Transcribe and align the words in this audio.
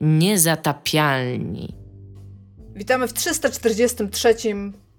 Niezatapialni. 0.00 1.74
Witamy 2.74 3.08
w 3.08 3.12
343 3.12 4.34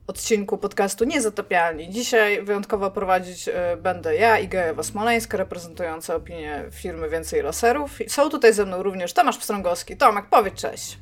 odcinku 0.07 0.57
podcastu 0.57 1.05
Niezatapialni. 1.05 1.89
Dzisiaj 1.89 2.43
wyjątkowo 2.43 2.91
prowadzić 2.91 3.47
e, 3.47 3.77
będę 3.77 4.15
ja, 4.15 4.39
i 4.39 4.49
Ewa 4.51 4.83
Smoleńska, 4.83 5.37
reprezentująca 5.37 6.15
opinię 6.15 6.63
firmy 6.71 7.09
Więcej 7.09 7.41
Laserów. 7.41 7.99
Są 8.07 8.29
tutaj 8.29 8.53
ze 8.53 8.65
mną 8.65 8.83
również 8.83 9.13
Tomasz 9.13 9.37
Pstrągowski. 9.37 9.97
Tomek, 9.97 10.25
powiedz 10.29 10.53
cześć. 10.53 10.97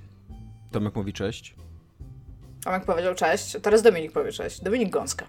Tomek 0.72 0.96
mówi 0.96 1.14
cześć. 1.14 1.56
Tomek 2.64 2.86
powiedział 2.86 3.16
cześć, 3.16 3.58
teraz 3.62 3.82
Dominik 3.82 4.12
powie 4.12 4.32
cześć. 4.32 4.62
Dominik 4.62 4.90
Gąska. 4.90 5.26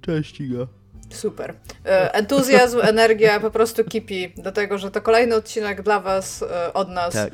Cześć 0.00 0.40
Iga. 0.40 0.66
Super. 1.10 1.54
E, 1.86 2.14
entuzjazm, 2.14 2.80
energia 2.82 3.40
po 3.40 3.50
prostu 3.50 3.84
kipi 3.84 4.32
do 4.36 4.52
tego, 4.52 4.78
że 4.78 4.90
to 4.90 5.02
kolejny 5.02 5.34
odcinek 5.34 5.82
dla 5.82 6.00
was 6.00 6.42
e, 6.42 6.72
od 6.72 6.88
nas. 6.88 7.14
Tak. 7.14 7.32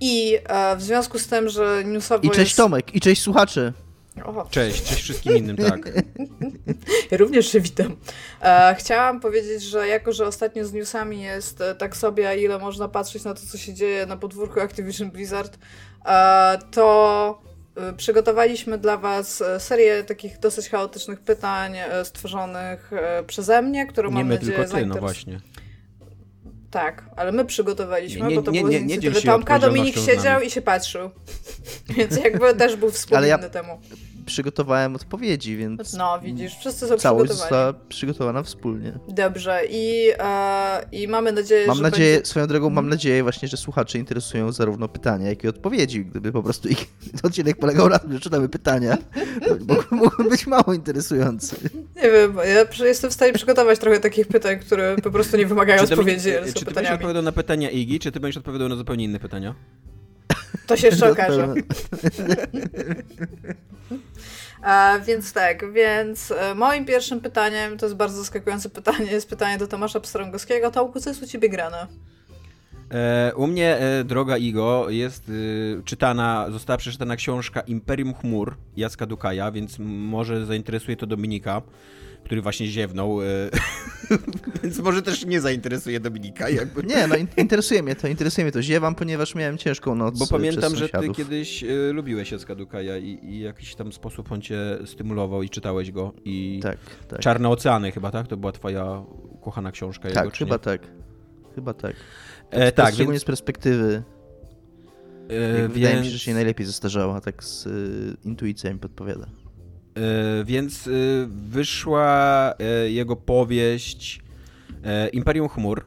I 0.00 0.38
w 0.76 0.82
związku 0.82 1.18
z 1.18 1.26
tym, 1.26 1.48
że 1.48 1.82
newsowo 1.84 2.22
I 2.22 2.30
cześć 2.30 2.38
jest... 2.38 2.56
Tomek, 2.56 2.94
i 2.94 3.00
cześć 3.00 3.22
słuchacze. 3.22 3.72
Oho. 4.24 4.48
Cześć, 4.50 4.82
cześć 4.82 5.02
wszystkim 5.02 5.36
innym, 5.36 5.56
tak. 5.56 5.92
ja 7.10 7.18
również 7.22 7.52
się 7.52 7.60
witam. 7.60 7.96
E, 8.42 8.74
chciałam 8.78 9.20
powiedzieć, 9.20 9.62
że 9.62 9.88
jako, 9.88 10.12
że 10.12 10.26
ostatnio 10.26 10.64
z 10.64 10.72
newsami 10.72 11.22
jest 11.22 11.60
e, 11.60 11.74
tak 11.74 11.96
sobie, 11.96 12.28
a 12.28 12.34
ile 12.34 12.58
można 12.58 12.88
patrzeć 12.88 13.24
na 13.24 13.34
to, 13.34 13.40
co 13.52 13.58
się 13.58 13.74
dzieje 13.74 14.06
na 14.06 14.16
podwórku 14.16 14.60
Activision 14.60 15.10
Blizzard, 15.10 15.58
e, 16.06 16.58
to 16.70 17.42
e, 17.76 17.92
przygotowaliśmy 17.92 18.78
dla 18.78 18.96
Was 18.96 19.40
e, 19.40 19.60
serię 19.60 20.04
takich 20.04 20.38
dosyć 20.38 20.68
chaotycznych 20.68 21.20
pytań 21.20 21.76
e, 21.76 22.04
stworzonych 22.04 22.90
przeze 23.26 23.62
mnie, 23.62 23.86
które 23.86 24.08
nie 24.08 24.14
mam 24.14 24.26
my, 24.26 24.34
nadzieję 24.34 24.56
tylko 24.56 24.74
ty, 24.74 24.86
no 24.86 24.94
właśnie. 24.94 25.40
Tak, 26.70 27.04
ale 27.16 27.32
my 27.32 27.44
przygotowaliśmy, 27.44 28.28
nie, 28.28 28.36
bo 28.36 28.42
to 28.42 28.50
nie, 28.50 28.60
było 28.60 28.72
nie, 28.72 28.78
z 28.78 28.82
nie, 28.82 29.22
Tomka. 29.22 29.58
Dominik 29.58 29.96
siedział 29.98 30.40
i 30.40 30.50
się 30.50 30.62
patrzył. 30.62 31.10
Więc 31.96 32.16
jakby 32.16 32.54
też 32.54 32.76
był 32.76 32.90
wspólny 32.90 33.28
ja 33.28 33.38
temu. 33.38 33.80
Przygotowałem 34.26 34.96
odpowiedzi, 34.96 35.56
więc. 35.56 35.94
No, 35.94 36.20
widzisz, 36.20 36.56
wszyscy 36.56 36.86
są 36.86 36.96
całość 36.96 37.32
została 37.32 37.72
przygotowana 37.88 38.42
wspólnie. 38.42 38.92
Dobrze, 39.08 39.62
i, 39.70 40.10
e, 40.18 40.86
i 40.92 41.08
mamy 41.08 41.32
nadzieję, 41.32 41.66
mam 41.66 41.76
że. 41.76 41.82
Nadzieję, 41.82 42.14
będzie... 42.14 42.26
Swoją 42.26 42.46
drogą, 42.46 42.70
mam 42.70 42.88
nadzieję 42.88 43.22
właśnie, 43.22 43.48
że 43.48 43.56
słuchacze 43.56 43.98
interesują 43.98 44.52
zarówno 44.52 44.88
pytania, 44.88 45.28
jak 45.28 45.44
i 45.44 45.48
odpowiedzi. 45.48 46.04
Gdyby 46.04 46.32
po 46.32 46.42
prostu 46.42 46.68
ich 46.68 46.86
odcinek 47.22 47.56
polegał 47.56 47.88
na 47.88 47.98
tym, 47.98 48.12
że 48.12 48.20
czytamy 48.20 48.48
pytania, 48.48 48.98
to 49.68 49.96
mógłby 49.96 50.30
być 50.30 50.46
mało 50.46 50.74
interesujący. 50.74 51.56
Nie 51.96 52.10
wiem, 52.10 52.36
ja 52.36 52.86
jestem 52.86 53.10
w 53.10 53.14
stanie 53.14 53.32
przygotować 53.32 53.78
trochę 53.78 54.00
takich 54.00 54.26
pytań, 54.28 54.58
które 54.58 54.96
po 55.02 55.10
prostu 55.10 55.36
nie 55.36 55.46
wymagają 55.46 55.86
czy 55.86 55.94
odpowiedzi. 55.94 56.30
Czy 56.54 56.64
ty 56.64 56.74
będziesz 56.74 56.94
odpowiadał 56.94 57.22
na 57.22 57.32
pytania 57.32 57.70
Igi, 57.70 57.98
czy 57.98 58.12
ty 58.12 58.20
będziesz 58.20 58.36
odpowiadał 58.36 58.68
na 58.68 58.76
zupełnie 58.76 59.04
inne 59.04 59.18
pytania? 59.18 59.54
To 60.66 60.76
się 60.76 60.86
jeszcze 60.86 61.10
okaże. 61.12 61.54
A, 64.62 64.98
więc 65.06 65.32
tak, 65.32 65.72
więc 65.72 66.30
e, 66.30 66.54
moim 66.54 66.84
pierwszym 66.84 67.20
pytaniem, 67.20 67.78
to 67.78 67.86
jest 67.86 67.96
bardzo 67.96 68.18
zaskakujące 68.18 68.70
pytanie, 68.70 69.12
jest 69.12 69.28
pytanie 69.28 69.58
do 69.58 69.66
Tomasza 69.66 70.00
Pstrągowskiego. 70.00 70.70
Tomku, 70.70 71.00
co 71.00 71.10
jest 71.10 71.22
u 71.22 71.26
ciebie 71.26 71.48
grane? 71.48 71.86
E, 72.90 73.32
u 73.36 73.46
mnie, 73.46 73.76
e, 73.76 74.04
droga 74.04 74.36
Igo, 74.36 74.86
jest 74.90 75.28
e, 75.28 75.82
czytana, 75.82 76.46
została 76.50 76.76
przeczytana 76.76 77.16
książka 77.16 77.60
Imperium 77.60 78.14
Chmur 78.14 78.56
Jacka 78.76 79.06
Dukaja, 79.06 79.50
więc 79.50 79.78
może 79.78 80.46
zainteresuje 80.46 80.96
to 80.96 81.06
Dominika 81.06 81.62
który 82.24 82.42
właśnie 82.42 82.66
ziewnął, 82.66 83.22
e, 83.22 83.26
więc 84.62 84.78
może 84.78 85.02
też 85.02 85.26
nie 85.26 85.40
zainteresuje 85.40 86.00
Dominika. 86.00 86.48
Jakby. 86.48 86.82
Nie, 86.82 87.06
no 87.06 87.14
interesuje 87.36 87.82
mnie 87.82 87.96
to, 87.96 88.08
interesuje 88.08 88.44
mnie 88.44 88.52
to. 88.52 88.62
Ziewam, 88.62 88.94
ponieważ 88.94 89.34
miałem 89.34 89.58
ciężką 89.58 89.94
noc 89.94 90.18
Bo 90.18 90.26
pamiętam, 90.26 90.76
że 90.76 90.88
ty 90.88 91.08
kiedyś 91.08 91.64
y, 91.64 91.92
lubiłeś 91.92 92.32
Jacka 92.32 92.54
Dukaja 92.54 92.98
i, 92.98 93.18
i 93.22 93.40
jakiś 93.40 93.74
tam 93.74 93.92
sposób 93.92 94.32
on 94.32 94.42
cię 94.42 94.58
stymulował 94.86 95.42
i 95.42 95.48
czytałeś 95.48 95.90
go. 95.90 96.12
I 96.24 96.60
tak, 96.62 96.78
tak. 97.08 97.20
Czarne 97.20 97.48
Oceany 97.48 97.92
chyba, 97.92 98.10
tak? 98.10 98.26
To 98.26 98.36
była 98.36 98.52
twoja 98.52 99.02
ukochana 99.30 99.72
książka 99.72 100.10
tak, 100.10 100.24
jego, 100.24 100.36
chyba 100.36 100.54
nie? 100.54 100.58
tak. 100.58 100.80
Chyba 101.54 101.74
tak. 101.74 101.96
E, 102.50 102.72
tak, 102.72 102.94
szczególnie 102.94 103.12
więc... 103.12 103.22
z 103.22 103.26
perspektywy 103.26 104.02
e, 105.28 105.68
Wydaje 105.68 105.94
więc... 105.94 105.98
mi 106.00 106.04
się, 106.04 106.10
że 106.10 106.18
się 106.18 106.34
najlepiej 106.34 106.66
zestarzała, 106.66 107.20
tak 107.20 107.44
z 107.44 107.66
y, 107.66 108.16
intuicją 108.24 108.72
mi 108.72 108.78
podpowiada. 108.78 109.26
E, 109.96 110.44
więc 110.44 110.86
e, 110.86 110.90
wyszła 111.26 112.54
e, 112.58 112.90
jego 112.90 113.16
powieść 113.16 114.20
Imperium 115.12 115.48
Chmur. 115.48 115.84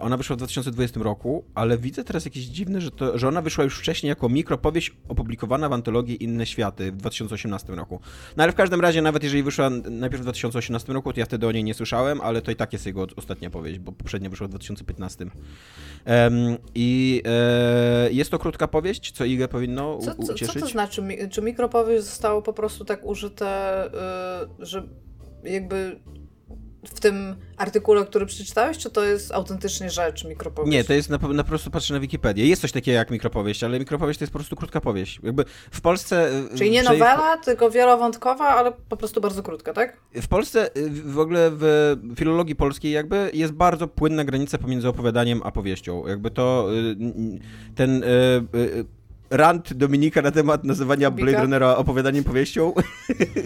Ona 0.00 0.16
wyszła 0.16 0.36
w 0.36 0.38
2020 0.38 1.00
roku, 1.00 1.44
ale 1.54 1.78
widzę 1.78 2.04
teraz 2.04 2.24
jakieś 2.24 2.44
dziwne, 2.44 2.80
że, 2.80 2.90
to, 2.90 3.18
że 3.18 3.28
ona 3.28 3.42
wyszła 3.42 3.64
już 3.64 3.78
wcześniej 3.78 4.08
jako 4.08 4.28
mikropowieść 4.28 4.92
opublikowana 5.08 5.68
w 5.68 5.72
antologii 5.72 6.24
Inne 6.24 6.46
Światy 6.46 6.92
w 6.92 6.96
2018 6.96 7.74
roku. 7.74 8.00
No 8.36 8.42
ale 8.42 8.52
w 8.52 8.54
każdym 8.54 8.80
razie, 8.80 9.02
nawet 9.02 9.22
jeżeli 9.22 9.42
wyszła 9.42 9.70
najpierw 9.70 10.20
w 10.20 10.24
2018 10.24 10.92
roku, 10.92 11.12
to 11.12 11.20
ja 11.20 11.26
wtedy 11.26 11.46
o 11.46 11.52
niej 11.52 11.64
nie 11.64 11.74
słyszałem, 11.74 12.20
ale 12.20 12.42
to 12.42 12.50
i 12.50 12.56
tak 12.56 12.72
jest 12.72 12.86
jego 12.86 13.06
ostatnia 13.16 13.50
powieść, 13.50 13.78
bo 13.78 13.92
poprzednia 13.92 14.30
wyszła 14.30 14.46
w 14.46 14.50
2015. 14.50 15.24
Um, 15.24 16.56
I 16.74 17.22
e, 17.26 18.12
jest 18.12 18.30
to 18.30 18.38
krótka 18.38 18.68
powieść, 18.68 19.12
co 19.12 19.24
Igę 19.24 19.48
powinno 19.48 19.98
co, 19.98 20.14
co, 20.14 20.32
ucieszyć. 20.32 20.54
Co 20.54 20.60
to 20.60 20.66
znaczy? 20.66 21.02
Czy 21.30 21.42
mikropowieść 21.42 22.04
zostało 22.04 22.42
po 22.42 22.52
prostu 22.52 22.84
tak 22.84 23.04
użyte, 23.04 23.86
y, 23.86 24.66
że 24.66 24.82
jakby 25.44 26.00
w 26.84 27.00
tym 27.00 27.36
artykule, 27.56 28.04
który 28.04 28.26
przeczytałeś, 28.26 28.78
czy 28.78 28.90
to 28.90 29.04
jest 29.04 29.32
autentycznie 29.32 29.90
rzecz, 29.90 30.24
mikropowieść? 30.24 30.72
Nie, 30.72 30.84
to 30.84 30.92
jest 30.92 31.10
na, 31.10 31.18
na 31.18 31.44
prostu 31.44 31.70
patrzę 31.70 31.94
na 31.94 32.00
Wikipedię. 32.00 32.46
Jest 32.46 32.62
coś 32.62 32.72
takiego 32.72 32.96
jak 32.96 33.10
mikropowieść, 33.10 33.64
ale 33.64 33.78
mikropowieść 33.78 34.18
to 34.18 34.22
jest 34.22 34.32
po 34.32 34.38
prostu 34.38 34.56
krótka 34.56 34.80
powieść. 34.80 35.20
Jakby 35.22 35.44
w 35.70 35.80
Polsce... 35.80 36.30
Y, 36.54 36.58
Czyli 36.58 36.70
nie 36.70 36.82
nowela, 36.82 37.36
tylko 37.36 37.70
wielowątkowa, 37.70 38.48
ale 38.48 38.72
po 38.88 38.96
prostu 38.96 39.20
bardzo 39.20 39.42
krótka, 39.42 39.72
tak? 39.72 39.96
W 40.14 40.28
Polsce 40.28 40.76
y, 40.76 40.90
w 40.90 41.18
ogóle 41.18 41.50
w 41.52 41.96
filologii 42.16 42.56
polskiej 42.56 42.92
jakby 42.92 43.30
jest 43.34 43.52
bardzo 43.52 43.88
płynna 43.88 44.24
granica 44.24 44.58
pomiędzy 44.58 44.88
opowiadaniem 44.88 45.40
a 45.44 45.52
powieścią. 45.52 46.06
Jakby 46.06 46.30
to 46.30 46.68
y, 46.72 46.96
ten 47.74 48.04
rant 49.30 49.72
Dominika 49.74 50.22
na 50.22 50.30
temat 50.30 50.64
nazywania 50.64 51.10
Blade 51.10 51.40
Runnera 51.42 51.76
opowiadaniem 51.76 52.24
powieścią 52.24 52.72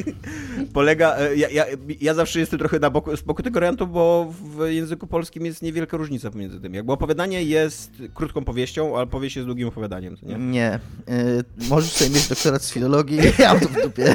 polega... 0.75 1.16
E, 1.16 1.37
ja, 1.37 1.48
ja, 1.48 1.65
ja, 2.00 2.15
zawsze 2.15 2.41
jestem 2.41 2.59
trochę 2.59 2.78
na 2.78 2.91
boku, 2.91 3.16
z 3.16 3.22
boku 3.22 3.43
tego 3.43 3.60
rantu, 3.60 3.87
bo 3.87 4.32
w 4.56 4.66
języku 4.69 5.06
polskim 5.06 5.47
jest 5.47 5.62
niewielka 5.62 5.97
różnica 5.97 6.31
pomiędzy 6.31 6.60
tym. 6.60 6.75
Jakby 6.75 6.93
opowiadanie 6.93 7.44
jest 7.44 7.91
krótką 8.15 8.44
powieścią, 8.44 8.98
a 8.98 9.06
powieść 9.06 9.37
jest 9.37 9.47
długim 9.47 9.69
opowiadaniem, 9.69 10.16
nie? 10.22 10.34
Nie. 10.34 10.81
Y 11.09 11.69
możesz 11.69 11.93
sobie 11.93 12.10
mieć 12.10 12.28
doktorat 12.28 12.62
z 12.62 12.72
filologii, 12.72 13.19
ja 13.38 13.60
to 13.60 13.69
w 13.69 13.82
dupie. 13.82 14.14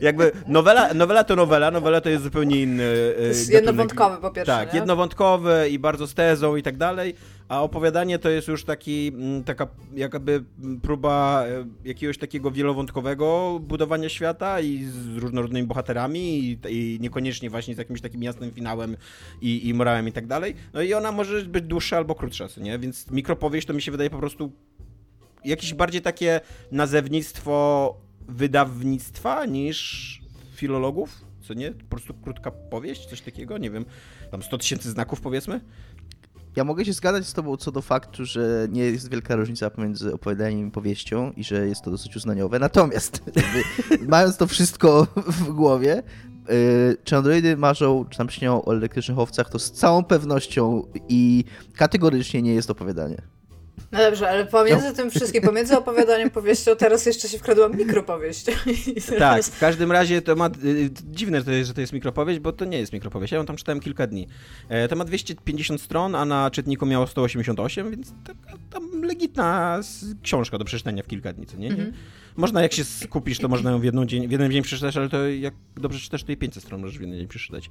Jakby 0.00 0.32
nowela, 0.46 0.94
nowela 0.94 1.24
to 1.24 1.36
nowela, 1.36 1.70
nowela 1.70 2.00
to 2.00 2.08
jest 2.08 2.24
zupełnie 2.24 2.62
inny. 2.62 2.84
E, 2.84 3.20
to 3.20 3.22
jest 3.22 3.50
jednowątkowy 3.50 4.16
po 4.16 4.30
pierwsze. 4.30 4.52
Tak, 4.52 4.72
nie? 4.72 4.78
jednowątkowy 4.78 5.68
i 5.70 5.78
bardzo 5.78 6.06
z 6.06 6.14
tezą 6.14 6.56
i 6.56 6.62
tak 6.62 6.76
dalej. 6.76 7.14
A 7.48 7.62
opowiadanie 7.62 8.18
to 8.18 8.28
jest 8.28 8.48
już 8.48 8.64
taki, 8.64 9.12
mm, 9.14 9.44
taka 9.44 9.68
jakby 9.94 10.44
próba 10.82 11.44
e, 11.46 11.66
jakiegoś 11.84 12.18
takiego 12.18 12.50
wielowątkowego 12.50 13.58
budowania 13.62 14.08
świata 14.08 14.60
i 14.60 14.84
z 14.84 15.16
różnorodnymi 15.16 15.66
bohaterami 15.66 16.38
i, 16.38 16.58
i 16.68 16.98
niekoniecznie 17.00 17.50
właśnie 17.50 17.74
z 17.74 17.78
jakimś 17.78 18.00
takim 18.00 18.22
jasnym 18.22 18.52
finałem 18.52 18.96
i, 19.40 19.68
i 19.68 19.74
morałem 19.74 20.08
i 20.08 20.12
tak 20.12 20.26
dalej. 20.26 20.54
No 20.74 20.82
i 20.82 20.94
ona 20.94 21.12
może 21.12 21.42
być 21.42 21.64
dłuższa 21.64 21.96
albo 21.96 22.14
krótsza, 22.14 22.46
nie? 22.56 22.78
Więc 22.78 23.10
mikropowieść 23.10 23.66
to 23.66 23.74
mi 23.74 23.82
się 23.82 23.90
wydaje 23.90 24.10
po 24.10 24.18
prostu 24.18 24.52
jakieś 25.44 25.74
bardziej 25.74 26.02
takie 26.02 26.40
nazewnictwo 26.72 27.96
wydawnictwa 28.28 29.44
niż 29.46 30.20
filologów, 30.54 31.24
co 31.40 31.54
nie? 31.54 31.72
Po 31.72 31.84
prostu 31.84 32.14
krótka 32.14 32.50
powieść, 32.50 33.06
coś 33.06 33.20
takiego, 33.20 33.58
nie 33.58 33.70
wiem, 33.70 33.84
tam 34.30 34.42
100 34.42 34.58
tysięcy 34.58 34.90
znaków 34.90 35.20
powiedzmy? 35.20 35.60
Ja 36.56 36.64
mogę 36.64 36.84
się 36.84 36.92
zgadzać 36.92 37.26
z 37.26 37.32
tobą 37.32 37.56
co 37.56 37.72
do 37.72 37.82
faktu, 37.82 38.24
że 38.24 38.68
nie 38.70 38.82
jest 38.82 39.10
wielka 39.10 39.36
różnica 39.36 39.70
pomiędzy 39.70 40.14
opowiadaniem 40.14 40.68
i 40.68 40.70
powieścią 40.70 41.32
i 41.36 41.44
że 41.44 41.66
jest 41.66 41.82
to 41.82 41.90
dosyć 41.90 42.16
uznaniowe. 42.16 42.58
Natomiast, 42.58 43.22
mając 44.08 44.36
to 44.36 44.46
wszystko 44.46 45.06
w 45.16 45.52
głowie, 45.52 46.02
yy, 46.48 46.96
czy 47.04 47.16
androidy 47.16 47.56
marzą, 47.56 48.04
czy 48.10 48.18
tam 48.18 48.30
śnią 48.30 48.64
o 48.64 48.72
elektrycznych 48.72 49.18
owcach, 49.18 49.50
to 49.50 49.58
z 49.58 49.72
całą 49.72 50.04
pewnością 50.04 50.82
i 51.08 51.44
kategorycznie 51.74 52.42
nie 52.42 52.54
jest 52.54 52.70
opowiadanie. 52.70 53.35
No 53.92 53.98
dobrze, 53.98 54.28
ale 54.30 54.46
pomiędzy 54.46 54.86
no. 54.88 54.92
tym 54.92 55.10
wszystkim, 55.10 55.42
pomiędzy 55.42 55.78
opowiadaniem 55.78 56.30
powieścią, 56.30 56.76
teraz 56.76 57.06
jeszcze 57.06 57.28
się 57.28 57.38
wkradła 57.38 57.68
mikropowieść. 57.68 58.46
Tak, 59.18 59.44
w 59.44 59.60
każdym 59.60 59.92
razie 59.92 60.22
to 60.22 60.36
ma, 60.36 60.46
y, 60.64 60.90
dziwne, 61.04 61.42
to 61.42 61.50
jest, 61.50 61.68
że 61.68 61.74
to 61.74 61.80
jest 61.80 61.92
mikropowieść, 61.92 62.40
bo 62.40 62.52
to 62.52 62.64
nie 62.64 62.78
jest 62.78 62.92
mikropowieść, 62.92 63.32
ja 63.32 63.38
ją 63.38 63.46
tam 63.46 63.56
czytałem 63.56 63.80
kilka 63.80 64.06
dni. 64.06 64.28
E, 64.68 64.88
to 64.88 64.96
ma 64.96 65.04
250 65.04 65.80
stron, 65.80 66.14
a 66.14 66.24
na 66.24 66.50
czytniku 66.50 66.86
miało 66.86 67.06
188, 67.06 67.90
więc 67.90 68.12
tak, 68.24 68.36
tam 68.70 69.02
legitna 69.02 69.80
książka 70.22 70.58
do 70.58 70.64
przeczytania 70.64 71.02
w 71.02 71.06
kilka 71.06 71.32
dni, 71.32 71.46
co 71.46 71.56
nie? 71.56 71.68
Mhm. 71.68 71.92
Można, 72.36 72.62
jak 72.62 72.72
się 72.72 72.84
skupisz, 72.84 73.38
to 73.38 73.48
można 73.48 73.70
ją 73.70 73.78
w, 73.78 73.84
jedną 73.84 74.06
dzień, 74.06 74.28
w 74.28 74.30
jeden 74.30 74.52
dzień 74.52 74.62
przeczytać, 74.62 74.96
ale 74.96 75.08
to 75.08 75.28
jak 75.28 75.54
dobrze 75.76 76.00
czytasz, 76.00 76.24
to 76.24 76.32
i 76.32 76.36
500 76.36 76.62
stron 76.62 76.80
możesz 76.80 76.98
w 76.98 77.00
jeden 77.00 77.18
dzień 77.18 77.28
przeczytać. 77.28 77.70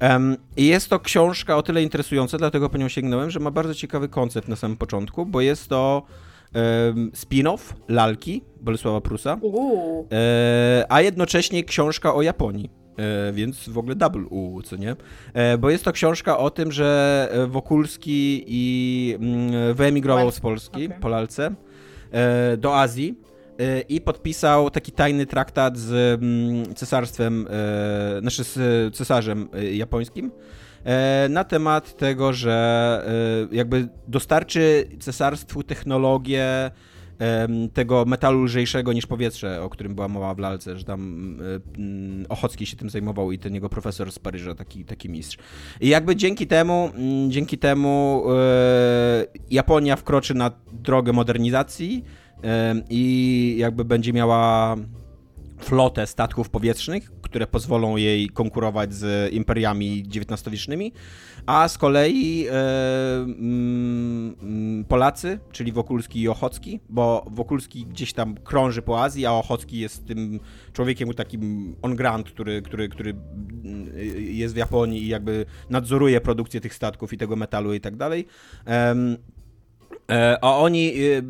Um, 0.00 0.36
I 0.56 0.66
jest 0.66 0.88
to 0.88 1.00
książka 1.00 1.56
o 1.56 1.62
tyle 1.62 1.82
interesująca, 1.82 2.38
dlatego 2.38 2.68
po 2.68 2.78
nią 2.78 2.88
sięgnąłem, 2.88 3.30
że 3.30 3.40
ma 3.40 3.50
bardzo 3.50 3.74
ciekawy 3.74 4.08
koncept 4.08 4.48
na 4.48 4.56
samym 4.56 4.76
początku, 4.76 5.26
bo 5.26 5.40
jest 5.40 5.68
to 5.68 6.02
um, 6.54 7.10
spin-off 7.14 7.74
lalki 7.88 8.42
Bolesława 8.60 9.00
Prusa, 9.00 9.38
e, 10.12 10.86
a 10.88 11.00
jednocześnie 11.00 11.64
książka 11.64 12.14
o 12.14 12.22
Japonii. 12.22 12.80
E, 13.00 13.32
więc 13.32 13.68
w 13.68 13.78
ogóle 13.78 13.94
double 13.94 14.26
U, 14.30 14.62
co 14.62 14.76
nie? 14.76 14.96
E, 15.34 15.58
bo 15.58 15.70
jest 15.70 15.84
to 15.84 15.92
książka 15.92 16.38
o 16.38 16.50
tym, 16.50 16.72
że 16.72 17.28
Wokulski 17.48 18.44
i 18.46 19.14
mm, 19.20 19.74
wyemigrował 19.74 20.30
z 20.30 20.40
Polski 20.40 20.86
okay. 20.86 21.00
po 21.00 21.08
lalce 21.08 21.54
e, 22.10 22.56
do 22.56 22.78
Azji 22.78 23.29
i 23.88 24.00
podpisał 24.00 24.70
taki 24.70 24.92
tajny 24.92 25.26
traktat 25.26 25.78
z 25.78 26.22
mm, 26.22 26.74
cesarstwem, 26.74 27.46
znaczy 28.20 28.44
z 28.44 28.58
cesarzem 28.96 29.48
japońskim 29.72 30.30
na 31.28 31.44
temat 31.44 31.96
tego, 31.96 32.32
że 32.32 33.48
jakby 33.52 33.88
dostarczy 34.08 34.88
cesarstwu 35.00 35.62
technologię 35.62 36.70
tego 37.74 38.04
metalu 38.04 38.44
lżejszego 38.44 38.92
niż 38.92 39.06
powietrze, 39.06 39.62
o 39.62 39.68
którym 39.68 39.94
była 39.94 40.08
mowa 40.08 40.34
w 40.34 40.38
lalce, 40.38 40.76
że 40.76 40.84
tam 40.84 41.00
mm, 41.78 42.26
Ochocki 42.28 42.66
się 42.66 42.76
tym 42.76 42.90
zajmował 42.90 43.32
i 43.32 43.38
ten 43.38 43.54
jego 43.54 43.68
profesor 43.68 44.12
z 44.12 44.18
Paryża, 44.18 44.54
taki, 44.54 44.84
taki 44.84 45.08
mistrz. 45.08 45.38
I 45.80 45.88
jakby 45.88 46.16
dzięki 46.16 46.46
temu, 46.46 46.90
mm, 46.94 47.30
dzięki 47.30 47.58
temu 47.58 48.24
e, 48.30 49.26
Japonia 49.50 49.96
wkroczy 49.96 50.34
na 50.34 50.50
drogę 50.72 51.12
modernizacji 51.12 52.04
i 52.90 53.54
jakby 53.58 53.84
będzie 53.84 54.12
miała 54.12 54.76
flotę 55.60 56.06
statków 56.06 56.50
powietrznych, 56.50 57.12
które 57.22 57.46
pozwolą 57.46 57.96
jej 57.96 58.28
konkurować 58.28 58.94
z 58.94 59.32
imperiami 59.32 60.04
XIX-wiecznymi, 60.14 60.92
a 61.46 61.68
z 61.68 61.78
kolei 61.78 62.46
e, 62.46 62.52
mm, 63.16 64.84
Polacy, 64.88 65.38
czyli 65.52 65.72
Wokulski 65.72 66.20
i 66.20 66.28
Ochocki, 66.28 66.80
bo 66.88 67.26
Wokulski 67.30 67.86
gdzieś 67.86 68.12
tam 68.12 68.34
krąży 68.34 68.82
po 68.82 69.02
Azji, 69.02 69.26
a 69.26 69.32
Ochocki 69.32 69.78
jest 69.78 70.06
tym 70.06 70.40
człowiekiem 70.72 71.14
takim 71.14 71.76
on 71.82 71.96
grant, 71.96 72.30
który, 72.30 72.62
który, 72.62 72.88
który 72.88 73.10
mm, 73.10 73.88
jest 74.16 74.54
w 74.54 74.56
Japonii 74.56 75.02
i 75.02 75.08
jakby 75.08 75.46
nadzoruje 75.70 76.20
produkcję 76.20 76.60
tych 76.60 76.74
statków 76.74 77.12
i 77.12 77.16
tego 77.16 77.36
metalu 77.36 77.74
i 77.74 77.80
tak 77.80 77.96
dalej. 77.96 78.26
E, 80.10 80.38
a 80.40 80.56
oni 80.56 80.92
y, 80.96 81.22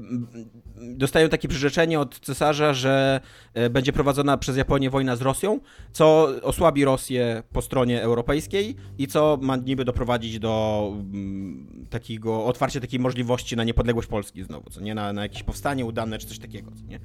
dostają 0.80 1.28
takie 1.28 1.48
przyrzeczenie 1.48 2.00
od 2.00 2.20
cesarza, 2.20 2.74
że 2.74 3.20
e, 3.54 3.70
będzie 3.70 3.92
prowadzona 3.92 4.36
przez 4.36 4.56
Japonię 4.56 4.90
wojna 4.90 5.16
z 5.16 5.22
Rosją, 5.22 5.60
co 5.92 6.28
osłabi 6.42 6.84
Rosję 6.84 7.42
po 7.52 7.62
stronie 7.62 8.02
europejskiej 8.02 8.76
i 8.98 9.06
co 9.06 9.38
ma 9.42 9.56
niby 9.56 9.84
doprowadzić 9.84 10.38
do 10.38 10.86
mm, 10.92 11.86
takiego 11.90 12.44
otwarcia 12.44 12.80
takiej 12.80 13.00
możliwości 13.00 13.56
na 13.56 13.64
niepodległość 13.64 14.08
Polski 14.08 14.42
znowu, 14.42 14.70
co 14.70 14.80
nie 14.80 14.94
na, 14.94 15.12
na 15.12 15.22
jakieś 15.22 15.42
powstanie 15.42 15.84
udane 15.84 16.18
czy 16.18 16.26
coś 16.26 16.38
takiego, 16.38 16.70
co 16.70 16.86
nie. 16.86 17.00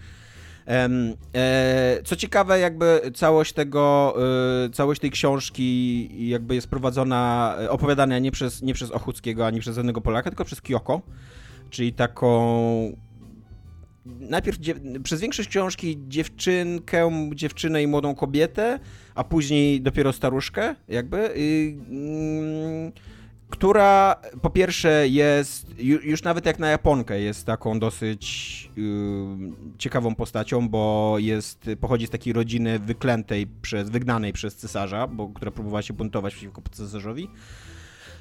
E, 0.68 2.00
co 2.04 2.16
ciekawe, 2.16 2.60
jakby 2.60 3.02
całość 3.14 3.54
tego, 3.54 4.16
e, 4.66 4.70
całość 4.70 5.02
tej 5.02 5.12
książki 5.12 6.30
jakby 6.30 6.56
jest 6.56 6.68
prowadzona, 6.68 7.56
opowiadana 7.70 8.20
nie 8.20 8.32
przez, 8.32 8.62
nie 8.62 8.74
przez 8.74 8.92
Ochuckiego 8.92 9.46
ani 9.46 9.60
przez 9.60 9.76
żadnego 9.76 10.02
Polaka, 10.02 10.30
tylko 10.30 10.46
przez 10.46 10.62
Kyoko, 10.62 11.02
czyli 11.70 11.94
taką 11.94 13.05
najpierw 14.06 14.58
przez 15.04 15.22
większość 15.22 15.50
książki 15.50 15.98
dziewczynkę, 16.08 17.30
dziewczynę 17.34 17.84
i 17.84 17.88
młodą 17.88 18.16
kobietę, 18.16 18.80
a 19.16 19.24
później 19.24 19.82
dopiero 19.82 20.14
staruszkę, 20.14 20.76
jakby, 20.88 21.18
yy, 21.18 22.92
która 23.50 24.16
po 24.42 24.50
pierwsze 24.50 25.08
jest, 25.08 25.80
już 25.80 26.24
nawet 26.24 26.46
jak 26.46 26.60
na 26.60 26.68
Japonkę, 26.68 27.22
jest 27.22 27.46
taką 27.46 27.80
dosyć 27.80 28.70
yy, 28.78 28.84
ciekawą 29.78 30.16
postacią, 30.16 30.70
bo 30.70 31.16
jest, 31.20 31.70
pochodzi 31.80 32.08
z 32.08 32.10
takiej 32.10 32.34
rodziny 32.34 32.80
wyklętej 32.80 33.48
przez, 33.62 33.90
wygnanej 33.90 34.34
przez 34.34 34.56
cesarza, 34.56 35.08
bo, 35.08 35.28
która 35.28 35.52
próbowała 35.52 35.82
się 35.82 35.94
buntować 35.94 36.34
przeciwko 36.34 36.62
cesarzowi. 36.72 37.30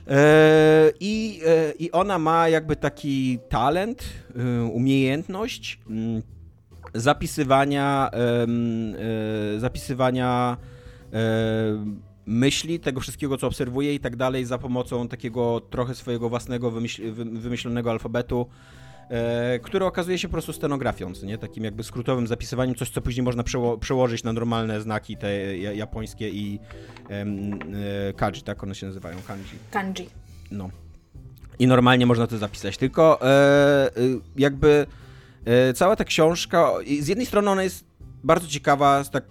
E, 0.09 0.93
I, 1.01 1.41
e, 1.47 1.73
I 1.79 1.93
ona 1.93 2.19
ma 2.19 2.49
jakby 2.49 2.77
taki 2.77 3.39
talent, 3.49 4.05
e, 4.37 4.63
umiejętność 4.63 5.81
mm, 5.91 6.23
zapisywania, 6.95 8.11
zapisywania 9.59 10.57
myśli, 12.27 12.81
tego 12.81 13.01
wszystkiego, 13.01 13.37
co 13.37 13.47
obserwuje 13.47 13.95
i 13.95 14.01
tak 14.01 14.17
dalej, 14.17 14.45
za 14.45 14.59
pomocą 14.59 15.09
takiego 15.09 15.61
trochę 15.61 15.95
swojego 15.95 16.29
własnego 16.29 16.71
wymyśl 16.71 17.13
wymyślonego 17.13 17.91
alfabetu, 17.91 18.47
e, 19.09 19.59
który 19.59 19.85
okazuje 19.85 20.19
się 20.19 20.29
po 20.29 20.33
prostu 20.33 20.53
stenografią, 20.53 21.13
nie? 21.23 21.39
Takim 21.39 21.65
jakby 21.65 21.83
skrótowym 21.83 22.27
zapisywaniem, 22.27 22.75
coś, 22.75 22.91
co 22.91 23.01
później 23.01 23.25
można 23.25 23.43
przeło 23.43 23.79
przełożyć 23.79 24.25
na 24.25 24.33
normalne 24.33 24.81
znaki 24.81 25.17
te 25.17 25.57
japońskie 25.57 26.31
i 26.31 26.59
e, 27.11 28.13
kanji, 28.13 28.43
tak 28.43 28.65
one 28.65 28.75
się 28.75 28.87
nazywają, 28.87 29.17
kanji. 29.27 29.45
Kanji. 29.71 30.11
No. 30.51 30.71
I 31.59 31.67
normalnie 31.67 32.07
można 32.07 32.27
to 32.27 32.39
zapisać, 32.39 32.77
tylko 32.77 33.23
e, 33.23 33.27
e 33.27 33.91
jakby 34.37 34.87
e, 35.45 35.73
cała 35.73 35.97
ta 35.97 36.05
książka, 36.05 36.73
z 37.01 37.09
jednej 37.09 37.27
strony 37.27 37.51
ona 37.51 37.63
jest 37.63 37.85
bardzo 38.25 38.49
ciekawa, 38.49 39.05
tak 39.05 39.25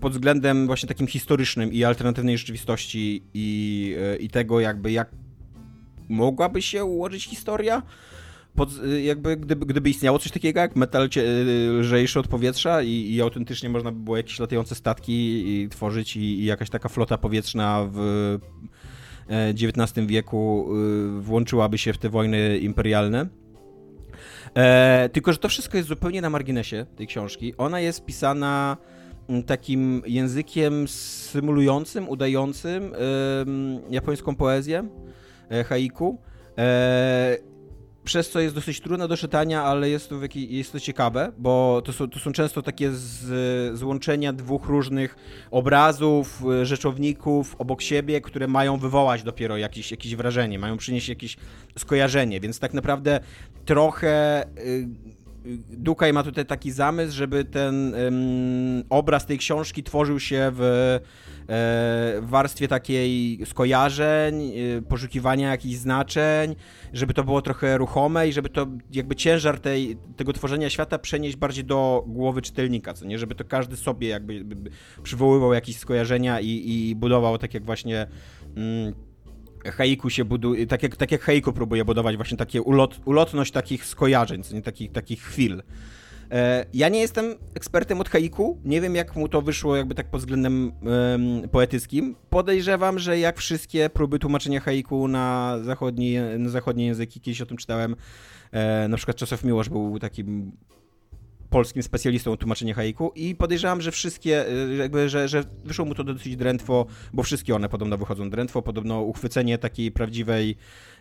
pod 0.00 0.12
względem 0.12 0.66
właśnie 0.66 0.88
takim 0.88 1.06
historycznym 1.06 1.72
i 1.72 1.84
alternatywnej 1.84 2.38
rzeczywistości 2.38 3.22
i, 3.34 3.96
e, 4.00 4.16
i 4.16 4.28
tego 4.28 4.60
jakby 4.60 4.92
jak 4.92 5.10
mogłaby 6.08 6.62
się 6.62 6.84
ułożyć 6.84 7.24
historia, 7.24 7.82
pod, 8.54 8.70
jakby 9.02 9.36
gdyby, 9.36 9.66
gdyby 9.66 9.90
istniało 9.90 10.18
coś 10.18 10.32
takiego 10.32 10.60
jak 10.60 10.76
metal 10.76 11.08
e, 11.16 11.20
lżejszy 11.70 12.20
od 12.20 12.28
powietrza 12.28 12.82
i, 12.82 12.90
i 12.90 13.20
autentycznie 13.20 13.68
można 13.68 13.92
by 13.92 14.00
było 14.00 14.16
jakieś 14.16 14.38
latające 14.38 14.74
statki 14.74 15.68
tworzyć 15.70 16.16
i, 16.16 16.20
i 16.20 16.44
jakaś 16.44 16.70
taka 16.70 16.88
flota 16.88 17.18
powietrzna 17.18 17.88
w 17.92 18.38
XIX 19.28 19.98
e, 19.98 20.06
wieku 20.06 20.68
włączyłaby 21.20 21.78
się 21.78 21.92
w 21.92 21.98
te 21.98 22.08
wojny 22.08 22.58
imperialne. 22.58 23.26
E, 24.56 25.08
tylko, 25.12 25.32
że 25.32 25.38
to 25.38 25.48
wszystko 25.48 25.76
jest 25.76 25.88
zupełnie 25.88 26.22
na 26.22 26.30
marginesie 26.30 26.86
tej 26.96 27.06
książki. 27.06 27.54
Ona 27.56 27.80
jest 27.80 28.04
pisana 28.04 28.76
takim 29.46 30.02
językiem 30.06 30.88
symulującym, 30.88 32.08
udającym 32.08 32.92
japońską 33.90 34.36
poezję, 34.36 34.88
e, 35.50 35.64
haiku. 35.64 36.20
E, 36.58 37.49
przez 38.04 38.30
co 38.30 38.40
jest 38.40 38.54
dosyć 38.54 38.80
trudne 38.80 39.08
do 39.08 39.16
czytania, 39.16 39.62
ale 39.62 39.88
jest 39.88 40.08
to, 40.08 40.16
jest 40.34 40.72
to 40.72 40.80
ciekawe, 40.80 41.32
bo 41.38 41.82
to 41.84 41.92
są, 41.92 42.10
to 42.10 42.18
są 42.18 42.32
często 42.32 42.62
takie 42.62 42.92
z, 42.92 43.78
złączenia 43.78 44.32
dwóch 44.32 44.66
różnych 44.66 45.16
obrazów, 45.50 46.42
e, 46.62 46.66
rzeczowników 46.66 47.56
obok 47.58 47.82
siebie, 47.82 48.20
które 48.20 48.46
mają 48.46 48.76
wywołać 48.76 49.22
dopiero 49.22 49.56
jakieś, 49.56 49.90
jakieś 49.90 50.16
wrażenie, 50.16 50.58
mają 50.58 50.76
przynieść 50.76 51.08
jakieś 51.08 51.36
skojarzenie, 51.78 52.40
więc 52.40 52.58
tak 52.58 52.74
naprawdę 52.74 53.20
trochę 53.64 54.44
Dukaj 55.70 56.12
ma 56.12 56.22
tutaj 56.22 56.46
taki 56.46 56.70
zamysł, 56.70 57.16
żeby 57.16 57.44
ten 57.44 57.94
um, 57.94 58.84
obraz 58.90 59.26
tej 59.26 59.38
książki 59.38 59.82
tworzył 59.82 60.20
się 60.20 60.52
w, 60.54 60.98
w 61.52 62.26
warstwie 62.28 62.68
takiej 62.68 63.40
skojarzeń, 63.46 64.52
e, 64.78 64.82
poszukiwania 64.82 65.50
jakichś 65.50 65.76
znaczeń, 65.76 66.56
żeby 66.92 67.14
to 67.14 67.24
było 67.24 67.42
trochę 67.42 67.78
ruchome 67.78 68.28
i 68.28 68.32
żeby 68.32 68.48
to 68.48 68.66
jakby 68.92 69.16
ciężar 69.16 69.60
tej, 69.60 69.96
tego 70.16 70.32
tworzenia 70.32 70.70
świata 70.70 70.98
przenieść 70.98 71.36
bardziej 71.36 71.64
do 71.64 72.04
głowy 72.06 72.42
czytelnika, 72.42 72.94
co 72.94 73.06
nie? 73.06 73.18
Żeby 73.18 73.34
to 73.34 73.44
każdy 73.44 73.76
sobie 73.76 74.08
jakby 74.08 74.44
przywoływał 75.02 75.52
jakieś 75.52 75.76
skojarzenia 75.76 76.40
i, 76.40 76.48
i 76.48 76.96
budował 76.96 77.38
tak 77.38 77.54
jak 77.54 77.64
właśnie... 77.64 78.06
Mm, 78.56 78.94
haiku 79.64 80.10
się 80.10 80.24
buduje, 80.24 80.66
tak 80.66 80.82
jak, 80.82 80.96
tak 80.96 81.12
jak 81.12 81.20
haiku 81.20 81.52
próbuje 81.52 81.84
budować 81.84 82.16
właśnie 82.16 82.36
takie 82.36 82.62
ulot, 82.62 83.00
ulotność 83.04 83.52
takich 83.52 83.84
skojarzeń, 83.84 84.42
nie 84.52 84.62
takich, 84.62 84.92
takich 84.92 85.22
chwil. 85.22 85.62
E, 86.30 86.66
ja 86.74 86.88
nie 86.88 87.00
jestem 87.00 87.34
ekspertem 87.54 88.00
od 88.00 88.08
haiku, 88.08 88.58
nie 88.64 88.80
wiem 88.80 88.94
jak 88.94 89.16
mu 89.16 89.28
to 89.28 89.42
wyszło 89.42 89.76
jakby 89.76 89.94
tak 89.94 90.10
pod 90.10 90.20
względem 90.20 90.72
um, 90.82 91.48
poetyckim. 91.48 92.16
Podejrzewam, 92.30 92.98
że 92.98 93.18
jak 93.18 93.38
wszystkie 93.38 93.90
próby 93.90 94.18
tłumaczenia 94.18 94.60
haiku 94.60 95.08
na, 95.08 95.56
zachodni, 95.62 96.16
na 96.38 96.48
zachodnie 96.48 96.86
języki, 96.86 97.20
kiedyś 97.20 97.40
o 97.40 97.46
tym 97.46 97.56
czytałem, 97.56 97.96
e, 98.52 98.88
na 98.88 98.96
przykład 98.96 99.16
Czesław 99.16 99.44
Miłosz 99.44 99.68
był 99.68 99.98
takim 99.98 100.52
polskim 101.50 101.82
specjalistą 101.82 102.36
tłumaczenia 102.36 102.74
haiku 102.74 103.12
i 103.14 103.34
podejrzewam, 103.34 103.80
że 103.80 103.90
wszystkie, 103.90 104.48
y, 104.48 104.76
jakby, 104.76 105.08
że, 105.08 105.28
że 105.28 105.44
wyszło 105.64 105.84
mu 105.84 105.94
to 105.94 106.04
dosyć 106.04 106.36
drętwo, 106.36 106.86
bo 107.12 107.22
wszystkie 107.22 107.54
one 107.54 107.68
podobno 107.68 107.98
wychodzą 107.98 108.30
drętwo, 108.30 108.62
podobno 108.62 109.00
uchwycenie 109.00 109.58
takiej 109.58 109.92
prawdziwej 109.92 110.56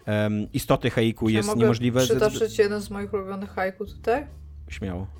um, 0.08 0.52
istoty 0.54 0.90
haiku 0.90 1.30
ja 1.30 1.38
jest 1.38 1.50
mogę 1.50 1.62
niemożliwe. 1.62 2.02
przytoczyć 2.02 2.60
jeden 2.60 2.82
z 2.82 2.90
moich 2.90 3.14
ulubionych 3.14 3.50
haiku 3.50 3.86
tutaj? 3.86 4.28
Śmiało. 4.70 5.19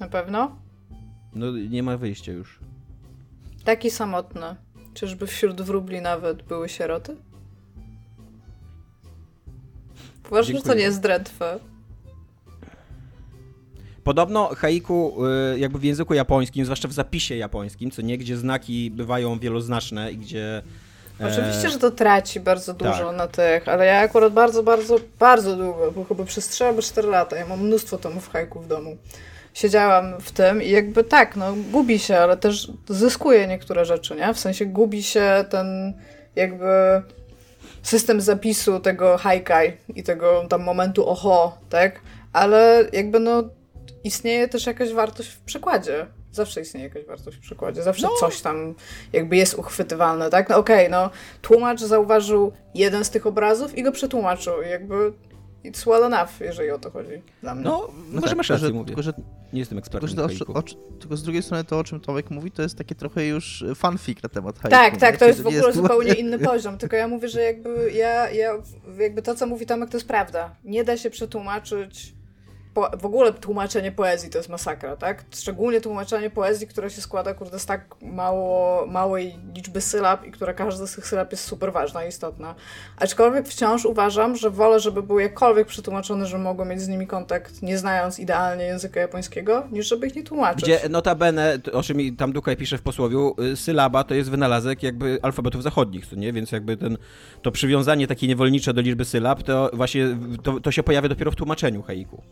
Na 0.00 0.08
pewno? 0.08 0.56
No 1.34 1.46
nie 1.50 1.82
ma 1.82 1.96
wyjścia 1.96 2.32
już. 2.32 2.58
Taki 3.64 3.90
samotny. 3.90 4.56
Czyżby 4.94 5.26
wśród 5.26 5.62
wróbli 5.62 6.00
nawet 6.00 6.42
były 6.42 6.68
sieroty? 6.68 7.16
Uważam, 10.30 10.56
że 10.56 10.62
to 10.62 10.74
nie 10.74 10.82
jest 10.82 11.00
drętwe. 11.00 11.58
Podobno 14.04 14.48
haiku 14.54 15.26
y, 15.54 15.58
jakby 15.58 15.78
w 15.78 15.84
języku 15.84 16.14
japońskim, 16.14 16.64
zwłaszcza 16.64 16.88
w 16.88 16.92
zapisie 16.92 17.36
japońskim, 17.36 17.90
co 17.90 18.02
nie, 18.02 18.18
gdzie 18.18 18.36
znaki 18.36 18.90
bywają 18.90 19.38
wieloznaczne 19.38 20.12
i 20.12 20.16
gdzie... 20.18 20.62
e, 21.20 21.26
Oczywiście, 21.26 21.70
że 21.70 21.78
to 21.78 21.90
traci 21.90 22.40
bardzo 22.40 22.74
dużo 22.74 23.06
tak. 23.06 23.16
na 23.16 23.26
tych, 23.26 23.68
ale 23.68 23.86
ja 23.86 23.98
akurat 24.00 24.32
bardzo, 24.32 24.62
bardzo, 24.62 24.96
bardzo 25.18 25.56
długo, 25.56 25.92
bo 25.92 26.04
chyba 26.04 26.24
przez 26.24 26.48
3 26.48 26.64
albo 26.64 26.82
4 26.82 27.08
lata, 27.08 27.36
ja 27.36 27.46
mam 27.46 27.60
mnóstwo 27.60 27.98
tomów 27.98 28.28
haiku 28.30 28.60
w 28.60 28.66
domu. 28.68 28.96
Siedziałam 29.58 30.20
w 30.20 30.32
tym 30.32 30.62
i 30.62 30.70
jakby 30.70 31.04
tak, 31.04 31.36
no 31.36 31.54
gubi 31.72 31.98
się, 31.98 32.16
ale 32.18 32.36
też 32.36 32.72
zyskuje 32.88 33.46
niektóre 33.46 33.84
rzeczy, 33.84 34.16
nie? 34.16 34.34
W 34.34 34.38
sensie 34.38 34.66
gubi 34.66 35.02
się 35.02 35.44
ten 35.50 35.94
jakby 36.36 37.02
system 37.82 38.20
zapisu 38.20 38.80
tego 38.80 39.16
haikai 39.18 39.72
i 39.94 40.02
tego 40.02 40.44
tam 40.48 40.62
momentu 40.62 41.08
oho, 41.08 41.58
tak? 41.68 42.00
Ale 42.32 42.88
jakby 42.92 43.20
no 43.20 43.44
istnieje 44.04 44.48
też 44.48 44.66
jakaś 44.66 44.92
wartość 44.92 45.28
w 45.28 45.40
przekładzie. 45.40 46.06
Zawsze 46.32 46.60
istnieje 46.60 46.88
jakaś 46.88 47.04
wartość 47.04 47.36
w 47.36 47.40
przekładzie, 47.40 47.82
zawsze 47.82 48.06
No. 48.06 48.12
coś 48.20 48.40
tam 48.40 48.74
jakby 49.12 49.36
jest 49.36 49.54
uchwytywalne, 49.54 50.30
tak? 50.30 50.48
No 50.48 50.56
okej, 50.56 50.90
no 50.90 51.10
tłumacz 51.42 51.80
zauważył 51.80 52.52
jeden 52.74 53.04
z 53.04 53.10
tych 53.10 53.26
obrazów 53.26 53.78
i 53.78 53.82
go 53.82 53.92
przetłumaczył 53.92 54.62
i 54.62 54.68
jakby 54.68 55.12
it's 55.64 55.86
well 55.90 56.04
enough, 56.04 56.40
jeżeli 56.40 56.70
o 56.70 56.78
to 56.78 56.90
chodzi 56.90 57.22
dla 57.42 57.54
mnie. 57.54 57.64
No, 57.64 57.88
No 58.10 58.14
może 58.20 58.26
tak, 58.28 58.36
masz 58.36 58.46
tylko, 58.46 58.54
rację, 58.56 58.68
że, 58.68 58.74
mówię. 58.74 58.86
tylko, 58.86 59.02
że, 59.02 59.12
Nie 59.52 59.58
jestem 59.58 59.76
tylko, 59.76 59.78
ekspertem 59.78 60.08
że 60.08 60.14
w 60.14 60.18
to, 60.18 60.24
o, 60.24 60.28
haiku. 60.28 60.58
o, 60.58 60.62
tylko 61.00 61.16
z 61.16 61.22
drugiej 61.22 61.42
strony 61.42 61.64
to, 61.64 61.78
o 61.78 61.84
czym 61.84 62.00
Tomek 62.00 62.30
mówi, 62.30 62.50
to 62.50 62.62
jest 62.62 62.78
takie 62.78 62.94
trochę 62.94 63.26
już 63.26 63.64
fanfic 63.74 64.22
na 64.22 64.28
temat 64.28 64.58
haiku. 64.58 64.70
Tak, 64.70 64.96
tak, 64.96 65.16
to 65.16 65.24
jest 65.24 65.42
w 65.42 65.46
ogóle 65.46 65.62
jest- 65.62 65.76
zupełnie 65.78 66.12
inny 66.12 66.38
poziom, 66.38 66.78
tylko 66.78 66.96
ja 66.96 67.08
mówię, 67.08 67.28
że 67.28 67.42
jakby 67.42 67.92
ja, 67.92 68.30
ja 68.30 68.52
jakby 68.98 69.22
to, 69.22 69.34
co 69.34 69.46
mówi 69.46 69.66
Tomek, 69.66 69.90
to 69.90 69.96
jest 69.96 70.08
prawda. 70.08 70.56
Nie 70.64 70.84
da 70.84 70.96
się 70.96 71.10
przetłumaczyć 71.10 72.14
po, 72.78 72.98
w 72.98 73.04
ogóle 73.06 73.32
tłumaczenie 73.32 73.92
poezji 73.92 74.30
to 74.30 74.38
jest 74.38 74.48
masakra, 74.48 74.96
tak? 74.96 75.24
Szczególnie 75.34 75.80
tłumaczenie 75.80 76.30
poezji, 76.30 76.66
która 76.66 76.90
się 76.90 77.00
składa, 77.00 77.34
kurde, 77.34 77.58
z 77.58 77.66
tak 77.66 77.94
mało, 78.02 78.86
małej 78.86 79.38
liczby 79.54 79.80
sylab 79.80 80.24
i 80.24 80.30
która 80.30 80.54
każda 80.54 80.86
z 80.86 80.94
tych 80.94 81.06
sylab 81.06 81.32
jest 81.32 81.44
super 81.44 81.72
ważna 81.72 82.04
i 82.04 82.08
istotna. 82.08 82.54
Aczkolwiek 82.96 83.48
wciąż 83.48 83.84
uważam, 83.84 84.36
że 84.36 84.50
wolę, 84.50 84.80
żeby 84.80 85.02
był 85.02 85.18
jakkolwiek 85.18 85.66
przetłumaczony, 85.66 86.26
że 86.26 86.38
mogłem 86.38 86.68
mieć 86.68 86.80
z 86.80 86.88
nimi 86.88 87.06
kontakt, 87.06 87.62
nie 87.62 87.78
znając 87.78 88.18
idealnie 88.18 88.64
języka 88.64 89.00
japońskiego, 89.00 89.66
niż 89.72 89.88
żeby 89.88 90.06
ich 90.06 90.16
nie 90.16 90.22
tłumaczyć. 90.22 90.62
Gdzie 90.62 90.88
notabene, 90.88 91.58
o 91.72 91.82
czym 91.82 92.16
tam 92.16 92.32
Dukaj 92.32 92.56
pisze 92.56 92.78
w 92.78 92.82
posłowiu, 92.82 93.34
y, 93.52 93.56
sylaba 93.56 94.04
to 94.04 94.14
jest 94.14 94.30
wynalazek 94.30 94.82
jakby 94.82 95.18
alfabetów 95.22 95.62
zachodnich, 95.62 96.06
co 96.06 96.16
nie? 96.16 96.32
Więc 96.32 96.52
jakby 96.52 96.76
ten, 96.76 96.98
to 97.42 97.50
przywiązanie 97.50 98.06
takie 98.06 98.28
niewolnicze 98.28 98.74
do 98.74 98.80
liczby 98.80 99.04
sylab, 99.04 99.42
to 99.42 99.70
właśnie 99.72 100.18
to, 100.42 100.60
to 100.60 100.70
się 100.72 100.82
pojawia 100.82 101.08
dopiero 101.08 101.30
w 101.30 101.36
tłumaczeniu 101.36 101.82
haiku. 101.82 102.22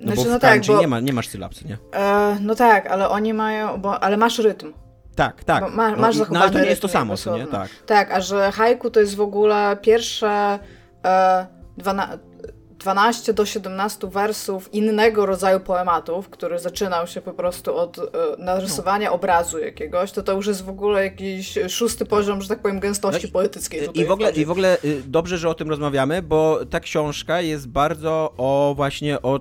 No 0.00 0.06
Znaczy, 0.06 0.16
bo 0.16 0.24
w 0.24 0.32
no 0.32 0.38
tak, 0.38 0.66
bo- 0.66 0.80
nie, 0.80 0.88
ma, 0.88 1.00
nie 1.00 1.12
masz 1.12 1.28
sylab, 1.28 1.54
co 1.54 1.68
nie? 1.68 1.78
E, 1.92 2.36
no 2.40 2.54
tak, 2.54 2.86
ale 2.86 3.08
oni 3.08 3.34
mają, 3.34 3.80
bo, 3.80 4.02
ale 4.02 4.16
masz 4.16 4.38
rytm. 4.38 4.72
Tak, 5.14 5.44
tak. 5.44 5.64
Bo 5.64 5.70
ma- 5.70 5.90
no, 5.90 5.96
masz 5.96 6.16
no, 6.30 6.40
ale 6.40 6.50
to 6.50 6.58
nie 6.58 6.66
jest 6.66 6.82
to 6.82 6.88
samo, 6.88 7.16
co 7.16 7.38
nie? 7.38 7.46
Tak. 7.46 7.70
Tak, 7.86 8.10
a 8.12 8.20
że 8.20 8.52
haiku 8.52 8.90
to 8.90 9.00
jest 9.00 9.16
w 9.16 9.20
ogóle 9.20 9.76
pierwsze 9.82 10.58
e, 11.04 11.46
dwana, 11.78 12.18
12 12.78 13.34
do 13.34 13.46
17 13.46 14.06
wersów 14.10 14.74
innego 14.74 15.26
rodzaju 15.26 15.60
poematów, 15.60 16.28
który 16.30 16.58
zaczynał 16.58 17.06
się 17.06 17.20
po 17.20 17.32
prostu 17.32 17.76
od 17.76 17.98
e, 17.98 18.02
narysowania 18.38 19.12
obrazu 19.12 19.58
jakiegoś, 19.58 20.12
to 20.12 20.22
to 20.22 20.32
już 20.32 20.46
jest 20.46 20.64
w 20.64 20.68
ogóle 20.68 21.04
jakiś 21.04 21.58
szósty 21.68 22.04
poziom, 22.04 22.42
że 22.42 22.48
tak 22.48 22.58
powiem, 22.58 22.80
gęstości 22.80 23.26
No 23.26 23.32
poetyckiej. 23.32 23.88
I 23.94 24.04
w, 24.04 24.10
ogóle. 24.10 24.30
I 24.30 24.44
w 24.44 24.50
ogóle 24.50 24.78
y, 24.84 25.02
dobrze, 25.06 25.38
że 25.38 25.48
o 25.48 25.54
tym 25.54 25.70
rozmawiamy, 25.70 26.22
bo 26.22 26.60
ta 26.70 26.80
książka 26.80 27.40
jest 27.40 27.68
bardzo 27.68 28.34
o 28.36 28.72
właśnie 28.76 29.22
o 29.22 29.40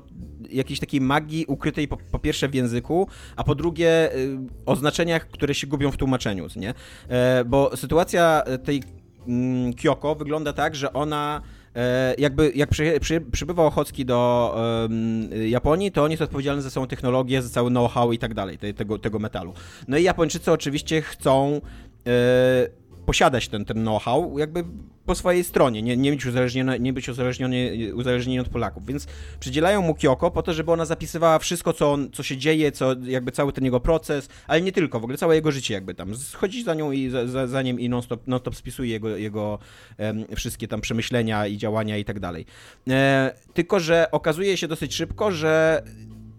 jakiejś 0.52 0.80
takiej 0.80 1.02
magii 1.02 1.46
ukrytej 1.48 1.88
po, 1.88 1.98
po 1.98 2.20
pierwsze 2.20 2.50
w 2.50 2.56
języku, 2.56 3.08
a 3.36 3.44
po 3.44 3.56
drugie 3.56 4.16
y, 4.16 4.38
o 4.66 4.76
znaczeniach, 4.76 5.28
które 5.28 5.54
się 5.54 5.68
gubią 5.68 5.92
w 5.92 5.98
tłumaczeniu, 5.98 6.48
nie? 6.56 6.74
E, 7.10 7.46
bo 7.46 7.78
sytuacja 7.78 8.44
tej 8.64 8.84
mm, 9.28 9.74
Kyoko 9.74 10.16
wygląda 10.16 10.54
tak, 10.54 10.76
że 10.76 10.94
ona 10.94 11.42
e, 11.76 12.16
jakby 12.18 12.52
jak 12.56 12.70
przy, 12.70 13.00
przy, 13.02 13.22
przybywał 13.22 13.68
Ochocki 13.68 14.06
do 14.06 14.56
em, 14.86 15.30
Japonii, 15.50 15.92
to 15.92 16.04
on 16.04 16.12
jest 16.12 16.24
odpowiedzialny 16.24 16.62
za 16.62 16.72
całą 16.72 16.88
technologię, 16.88 17.42
za 17.42 17.50
cały 17.50 17.70
know-how 17.70 18.14
i 18.14 18.18
tak 18.18 18.34
dalej, 18.34 18.58
te, 18.58 18.74
tego, 18.74 19.00
tego 19.00 19.20
metalu. 19.20 19.54
No 19.88 19.98
i 19.98 20.04
Japończycy 20.04 20.52
oczywiście 20.52 21.02
chcą 21.02 21.62
e, 22.08 22.83
posiadać 23.06 23.48
ten, 23.48 23.66
ten 23.66 23.78
know-how 23.78 24.40
jakby 24.40 24.64
po 25.06 25.16
swojej 25.16 25.44
stronie, 25.44 25.82
nie, 25.82 25.98
nie 25.98 26.12
być 26.12 26.26
uzależniony, 26.26 26.80
nie 26.80 26.94
być 26.94 27.10
uzależniony, 27.10 27.72
uzależnieni 27.96 28.40
od 28.40 28.50
Polaków, 28.50 28.86
więc 28.86 29.08
przydzielają 29.40 29.82
mu 29.82 29.96
Kyoko 29.96 30.32
po 30.32 30.44
to, 30.44 30.54
żeby 30.54 30.72
ona 30.72 30.86
zapisywała 30.86 31.40
wszystko, 31.40 31.74
co, 31.74 31.92
on, 31.92 32.12
co 32.12 32.24
się 32.24 32.38
dzieje, 32.38 32.72
co 32.72 32.96
jakby 33.04 33.32
cały 33.32 33.54
ten 33.54 33.66
jego 33.66 33.80
proces, 33.80 34.30
ale 34.48 34.62
nie 34.62 34.72
tylko, 34.72 35.00
w 35.00 35.04
ogóle 35.04 35.18
całe 35.18 35.36
jego 35.36 35.52
życie 35.52 35.74
jakby 35.74 35.94
tam, 35.96 36.14
chodzi 36.34 36.64
za 36.64 36.74
nią 36.74 36.92
i 36.92 37.10
za, 37.10 37.28
za, 37.28 37.48
za 37.48 37.62
nim 37.62 37.80
i 37.80 37.90
non-stop, 37.90 38.28
non-stop 38.28 38.56
spisuje 38.56 38.92
jego, 38.92 39.18
jego 39.18 39.60
em, 39.98 40.26
wszystkie 40.36 40.68
tam 40.68 40.82
przemyślenia 40.82 41.48
i 41.48 41.58
działania 41.58 41.98
i 41.98 42.06
tak 42.06 42.20
dalej. 42.20 42.46
E, 42.90 43.34
tylko, 43.54 43.80
że 43.80 44.12
okazuje 44.12 44.58
się 44.58 44.68
dosyć 44.68 44.96
szybko, 44.96 45.32
że 45.32 45.84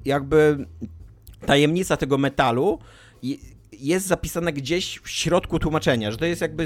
jakby 0.04 0.66
tajemnica 1.46 1.96
tego 1.96 2.18
metalu 2.18 2.78
jest 3.80 4.06
zapisana 4.06 4.52
gdzieś 4.52 4.98
w 5.02 5.10
środku 5.10 5.58
tłumaczenia, 5.58 6.10
że 6.10 6.16
to 6.16 6.24
jest 6.24 6.40
jakby 6.40 6.64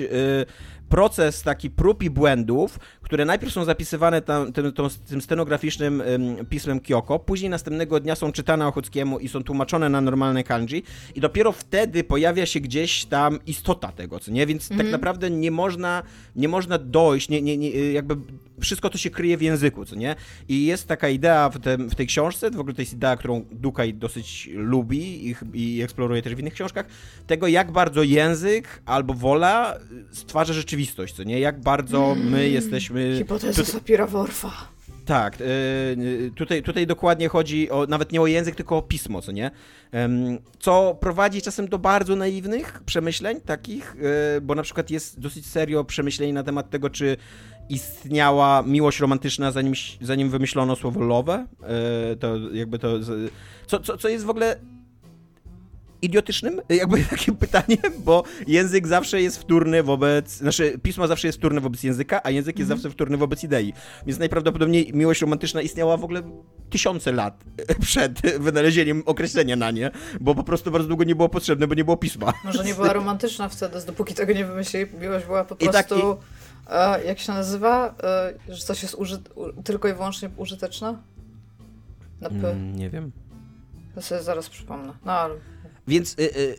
y, 0.00 0.46
proces 0.88 1.42
taki 1.42 1.70
prób 1.70 2.02
i 2.02 2.10
błędów, 2.10 2.78
które 3.08 3.24
najpierw 3.24 3.52
są 3.52 3.64
zapisywane 3.64 4.22
tam, 4.22 4.52
tym, 4.52 4.72
tą, 4.72 4.88
tym 5.08 5.20
stenograficznym 5.20 6.00
ym, 6.00 6.46
pismem 6.46 6.80
Kyoko, 6.80 7.18
później 7.18 7.50
następnego 7.50 8.00
dnia 8.00 8.14
są 8.14 8.32
czytane 8.32 8.66
Ochockiemu 8.66 9.18
i 9.18 9.28
są 9.28 9.42
tłumaczone 9.42 9.88
na 9.88 10.00
normalne 10.00 10.44
kanji 10.44 10.84
i 11.14 11.20
dopiero 11.20 11.52
wtedy 11.52 12.04
pojawia 12.04 12.46
się 12.46 12.60
gdzieś 12.60 13.04
tam 13.04 13.38
istota 13.46 13.92
tego, 13.92 14.20
co 14.20 14.30
nie? 14.30 14.46
Więc 14.46 14.68
tak 14.68 14.90
naprawdę 14.90 15.30
nie 15.30 15.50
można, 15.50 16.02
nie 16.36 16.48
można 16.48 16.78
dojść, 16.78 17.28
nie, 17.28 17.42
nie, 17.42 17.56
nie, 17.56 17.70
jakby 17.92 18.16
wszystko 18.60 18.90
to 18.90 18.98
się 18.98 19.10
kryje 19.10 19.36
w 19.36 19.42
języku, 19.42 19.84
co 19.84 19.96
nie? 19.96 20.16
I 20.48 20.66
jest 20.66 20.88
taka 20.88 21.08
idea 21.08 21.50
w, 21.50 21.58
tym, 21.58 21.90
w 21.90 21.94
tej 21.94 22.06
książce, 22.06 22.50
w 22.50 22.60
ogóle 22.60 22.74
to 22.74 22.82
jest 22.82 22.92
idea, 22.92 23.16
którą 23.16 23.44
Dukaj 23.52 23.94
dosyć 23.94 24.50
lubi 24.52 25.30
i, 25.30 25.34
i 25.54 25.82
eksploruje 25.82 26.22
też 26.22 26.34
w 26.34 26.38
innych 26.38 26.54
książkach, 26.54 26.86
tego 27.26 27.46
jak 27.46 27.72
bardzo 27.72 28.02
język 28.02 28.82
albo 28.86 29.14
wola 29.14 29.78
stwarza 30.12 30.52
rzeczywistość, 30.52 31.14
co 31.14 31.22
nie? 31.22 31.40
Jak 31.40 31.60
bardzo 31.60 32.16
my 32.30 32.48
jesteśmy... 32.48 32.97
Hipoteza 33.18 33.62
tu- 33.64 33.70
Sapira 33.70 34.06
Worfa. 34.06 34.50
tak, 35.06 35.40
y, 35.40 36.30
tutaj, 36.36 36.62
tutaj 36.62 36.86
dokładnie 36.86 37.28
chodzi 37.28 37.70
o 37.70 37.86
nawet 37.86 38.12
nie 38.12 38.20
o 38.20 38.26
język, 38.26 38.54
tylko 38.54 38.76
o 38.76 38.82
pismo, 38.82 39.22
co 39.22 39.32
nie? 39.32 39.50
Co 40.58 40.96
prowadzi 41.00 41.42
czasem 41.42 41.68
do 41.68 41.78
bardzo 41.78 42.16
naiwnych 42.16 42.82
przemyśleń 42.86 43.40
takich, 43.40 43.96
y, 44.36 44.40
bo 44.40 44.54
na 44.54 44.62
przykład 44.62 44.90
jest 44.90 45.20
dosyć 45.20 45.46
serio 45.46 45.84
przemyśleń 45.84 46.32
na 46.32 46.42
temat 46.42 46.70
tego, 46.70 46.90
czy 46.90 47.16
istniała 47.68 48.62
miłość 48.62 49.00
romantyczna, 49.00 49.50
zanim, 49.52 49.74
zanim 50.00 50.30
wymyślono 50.30 50.76
słowo 50.76 51.00
love. 51.00 51.46
Y, 52.12 52.16
To 52.16 52.36
jakby 52.52 52.78
to. 52.78 52.88
Co, 53.66 53.80
co, 53.80 53.96
co 53.96 54.08
jest 54.08 54.24
w 54.24 54.30
ogóle 54.30 54.56
idiotycznym, 56.02 56.60
jakby 56.68 57.04
takim 57.10 57.36
pytaniem, 57.36 57.78
bo 57.98 58.24
język 58.46 58.86
zawsze 58.86 59.22
jest 59.22 59.38
wtórny 59.38 59.82
wobec, 59.82 60.36
znaczy 60.36 60.78
pismo 60.82 61.06
zawsze 61.06 61.28
jest 61.28 61.38
wtórne 61.38 61.60
wobec 61.60 61.82
języka, 61.82 62.20
a 62.24 62.30
język 62.30 62.58
jest 62.58 62.68
zawsze 62.68 62.90
wtórny 62.90 63.16
wobec 63.16 63.44
idei. 63.44 63.72
Więc 64.06 64.18
najprawdopodobniej 64.18 64.90
miłość 64.94 65.20
romantyczna 65.20 65.62
istniała 65.62 65.96
w 65.96 66.04
ogóle 66.04 66.22
tysiące 66.70 67.12
lat 67.12 67.44
przed 67.80 68.20
wynalezieniem 68.38 69.02
określenia 69.06 69.56
na 69.56 69.70
nie, 69.70 69.90
bo 70.20 70.34
po 70.34 70.44
prostu 70.44 70.70
bardzo 70.70 70.88
długo 70.88 71.04
nie 71.04 71.14
było 71.14 71.28
potrzebne, 71.28 71.66
bo 71.66 71.74
nie 71.74 71.84
było 71.84 71.96
pisma. 71.96 72.32
Może 72.44 72.64
nie 72.64 72.74
była 72.74 72.92
romantyczna 73.02 73.48
wtedy, 73.48 73.86
dopóki 73.86 74.14
tego 74.14 74.32
nie 74.32 74.44
wymyślili. 74.44 74.86
Miłość 75.00 75.26
była 75.26 75.44
po 75.44 75.54
I 75.54 75.68
tak, 75.68 75.88
prostu. 75.88 76.16
e, 76.70 77.04
jak 77.04 77.18
się 77.18 77.32
nazywa? 77.32 77.94
E, 78.02 78.54
że 78.54 78.62
coś 78.62 78.82
jest 78.82 78.94
uży... 78.94 79.18
tylko 79.64 79.88
i 79.88 79.92
wyłącznie 79.92 80.30
użyteczne? 80.36 80.96
Na 82.20 82.28
P. 82.28 82.50
Mm, 82.50 82.76
nie 82.76 82.90
wiem. 82.90 83.12
To 83.94 84.02
sobie 84.02 84.22
zaraz 84.22 84.48
przypomnę. 84.48 84.92
No 85.04 85.12
ale. 85.12 85.34
Więc 85.88 86.16
y, 86.18 86.22
y, 86.22 86.56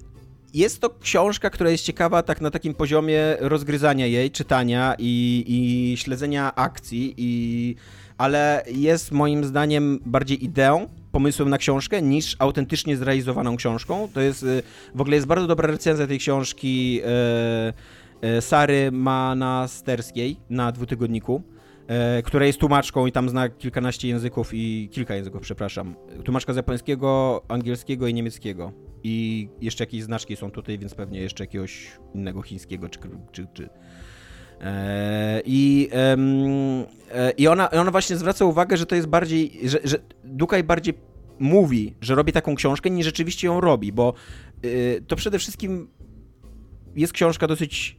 jest 0.53 0.81
to 0.81 0.89
książka, 0.89 1.49
która 1.49 1.69
jest 1.69 1.83
ciekawa 1.83 2.23
tak 2.23 2.41
na 2.41 2.51
takim 2.51 2.73
poziomie 2.73 3.37
rozgryzania 3.39 4.05
jej, 4.05 4.31
czytania 4.31 4.95
i, 4.97 5.43
i 5.47 5.97
śledzenia 5.97 6.55
akcji, 6.55 7.13
i, 7.17 7.75
ale 8.17 8.63
jest 8.71 9.11
moim 9.11 9.43
zdaniem 9.43 9.99
bardziej 10.05 10.45
ideą, 10.45 10.87
pomysłem 11.11 11.49
na 11.49 11.57
książkę 11.57 12.01
niż 12.01 12.35
autentycznie 12.39 12.97
zrealizowaną 12.97 13.57
książką. 13.57 14.07
To 14.13 14.21
jest, 14.21 14.43
y, 14.43 14.63
w 14.95 15.01
ogóle 15.01 15.15
jest 15.15 15.27
bardzo 15.27 15.47
dobra 15.47 15.67
recenzja 15.67 16.07
tej 16.07 16.19
książki 16.19 17.01
e, 17.05 17.73
e, 18.21 18.41
Sary 18.41 18.91
Manasterskiej 18.91 20.37
na 20.49 20.71
dwutygodniku 20.71 21.43
e, 21.89 22.21
która 22.23 22.45
jest 22.45 22.59
tłumaczką 22.59 23.05
i 23.07 23.11
tam 23.11 23.29
zna 23.29 23.49
kilkanaście 23.49 24.07
języków 24.07 24.49
i 24.53 24.89
kilka 24.91 25.15
języków, 25.15 25.41
przepraszam. 25.41 25.95
Tłumaczka 26.23 26.53
z 26.53 26.55
japońskiego, 26.55 27.41
angielskiego 27.47 28.07
i 28.07 28.13
niemieckiego. 28.13 28.71
I 29.03 29.49
jeszcze 29.61 29.83
jakieś 29.83 30.03
znaczki 30.03 30.35
są 30.35 30.51
tutaj, 30.51 30.79
więc 30.79 30.95
pewnie 30.95 31.21
jeszcze 31.21 31.43
jakiegoś 31.43 31.91
innego 32.15 32.41
chińskiego 32.41 32.89
czy, 32.89 32.99
czy, 33.31 33.47
czy 33.53 33.69
e, 34.61 35.41
i, 35.45 35.89
e, 35.93 37.31
I 37.37 37.47
ona, 37.47 37.71
ona 37.71 37.91
właśnie 37.91 38.17
zwraca 38.17 38.45
uwagę, 38.45 38.77
że 38.77 38.85
to 38.85 38.95
jest 38.95 39.07
bardziej, 39.07 39.59
że, 39.63 39.79
że 39.83 39.97
Dukaj 40.23 40.63
bardziej 40.63 40.93
mówi, 41.39 41.95
że 42.01 42.15
robi 42.15 42.31
taką 42.31 42.55
książkę, 42.55 42.89
niż 42.89 43.05
rzeczywiście 43.05 43.47
ją 43.47 43.61
robi, 43.61 43.91
bo 43.91 44.13
y, 44.65 45.03
to 45.07 45.15
przede 45.15 45.39
wszystkim 45.39 45.87
jest 46.95 47.13
książka 47.13 47.47
dosyć 47.47 47.98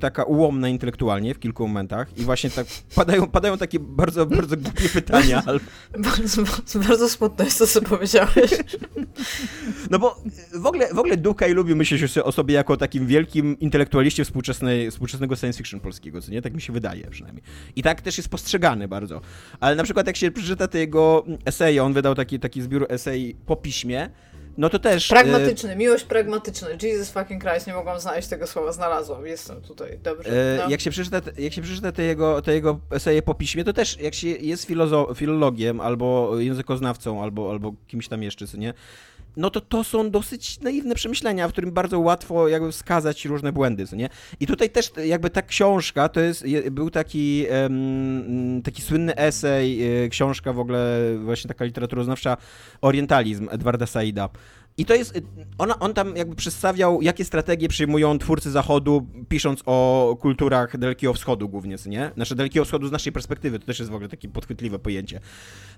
taka 0.00 0.24
ułomna 0.24 0.68
intelektualnie 0.68 1.34
w 1.34 1.38
kilku 1.38 1.68
momentach 1.68 2.18
i 2.18 2.22
właśnie 2.22 2.50
tak 2.50 2.66
padają, 2.94 3.26
padają 3.26 3.58
takie 3.58 3.78
bardzo, 3.80 4.26
bardzo 4.36 4.56
głupie 4.56 4.88
pytania. 4.88 5.42
bardzo, 5.98 6.42
bardzo 6.88 7.08
smutne 7.08 7.44
jest 7.44 7.58
to, 7.58 7.66
co 7.66 7.82
powiedziałeś. 7.82 8.50
No 9.90 9.98
bo 9.98 10.22
w 10.54 10.66
ogóle, 10.66 10.94
w 10.94 10.98
ogóle 10.98 11.16
Dukaj 11.16 11.52
lubi 11.52 11.74
myśleć 11.74 12.18
o 12.18 12.32
sobie 12.32 12.54
jako 12.54 12.76
takim 12.76 13.06
wielkim 13.06 13.58
intelektualiście 13.58 14.24
współczesnej, 14.24 14.90
współczesnego 14.90 15.36
science 15.36 15.58
fiction 15.58 15.80
polskiego, 15.80 16.20
co 16.20 16.32
nie? 16.32 16.42
Tak 16.42 16.54
mi 16.54 16.60
się 16.60 16.72
wydaje 16.72 17.10
przynajmniej. 17.10 17.44
I 17.76 17.82
tak 17.82 18.00
też 18.00 18.16
jest 18.16 18.28
postrzegany 18.28 18.88
bardzo. 18.88 19.20
Ale 19.60 19.76
na 19.76 19.82
przykład 19.82 20.06
jak 20.06 20.16
się 20.16 20.30
przeczyta 20.30 20.68
te 20.68 20.78
jego 20.78 21.24
eseje, 21.44 21.84
on 21.84 21.92
wydał 21.92 22.14
taki, 22.14 22.40
taki 22.40 22.62
zbiór 22.62 22.86
esej 22.88 23.36
po 23.46 23.56
piśmie, 23.56 24.10
no 24.58 24.68
to 24.70 24.78
też... 24.78 25.08
Pragmatyczny, 25.08 25.72
e... 25.72 25.76
miłość 25.76 26.04
pragmatyczna. 26.04 26.68
Jesus 26.82 27.10
fucking 27.10 27.44
Christ, 27.44 27.66
nie 27.66 27.74
mogłam 27.74 28.00
znaleźć 28.00 28.28
tego 28.28 28.46
słowa, 28.46 28.72
znalazłam, 28.72 29.26
jestem 29.26 29.60
tutaj, 29.60 29.98
dobrze. 30.02 30.54
E... 30.54 30.58
No. 30.64 30.70
Jak, 30.70 30.80
się 30.80 30.90
przeczyta, 30.90 31.20
jak 31.38 31.52
się 31.52 31.62
przeczyta 31.62 31.92
te 31.92 32.02
jego, 32.02 32.42
te 32.42 32.54
jego 32.54 32.80
eseje 32.90 33.22
po 33.22 33.34
piśmie, 33.34 33.64
to 33.64 33.72
też 33.72 34.00
jak 34.00 34.14
się 34.14 34.28
jest 34.28 34.68
filologiem, 35.14 35.80
albo 35.80 36.38
językoznawcą, 36.38 37.22
albo, 37.22 37.50
albo 37.50 37.74
kimś 37.86 38.08
tam 38.08 38.22
jeszcze, 38.22 38.46
co 38.46 38.56
nie, 38.56 38.74
no 39.36 39.50
to 39.50 39.60
to 39.60 39.84
są 39.84 40.10
dosyć 40.10 40.60
naiwne 40.60 40.94
przemyślenia, 40.94 41.48
w 41.48 41.52
którym 41.52 41.72
bardzo 41.72 42.00
łatwo 42.00 42.48
jakby 42.48 42.72
wskazać 42.72 43.24
różne 43.24 43.52
błędy, 43.52 43.84
nie? 43.92 44.08
I 44.40 44.46
tutaj 44.46 44.70
też 44.70 44.92
jakby 45.04 45.30
ta 45.30 45.42
książka, 45.42 46.08
to 46.08 46.20
jest, 46.20 46.44
był 46.70 46.90
taki, 46.90 47.46
um, 47.62 48.62
taki 48.64 48.82
słynny 48.82 49.16
esej, 49.16 50.04
e, 50.04 50.08
książka 50.08 50.52
w 50.52 50.58
ogóle 50.58 50.98
właśnie 51.24 51.48
taka 51.48 51.64
literaturoznawcza, 51.64 52.36
Orientalizm 52.80 53.48
Edwarda 53.50 53.86
Saida. 53.86 54.28
I 54.76 54.84
to 54.84 54.94
jest, 54.94 55.20
ona, 55.58 55.78
on 55.78 55.94
tam 55.94 56.16
jakby 56.16 56.36
przedstawiał, 56.36 57.02
jakie 57.02 57.24
strategie 57.24 57.68
przyjmują 57.68 58.18
twórcy 58.18 58.50
Zachodu, 58.50 59.06
pisząc 59.28 59.62
o 59.66 60.16
kulturach 60.20 60.78
Dalekiego 60.78 61.14
Wschodu 61.14 61.48
głównie, 61.48 61.76
nie? 61.86 62.10
Znaczy 62.14 62.34
Dalekiego 62.34 62.64
Wschodu 62.64 62.88
z 62.88 62.92
naszej 62.92 63.12
perspektywy, 63.12 63.58
to 63.58 63.66
też 63.66 63.78
jest 63.78 63.90
w 63.90 63.94
ogóle 63.94 64.08
takie 64.08 64.28
podchwytliwe 64.28 64.78
pojęcie. 64.78 65.20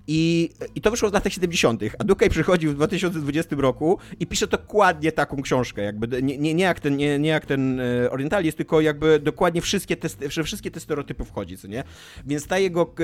I, 0.06 0.50
i 0.74 0.80
to 0.80 0.90
wyszło 0.90 1.10
w 1.10 1.12
latach 1.12 1.32
70., 1.32 1.82
a 1.98 2.04
Dukaj 2.04 2.30
przychodzi 2.30 2.68
w 2.68 2.74
2020 2.74 3.56
roku 3.58 3.98
i 4.20 4.26
pisze 4.26 4.46
dokładnie 4.46 5.12
taką 5.12 5.42
książkę, 5.42 5.82
jakby 5.82 6.22
nie, 6.22 6.38
nie, 6.38 6.54
nie 6.54 6.64
jak 6.64 6.80
ten, 6.80 6.96
nie, 6.96 7.18
nie 7.18 7.28
jak 7.28 7.46
ten 7.46 7.80
e, 7.80 8.10
Orientalizm, 8.10 8.56
tylko 8.56 8.80
jakby 8.80 9.18
dokładnie 9.18 9.60
wszystkie 9.60 9.96
te, 9.96 10.28
wszystkie 10.44 10.70
te 10.70 10.80
stereotypy 10.80 11.24
wchodzi, 11.24 11.58
co 11.58 11.68
nie? 11.68 11.84
Więc 12.26 12.46
ta 12.46 12.58
jego 12.58 12.94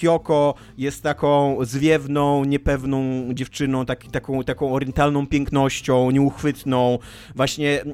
Kyoko 0.00 0.54
jest 0.78 1.02
taką 1.02 1.58
zwiewną, 1.64 2.44
niepewną 2.44 3.24
dziewczyną, 3.34 3.86
tak, 3.86 4.04
taką, 4.04 4.44
taką 4.44 4.74
orientalną 4.74 5.26
pięknością, 5.26 6.10
nieuchwytną. 6.10 6.98
Właśnie 7.34 7.84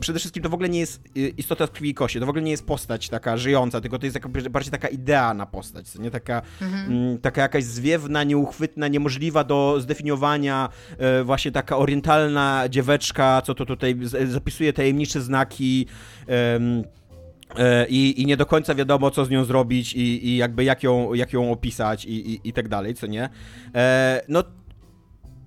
przede 0.00 0.18
wszystkim 0.18 0.42
to 0.42 0.48
w 0.48 0.54
ogóle 0.54 0.68
nie 0.68 0.80
jest 0.80 1.00
y, 1.16 1.28
istota 1.28 1.66
z 1.66 1.70
krwi 1.70 1.90
i 1.90 1.94
kości, 1.94 2.20
to 2.20 2.26
w 2.26 2.28
ogóle 2.28 2.42
nie 2.42 2.50
jest 2.50 2.66
postać 2.66 3.08
taka 3.08 3.36
żyjąca, 3.36 3.80
tylko 3.80 3.98
to 3.98 4.06
jest 4.06 4.14
taka, 4.14 4.28
bardziej 4.50 4.72
taka 4.72 4.88
idealna 4.88 5.46
postać, 5.46 5.98
nie 5.98 6.10
taka, 6.10 6.42
mhm. 6.60 7.18
Taka 7.18 7.42
jakaś 7.42 7.64
zwiewna, 7.64 7.87
nieuchwytna, 8.26 8.88
niemożliwa 8.88 9.44
do 9.44 9.80
zdefiniowania, 9.80 10.68
e, 10.98 11.24
właśnie 11.24 11.52
taka 11.52 11.76
orientalna 11.76 12.64
dzieweczka, 12.68 13.42
co 13.42 13.54
to 13.54 13.66
tutaj 13.66 13.96
zapisuje 14.26 14.72
tajemnicze 14.72 15.20
znaki. 15.20 15.86
E, 16.28 17.86
i, 17.88 18.22
i 18.22 18.26
nie 18.26 18.36
do 18.36 18.46
końca 18.46 18.74
wiadomo, 18.74 19.10
co 19.10 19.24
z 19.24 19.30
nią 19.30 19.44
zrobić 19.44 19.94
i, 19.94 20.28
i 20.28 20.36
jakby 20.36 20.64
jak 20.64 20.82
ją, 20.82 21.14
jak 21.14 21.32
ją 21.32 21.52
opisać 21.52 22.04
i, 22.04 22.32
i, 22.32 22.48
i 22.48 22.52
tak 22.52 22.68
dalej, 22.68 22.94
co 22.94 23.06
nie? 23.06 23.28
E, 23.74 24.22
no 24.28 24.44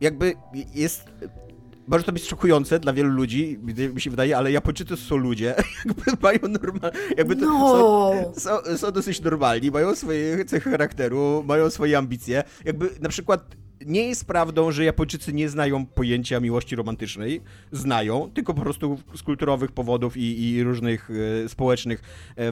jakby 0.01 0.34
jest 0.75 1.10
może 1.91 2.04
to 2.04 2.12
być 2.12 2.27
szokujące 2.27 2.80
dla 2.80 2.93
wielu 2.93 3.10
ludzi, 3.10 3.60
mi 3.93 4.01
się 4.01 4.10
wydaje, 4.10 4.38
ale 4.38 4.51
Japończycy 4.51 4.97
są 4.97 5.17
ludzie, 5.17 5.56
jakby 5.86 6.04
mają 6.21 6.39
normal, 6.62 6.91
jakby 7.17 7.36
to 7.36 7.45
no. 7.45 8.32
są, 8.36 8.62
są, 8.65 8.77
są, 8.77 8.91
dosyć 8.91 9.21
normalni, 9.21 9.71
mają 9.71 9.95
swoje 9.95 10.45
cechy 10.45 10.71
charakteru, 10.71 11.43
mają 11.47 11.69
swoje 11.69 11.97
ambicje, 11.97 12.43
jakby 12.65 12.89
na 13.01 13.10
przykład 13.10 13.56
nie 13.85 14.07
jest 14.07 14.25
prawdą, 14.25 14.71
że 14.71 14.85
Japończycy 14.85 15.33
nie 15.33 15.49
znają 15.49 15.85
pojęcia 15.85 16.39
miłości 16.39 16.75
romantycznej. 16.75 17.41
Znają, 17.71 18.31
tylko 18.33 18.53
po 18.53 18.61
prostu 18.61 18.99
z 19.15 19.23
kulturowych 19.23 19.71
powodów 19.71 20.17
i, 20.17 20.43
i 20.43 20.63
różnych 20.63 21.09
e, 21.45 21.49
społecznych 21.49 22.01
e, 22.37 22.51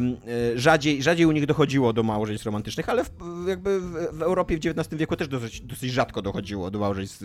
rzadziej, 0.55 1.03
rzadziej 1.03 1.25
u 1.25 1.31
nich 1.31 1.45
dochodziło 1.45 1.93
do 1.93 2.03
małżeństw 2.03 2.45
romantycznych, 2.45 2.89
ale 2.89 3.03
w, 3.03 3.11
jakby 3.47 3.81
w, 3.81 4.17
w, 4.17 4.21
Europie 4.21 4.57
w 4.57 4.65
XIX 4.65 4.99
wieku 4.99 5.15
też 5.15 5.27
dosyć, 5.27 5.61
dosyć 5.61 5.91
rzadko 5.91 6.21
dochodziło 6.21 6.71
do 6.71 6.79
małżeństw, 6.79 7.23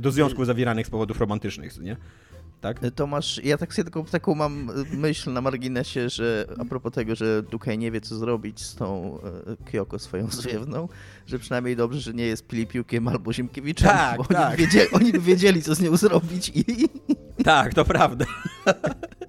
do 0.00 0.10
związków 0.10 0.46
zawieranych 0.46 0.86
z 0.86 0.90
powodów 0.90 1.20
romantycznych, 1.20 1.80
nie? 1.80 1.96
Tak? 2.64 2.84
E, 2.84 2.90
Tomasz, 2.90 3.40
ja 3.44 3.58
tak 3.58 3.74
sobie 3.74 3.84
tylko 3.84 4.04
taką 4.10 4.34
mam 4.34 4.70
myśl 4.92 5.32
na 5.32 5.40
marginesie, 5.40 6.08
że 6.08 6.46
a 6.58 6.64
propos 6.64 6.92
tego, 6.92 7.14
że 7.14 7.42
Dukaj 7.42 7.78
nie 7.78 7.90
wie, 7.90 8.00
co 8.00 8.16
zrobić 8.16 8.62
z 8.62 8.74
tą 8.74 9.18
e, 9.46 9.70
Kyoko 9.70 9.98
swoją 9.98 10.30
zwiewną, 10.30 10.88
że 11.26 11.38
przynajmniej 11.38 11.76
dobrze, 11.76 12.00
że 12.00 12.14
nie 12.14 12.26
jest 12.26 12.46
Pilipiukiem 12.46 13.08
albo 13.08 13.32
Ziemkiewiczem, 13.32 13.88
tak, 13.88 14.16
bo 14.16 14.24
tak. 14.24 14.46
Oni, 14.46 14.50
by 14.50 14.56
wiedzieli, 14.56 14.90
oni 14.92 15.12
by 15.12 15.20
wiedzieli, 15.20 15.62
co 15.62 15.74
z 15.74 15.80
nią 15.80 15.96
zrobić 15.96 16.52
i... 16.54 16.64
Tak, 17.44 17.74
to 17.74 17.84
prawda. 17.84 18.24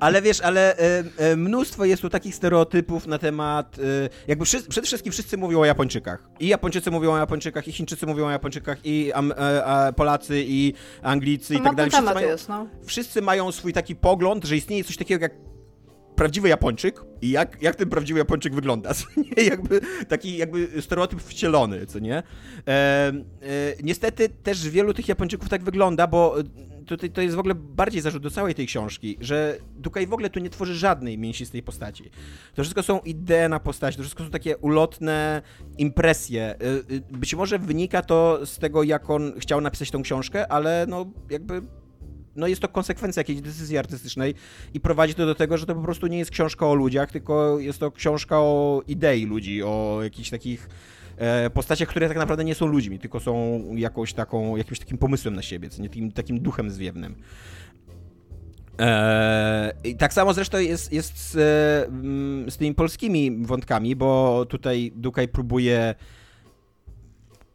ale 0.00 0.22
wiesz, 0.22 0.40
ale 0.40 0.78
e, 0.78 1.04
e, 1.16 1.36
mnóstwo 1.36 1.84
jest 1.84 2.02
tu 2.02 2.10
takich 2.10 2.34
stereotypów 2.34 3.06
na 3.06 3.18
temat, 3.18 3.78
e, 3.78 4.08
jakby 4.28 4.44
wszyscy, 4.44 4.68
przede 4.68 4.86
wszystkim 4.86 5.12
wszyscy 5.12 5.36
mówią 5.36 5.60
o 5.60 5.64
Japończykach. 5.64 6.28
I 6.40 6.48
Japończycy 6.48 6.90
mówią 6.90 7.12
o 7.12 7.18
Japończykach, 7.18 7.68
i 7.68 7.72
Chińczycy 7.72 8.06
mówią 8.06 8.26
o 8.26 8.30
Japończykach, 8.30 8.78
i 8.84 9.12
am, 9.12 9.34
Polacy, 9.96 10.44
i 10.46 10.74
Anglicy, 11.02 11.54
i 11.54 11.60
tak 11.60 11.74
dalej. 11.74 11.90
Wszyscy 11.90 12.14
mają, 12.14 12.28
jest, 12.28 12.48
no. 12.48 12.66
wszyscy 12.84 13.22
mają 13.22 13.52
swój 13.52 13.72
taki 13.72 13.96
pogląd, 13.96 14.44
że 14.44 14.56
istnieje 14.56 14.84
coś 14.84 14.96
takiego 14.96 15.22
jak 15.22 15.32
prawdziwy 16.18 16.48
Japończyk 16.48 17.00
i 17.22 17.30
jak, 17.30 17.62
jak 17.62 17.76
ten 17.76 17.88
prawdziwy 17.88 18.18
Japończyk 18.18 18.54
wygląda, 18.54 18.94
co 18.98 19.06
nie? 19.16 19.44
Jakby 19.44 19.80
taki 20.08 20.36
jakby 20.36 20.82
stereotyp 20.82 21.22
wcielony, 21.22 21.86
co 21.86 21.98
nie? 21.98 22.16
E, 22.16 22.22
e, 22.66 23.12
niestety 23.82 24.28
też 24.28 24.68
wielu 24.68 24.94
tych 24.94 25.08
Japończyków 25.08 25.48
tak 25.48 25.62
wygląda, 25.62 26.06
bo 26.06 26.34
tutaj 26.86 27.10
to 27.10 27.20
jest 27.20 27.36
w 27.36 27.38
ogóle 27.38 27.54
bardziej 27.54 28.00
zarzut 28.00 28.22
do 28.22 28.30
całej 28.30 28.54
tej 28.54 28.66
książki, 28.66 29.16
że 29.20 29.58
Dukaj 29.76 30.06
w 30.06 30.12
ogóle 30.12 30.30
tu 30.30 30.40
nie 30.40 30.50
tworzy 30.50 30.74
żadnej 30.74 31.18
mięsistej 31.18 31.62
postaci. 31.62 32.10
To 32.54 32.62
wszystko 32.62 32.82
są 32.82 33.00
idee 33.00 33.48
na 33.48 33.60
postaci, 33.60 33.96
to 33.96 34.02
wszystko 34.02 34.24
są 34.24 34.30
takie 34.30 34.56
ulotne 34.56 35.42
impresje. 35.78 36.54
Y, 36.62 36.94
y, 36.94 37.00
być 37.10 37.34
może 37.34 37.58
wynika 37.58 38.02
to 38.02 38.46
z 38.46 38.58
tego, 38.58 38.82
jak 38.82 39.10
on 39.10 39.32
chciał 39.38 39.60
napisać 39.60 39.90
tą 39.90 40.02
książkę, 40.02 40.52
ale 40.52 40.86
no 40.88 41.06
jakby 41.30 41.62
no 42.38 42.46
jest 42.46 42.62
to 42.62 42.68
konsekwencja 42.68 43.20
jakiejś 43.20 43.40
decyzji 43.40 43.78
artystycznej 43.78 44.34
i 44.74 44.80
prowadzi 44.80 45.14
to 45.14 45.26
do 45.26 45.34
tego, 45.34 45.58
że 45.58 45.66
to 45.66 45.74
po 45.74 45.82
prostu 45.82 46.06
nie 46.06 46.18
jest 46.18 46.30
książka 46.30 46.66
o 46.66 46.74
ludziach, 46.74 47.12
tylko 47.12 47.58
jest 47.58 47.78
to 47.78 47.90
książka 47.90 48.38
o 48.38 48.82
idei 48.88 49.26
ludzi, 49.26 49.62
o 49.62 50.00
jakichś 50.02 50.30
takich 50.30 50.68
e, 51.16 51.50
postaciach, 51.50 51.88
które 51.88 52.08
tak 52.08 52.16
naprawdę 52.16 52.44
nie 52.44 52.54
są 52.54 52.66
ludźmi, 52.66 52.98
tylko 52.98 53.20
są 53.20 53.64
jakąś 53.74 54.12
taką, 54.12 54.56
jakimś 54.56 54.78
takim 54.78 54.98
pomysłem 54.98 55.34
na 55.34 55.42
siebie, 55.42 55.68
nie 55.78 55.88
takim, 55.88 56.12
takim 56.12 56.40
duchem 56.40 56.70
zwiewnym. 56.70 57.14
Eee, 58.78 59.72
I 59.84 59.96
tak 59.96 60.12
samo 60.12 60.34
zresztą 60.34 60.58
jest, 60.58 60.92
jest 60.92 61.18
z, 61.18 61.32
z 62.54 62.56
tymi 62.56 62.74
polskimi 62.74 63.46
wątkami, 63.46 63.96
bo 63.96 64.44
tutaj 64.48 64.92
Dukaj 64.96 65.28
próbuje 65.28 65.94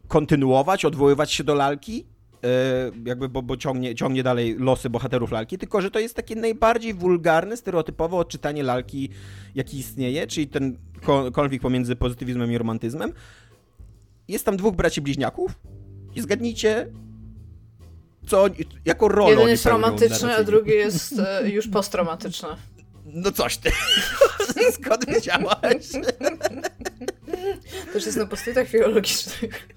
kontynuować, 0.08 0.86
odwoływać 0.86 1.32
się 1.32 1.44
do 1.44 1.56
lalki, 1.56 2.06
E, 2.06 2.13
jakby, 3.06 3.30
bo, 3.30 3.42
bo 3.42 3.58
ciągnie, 3.58 3.96
ciągnie 3.96 4.24
dalej 4.24 4.56
losy 4.60 4.90
bohaterów 4.90 5.32
lalki, 5.32 5.58
tylko 5.58 5.82
że 5.82 5.92
to 5.92 6.00
jest 6.00 6.16
takie 6.16 6.36
najbardziej 6.36 6.94
wulgarne, 6.94 7.58
stereotypowe 7.58 8.18
odczytanie 8.18 8.64
lalki, 8.64 9.10
jaki 9.56 9.80
istnieje, 9.80 10.28
czyli 10.28 10.48
ten 10.48 10.78
konflikt 11.34 11.62
pomiędzy 11.62 11.96
pozytywizmem 11.96 12.52
i 12.52 12.58
romantyzmem. 12.58 13.14
Jest 14.28 14.46
tam 14.46 14.58
dwóch 14.58 14.76
braci 14.76 15.02
bliźniaków 15.02 15.52
i 16.16 16.22
zgadnijcie, 16.22 16.88
co 18.28 18.44
oni, 18.44 18.56
jaką 18.86 19.08
rolę 19.08 19.30
Jeden 19.30 19.50
jest 19.50 19.66
romantyczny, 19.66 20.36
a 20.36 20.44
drugi 20.44 20.72
jest 20.72 21.20
e, 21.20 21.50
już 21.50 21.68
postromantyczny. 21.68 22.50
No 23.06 23.32
coś 23.32 23.58
ty. 23.58 23.72
Skąd 24.82 25.06
wiedziałaś? 25.06 25.88
Też 27.94 28.06
jest 28.06 28.18
na 28.18 28.26
postytach 28.26 28.68
filologicznych. 28.68 29.68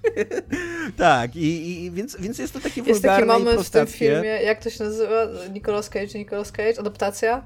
tak, 0.97 1.35
i, 1.35 1.85
i 1.85 1.91
więc, 1.91 2.17
więc 2.19 2.39
jest 2.39 2.53
to 2.53 2.59
takie 2.59 2.81
Jest 2.81 3.01
taki 3.01 3.21
wulgarne 3.21 3.33
moment 3.33 3.67
w 3.67 3.69
tym 3.69 3.87
filmie, 3.87 4.29
jak 4.29 4.63
to 4.63 4.69
się 4.69 4.83
nazywa? 4.83 5.27
Nicolas 5.53 5.89
Cage, 5.89 6.19
Nicolas 6.19 6.51
Cage, 6.51 6.79
adaptacja? 6.79 7.43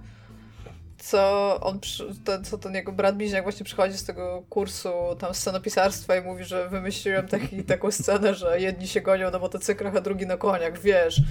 Co 1.03 1.59
on, 1.61 1.79
przy- 1.79 2.15
ten, 2.23 2.43
co 2.45 2.57
ten 2.57 2.73
jego 2.75 2.91
brat 2.91 3.17
bliźniak 3.17 3.43
właśnie 3.43 3.63
przychodzi 3.65 3.97
z 3.97 4.03
tego 4.03 4.43
kursu 4.49 4.89
tam 5.19 5.33
scenopisarstwa 5.33 6.15
i 6.15 6.21
mówi, 6.21 6.43
że 6.43 6.69
wymyśliłem 6.69 7.27
taki, 7.27 7.63
taką 7.73 7.91
scenę, 7.91 8.35
że 8.35 8.59
jedni 8.61 8.87
się 8.87 9.01
gonią 9.01 9.31
na 9.31 9.39
motocyklach, 9.39 9.95
a 9.95 10.01
drugi 10.01 10.25
na 10.25 10.37
koniach, 10.37 10.81
wiesz, 10.81 11.21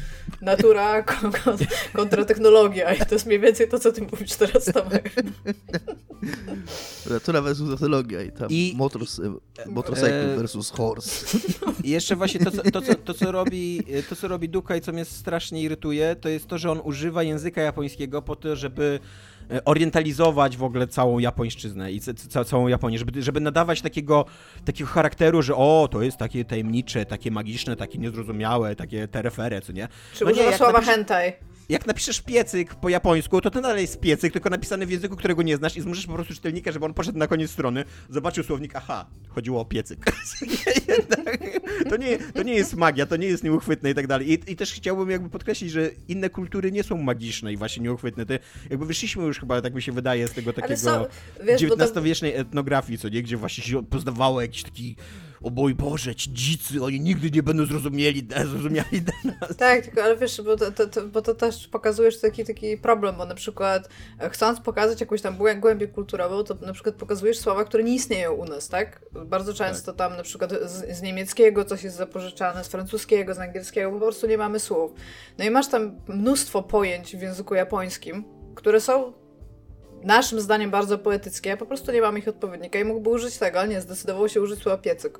natura 0.40 1.02
kon, 1.10 1.32
kon, 1.32 1.56
kontra 1.92 2.24
technologia 2.24 2.94
i 2.94 2.98
to 2.98 3.14
jest 3.14 3.26
mniej 3.26 3.40
więcej 3.40 3.68
to, 3.68 3.78
co 3.78 3.92
ty 3.92 4.02
mówisz 4.02 4.34
teraz, 4.34 4.64
Tomek. 4.64 5.12
Natura 7.10 7.40
versus 7.42 7.70
technologia 7.70 8.22
i 8.22 8.32
tam 8.32 8.48
I- 8.50 8.74
motors, 8.76 9.20
motorcycle 9.66 10.32
e- 10.32 10.36
versus 10.36 10.70
horse. 10.70 11.38
I 11.84 11.90
jeszcze 11.90 12.16
właśnie 12.16 12.40
to, 12.40 12.50
co, 12.50 12.62
to, 12.70 12.82
co, 12.82 12.94
to, 12.94 13.14
co 13.14 13.32
robi, 13.32 13.82
to, 14.08 14.16
co 14.16 14.28
robi 14.28 14.48
Duka 14.48 14.76
i 14.76 14.80
co 14.80 14.92
mnie 14.92 15.04
strasznie 15.04 15.62
irytuje, 15.62 16.16
to 16.16 16.28
jest 16.28 16.46
to, 16.46 16.58
że 16.58 16.70
on 16.70 16.80
używa 16.84 17.22
języka 17.22 17.60
japońskiego 17.62 18.22
po 18.22 18.36
to, 18.36 18.56
żeby 18.56 19.00
e, 19.02 19.29
orientalizować 19.64 20.56
w 20.56 20.62
ogóle 20.62 20.86
całą 20.86 21.18
japońszczyznę 21.18 21.92
i 21.92 22.00
ca, 22.00 22.14
ca, 22.14 22.44
całą 22.44 22.68
Japonię, 22.68 22.98
żeby, 22.98 23.22
żeby 23.22 23.40
nadawać 23.40 23.80
takiego, 23.82 24.24
takiego 24.64 24.90
charakteru, 24.90 25.42
że 25.42 25.54
o, 25.56 25.88
to 25.90 26.02
jest 26.02 26.16
takie 26.16 26.44
tajemnicze, 26.44 27.06
takie 27.06 27.30
magiczne, 27.30 27.76
takie 27.76 27.98
niezrozumiałe, 27.98 28.76
takie 28.76 29.08
terefere, 29.08 29.60
co 29.60 29.72
nie? 29.72 29.88
Czy 30.14 30.24
No 30.24 30.30
nie, 30.30 30.34
używa 30.34 30.50
jak 30.50 30.58
słowa 30.58 30.72
napisz- 30.80 30.86
hentai? 30.86 31.32
Jak 31.70 31.86
napiszesz 31.86 32.22
piecyk 32.22 32.74
po 32.74 32.88
japońsku, 32.88 33.40
to 33.40 33.50
to 33.50 33.60
nadal 33.60 33.78
jest 33.78 34.00
piecyk, 34.00 34.32
tylko 34.32 34.50
napisany 34.50 34.86
w 34.86 34.90
języku, 34.90 35.16
którego 35.16 35.42
nie 35.42 35.56
znasz 35.56 35.76
i 35.76 35.80
zmuszysz 35.80 36.06
po 36.06 36.14
prostu 36.14 36.34
czytelnika, 36.34 36.72
żeby 36.72 36.84
on 36.84 36.94
poszedł 36.94 37.18
na 37.18 37.26
koniec 37.26 37.50
strony, 37.50 37.84
zobaczył 38.08 38.44
słownik, 38.44 38.76
aha, 38.76 39.06
chodziło 39.28 39.60
o 39.60 39.64
piecyk. 39.64 40.04
To, 41.90 41.96
nie, 41.96 42.18
to 42.18 42.42
nie 42.42 42.54
jest 42.54 42.76
magia, 42.76 43.06
to 43.06 43.16
nie 43.16 43.26
jest 43.26 43.44
nieuchwytne 43.44 43.90
i 43.90 43.94
tak 43.94 44.06
dalej. 44.06 44.30
I, 44.32 44.52
I 44.52 44.56
też 44.56 44.72
chciałbym 44.72 45.10
jakby 45.10 45.30
podkreślić, 45.30 45.70
że 45.70 45.90
inne 46.08 46.30
kultury 46.30 46.72
nie 46.72 46.82
są 46.82 46.96
magiczne 46.96 47.52
i 47.52 47.56
właśnie 47.56 47.82
nieuchwytne. 47.82 48.26
Te, 48.26 48.38
jakby 48.70 48.86
wyszliśmy 48.86 49.24
już 49.24 49.40
chyba, 49.40 49.62
tak 49.62 49.74
mi 49.74 49.82
się 49.82 49.92
wydaje, 49.92 50.28
z 50.28 50.32
tego 50.32 50.52
takiego 50.52 50.76
są, 50.76 51.04
wiesz, 51.44 51.62
XIX-wiecznej 51.62 52.36
etnografii, 52.36 52.98
co 52.98 53.08
nie, 53.08 53.22
gdzie 53.22 53.36
właśnie 53.36 53.64
się 53.64 53.86
poznawało 53.86 54.42
jakiś 54.42 54.62
taki 54.62 54.96
o 55.42 55.50
mój 55.50 55.74
Boże, 55.74 56.14
ci 56.14 56.32
dzicy, 56.32 56.84
oni 56.84 57.00
nigdy 57.00 57.30
nie 57.30 57.42
będą 57.42 57.66
zrozumieli, 57.66 58.28
zrozumiali 58.46 59.02
nas. 59.24 59.56
Tak, 59.56 59.84
tylko 59.84 60.02
ale 60.02 60.16
wiesz, 60.16 60.42
bo 60.42 60.56
to, 60.56 60.72
to, 60.72 60.86
to, 60.86 61.06
bo 61.06 61.22
to 61.22 61.34
też 61.34 61.68
pokazujesz 61.68 62.20
taki, 62.20 62.44
taki 62.44 62.76
problem, 62.76 63.16
bo 63.16 63.26
na 63.26 63.34
przykład 63.34 63.88
e, 64.18 64.30
chcąc 64.30 64.60
pokazać 64.60 65.00
jakąś 65.00 65.22
tam 65.22 65.38
głę- 65.38 65.60
głębię 65.60 65.88
kulturową, 65.88 66.44
to 66.44 66.54
na 66.54 66.72
przykład 66.72 66.94
pokazujesz 66.94 67.38
słowa, 67.38 67.64
które 67.64 67.84
nie 67.84 67.94
istnieją 67.94 68.32
u 68.32 68.44
nas, 68.44 68.68
tak? 68.68 69.00
Bardzo 69.26 69.54
często 69.54 69.92
tam 69.92 70.16
na 70.16 70.22
przykład 70.22 70.50
z, 70.50 70.96
z 70.96 71.02
niemieckiego 71.02 71.64
coś 71.64 71.82
jest 71.82 71.96
zapożyczane, 71.96 72.64
z 72.64 72.68
francuskiego, 72.68 73.34
z 73.34 73.38
angielskiego, 73.38 73.92
po 73.92 73.98
prostu 73.98 74.26
nie 74.26 74.38
mamy 74.38 74.60
słów. 74.60 74.92
No 75.38 75.44
i 75.44 75.50
masz 75.50 75.68
tam 75.68 76.00
mnóstwo 76.08 76.62
pojęć 76.62 77.16
w 77.16 77.22
języku 77.22 77.54
japońskim, 77.54 78.24
które 78.54 78.80
są 78.80 79.12
naszym 80.04 80.40
zdaniem 80.40 80.70
bardzo 80.70 80.98
poetyckie, 80.98 81.52
a 81.52 81.56
po 81.56 81.66
prostu 81.66 81.92
nie 81.92 82.00
mamy 82.00 82.18
ich 82.18 82.28
odpowiednika 82.28 82.78
i 82.78 82.84
mógłby 82.84 83.10
użyć 83.10 83.38
tego, 83.38 83.60
ale 83.60 83.68
nie, 83.68 83.80
zdecydował 83.80 84.28
się 84.28 84.40
użyć 84.40 84.60
słowa 84.62 84.78
piecyk. 84.78 85.18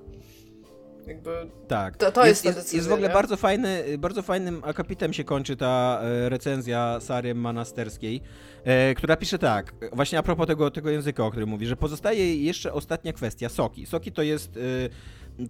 Jakby 1.06 1.30
Tak. 1.68 1.96
To- 1.96 2.12
to 2.12 2.26
jest 2.26 2.44
jest, 2.44 2.58
decyzja, 2.58 2.76
jest 2.76 2.88
w 2.88 2.92
ogóle 2.92 3.08
nie? 3.08 3.14
bardzo 3.14 3.36
fajny, 3.36 3.84
bardzo 3.98 4.22
fajnym 4.22 4.62
akapitem 4.64 5.12
się 5.12 5.24
kończy 5.24 5.56
ta 5.56 6.00
e, 6.02 6.28
recenzja 6.28 6.98
Sary 7.00 7.34
Manasterskiej, 7.34 8.22
e, 8.64 8.94
która 8.94 9.16
pisze 9.16 9.38
tak, 9.38 9.74
właśnie 9.92 10.18
a 10.18 10.22
propos 10.22 10.46
tego, 10.46 10.70
tego 10.70 10.90
języka, 10.90 11.24
o 11.26 11.30
którym 11.30 11.48
mówi, 11.48 11.66
że 11.66 11.76
pozostaje 11.76 12.36
jeszcze 12.44 12.72
ostatnia 12.72 13.12
kwestia, 13.12 13.48
soki. 13.48 13.86
Soki 13.86 14.12
to 14.12 14.22
jest 14.22 14.56
e, 14.56 14.60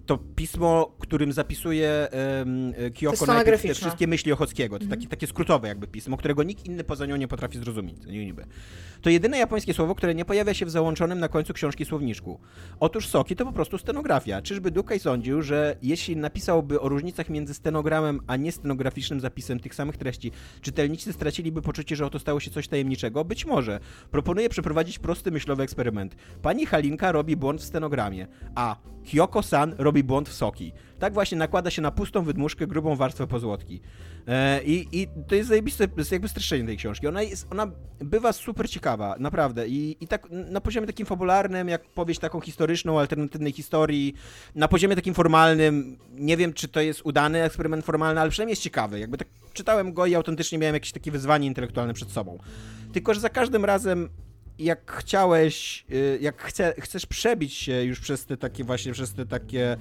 to 0.06 0.18
pismo, 0.18 0.92
którym 0.98 1.32
zapisuje 1.32 1.88
e, 1.88 2.90
Kyoko 2.90 3.26
najpierw 3.26 3.62
te 3.62 3.74
wszystkie 3.74 4.06
myśli 4.06 4.32
Ochockiego. 4.32 4.78
To 4.78 4.84
Mhm. 4.84 5.00
takie, 5.00 5.10
takie 5.10 5.26
skrótowe 5.26 5.68
jakby 5.68 5.86
pismo, 5.86 6.16
którego 6.16 6.42
nikt 6.42 6.66
inny 6.66 6.84
poza 6.84 7.06
nią 7.06 7.16
nie 7.16 7.28
potrafi 7.28 7.58
zrozumieć. 7.58 7.96
Niby. 8.06 8.44
To 9.02 9.10
jedyne 9.10 9.38
japońskie 9.38 9.74
słowo, 9.74 9.94
które 9.94 10.14
nie 10.14 10.24
pojawia 10.24 10.54
się 10.54 10.66
w 10.66 10.70
załączonym 10.70 11.20
na 11.20 11.28
końcu 11.28 11.52
książki 11.52 11.84
słowniczku. 11.84 12.40
Otóż 12.80 13.08
soki 13.08 13.36
to 13.36 13.44
po 13.44 13.52
prostu 13.52 13.78
stenografia. 13.78 14.42
Czyżby 14.42 14.70
Dukaj 14.70 14.98
sądził, 15.00 15.42
że 15.42 15.76
jeśli 15.82 16.16
napisałby 16.16 16.80
o 16.80 16.88
różnicach 16.88 17.28
między 17.30 17.54
stenogramem 17.54 18.20
a 18.26 18.36
niestenograficznym 18.36 19.20
zapisem 19.20 19.60
tych 19.60 19.74
samych 19.74 19.96
treści, 19.96 20.32
czytelnicy 20.60 21.12
straciliby 21.12 21.62
poczucie, 21.62 21.96
że 21.96 22.06
oto 22.06 22.18
stało 22.18 22.40
się 22.40 22.50
coś 22.50 22.68
tajemniczego? 22.68 23.24
Być 23.24 23.46
może. 23.46 23.80
Proponuję 24.10 24.48
przeprowadzić 24.48 24.98
prosty 24.98 25.30
myślowy 25.30 25.62
eksperyment. 25.62 26.16
Pani 26.42 26.66
Halinka 26.66 27.12
robi 27.12 27.36
błąd 27.36 27.60
w 27.60 27.64
stenogramie, 27.64 28.26
a 28.54 28.76
Kyoko-san 29.12 29.69
robi 29.78 30.04
błąd 30.04 30.28
w 30.28 30.32
soki. 30.32 30.72
Tak 30.98 31.14
właśnie 31.14 31.38
nakłada 31.38 31.70
się 31.70 31.82
na 31.82 31.90
pustą 31.90 32.24
wydmuszkę 32.24 32.66
grubą 32.66 32.96
warstwę 32.96 33.26
pozłotki. 33.26 33.80
E, 34.28 34.62
i, 34.62 35.02
I 35.02 35.08
to 35.28 35.34
jest 35.34 35.48
zajebiste, 35.48 35.88
to 35.88 35.94
jest 35.98 36.12
jakby 36.12 36.28
streszczenie 36.28 36.66
tej 36.66 36.76
książki. 36.76 37.06
Ona, 37.06 37.22
jest, 37.22 37.46
ona 37.50 37.70
bywa 37.98 38.32
super 38.32 38.70
ciekawa, 38.70 39.16
naprawdę. 39.18 39.68
I, 39.68 39.96
I 40.00 40.06
tak 40.06 40.26
na 40.30 40.60
poziomie 40.60 40.86
takim 40.86 41.06
fabularnym, 41.06 41.68
jak 41.68 41.88
powieść 41.88 42.20
taką 42.20 42.40
historyczną, 42.40 43.00
alternatywnej 43.00 43.52
historii, 43.52 44.14
na 44.54 44.68
poziomie 44.68 44.96
takim 44.96 45.14
formalnym, 45.14 45.98
nie 46.12 46.36
wiem, 46.36 46.52
czy 46.52 46.68
to 46.68 46.80
jest 46.80 47.00
udany 47.04 47.42
eksperyment 47.42 47.84
formalny, 47.84 48.20
ale 48.20 48.30
przynajmniej 48.30 48.52
jest 48.52 48.62
ciekawy. 48.62 49.00
Jakby 49.00 49.18
tak 49.18 49.28
czytałem 49.52 49.92
go 49.92 50.06
i 50.06 50.14
autentycznie 50.14 50.58
miałem 50.58 50.74
jakieś 50.74 50.92
takie 50.92 51.10
wyzwanie 51.10 51.46
intelektualne 51.46 51.94
przed 51.94 52.10
sobą. 52.10 52.38
Tylko, 52.92 53.14
że 53.14 53.20
za 53.20 53.28
każdym 53.28 53.64
razem 53.64 54.08
jak 54.64 54.92
chciałeś, 54.92 55.84
y, 55.90 56.18
jak 56.20 56.42
chce, 56.42 56.74
chcesz 56.78 57.06
przebić 57.06 57.54
się 57.54 57.84
już 57.84 58.00
przez 58.00 58.26
te 58.26 58.36
takie 58.36 58.64
właśnie, 58.64 58.92
przez 58.92 59.14
te 59.14 59.26
takie 59.26 59.76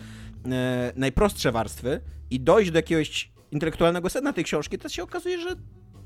e, 0.46 0.94
najprostsze 0.96 1.52
warstwy 1.52 2.02
i 2.32 2.40
dojść 2.40 2.72
do 2.72 2.78
jakiegoś 2.78 3.32
intelektualnego 3.52 4.10
sedna 4.10 4.34
tej 4.34 4.44
książki, 4.44 4.78
to 4.78 4.90
się 4.90 5.04
okazuje, 5.04 5.42
że 5.42 5.56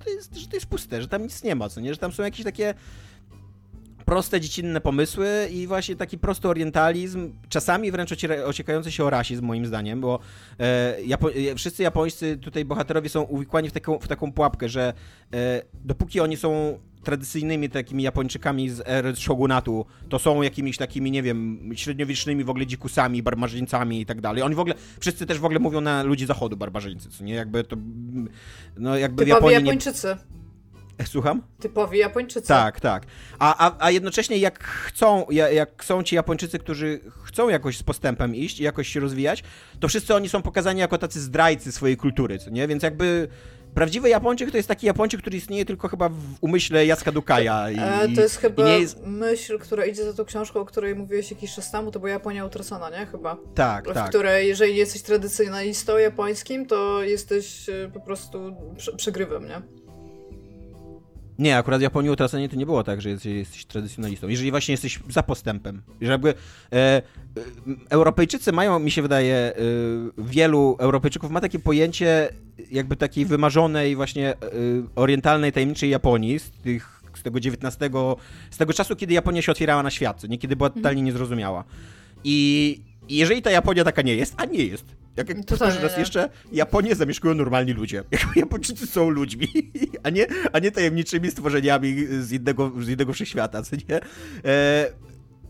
to 0.03 0.09
jest, 0.09 0.35
że 0.35 0.47
to 0.47 0.55
jest 0.55 0.65
puste, 0.65 1.01
że 1.01 1.07
tam 1.07 1.23
nic 1.23 1.43
nie 1.43 1.55
ma, 1.55 1.69
co 1.69 1.81
nie? 1.81 1.93
Że 1.93 1.99
tam 1.99 2.11
są 2.11 2.23
jakieś 2.23 2.43
takie 2.43 2.73
proste, 4.05 4.41
dziecinne 4.41 4.81
pomysły 4.81 5.47
i 5.51 5.67
właśnie 5.67 5.95
taki 5.95 6.17
prosty 6.17 6.47
orientalizm, 6.47 7.33
czasami 7.49 7.91
wręcz 7.91 8.09
ociekający 8.45 8.91
się 8.91 9.03
o 9.03 9.09
rasizm, 9.09 9.45
moim 9.45 9.65
zdaniem, 9.65 10.01
bo 10.01 10.19
e, 10.59 10.97
Japo- 11.05 11.51
e, 11.51 11.55
wszyscy 11.55 11.83
japońscy 11.83 12.37
tutaj 12.37 12.65
bohaterowie 12.65 13.09
są 13.09 13.21
uwikłani 13.21 13.69
w 13.69 13.71
taką, 13.71 13.99
w 13.99 14.07
taką 14.07 14.31
pułapkę, 14.31 14.69
że 14.69 14.93
e, 15.33 15.61
dopóki 15.73 16.19
oni 16.19 16.37
są 16.37 16.79
tradycyjnymi 17.03 17.69
takimi 17.69 18.03
Japończykami 18.03 18.69
z 18.69 18.81
ery 18.85 19.15
shogunatu, 19.15 19.85
to 20.09 20.19
są 20.19 20.41
jakimiś 20.41 20.77
takimi, 20.77 21.11
nie 21.11 21.23
wiem, 21.23 21.69
średniowiecznymi 21.75 22.43
w 22.43 22.49
ogóle 22.49 22.67
dzikusami, 22.67 23.23
barbarzyńcami 23.23 24.01
i 24.01 24.05
tak 24.05 24.21
dalej. 24.21 24.43
Oni 24.43 24.55
w 24.55 24.59
ogóle, 24.59 24.75
wszyscy 24.99 25.25
też 25.25 25.39
w 25.39 25.45
ogóle 25.45 25.59
mówią 25.59 25.81
na 25.81 26.03
ludzi 26.03 26.25
zachodu 26.25 26.57
barbarzyńcy, 26.57 27.09
co 27.09 27.23
nie? 27.23 27.33
Jakby 27.33 27.63
to, 27.63 27.75
no 28.77 28.97
jakby 28.97 29.25
w 29.25 29.27
typowi 29.27 29.29
Japonii 29.29 29.57
nie... 29.57 29.69
Japończycy. 29.69 30.17
Słucham? 31.05 31.41
Typowi 31.59 31.97
Japończycy. 31.97 32.47
Tak, 32.47 32.79
tak. 32.79 33.05
A, 33.39 33.67
a, 33.67 33.85
a 33.85 33.91
jednocześnie 33.91 34.37
jak 34.37 34.63
chcą, 34.63 35.25
ja- 35.29 35.49
jak 35.49 35.83
są 35.83 36.03
ci 36.03 36.15
Japończycy, 36.15 36.59
którzy 36.59 36.99
chcą 37.23 37.49
jakoś 37.49 37.77
z 37.77 37.83
postępem 37.83 38.35
iść 38.35 38.59
i 38.59 38.63
jakoś 38.63 38.87
się 38.87 38.99
rozwijać, 38.99 39.43
to 39.79 39.87
wszyscy 39.87 40.15
oni 40.15 40.29
są 40.29 40.41
pokazani 40.41 40.79
jako 40.79 40.97
tacy 40.97 41.21
zdrajcy 41.21 41.71
swojej 41.71 41.97
kultury, 41.97 42.39
co 42.39 42.49
nie? 42.49 42.67
Więc 42.67 42.83
jakby 42.83 43.27
prawdziwy 43.75 44.09
Japończyk 44.09 44.51
to 44.51 44.57
jest 44.57 44.69
taki 44.69 44.85
Japończyk, 44.87 45.21
który 45.21 45.37
istnieje 45.37 45.65
tylko 45.65 45.87
chyba 45.87 46.09
w 46.09 46.15
umyśle 46.41 46.85
Jacka 46.85 47.11
Dukaja. 47.11 47.71
I, 47.71 47.77
E, 47.79 48.15
to 48.15 48.21
jest 48.21 48.37
chyba 48.37 48.69
jest... 48.69 48.99
myśl, 49.05 49.59
która 49.59 49.85
idzie 49.85 50.03
za 50.03 50.13
tą 50.13 50.25
książką, 50.25 50.59
o 50.59 50.65
której 50.65 50.95
mówiłeś 50.95 51.31
jakiś 51.31 51.55
czas 51.55 51.71
temu, 51.71 51.91
to 51.91 51.99
była 51.99 52.11
Japonia 52.11 52.45
utracona, 52.45 52.89
nie? 52.89 53.05
Chyba. 53.05 53.37
Tak, 53.55 53.89
w 53.89 53.93
tak. 53.93 54.09
której 54.09 54.47
jeżeli 54.47 54.75
jesteś 54.75 55.01
tradycjonalistą 55.01 55.97
japońskim, 55.97 56.65
to 56.65 57.03
jesteś 57.03 57.69
e, 57.69 57.89
po 57.93 57.99
prostu 57.99 58.55
prze- 58.77 58.95
przegrywem, 58.95 59.47
nie? 59.47 59.61
Nie, 61.39 61.57
akurat 61.57 61.79
w 61.79 61.83
Japonii 61.83 62.11
utracenie 62.11 62.49
to 62.49 62.55
nie 62.55 62.65
było 62.65 62.83
tak, 62.83 63.01
że 63.01 63.09
jesteś, 63.09 63.33
jesteś 63.33 63.65
tradycjonalistą. 63.65 64.27
Jeżeli 64.27 64.51
właśnie 64.51 64.71
jesteś 64.71 64.99
za 65.09 65.23
postępem. 65.23 65.81
Że 66.01 66.11
jakby 66.11 66.29
e, 66.29 66.33
e, 66.73 67.01
Europejczycy 67.89 68.51
mają, 68.51 68.79
mi 68.79 68.91
się 68.91 69.01
wydaje, 69.01 69.35
e, 69.35 69.53
wielu 70.17 70.75
Europejczyków 70.79 71.31
ma 71.31 71.41
takie 71.41 71.59
pojęcie 71.59 72.29
jakby 72.71 72.95
takiej 72.95 73.25
wymarzonej 73.25 73.95
właśnie 73.95 74.29
e, 74.29 74.37
orientalnej, 74.95 75.51
tajemniczej 75.51 75.89
Japonii 75.89 76.39
z 76.39 76.51
tych 76.51 77.03
z 77.17 77.23
tego 77.23 77.39
XIX, 77.39 77.77
z 78.51 78.57
tego 78.57 78.73
czasu, 78.73 78.95
kiedy 78.95 79.13
Japonia 79.13 79.41
się 79.41 79.51
otwierała 79.51 79.83
na 79.83 79.89
świat, 79.89 80.23
nie 80.23 80.37
kiedy 80.37 80.55
była 80.55 80.69
totalnie 80.69 81.01
niezrozumiała. 81.01 81.63
I 82.23 82.79
i 83.09 83.17
jeżeli 83.17 83.41
ta 83.41 83.51
Japonia 83.51 83.83
taka 83.83 84.01
nie 84.01 84.15
jest, 84.15 84.33
a 84.37 84.45
nie 84.45 84.65
jest, 84.65 84.85
jak 85.17 85.29
jak 85.29 85.37
Totalnie 85.37 85.73
powtórzę 85.73 85.81
raz 85.81 85.93
nie. 85.93 85.99
jeszcze, 85.99 86.29
Japonię 86.51 86.95
zamieszkują 86.95 87.33
normalni 87.33 87.73
ludzie. 87.73 88.03
Japończycy 88.35 88.87
są 88.87 89.09
ludźmi, 89.09 89.47
a 90.03 90.09
nie, 90.09 90.27
a 90.53 90.59
nie 90.59 90.71
tajemniczymi 90.71 91.31
stworzeniami 91.31 92.05
z 92.19 92.31
innego, 92.31 92.71
z 92.79 92.89
innego 92.89 93.13
wszechświata, 93.13 93.63
co 93.63 93.75
nie? 93.89 93.99
E, 94.45 94.89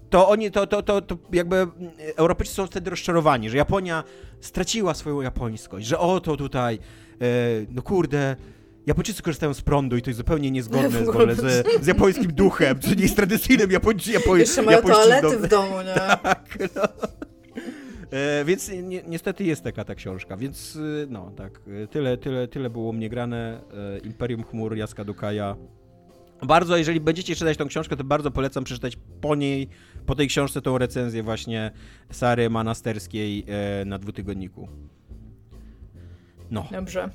to 0.10 0.30
oni, 0.30 0.52
to, 0.52 0.68
to, 0.68 0.84
to, 0.84 1.02
to 1.02 1.18
jakby 1.34 1.56
mm, 1.56 1.74
Europejczycy 2.16 2.56
są 2.56 2.68
wtedy 2.68 2.90
rozczarowani, 2.90 3.50
że 3.50 3.58
Japonia 3.58 4.04
straciła 4.42 4.94
swoją 4.94 5.22
japońskość, 5.22 5.88
że 5.88 6.00
oto 6.00 6.38
tutaj, 6.38 6.80
e, 7.22 7.26
no 7.70 7.82
kurde, 7.82 8.36
Japończycy 8.86 9.24
korzystają 9.24 9.54
z 9.54 9.62
prądu 9.62 9.98
i 9.98 10.02
to 10.02 10.10
jest 10.10 10.18
zupełnie 10.18 10.52
niezgodne 10.52 11.36
z, 11.36 11.40
z, 11.40 11.84
z 11.84 11.88
japońskim 11.88 12.34
duchem, 12.34 12.80
czy 12.80 12.96
nie 12.96 13.04
jest 13.04 13.16
tradycyjnym 13.16 13.72
japończy, 13.72 14.12
japoń, 14.12 14.40
Jeszcze 14.40 14.62
mają 14.62 14.82
toalety 14.82 15.38
w 15.38 15.48
domu, 15.48 15.76
nie? 15.82 15.94
Tak, 16.24 16.58
no. 16.76 16.82
E, 18.14 18.46
więc 18.46 18.70
ni 18.70 19.02
niestety 19.08 19.44
jest 19.44 19.64
taka 19.64 19.84
ta 19.86 19.96
książka, 19.96 20.38
więc 20.38 20.76
y, 20.76 21.08
no 21.10 21.32
tak, 21.32 21.62
y, 21.68 21.88
tyle, 21.88 22.18
tyle, 22.18 22.48
tyle 22.48 22.70
było 22.70 22.94
mnie 22.94 23.10
grane. 23.10 23.62
E, 23.96 23.98
Imperium 23.98 24.44
Chmur, 24.44 24.78
Jaska 24.78 25.04
Dukaja. 25.06 25.56
Bardzo, 26.42 26.78
jeżeli 26.78 27.00
będziecie 27.00 27.36
czytać 27.36 27.58
tą 27.58 27.68
książkę, 27.68 27.98
to 27.98 28.04
bardzo 28.04 28.32
polecam 28.32 28.64
przeczytać 28.64 28.98
po 29.22 29.36
niej, 29.36 29.70
po 30.06 30.16
tej 30.16 30.28
książce 30.28 30.62
tą 30.62 30.78
recenzję 30.78 31.24
właśnie 31.24 31.72
Sary 32.12 32.50
Manasterskiej 32.50 33.46
e, 33.48 33.86
na 33.86 34.00
dwutygodniku. 34.00 34.68
No. 36.52 36.68
Dobrze. 36.72 37.10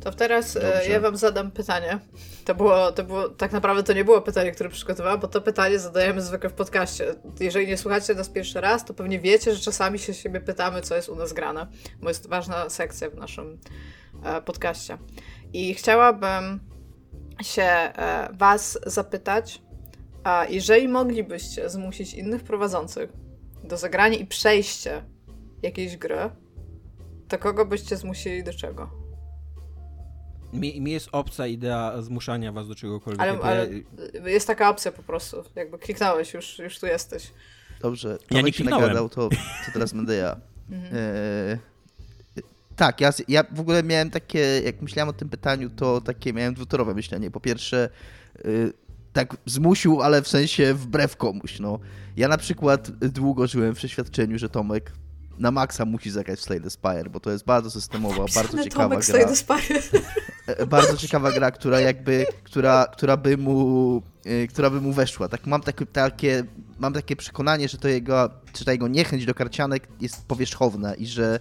To 0.00 0.12
teraz 0.12 0.56
e, 0.56 0.60
Dobrze. 0.60 0.90
ja 0.90 1.00
wam 1.00 1.16
zadam 1.16 1.50
pytanie. 1.50 1.98
To 2.44 2.54
było, 2.54 2.92
to 2.92 3.04
było, 3.04 3.28
tak 3.28 3.52
naprawdę 3.52 3.82
to 3.82 3.92
nie 3.92 4.04
było 4.04 4.20
pytanie, 4.20 4.52
które 4.52 4.68
przygotowałam, 4.68 5.20
bo 5.20 5.28
to 5.28 5.40
pytanie 5.40 5.78
zadajemy 5.78 6.22
zwykle 6.22 6.50
w 6.50 6.52
podcaście. 6.52 7.14
Jeżeli 7.40 7.66
nie 7.66 7.76
słuchacie 7.76 8.14
nas 8.14 8.28
pierwszy 8.28 8.60
raz, 8.60 8.84
to 8.84 8.94
pewnie 8.94 9.20
wiecie, 9.20 9.54
że 9.54 9.60
czasami 9.60 9.98
się 9.98 10.14
siebie 10.14 10.40
pytamy, 10.40 10.82
co 10.82 10.96
jest 10.96 11.08
u 11.08 11.16
nas 11.16 11.32
grane, 11.32 11.66
bo 12.02 12.08
jest 12.08 12.28
ważna 12.28 12.70
sekcja 12.70 13.10
w 13.10 13.14
naszym 13.14 13.58
e, 14.24 14.42
podcaście. 14.42 14.98
I 15.52 15.74
chciałabym 15.74 16.60
się 17.42 17.62
e, 17.62 18.28
was 18.32 18.78
zapytać, 18.86 19.62
a 20.24 20.46
jeżeli 20.48 20.88
moglibyście 20.88 21.70
zmusić 21.70 22.14
innych 22.14 22.42
prowadzących 22.42 23.12
do 23.64 23.76
zagrania 23.76 24.16
i 24.16 24.26
przejścia 24.26 25.02
jakiejś 25.62 25.96
gry, 25.96 26.30
to 27.28 27.38
kogo 27.38 27.66
byście 27.66 27.96
zmusili 27.96 28.44
do 28.44 28.52
czego? 28.52 29.05
Mi, 30.52 30.80
mi 30.80 30.90
jest 30.90 31.08
obca 31.12 31.46
idea 31.46 32.02
zmuszania 32.02 32.52
was 32.52 32.68
do 32.68 32.74
czegokolwiek. 32.74 33.20
Ale, 33.20 33.38
ale 33.40 33.68
jest 34.30 34.46
taka 34.46 34.70
opcja 34.70 34.92
po 34.92 35.02
prostu. 35.02 35.44
Jakby 35.54 35.78
kliknąłeś, 35.78 36.34
już, 36.34 36.58
już 36.58 36.78
tu 36.78 36.86
jesteś. 36.86 37.32
Dobrze, 37.80 38.18
to 38.18 38.36
ja 38.36 38.42
nie 38.42 38.52
się 38.52 38.64
nagadał, 38.64 39.08
to, 39.08 39.28
to 39.28 39.72
teraz 39.72 39.92
będę 39.92 40.16
ja. 40.16 40.36
Mhm. 40.70 40.96
E, 40.96 41.58
tak, 42.76 43.00
ja, 43.00 43.10
ja 43.28 43.44
w 43.52 43.60
ogóle 43.60 43.82
miałem 43.82 44.10
takie, 44.10 44.60
jak 44.64 44.82
myślałem 44.82 45.08
o 45.08 45.12
tym 45.12 45.28
pytaniu, 45.28 45.70
to 45.70 46.00
takie 46.00 46.32
miałem 46.32 46.54
dwutorowe 46.54 46.94
myślenie. 46.94 47.30
Po 47.30 47.40
pierwsze, 47.40 47.88
y, 48.44 48.72
tak 49.12 49.36
zmusił, 49.46 50.02
ale 50.02 50.22
w 50.22 50.28
sensie 50.28 50.74
wbrew 50.74 51.16
komuś. 51.16 51.60
No. 51.60 51.78
Ja 52.16 52.28
na 52.28 52.38
przykład 52.38 52.90
długo 52.90 53.46
żyłem 53.46 53.74
w 53.74 53.76
przeświadczeniu, 53.76 54.38
że 54.38 54.48
Tomek 54.48 54.92
na 55.38 55.50
maksa 55.50 55.84
musi 55.84 56.10
zagrać 56.10 56.38
w 56.38 56.42
Slay 56.42 56.60
Spire, 56.68 57.10
bo 57.10 57.20
to 57.20 57.30
jest 57.30 57.44
bardzo 57.44 57.70
systemowa, 57.70 58.24
bardzo 58.34 58.64
ciekawa 58.64 58.88
Tomek 58.88 59.06
gra. 59.06 59.36
Spire. 59.36 59.82
E, 60.46 60.66
bardzo 60.66 60.96
ciekawa 60.96 61.32
gra, 61.32 61.50
która 61.50 61.80
jakby, 61.80 62.26
która, 62.44 62.86
która 62.92 63.16
by 63.16 63.36
mu, 63.36 64.02
e, 64.24 64.46
która 64.46 64.70
by 64.70 64.80
mu 64.80 64.92
weszła. 64.92 65.28
Tak 65.28 65.46
mam 65.46 65.60
takie, 65.60 65.86
takie, 65.86 66.44
mam 66.78 66.92
takie 66.92 67.16
przekonanie, 67.16 67.68
że 67.68 67.78
to 67.78 67.88
jego, 67.88 68.30
czy 68.52 68.64
ta 68.64 68.72
jego 68.72 68.88
niechęć 68.88 69.26
do 69.26 69.34
karcianek 69.34 69.88
jest 70.00 70.26
powierzchowna 70.26 70.94
i 70.94 71.06
że 71.06 71.40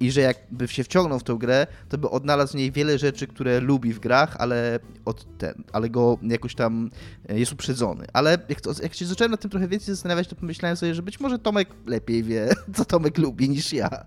i 0.00 0.10
że 0.10 0.20
jakby 0.20 0.68
się 0.68 0.84
wciągnął 0.84 1.18
w 1.18 1.22
tę 1.22 1.36
grę, 1.38 1.66
to 1.88 1.98
by 1.98 2.10
odnalazł 2.10 2.52
w 2.52 2.56
niej 2.56 2.72
wiele 2.72 2.98
rzeczy, 2.98 3.26
które 3.26 3.60
lubi 3.60 3.92
w 3.92 4.00
grach, 4.00 4.36
ale, 4.38 4.78
od 5.04 5.38
ten, 5.38 5.64
ale 5.72 5.90
go 5.90 6.18
jakoś 6.22 6.54
tam 6.54 6.90
e, 7.28 7.38
jest 7.38 7.52
uprzedzony. 7.52 8.06
Ale 8.12 8.38
jak, 8.48 8.60
to, 8.60 8.70
jak 8.82 8.94
się 8.94 9.06
zacząłem 9.06 9.30
nad 9.30 9.40
tym 9.40 9.50
trochę 9.50 9.68
więcej 9.68 9.94
zastanawiać, 9.94 10.28
to 10.28 10.36
pomyślałem 10.36 10.76
sobie, 10.76 10.94
że 10.94 11.02
być 11.02 11.20
może 11.20 11.38
Tomek 11.38 11.68
lepiej 11.86 12.22
wie, 12.22 12.48
co 12.76 12.84
Tomek 12.84 13.18
lubi 13.18 13.48
niż 13.48 13.72
ja. 13.72 14.04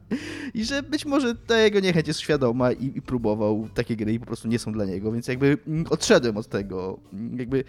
I 0.54 0.66
że 0.66 0.84
być 0.84 1.06
może 1.06 1.36
ta 1.36 1.58
jego 1.60 1.80
niechęć 1.80 2.08
jest 2.08 2.20
świadoma 2.20 2.72
i, 2.72 2.98
i 2.98 3.02
próbował 3.02 3.70
takie 3.74 3.96
gry 3.96 4.14
i 4.14 4.20
po 4.20 4.26
prostu 4.26 4.48
nie 4.48 4.60
są 4.60 4.72
dla 4.72 4.86
niego, 4.86 5.12
więc 5.12 5.28
jakby 5.28 5.58
mm, 5.68 5.86
odszedłem 5.90 6.38
od 6.38 6.48
tego. 6.48 7.00
Jakby 7.38 7.64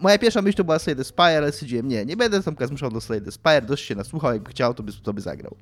moja 0.00 0.18
pierwsza 0.18 0.42
myśl 0.42 0.56
to 0.56 0.64
była 0.64 0.78
Slay 0.78 0.96
the 0.96 1.04
Spire, 1.04 1.38
ale 1.38 1.52
stwierdziłem, 1.52 1.88
nie, 1.88 2.04
nie 2.04 2.16
będę 2.16 2.42
Tomka 2.42 2.66
zmuszał 2.66 2.90
do 2.90 3.00
Slay 3.00 3.22
the 3.22 3.32
Spire, 3.32 3.62
dość 3.62 3.84
się 3.84 3.94
nasłuchał, 3.94 4.32
jakby 4.32 4.50
chciał, 4.50 4.74
to 4.74 4.82
by, 4.82 4.92
to 5.02 5.12
by 5.12 5.20
zagrał. 5.20 5.56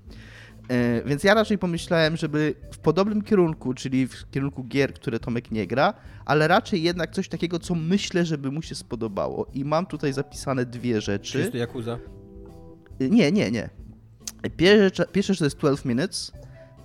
E, 0.71 1.03
więc 1.03 1.25
ja 1.25 1.35
raczej 1.35 1.59
pomyślałem, 1.59 2.17
żeby 2.17 2.55
w 2.73 2.79
podobnym 2.79 3.23
kierunku, 3.23 3.75
czyli 3.75 4.07
w 4.07 4.31
kierunku 4.31 4.65
gier, 4.65 4.95
które 4.95 5.21
Tomek 5.21 5.51
nie 5.51 5.67
gra, 5.67 5.95
ale 6.25 6.49
raczej 6.49 6.83
jednak 6.83 7.11
coś 7.11 7.29
takiego, 7.29 7.59
co 7.59 7.75
myślę, 7.75 8.25
żeby 8.25 8.51
mu 8.51 8.63
się 8.63 8.75
spodobało. 8.75 9.47
I 9.55 9.65
mam 9.65 9.87
tutaj 9.87 10.13
zapisane 10.13 10.67
dwie 10.67 11.01
rzeczy. 11.01 11.33
Czy 11.33 11.39
jest 11.39 11.53
to 11.53 11.59
Yakuza? 11.59 11.99
E, 13.01 13.09
nie, 13.09 13.33
nie, 13.33 13.51
nie. 13.51 13.71
Pierwsze, 14.57 15.07
pierwsze 15.13 15.37
to 15.37 15.45
jest 15.45 15.57
12 15.57 15.89
Minutes, 15.89 16.33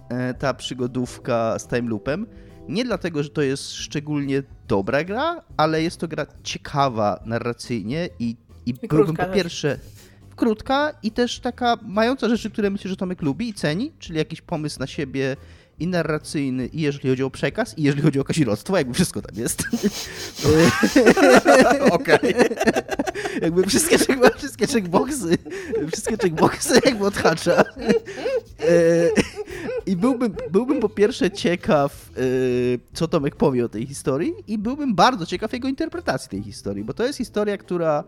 e, 0.10 0.34
ta 0.34 0.54
przygodówka 0.54 1.60
z 1.60 1.68
time 1.68 1.90
loopem. 1.90 2.28
Nie 2.70 2.86
dlatego, 2.86 3.24
że 3.24 3.30
to 3.30 3.42
jest 3.42 3.74
szczególnie 3.74 4.44
dobra 4.68 5.04
gra, 5.04 5.42
ale 5.58 5.84
jest 5.84 6.00
to 6.00 6.08
gra 6.08 6.26
ciekawa 6.44 7.24
narracyjnie 7.26 8.10
i, 8.20 8.36
i, 8.66 8.70
I 8.84 8.88
byłbym 8.88 9.16
po 9.16 9.26
pierwsze 9.26 9.80
krótka 10.36 10.92
i 11.04 11.12
też 11.12 11.40
taka 11.40 11.78
mająca 11.82 12.30
rzeczy, 12.30 12.50
które 12.50 12.70
myślę, 12.70 12.90
że 12.90 12.96
Tomek 12.98 13.22
lubi 13.22 13.50
i 13.50 13.54
ceni, 13.54 13.92
czyli 14.00 14.18
jakiś 14.18 14.42
pomysł 14.42 14.80
na 14.80 14.88
siebie 14.88 15.36
i 15.80 15.88
narracyjny, 15.88 16.68
i 16.68 16.82
jeżeli 16.82 17.10
chodzi 17.10 17.24
o 17.24 17.30
przekaz, 17.30 17.78
i 17.78 17.84
jeżeli 17.84 18.02
chodzi 18.02 18.20
o 18.20 18.24
kazirodztwo, 18.24 18.78
jakby 18.78 18.94
wszystko 18.94 19.22
tam 19.22 19.38
jest. 19.42 19.64
Okej. 21.92 22.36
jakby 23.42 23.64
wszystkie, 23.64 23.98
wszystkie 24.38 24.68
checkboxy, 24.68 25.38
wszystkie 25.92 26.18
checkboxy 26.18 26.80
jakby 26.86 27.06
odhacza. 27.06 27.64
E, 28.60 29.10
I 29.86 29.96
byłbym, 29.96 30.36
byłbym 30.52 30.80
po 30.80 30.90
pierwsze 30.90 31.32
ciekaw, 31.32 32.10
e, 32.18 32.22
co 32.94 33.08
Tomek 33.08 33.36
powie 33.36 33.66
o 33.66 33.70
tej 33.70 33.88
historii 33.88 34.34
i 34.48 34.58
byłbym 34.58 34.96
bardzo 34.96 35.26
ciekaw 35.26 35.54
jego 35.54 35.68
interpretacji 35.68 36.30
tej 36.30 36.44
historii, 36.44 36.84
bo 36.84 36.94
to 36.94 37.04
jest 37.04 37.18
historia, 37.18 37.58
która 37.58 38.04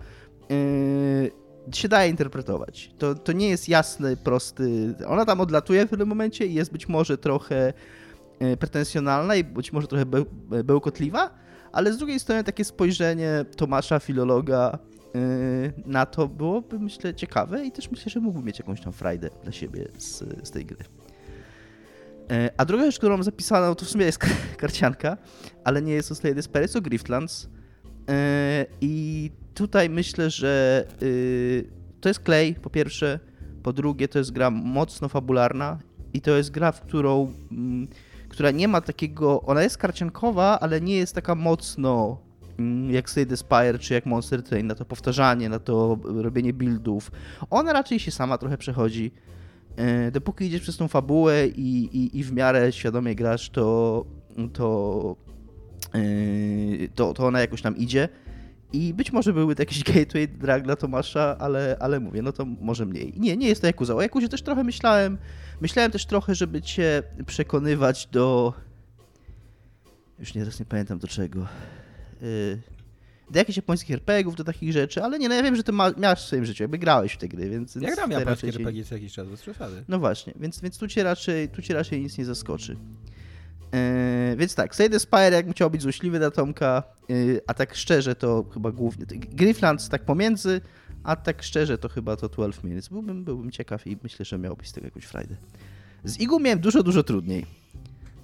e, 0.52 1.46
się 1.75 1.88
daje 1.88 2.10
interpretować. 2.10 2.91
To, 2.97 3.15
to 3.15 3.32
nie 3.32 3.49
jest 3.49 3.69
jasny, 3.69 4.17
prosty. 4.17 4.95
Ona 5.08 5.25
tam 5.25 5.41
odlatuje 5.41 5.86
w 5.86 5.89
pewnym 5.89 6.08
momencie 6.08 6.45
i 6.45 6.53
jest 6.53 6.71
być 6.71 6.88
może 6.88 7.17
trochę 7.17 7.73
e, 8.39 8.58
pretensjonalna 8.58 9.36
i 9.36 9.43
być 9.43 9.73
może 9.73 9.88
trochę 9.88 10.06
bełkotliwa, 10.63 11.30
ale 11.71 11.93
z 11.93 11.97
drugiej 11.97 12.19
strony 12.19 12.43
takie 12.43 12.65
spojrzenie 12.65 13.45
Tomasza, 13.56 13.99
filologa, 13.99 14.80
e, 15.15 15.19
na 15.86 16.06
to 16.06 16.27
byłoby, 16.27 16.80
myślę, 16.80 17.15
ciekawe 17.15 17.65
i 17.65 17.71
też 17.71 17.91
myślę, 17.91 18.12
że 18.12 18.19
mógłby 18.19 18.45
mieć 18.45 18.60
jakąś 18.60 18.82
tam 18.82 18.93
frajdę 18.93 19.30
dla 19.43 19.51
siebie 19.51 19.88
z, 19.97 20.23
z 20.47 20.51
tej 20.51 20.65
gry. 20.65 20.86
E, 22.32 22.49
a 22.58 22.65
druga 22.65 22.86
rzecz, 22.86 22.97
którą 22.97 23.13
mam 23.13 23.23
zapisaną, 23.23 23.75
to 23.75 23.86
w 23.86 23.89
sumie 23.89 24.06
jest 24.06 24.17
karcianka, 24.58 25.17
ale 25.63 25.82
nie 25.82 25.93
jest 25.93 26.10
to 26.10 26.15
Slay 26.15 26.36
Despair, 26.36 26.71
to 26.71 26.82
Griftlands. 26.82 27.49
I 28.82 29.32
tutaj 29.58 29.89
myślę, 29.89 30.30
że 30.30 30.86
yy, 31.02 31.70
to 32.02 32.10
jest 32.10 32.20
klej, 32.20 32.56
po 32.56 32.70
pierwsze. 32.70 33.20
Po 33.63 33.74
drugie, 33.74 34.08
to 34.08 34.20
jest 34.20 34.32
gra 34.32 34.50
mocno 34.52 35.10
fabularna 35.10 35.80
i 36.13 36.22
to 36.22 36.32
jest 36.32 36.52
gra, 36.52 36.72
w 36.72 36.82
którą, 36.82 37.34
mm, 37.52 37.88
która 38.30 38.52
nie 38.52 38.67
ma 38.67 38.82
takiego. 38.82 39.41
Ona 39.41 39.63
jest 39.63 39.78
karciankowa, 39.78 40.60
ale 40.60 40.82
nie 40.82 40.96
jest 40.96 41.15
taka 41.15 41.36
mocno 41.36 42.17
mm, 42.60 42.91
jak 42.91 43.10
Slade 43.10 43.38
Spire 43.38 43.80
czy 43.80 43.93
jak 43.93 44.06
Monster 44.06 44.43
Train, 44.43 44.67
na 44.67 44.76
to 44.76 44.86
powtarzanie, 44.86 45.50
na 45.50 45.60
to 45.60 46.00
robienie 46.04 46.54
buildów. 46.54 47.12
Ona 47.50 47.74
raczej 47.74 48.00
się 48.00 48.12
sama 48.12 48.38
trochę 48.38 48.58
przechodzi. 48.58 49.12
Yy, 49.78 50.12
dopóki 50.12 50.46
idziesz 50.46 50.62
przez 50.62 50.78
tą 50.78 50.88
fabułę 50.88 51.48
i, 51.48 51.98
i, 51.98 52.20
i 52.20 52.24
w 52.24 52.32
miarę 52.34 52.72
świadomie 52.72 53.15
grasz, 53.15 53.50
to, 53.50 54.06
to, 54.54 55.15
yy, 55.93 56.89
to, 56.96 57.13
to 57.13 57.28
ona 57.28 57.39
jakoś 57.39 57.62
tam 57.62 57.78
idzie. 57.78 58.10
I 58.73 58.93
być 58.93 59.12
może 59.12 59.34
były 59.34 59.56
to 59.56 59.62
jakiś 59.62 59.84
gateway 59.93 60.27
drag 60.27 60.63
dla 60.63 60.75
Tomasza, 60.75 61.38
ale, 61.39 61.77
ale 61.80 61.99
mówię, 61.99 62.21
no 62.21 62.32
to 62.32 62.45
może 62.45 62.86
mniej. 62.86 63.13
Nie, 63.17 63.38
nie 63.38 63.47
jest 63.47 63.62
to 63.62 63.67
Yakuza. 63.67 63.95
O 63.95 64.01
Yakuzie 64.01 64.30
też 64.30 64.41
trochę 64.41 64.63
myślałem. 64.63 65.17
Myślałem 65.62 65.91
też 65.91 66.06
trochę, 66.06 66.36
żeby 66.36 66.62
cię 66.62 67.03
przekonywać 67.25 68.08
do... 68.12 68.53
Już 70.19 70.34
nie, 70.34 70.41
teraz 70.41 70.60
nie 70.60 70.65
pamiętam 70.65 70.99
do 70.99 71.08
czego. 71.08 71.47
Yy, 72.21 72.62
do 73.32 73.39
jakichś 73.39 73.58
japońskich 73.58 73.91
RPGów, 73.95 74.36
do 74.36 74.43
takich 74.43 74.73
rzeczy, 74.73 75.03
ale 75.03 75.19
nie, 75.19 75.30
no 75.30 75.36
ja 75.36 75.43
wiem, 75.43 75.56
że 75.56 75.63
ty 75.63 75.71
ma, 75.71 75.91
miałeś 75.97 76.19
w 76.19 76.21
swoim 76.21 76.45
życiu, 76.45 76.63
jakby 76.63 76.77
grałeś 76.77 77.13
w 77.13 77.17
te 77.17 77.27
gry, 77.27 77.49
więc... 77.49 77.75
Ja 77.75 77.95
gram 77.95 78.12
japońskie 78.12 78.47
RPG 78.47 78.86
co 78.86 78.95
jakiś 78.95 79.13
czas, 79.13 79.27
bez 79.27 79.41
przesady. 79.41 79.84
No 79.88 79.99
właśnie, 79.99 80.34
więc, 80.39 80.62
więc 80.62 80.77
tu, 80.77 80.88
cię 80.88 81.03
raczej, 81.03 81.49
tu 81.49 81.62
cię 81.62 81.73
raczej 81.73 82.01
nic 82.01 82.17
nie 82.17 82.25
zaskoczy. 82.25 82.77
Yy, 83.73 84.36
więc 84.36 84.56
tak, 84.56 84.75
Slay 84.75 84.89
the 84.89 84.99
Spire 84.99 85.32
jakbym 85.32 85.53
chciał 85.53 85.69
być 85.69 85.82
złośliwy 85.82 86.19
dla 86.19 86.32
Tomka, 86.32 86.84
yy, 87.10 87.41
a 87.47 87.53
tak 87.53 87.75
szczerze 87.75 88.15
to 88.15 88.45
chyba 88.53 88.71
głównie... 88.71 89.06
Grifflands 89.19 89.89
tak 89.89 90.06
pomiędzy, 90.06 90.62
a 91.03 91.15
tak 91.15 91.43
szczerze 91.43 91.77
to 91.77 91.89
chyba 91.89 92.15
to 92.15 92.30
12 92.30 92.62
Minutes. 92.67 92.88
Byłbym, 92.88 93.23
byłbym 93.23 93.51
ciekaw 93.51 93.88
i 93.88 93.97
myślę, 94.03 94.25
że 94.25 94.38
miałbyś 94.38 94.67
z 94.67 94.71
tego 94.71 94.88
jakąś 94.88 95.03
frajdę. 95.03 95.36
Z 96.03 96.19
Igą 96.19 96.39
miałem 96.39 96.60
dużo, 96.60 96.84
dużo 96.84 97.03
trudniej, 97.03 97.45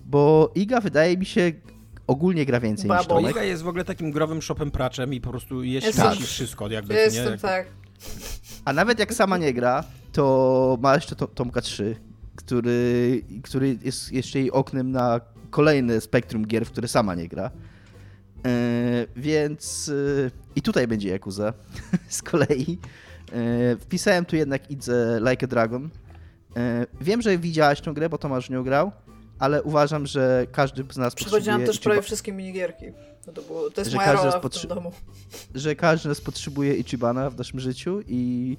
bo 0.06 0.52
Iga 0.56 0.82
wydaje 0.82 1.18
mi 1.18 1.26
się 1.26 1.52
ogólnie 2.08 2.46
gra 2.46 2.60
więcej 2.60 2.88
Babo. 2.88 3.00
niż 3.00 3.08
Tomek. 3.08 3.32
Iga 3.32 3.44
jest 3.44 3.64
w 3.64 3.68
ogóle 3.68 3.86
takim 3.86 4.12
growym 4.12 4.42
shopem 4.42 4.72
praczem 4.72 5.14
i 5.14 5.22
po 5.22 5.30
prostu 5.30 5.64
jeść 5.64 5.96
tak. 5.96 6.18
wszystko 6.18 6.70
jakby. 6.70 6.94
Jestem, 6.94 7.32
nie? 7.32 7.38
tak. 7.38 7.68
A 8.66 8.74
nawet 8.74 9.00
jak 9.00 9.14
sama 9.14 9.38
nie 9.38 9.54
gra, 9.54 9.84
to 10.12 10.78
ma 10.82 10.96
jeszcze 10.96 11.16
to, 11.16 11.28
Tomka 11.28 11.62
3, 11.62 11.96
który, 12.36 13.22
który 13.44 13.78
jest 13.84 14.12
jeszcze 14.12 14.40
jej 14.40 14.52
oknem 14.52 14.92
na 14.92 15.22
kolejne 15.54 16.02
spektrum 16.02 16.48
gier, 16.48 16.66
w 16.66 16.72
które 16.72 16.88
sama 16.88 17.16
nie 17.16 17.28
gra. 17.28 17.52
Yy, 18.44 18.52
więc 19.16 19.88
yy, 19.88 20.32
i 20.56 20.62
tutaj 20.62 20.88
będzie 20.88 21.10
Yakuza 21.10 21.54
z 22.18 22.22
kolei. 22.22 22.80
Yy, 23.34 23.78
wpisałem 23.80 24.26
tu 24.26 24.36
jednak 24.36 24.72
Idze 24.72 25.20
Like 25.30 25.46
a 25.46 25.48
Dragon. 25.48 25.90
Wiem, 27.02 27.22
że 27.22 27.38
widziałaś 27.38 27.82
tę 27.82 27.94
grę, 27.94 28.10
bo 28.10 28.18
Tomasz 28.18 28.50
nie 28.50 28.64
grał, 28.64 28.92
ale 29.40 29.64
uważam, 29.64 30.06
że 30.06 30.48
każdy 30.52 30.84
z 30.92 30.98
nas 30.98 31.16
Przechodziłam 31.16 31.66
też 31.66 31.80
prawie 31.80 32.02
wszystkie 32.02 32.34
minigierki. 32.34 32.86
No 33.28 33.34
to, 33.34 33.42
było, 33.42 33.70
to 33.70 33.82
jest 33.82 33.92
że 33.92 33.98
moja 33.98 34.14
rola 34.14 34.40
w 34.40 34.50
tym 34.50 34.70
domu. 34.70 34.92
Że 35.56 35.76
każdy 35.76 36.04
z 36.04 36.06
nas 36.06 36.22
potrzebuje 36.22 36.76
Ichibana 36.76 37.30
w 37.30 37.38
naszym 37.38 37.60
życiu 37.60 38.02
i 38.08 38.58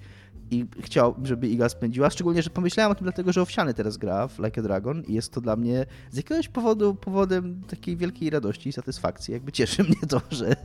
i 0.54 0.66
chciał, 0.82 1.14
żeby 1.22 1.48
Iga 1.48 1.68
spędziła. 1.68 2.10
Szczególnie, 2.10 2.42
że 2.42 2.50
pomyślałem 2.50 2.92
o 2.92 2.94
tym 2.94 3.04
dlatego, 3.04 3.32
że 3.32 3.42
Owsiany 3.42 3.74
teraz 3.74 3.96
gra 3.96 4.28
w 4.28 4.38
Like 4.38 4.60
a 4.60 4.64
Dragon 4.64 5.02
i 5.08 5.14
jest 5.14 5.32
to 5.32 5.40
dla 5.40 5.56
mnie 5.56 5.86
z 6.10 6.16
jakiegoś 6.16 6.48
powodu 6.48 6.94
powodem 6.94 7.60
takiej 7.68 7.96
wielkiej 7.96 8.30
radości 8.30 8.68
i 8.68 8.72
satysfakcji. 8.72 9.34
Jakby 9.34 9.52
cieszy 9.52 9.84
mnie 9.84 10.00
to, 10.08 10.20
że, 10.30 10.56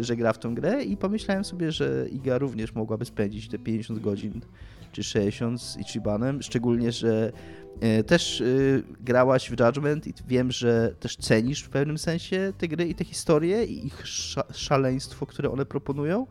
że 0.00 0.16
gra 0.16 0.32
w 0.32 0.38
tą 0.38 0.54
grę 0.54 0.84
i 0.84 0.96
pomyślałem 0.96 1.44
sobie, 1.44 1.72
że 1.72 2.06
Iga 2.12 2.38
również 2.38 2.74
mogłaby 2.74 3.04
spędzić 3.04 3.48
te 3.48 3.58
50 3.58 4.00
godzin 4.00 4.40
czy 4.92 5.02
60 5.02 5.62
z 5.62 5.76
Ichibanem, 5.76 6.42
szczególnie, 6.42 6.92
że 6.92 7.32
e, 7.80 8.04
też 8.04 8.40
e, 8.40 8.44
grałaś 9.00 9.50
w 9.50 9.60
Judgment 9.60 10.06
i 10.06 10.14
wiem, 10.28 10.52
że 10.52 10.94
też 11.00 11.16
cenisz 11.16 11.62
w 11.62 11.68
pewnym 11.68 11.98
sensie 11.98 12.52
te 12.58 12.68
gry 12.68 12.88
i 12.88 12.94
te 12.94 13.04
historie 13.04 13.64
i 13.64 13.86
ich 13.86 14.02
szaleństwo, 14.52 15.26
które 15.26 15.50
one 15.50 15.66
proponują 15.66 16.26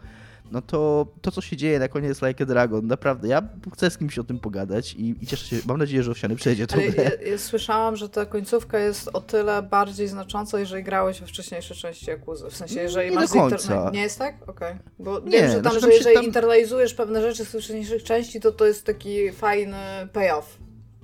no 0.51 0.61
to 0.61 1.07
to, 1.21 1.31
co 1.31 1.41
się 1.41 1.57
dzieje 1.57 1.79
na 1.79 1.87
koniec 1.87 2.21
Like 2.21 2.43
a 2.43 2.47
Dragon, 2.47 2.87
naprawdę, 2.87 3.27
ja 3.27 3.43
chcę 3.73 3.89
z 3.89 3.97
kimś 3.97 4.19
o 4.19 4.23
tym 4.23 4.39
pogadać 4.39 4.93
i, 4.93 5.15
i 5.21 5.27
cieszę 5.27 5.45
się, 5.45 5.55
mam 5.67 5.77
nadzieję, 5.77 6.03
że 6.03 6.11
Owsiany 6.11 6.35
przejdzie 6.35 6.67
to. 6.67 6.79
ja, 6.79 7.31
ja, 7.31 7.37
słyszałam, 7.37 7.95
że 7.95 8.09
ta 8.09 8.25
końcówka 8.25 8.79
jest 8.79 9.09
o 9.13 9.21
tyle 9.21 9.63
bardziej 9.63 10.07
znacząca, 10.07 10.59
jeżeli 10.59 10.83
grałeś 10.83 11.19
we 11.21 11.27
wcześniejszej 11.27 11.77
części 11.77 12.11
Yakuza. 12.11 12.49
W 12.49 12.55
sensie, 12.55 12.79
jeżeli 12.79 13.09
nie 13.09 13.15
masz... 13.15 13.29
Do 13.29 13.35
końca. 13.35 13.91
Nie 13.93 14.01
jest 14.01 14.19
tak? 14.19 14.49
Okej. 14.49 14.53
Okay. 14.53 14.79
Bo 14.99 15.19
nie, 15.19 15.31
wiem, 15.31 15.51
że 15.51 15.61
tam, 15.61 15.61
znaczy, 15.61 15.79
że 15.79 15.93
jeżeli 15.93 16.15
tam... 16.15 16.25
internalizujesz 16.25 16.93
pewne 16.93 17.21
rzeczy 17.21 17.45
z 17.45 17.47
wcześniejszych 17.47 18.03
części, 18.03 18.41
to 18.41 18.51
to 18.51 18.65
jest 18.65 18.85
taki 18.85 19.31
fajny 19.31 19.77
payoff. 20.13 20.57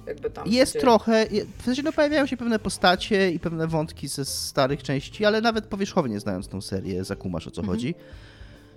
Jakby 0.08 0.30
tam 0.30 0.48
jest 0.48 0.80
trochę, 0.80 1.26
w 1.58 1.66
sensie 1.66 1.84
no 1.84 1.92
pojawiają 1.92 2.26
się 2.26 2.38
pewne 2.38 2.60
postacie 2.60 3.32
i 3.32 3.40
pewne 3.40 3.68
wątki 3.68 4.08
ze 4.08 4.26
starych 4.26 4.84
części, 4.84 5.26
ale 5.26 5.42
nawet 5.42 5.66
powierzchownie 5.66 6.20
znając 6.20 6.48
tą 6.48 6.62
serię, 6.62 7.04
zakumasz 7.04 7.48
o 7.48 7.52
co 7.52 7.62
mhm. 7.62 7.78
chodzi. 7.78 7.96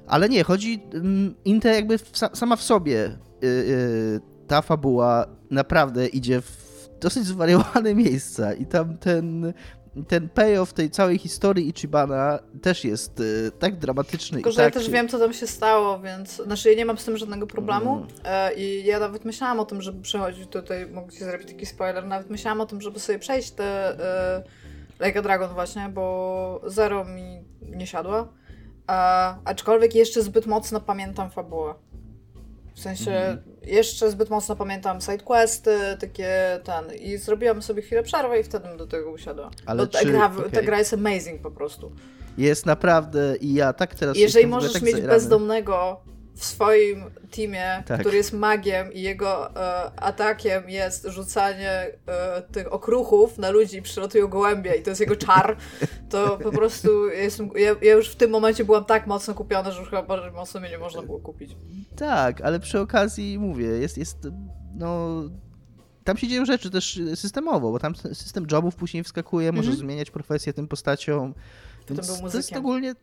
Ale 0.09 0.29
nie, 0.29 0.45
chodzi. 0.45 0.83
Mm, 0.95 1.35
Inte 1.45 1.69
jakby 1.69 1.99
w, 1.99 2.13
sama 2.35 2.57
w 2.57 2.63
sobie 2.63 3.19
yy, 3.43 3.49
yy, 3.49 4.21
ta 4.47 4.63
fabuła 4.63 5.27
naprawdę 5.51 6.07
idzie 6.07 6.41
w 6.41 6.69
dosyć 7.01 7.25
zwariowane 7.25 7.95
miejsca 8.05 8.55
i 8.55 8.67
tam 8.67 8.99
ten, 8.99 9.53
ten 10.09 10.29
payoff 10.29 10.73
tej 10.73 10.91
całej 10.91 11.19
historii 11.19 11.69
Ichibana 11.69 12.39
też 12.63 12.85
jest 12.85 13.21
y, 13.21 13.51
tak 13.59 13.77
dramatyczny. 13.77 14.37
Tylko, 14.37 14.51
że 14.51 14.57
tak... 14.57 14.75
ja 14.75 14.81
też 14.81 14.91
wiem, 14.91 15.09
co 15.09 15.19
tam 15.19 15.33
się 15.33 15.47
stało, 15.47 16.01
więc 16.01 16.37
znaczy 16.37 16.71
ja 16.71 16.77
nie 16.77 16.85
mam 16.85 16.99
z 16.99 17.05
tym 17.05 17.17
żadnego 17.17 17.47
problemu 17.47 17.97
mm. 17.97 18.09
e, 18.25 18.55
i 18.55 18.85
ja 18.85 18.99
nawet 18.99 19.25
myślałam 19.25 19.61
o 19.61 19.65
tym, 19.65 19.83
żeby 19.83 20.03
przechodzić 20.03 20.49
tutaj, 20.49 20.87
mogę 20.87 21.13
ci 21.13 21.19
zrobić 21.19 21.49
taki 21.49 21.67
spoiler, 21.67 22.07
nawet 22.07 22.31
myślałam 22.31 22.61
o 22.61 22.67
tym, 22.67 22.81
żeby 22.81 23.01
sobie 23.01 23.19
przejść 23.19 23.51
te 23.51 23.93
y, 23.93 25.05
Like 25.05 25.19
a 25.19 25.23
Dragon 25.23 25.55
właśnie, 25.55 25.89
bo 25.89 26.61
Zero 26.67 27.05
mi 27.05 27.45
nie 27.63 27.87
siadła. 27.87 28.29
A, 28.89 29.37
aczkolwiek 29.45 29.95
jeszcze 29.95 30.23
zbyt 30.23 30.47
mocno 30.47 30.81
pamiętam 30.81 31.31
fabułę. 31.31 31.75
W 32.75 32.81
sensie 32.81 33.11
mm. 33.11 33.43
jeszcze 33.63 34.11
zbyt 34.11 34.31
mocno 34.31 34.57
pamiętam 34.57 35.01
sidequesty, 35.01 35.79
takie 36.01 36.61
ten. 36.65 36.85
I 37.01 37.17
zrobiłam 37.17 37.63
sobie 37.63 37.83
chwilę 37.83 38.03
przerwy 38.03 38.39
i 38.39 38.43
wtedy 38.43 38.69
do 38.77 38.87
tego 38.87 39.11
usiadła. 39.11 39.51
Ale 39.67 39.87
ta, 39.87 39.99
czy, 39.99 40.07
gra, 40.07 40.33
okay. 40.39 40.51
ta 40.51 40.63
gra 40.63 40.79
jest 40.79 40.95
amazing 40.95 41.43
po 41.43 41.51
prostu. 41.51 41.93
Jest 42.39 42.67
naprawdę 42.67 43.37
i 43.37 43.55
ja 43.55 43.73
tak 43.73 43.95
teraz. 43.95 44.17
Jeżeli 44.17 44.47
możesz 44.47 44.73
tak 44.73 44.83
mieć 44.83 45.01
bezdomnego 45.01 46.01
w 46.39 46.45
swoim 46.45 47.05
teamie, 47.31 47.83
tak. 47.87 48.01
który 48.01 48.17
jest 48.17 48.33
magiem 48.33 48.93
i 48.93 49.01
jego 49.01 49.57
e, 49.57 50.03
atakiem 50.03 50.71
jest 50.71 51.07
rzucanie 51.07 51.71
e, 52.07 52.43
tych 52.43 52.73
okruchów 52.73 53.39
na 53.39 53.51
ludzi 53.51 53.77
i 53.77 53.83
przylatują 53.83 54.29
gołębie 54.29 54.75
i 54.75 54.83
to 54.83 54.91
jest 54.91 55.01
jego 55.01 55.17
czar, 55.17 55.57
to 56.11 56.39
po 56.39 56.51
prostu 56.51 57.09
jestem, 57.09 57.51
ja, 57.57 57.75
ja, 57.83 57.95
już 57.95 58.09
w 58.09 58.17
tym 58.17 58.31
momencie 58.31 58.65
byłam 58.65 58.85
tak 58.85 59.07
mocno 59.07 59.35
kupiona, 59.35 59.71
że 59.71 59.81
już 59.81 59.91
chyba 59.91 60.03
bardzo 60.03 60.31
mocno 60.33 60.61
mnie 60.61 60.71
nie 60.71 60.79
można 60.79 61.03
było 61.03 61.19
kupić. 61.19 61.57
Tak, 61.97 62.41
ale 62.41 62.61
przy 62.61 62.81
okazji 62.81 63.39
mówię, 63.39 63.67
jest, 63.67 63.99
jest 63.99 64.19
no 64.75 65.23
tam 66.05 66.17
się 66.17 66.29
dzieją 66.29 66.45
rzeczy 66.45 66.71
też 66.71 67.01
systemowo, 67.15 67.73
bo 67.73 67.79
tam 67.79 67.97
system 67.97 68.47
jobów 68.51 68.75
później 68.75 69.05
wskakuje, 69.05 69.49
mhm. 69.49 69.67
możesz 69.67 69.81
zmieniać 69.81 70.11
profesję 70.11 70.53
tym 70.53 70.69
postaciom. 70.69 71.35
Więc 71.89 72.21
to 72.33 72.37
jest 72.37 72.57
ogólnie 72.57 72.95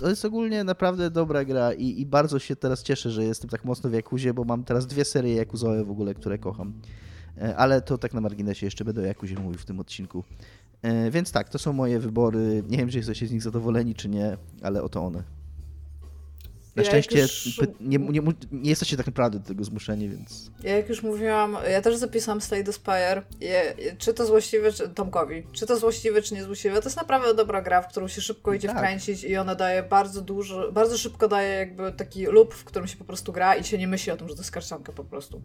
to 0.00 0.08
jest 0.08 0.24
ogólnie 0.24 0.64
naprawdę 0.64 1.10
dobra 1.10 1.44
gra 1.44 1.72
i, 1.72 2.00
i, 2.00 2.06
bardzo 2.06 2.38
się 2.38 2.56
teraz 2.56 2.82
cieszę, 2.82 3.10
że 3.10 3.24
jestem 3.24 3.50
tak 3.50 3.64
mocno 3.64 3.90
w 3.90 3.92
Jakuzie, 3.92 4.34
bo 4.34 4.44
mam 4.44 4.64
teraz 4.64 4.86
dwie 4.86 5.04
serie 5.04 5.34
Jakuzowe 5.34 5.84
w 5.84 5.90
ogóle, 5.90 6.14
które 6.14 6.38
kocham. 6.38 6.72
E, 7.38 7.56
ale 7.56 7.82
to 7.82 7.98
tak 7.98 8.14
na 8.14 8.20
marginesie, 8.20 8.66
jeszcze 8.66 8.84
będę 8.84 9.00
o 9.00 9.04
Jakuzie 9.04 9.36
mówił 9.38 9.58
w 9.58 9.64
tym 9.64 9.80
odcinku. 9.80 10.24
E, 10.82 11.10
więc 11.10 11.32
tak, 11.32 11.48
to 11.48 11.58
są 11.58 11.72
moje 11.72 11.98
wybory. 11.98 12.62
Nie 12.68 12.78
wiem, 12.78 12.88
czy 12.88 12.96
jesteście 12.96 13.26
z 13.26 13.32
nich 13.32 13.42
zadowoleni, 13.42 13.94
czy 13.94 14.08
nie, 14.08 14.36
ale 14.62 14.82
oto 14.82 15.04
one. 15.04 15.37
Na 16.78 16.84
ja 16.84 16.90
szczęście 16.90 17.18
już... 17.18 17.60
nie, 17.80 17.98
nie, 17.98 18.20
nie, 18.52 18.70
jesteście 18.70 18.96
tak 18.96 19.06
naprawdę 19.06 19.38
do 19.38 19.44
tego 19.44 19.64
zmuszeni, 19.64 20.08
więc... 20.08 20.50
Ja 20.62 20.76
jak 20.76 20.88
już 20.88 21.02
mówiłam, 21.02 21.56
ja 21.70 21.82
też 21.82 21.96
zapisałam 21.96 22.40
Stay 22.40 22.64
the 22.64 22.72
Spire. 22.72 23.22
Czy 23.98 24.14
to 24.14 24.26
złośliwe, 24.26 24.72
czy 24.72 24.88
Tomkowi. 24.88 25.46
Czy 25.52 25.66
to 25.66 25.76
złośliwe, 25.76 26.22
czy 26.22 26.34
niezłośliwe. 26.34 26.82
To 26.82 26.88
jest 26.88 26.96
naprawdę 26.96 27.34
dobra 27.34 27.62
gra, 27.62 27.82
w 27.82 27.88
którą 27.88 28.08
się 28.08 28.20
szybko 28.20 28.52
idzie 28.52 28.68
tak. 28.68 28.76
wkręcić 28.76 29.24
i 29.24 29.36
ona 29.36 29.54
daje 29.54 29.82
bardzo 29.82 30.20
dużo, 30.20 30.72
bardzo 30.72 30.98
szybko 30.98 31.28
daje 31.28 31.58
jakby 31.58 31.92
taki 31.92 32.26
loop, 32.26 32.54
w 32.54 32.64
którym 32.64 32.88
się 32.88 32.96
po 32.96 33.04
prostu 33.04 33.32
gra 33.32 33.56
i 33.56 33.64
się 33.64 33.78
nie 33.78 33.88
myśli 33.88 34.12
o 34.12 34.16
tym, 34.16 34.28
że 34.28 34.34
to 34.34 34.40
jest 34.40 34.50
karcianka 34.50 34.92
po 34.92 35.04
prostu. 35.04 35.42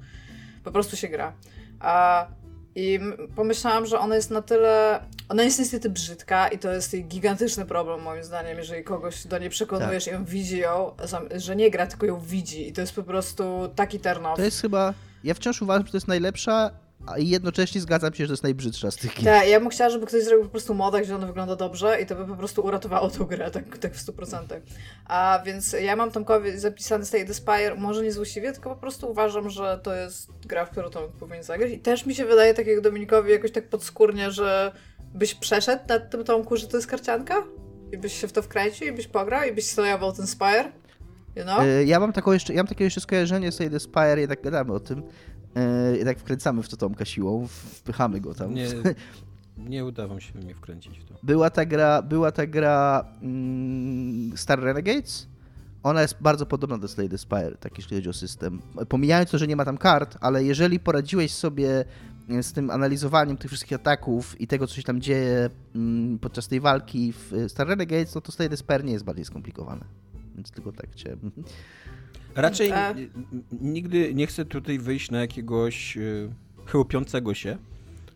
Po 0.63 0.71
prostu 0.71 0.95
się 0.95 1.07
gra. 1.07 1.33
A 1.79 2.27
i 2.75 2.99
pomyślałam, 3.35 3.85
że 3.85 3.99
ona 3.99 4.15
jest 4.15 4.31
na 4.31 4.41
tyle. 4.41 4.99
Ona 5.29 5.43
jest 5.43 5.59
niestety 5.59 5.89
brzydka 5.89 6.47
i 6.47 6.59
to 6.59 6.71
jest 6.71 6.95
gigantyczny 6.97 7.65
problem, 7.65 8.01
moim 8.01 8.23
zdaniem, 8.23 8.57
jeżeli 8.57 8.83
kogoś 8.83 9.27
do 9.27 9.37
niej 9.37 9.49
przekonujesz 9.49 10.05
tak. 10.05 10.13
i 10.13 10.17
on 10.17 10.25
widzi 10.25 10.57
ją, 10.57 10.91
że 11.35 11.55
nie 11.55 11.71
gra, 11.71 11.87
tylko 11.87 12.05
ją 12.05 12.19
widzi. 12.19 12.67
I 12.67 12.73
to 12.73 12.81
jest 12.81 12.93
po 12.93 13.03
prostu 13.03 13.69
taki 13.75 13.99
turn 13.99 14.25
off. 14.25 14.37
To 14.37 14.43
jest 14.43 14.61
chyba. 14.61 14.93
Ja 15.23 15.33
wciąż 15.33 15.61
uważam, 15.61 15.85
że 15.85 15.91
to 15.91 15.97
jest 15.97 16.07
najlepsza 16.07 16.71
a 17.05 17.19
jednocześnie 17.19 17.81
zgadzam 17.81 18.13
się, 18.13 18.23
że 18.23 18.27
to 18.27 18.33
jest 18.33 18.43
najbrzydsza 18.43 18.91
z 18.91 18.95
tych 18.95 19.13
gier. 19.13 19.23
Tak, 19.23 19.47
ja 19.47 19.59
bym 19.59 19.69
chciała, 19.69 19.89
żeby 19.89 20.05
ktoś 20.05 20.23
zrobił 20.23 20.45
po 20.45 20.51
prostu 20.51 20.73
moda, 20.73 21.01
gdzie 21.01 21.15
ona 21.15 21.27
wygląda 21.27 21.55
dobrze 21.55 22.01
i 22.01 22.05
to 22.05 22.15
by 22.15 22.25
po 22.25 22.35
prostu 22.35 22.61
uratowało 22.61 23.09
tą 23.09 23.25
grę, 23.25 23.51
tak, 23.51 23.77
tak 23.77 23.95
w 23.95 24.05
100%. 24.05 24.37
A 25.05 25.41
więc 25.45 25.73
ja 25.73 25.95
mam 25.95 26.11
Tomkowi 26.11 26.57
zapisany 26.57 27.05
Stay 27.05 27.25
the 27.25 27.33
Spire, 27.33 27.75
może 27.77 28.03
nie 28.03 28.11
złośliwie, 28.11 28.53
tylko 28.53 28.69
po 28.69 28.75
prostu 28.75 29.11
uważam, 29.11 29.49
że 29.49 29.79
to 29.83 29.95
jest 29.95 30.31
gra, 30.45 30.65
w 30.65 30.69
którą 30.69 30.89
Tomek 30.89 31.11
powinien 31.11 31.43
zagrać 31.43 31.71
i 31.71 31.79
też 31.79 32.05
mi 32.05 32.15
się 32.15 32.25
wydaje, 32.25 32.53
tak 32.53 32.67
jak 32.67 32.81
Dominikowi, 32.81 33.31
jakoś 33.31 33.51
tak 33.51 33.69
podskórnie, 33.69 34.31
że 34.31 34.71
byś 35.13 35.35
przeszedł 35.35 35.83
nad 35.87 36.09
tym 36.09 36.23
Tomku, 36.23 36.57
że 36.57 36.67
to 36.67 36.77
jest 36.77 36.87
karcianka 36.87 37.43
i 37.91 37.97
byś 37.97 38.21
się 38.21 38.27
w 38.27 38.31
to 38.33 38.41
wkręcił 38.41 38.87
i 38.87 38.91
byś 38.91 39.07
pograł 39.07 39.43
i 39.43 39.51
byś 39.51 39.65
stojował 39.65 40.13
ten 40.13 40.27
Spire. 40.27 40.71
You 41.35 41.43
know? 41.43 41.59
E, 41.59 41.83
ja 41.83 41.99
mam, 41.99 42.13
taką 42.13 42.31
jeszcze, 42.31 42.53
ja 42.53 42.59
mam 42.63 42.67
takie 42.67 42.83
jeszcze 42.83 43.01
skojarzenie 43.01 43.51
z 43.51 43.57
The 43.57 43.79
Spire, 43.79 44.19
jednak 44.19 44.41
gadamy 44.41 44.73
o 44.73 44.79
tym, 44.79 45.03
E, 45.55 45.97
jednak 45.97 46.19
wkręcamy 46.19 46.63
w 46.63 46.69
to 46.69 46.77
Tomka 46.77 47.05
siłą, 47.05 47.47
wpychamy 47.47 48.21
go 48.21 48.33
tam. 48.33 48.53
Nie, 48.53 48.67
nie 49.69 49.85
uda 49.85 50.07
wam 50.07 50.19
się 50.19 50.39
mnie 50.39 50.55
wkręcić 50.55 50.99
w 50.99 51.05
to. 51.05 51.15
Była 51.23 51.49
ta 51.49 51.65
gra, 51.65 52.01
była 52.01 52.31
ta 52.31 52.47
gra 52.47 53.05
mm, 53.21 54.37
Star 54.37 54.59
Renegades. 54.59 55.27
Ona 55.83 56.01
jest 56.01 56.15
bardzo 56.21 56.45
podobna 56.45 56.77
do 56.77 56.87
Slay 56.87 57.09
the 57.09 57.17
Spire, 57.17 57.57
tak 57.59 57.77
jeśli 57.77 57.97
chodzi 57.97 58.09
o 58.09 58.13
system. 58.13 58.61
Pomijając 58.89 59.31
to, 59.31 59.37
że 59.37 59.47
nie 59.47 59.55
ma 59.55 59.65
tam 59.65 59.77
kart, 59.77 60.17
ale 60.21 60.43
jeżeli 60.43 60.79
poradziłeś 60.79 61.31
sobie 61.31 61.85
z 62.41 62.53
tym 62.53 62.69
analizowaniem 62.71 63.37
tych 63.37 63.51
wszystkich 63.51 63.73
ataków 63.73 64.41
i 64.41 64.47
tego, 64.47 64.67
co 64.67 64.75
się 64.75 64.83
tam 64.83 65.01
dzieje 65.01 65.49
mm, 65.75 66.19
podczas 66.19 66.47
tej 66.47 66.59
walki 66.59 67.13
w 67.13 67.31
Star 67.47 67.67
Renegades, 67.67 68.15
no 68.15 68.21
to 68.21 68.31
Slay 68.31 68.49
the 68.49 68.57
Spire 68.57 68.83
nie 68.83 68.93
jest 68.93 69.05
bardziej 69.05 69.25
skomplikowane. 69.25 69.85
Więc 70.35 70.51
tylko 70.51 70.71
tak 70.71 70.91
chciałem 70.91 71.31
Raczej 72.35 72.69
e... 72.69 72.95
nigdy 73.61 74.13
nie 74.13 74.27
chcę 74.27 74.45
tutaj 74.45 74.79
wyjść 74.79 75.11
na 75.11 75.21
jakiegoś 75.21 75.97
y, 75.97 76.29
chełpiącego 76.65 77.33
się, 77.33 77.57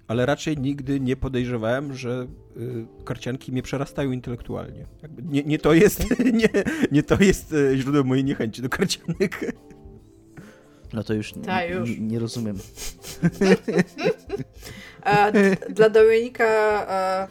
ale 0.08 0.25
raczej 0.25 0.58
nigdy 0.58 0.99
nie 0.99 1.15
podejrzewałem, 1.15 1.93
że 1.93 2.27
y, 2.58 2.86
karcianki 3.06 3.51
mnie 3.51 3.63
przerastają 3.63 4.12
intelektualnie. 4.12 4.86
Nie, 5.23 5.43
nie, 5.43 5.60
to 5.60 5.73
jest, 5.73 6.06
nie, 6.41 6.49
nie 6.91 7.03
to 7.03 7.23
jest 7.23 7.53
e, 7.53 7.77
źródło 7.77 8.03
mojej 8.03 8.23
niechęci 8.23 8.62
do 8.62 8.69
karcianek. 8.69 9.53
No 10.93 11.03
to 11.03 11.13
już, 11.13 11.34
Ta, 11.45 11.63
już. 11.63 11.89
Nie, 11.89 11.99
nie, 11.99 12.19
rozumiem. 12.19 12.58
A, 15.01 15.32
dla 15.69 15.89
Dominika 15.89 16.45
a, 16.89 17.27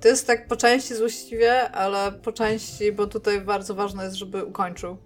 to 0.00 0.08
jest 0.08 0.26
tak 0.26 0.48
po 0.48 0.56
części 0.56 0.94
złośliwie, 0.94 1.70
ale 1.70 2.12
po 2.12 2.32
części, 2.32 2.92
bo 2.92 3.06
tutaj 3.06 3.40
bardzo 3.40 3.74
ważne 3.74 4.04
jest, 4.04 4.16
żeby 4.16 4.44
ukończył 4.44 4.96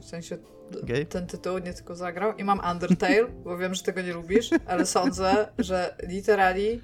w 0.00 0.04
sensie 0.04 0.38
Okej. 0.82 1.06
ten 1.06 1.26
tytuł 1.26 1.58
nie 1.58 1.74
tylko 1.74 1.96
zagrał. 1.96 2.36
I 2.36 2.44
mam 2.44 2.60
Undertale, 2.72 3.24
bo 3.44 3.58
wiem, 3.58 3.74
że 3.74 3.82
tego 3.82 4.02
nie 4.02 4.12
lubisz, 4.12 4.50
ale 4.66 4.86
sądzę, 4.86 5.48
że 5.58 5.94
literally 6.02 6.80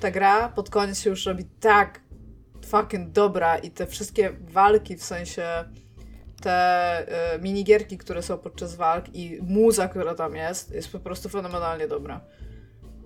ta 0.00 0.10
gra 0.10 0.48
pod 0.48 0.70
koniec 0.70 1.00
się 1.00 1.10
już 1.10 1.26
robi 1.26 1.44
tak 1.60 2.00
fucking 2.66 3.10
dobra 3.10 3.58
i 3.58 3.70
te 3.70 3.86
wszystkie 3.86 4.32
walki, 4.40 4.96
w 4.96 5.04
sensie 5.04 5.64
te 6.42 7.06
y, 7.34 7.38
minigierki, 7.42 7.98
które 7.98 8.22
są 8.22 8.38
podczas 8.38 8.74
walk 8.74 9.04
i 9.14 9.38
muza, 9.42 9.88
która 9.88 10.14
tam 10.14 10.36
jest, 10.36 10.74
jest 10.74 10.92
po 10.92 11.00
prostu 11.00 11.28
fenomenalnie 11.28 11.88
dobra. 11.88 12.20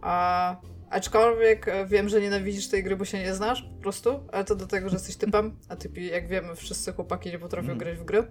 A, 0.00 0.56
aczkolwiek 0.90 1.68
e, 1.68 1.86
wiem, 1.86 2.08
że 2.08 2.20
nienawidzisz 2.20 2.68
tej 2.68 2.84
gry, 2.84 2.96
bo 2.96 3.04
się 3.04 3.18
nie 3.18 3.34
znasz 3.34 3.62
po 3.62 3.82
prostu, 3.82 4.20
ale 4.32 4.44
to 4.44 4.56
do 4.56 4.66
tego, 4.66 4.88
że 4.88 4.96
jesteś 4.96 5.16
typem, 5.16 5.56
a 5.68 5.76
typi, 5.76 6.06
jak 6.06 6.28
wiemy, 6.28 6.56
wszyscy 6.56 6.92
chłopaki 6.92 7.30
nie 7.30 7.38
potrafią 7.38 7.72
Mhm. 7.72 7.78
grać 7.78 7.98
w 7.98 8.04
gry. 8.04 8.24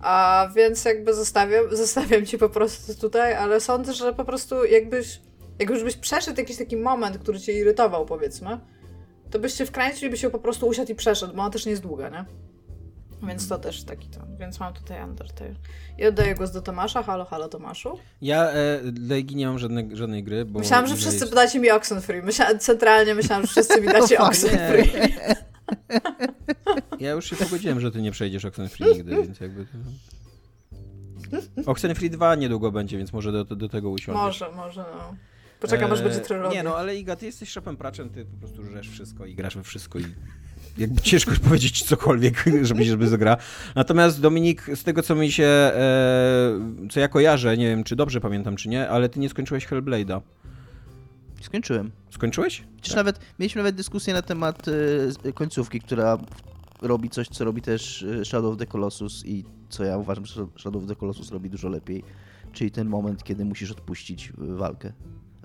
A 0.00 0.48
więc 0.54 0.84
jakby 0.84 1.14
zostawiam, 1.14 1.64
zostawiam 1.76 2.26
ci 2.26 2.38
po 2.38 2.48
prostu 2.48 2.94
tutaj, 2.94 3.34
ale 3.34 3.60
sądzę, 3.60 3.92
że 3.92 4.12
po 4.12 4.24
prostu 4.24 4.64
jakbyś, 4.64 5.20
jak 5.58 5.70
już 5.70 5.84
byś 5.84 5.96
przeszedł 5.96 6.40
jakiś 6.40 6.56
taki 6.56 6.76
moment, 6.76 7.18
który 7.18 7.40
cię 7.40 7.52
irytował, 7.52 8.06
powiedzmy, 8.06 8.60
to 9.30 9.38
byś 9.38 9.54
się 9.54 9.66
wkręcił 9.66 10.08
i 10.08 10.10
byś 10.10 10.20
się 10.20 10.30
po 10.30 10.38
prostu 10.38 10.66
usiadł 10.66 10.92
i 10.92 10.94
przeszedł, 10.94 11.34
bo 11.34 11.42
ona 11.42 11.50
też 11.50 11.66
nie 11.66 11.70
jest 11.70 11.82
długa, 11.82 12.08
nie? 12.08 12.24
Więc 13.22 13.48
to 13.48 13.58
też 13.58 13.84
taki 13.84 14.08
to. 14.08 14.20
Więc 14.40 14.60
mam 14.60 14.74
tutaj 14.74 15.04
Undertale. 15.04 15.54
I 15.98 16.06
oddaję 16.06 16.34
głos 16.34 16.50
do 16.50 16.62
Tomasza. 16.62 17.02
Halo, 17.02 17.24
halo 17.24 17.48
Tomaszu. 17.48 17.98
Ja 18.22 18.50
e, 18.50 18.80
dla 18.82 19.16
Igi 19.16 19.36
nie 19.36 19.46
mam 19.46 19.58
żadnej, 19.58 19.88
żadnej 19.92 20.24
gry, 20.24 20.44
bo... 20.44 20.58
Myślałam, 20.58 20.86
że 20.86 20.96
wszyscy 20.96 21.20
jest- 21.20 21.34
dacie 21.34 21.60
mi 21.60 21.70
Oxenfree. 21.70 22.22
Myślałam, 22.22 22.58
centralnie 22.58 23.14
myślałam, 23.14 23.46
że 23.46 23.48
wszyscy 23.48 23.80
mi 23.80 23.88
dacie 23.88 24.18
Oxenfree. 24.28 24.90
Ja 27.00 27.10
już 27.10 27.30
się 27.30 27.36
pogodziłem, 27.36 27.80
że 27.80 27.90
ty 27.90 28.02
nie 28.02 28.10
przejdziesz 28.10 28.44
Oxenfree 28.44 28.84
nigdy, 28.84 29.10
więc 29.10 29.40
jakby... 29.40 29.66
Oxenfree 31.66 32.10
2 32.10 32.34
niedługo 32.34 32.72
będzie, 32.72 32.98
więc 32.98 33.12
może 33.12 33.32
do, 33.32 33.44
do 33.44 33.68
tego 33.68 33.90
usiądziesz. 33.90 34.40
Może, 34.40 34.56
może, 34.56 34.84
no. 34.98 35.16
Poczekam, 35.60 35.92
aż 35.92 36.02
będzie 36.02 36.20
trylogia. 36.20 36.58
Nie 36.58 36.62
no, 36.62 36.76
ale 36.76 36.96
Iga, 36.96 37.16
ty 37.16 37.26
jesteś 37.26 37.48
szapem 37.48 37.76
praczem, 37.76 38.10
ty 38.10 38.24
po 38.24 38.36
prostu 38.36 38.64
żresz 38.64 38.90
wszystko 38.90 39.26
i 39.26 39.34
grasz 39.34 39.56
we 39.56 39.62
wszystko 39.62 39.98
i 39.98 40.04
jakby 40.78 41.00
ciężko 41.00 41.32
powiedzieć 41.48 41.82
cokolwiek, 41.82 42.44
żeby 42.62 42.84
się 42.84 42.90
żeby 42.90 43.08
zagra. 43.08 43.36
Natomiast 43.74 44.20
Dominik, 44.20 44.62
z 44.74 44.84
tego 44.84 45.02
co 45.02 45.14
mi 45.14 45.32
się, 45.32 45.44
e, 45.44 46.52
co 46.90 47.00
ja 47.00 47.08
kojarzę, 47.08 47.56
nie 47.56 47.68
wiem 47.68 47.84
czy 47.84 47.96
dobrze 47.96 48.20
pamiętam 48.20 48.56
czy 48.56 48.68
nie, 48.68 48.88
ale 48.88 49.08
ty 49.08 49.20
nie 49.20 49.28
skończyłeś 49.28 49.66
Hellblade'a. 49.66 50.20
Skończyłem. 51.40 51.90
Skończyłeś? 52.10 52.64
Przecież 52.76 52.96
nawet, 52.96 53.20
mieliśmy 53.38 53.58
nawet 53.58 53.76
dyskusję 53.76 54.14
na 54.14 54.22
temat 54.22 54.66
e, 55.24 55.32
końcówki, 55.32 55.80
która 55.80 56.18
robi 56.82 57.10
coś, 57.10 57.28
co 57.28 57.44
robi 57.44 57.62
też 57.62 58.02
e, 58.02 58.24
Shadow 58.24 58.52
of 58.52 58.58
the 58.58 58.66
Colossus 58.66 59.26
i 59.26 59.44
co 59.68 59.84
ja 59.84 59.96
uważam, 59.98 60.26
że 60.26 60.46
Shadow 60.58 60.82
of 60.82 60.88
the 60.88 60.96
Colossus 60.96 61.30
robi 61.30 61.50
dużo 61.50 61.68
lepiej, 61.68 62.04
czyli 62.52 62.70
ten 62.70 62.88
moment, 62.88 63.24
kiedy 63.24 63.44
musisz 63.44 63.70
odpuścić 63.70 64.28
e, 64.28 64.54
walkę. 64.54 64.92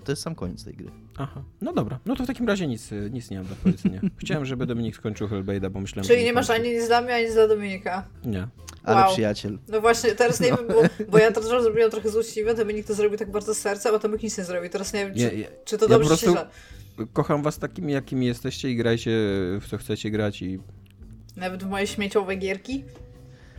To 0.04 0.12
jest 0.12 0.22
sam 0.22 0.34
koniec 0.34 0.64
tej 0.64 0.74
gry. 0.74 0.90
Aha, 1.18 1.42
no 1.60 1.72
dobra. 1.72 1.98
No 2.06 2.16
to 2.16 2.24
w 2.24 2.26
takim 2.26 2.48
razie 2.48 2.66
nic, 2.66 2.90
nic 3.10 3.30
nie 3.30 3.38
mam 3.38 3.46
do 3.46 3.54
powiedzenia. 3.54 4.00
Chciałem, 4.20 4.44
żeby 4.46 4.66
Dominik 4.66 4.96
skończył 4.96 5.28
Hellblade'a, 5.28 5.70
bo 5.70 5.80
myślałem, 5.80 6.08
Czyli 6.08 6.24
nie 6.24 6.32
masz 6.32 6.50
ani 6.50 6.68
nic 6.70 6.86
dla 6.88 7.00
mnie, 7.02 7.14
ani 7.14 7.24
nic 7.24 7.34
dla 7.34 7.48
Dominika. 7.48 8.06
Nie. 8.24 8.46
Ale 8.84 9.00
Wow. 9.02 9.12
przyjaciel. 9.12 9.58
No 9.68 9.80
właśnie, 9.80 10.14
teraz 10.14 10.40
nie 10.40 10.46
wiem, 10.46 10.66
bo, 10.68 11.04
bo 11.08 11.18
ja 11.18 11.32
to 11.32 11.42
zrobiłem 11.42 11.90
trochę 11.90 12.10
złośliwe, 12.10 12.54
Dominik 12.54 12.86
to 12.86 12.94
zrobił 12.94 13.18
tak 13.18 13.30
bardzo 13.30 13.54
z 13.54 13.58
serca, 13.58 13.90
a 13.94 13.98
Tomek 13.98 14.22
nic 14.22 14.38
nie 14.38 14.44
zrobił. 14.44 14.70
Teraz 14.70 14.92
nie 14.92 15.04
wiem, 15.06 15.14
czy, 15.14 15.20
Nie, 15.20 15.40
ja- 15.42 15.48
czy 15.64 15.78
to 15.78 15.84
ja 15.84 15.88
dobrze 15.88 16.10
po 16.10 16.16
czy 16.16 16.26
źle. 16.26 16.46
Kocham 17.12 17.42
was 17.42 17.58
takimi, 17.58 17.92
jakimi 17.92 18.26
jesteście 18.26 18.70
i 18.70 18.76
grajcie 18.76 19.10
w 19.60 19.62
co 19.70 19.78
chcecie 19.78 20.10
grać 20.10 20.42
i... 20.42 20.58
Nawet 21.36 21.64
w 21.64 21.68
moje 21.68 21.86
śmieciowe 21.86 22.36
gierki. 22.36 22.84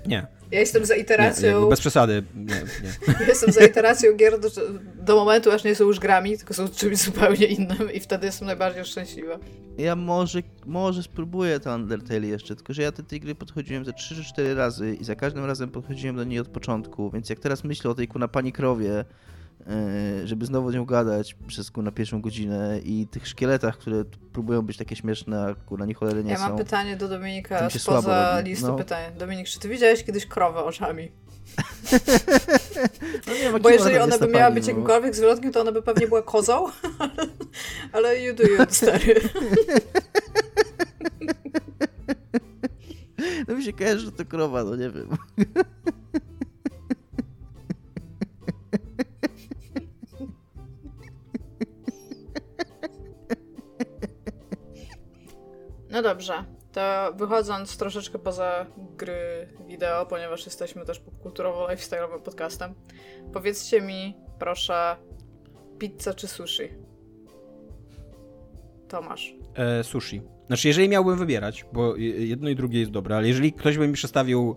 Nie, 0.08 0.28
Ja 0.54 0.60
jestem 0.60 0.86
za 0.86 0.95
nie 0.95 1.01
iteracją, 1.01 1.49
jakby 1.49 1.70
bez 1.70 1.80
przesady. 1.80 2.24
Nie, 2.36 2.45
nie. 2.45 3.14
ja 3.20 3.28
jestem 3.28 3.51
za 3.51 3.66
iteracją 3.66 4.16
gier 4.16 4.39
do, 4.39 4.49
do 4.95 5.16
momentu, 5.16 5.51
aż 5.51 5.64
nie 5.64 5.76
są 5.76 5.84
już 5.84 5.99
grami, 5.99 6.38
tylko 6.38 6.54
są 6.54 6.68
czymś 6.68 6.97
zupełnie 6.97 7.45
innym 7.45 7.93
i 7.93 7.99
wtedy 7.99 8.26
jestem 8.26 8.45
najbardziej 8.45 8.86
szczęśliwa. 8.86 9.39
Ja 9.78 9.95
może, 9.95 10.39
może 10.66 11.04
spróbuję 11.04 11.60
to 11.60 11.76
Undertale 11.76 12.28
jeszcze, 12.28 12.56
tylko 12.56 12.74
że 12.74 12.82
ja 12.82 12.91
do 12.91 13.04
tej 13.04 13.20
gry 13.20 13.36
podchodziłem 13.36 13.86
ze 13.86 13.93
3 13.93 14.16
czy 14.16 14.24
4 14.24 14.56
razy 14.56 14.95
i 15.01 15.04
za 15.04 15.16
każdym 15.16 15.45
razem 15.45 15.70
podchodziłem 15.70 16.16
do 16.16 16.24
niej 16.24 16.39
od 16.39 16.47
początku, 16.47 17.12
więc 17.12 17.30
jak 17.30 17.39
teraz 17.39 17.64
myślę 17.64 17.91
o 17.91 17.95
tej 17.95 18.08
kuna 18.08 18.28
pani 18.28 18.51
krowie, 18.51 19.06
żeby 20.26 20.45
znowu 20.45 20.72
z 20.72 20.74
nią 20.74 20.86
gadać 20.86 21.36
przez 21.47 21.72
kuna 21.72 21.91
pierwszą 21.91 22.22
godzinę 22.22 22.80
i 22.84 23.08
tych 23.08 23.28
szkieletach, 23.28 23.78
które 23.78 24.04
próbują 24.34 24.62
być 24.62 24.78
takie 24.78 24.95
śmieszne, 24.95 25.45
a 25.45 25.56
kuna 25.66 25.86
nie 25.86 25.93
cholery 25.93 26.24
nie 26.24 26.32
Ja 26.32 26.39
mam 26.39 26.51
są. 26.51 26.58
pytanie 26.58 26.97
do 26.97 27.08
Dominika 27.10 27.70
spoza 27.70 28.39
listy 28.39 28.68
No. 28.68 28.76
pytań. 28.76 29.14
Dominik, 29.18 29.47
czy 29.47 29.60
ty 29.60 29.70
widziałeś 29.70 30.04
kiedyś 30.04 30.26
krowę 30.26 30.64
oczami? 30.64 31.12
No 33.28 33.34
nie 33.54 33.60
Bo 33.60 33.70
jeżeli 33.70 33.97
ona 33.97 34.18
by 34.18 34.28
miała 34.28 34.43
pani, 34.43 34.56
być 34.56 34.64
no. 34.64 34.70
jakimkolwiek 34.70 35.16
zwrotkiem, 35.16 35.51
to 35.51 35.62
ona 35.62 35.72
by 35.72 35.82
pewnie 35.82 36.08
była 36.08 36.22
kozą, 36.22 36.66
ale 37.93 38.20
you 38.24 38.34
do 38.36 38.43
you, 38.43 38.58
stary. 38.70 39.22
No 43.47 43.56
mi 43.56 43.64
się 43.64 43.74
kojarzy, 43.74 44.06
że 44.06 44.12
to 44.12 44.26
krowa, 44.26 44.64
no 44.64 44.76
nie 44.76 44.89
wiem. 44.89 45.08
No 55.94 56.02
dobrze, 56.02 56.34
to 56.72 57.14
wychodząc 57.16 57.78
troszeczkę 57.78 58.20
poza 58.20 58.66
gry 58.98 59.48
wideo, 59.68 60.06
ponieważ 60.06 60.46
jesteśmy 60.46 60.86
też 60.86 61.02
popkulturowo-lifestyle'owym 61.02 62.20
podcastem, 62.20 62.74
powiedzcie 63.34 63.82
mi, 63.82 64.18
proszę, 64.39 64.96
pizza 65.80 66.14
czy 66.14 66.28
sushi? 66.28 66.64
Tomasz. 68.88 69.36
E, 69.56 69.84
sushi. 69.84 70.22
Znaczy, 70.48 70.68
jeżeli 70.68 70.89
miałbym 70.89 71.18
wybierać, 71.18 71.66
bo 71.74 71.96
je- 71.96 72.28
jedno 72.28 72.50
i 72.50 72.56
drugie 72.56 72.80
jest 72.80 72.91
dobre, 72.91 73.18
ale 73.18 73.28
jeżeli 73.28 73.54
ktoś 73.54 73.78
by 73.78 73.88
mi 73.88 73.94
przestawił 73.94 74.56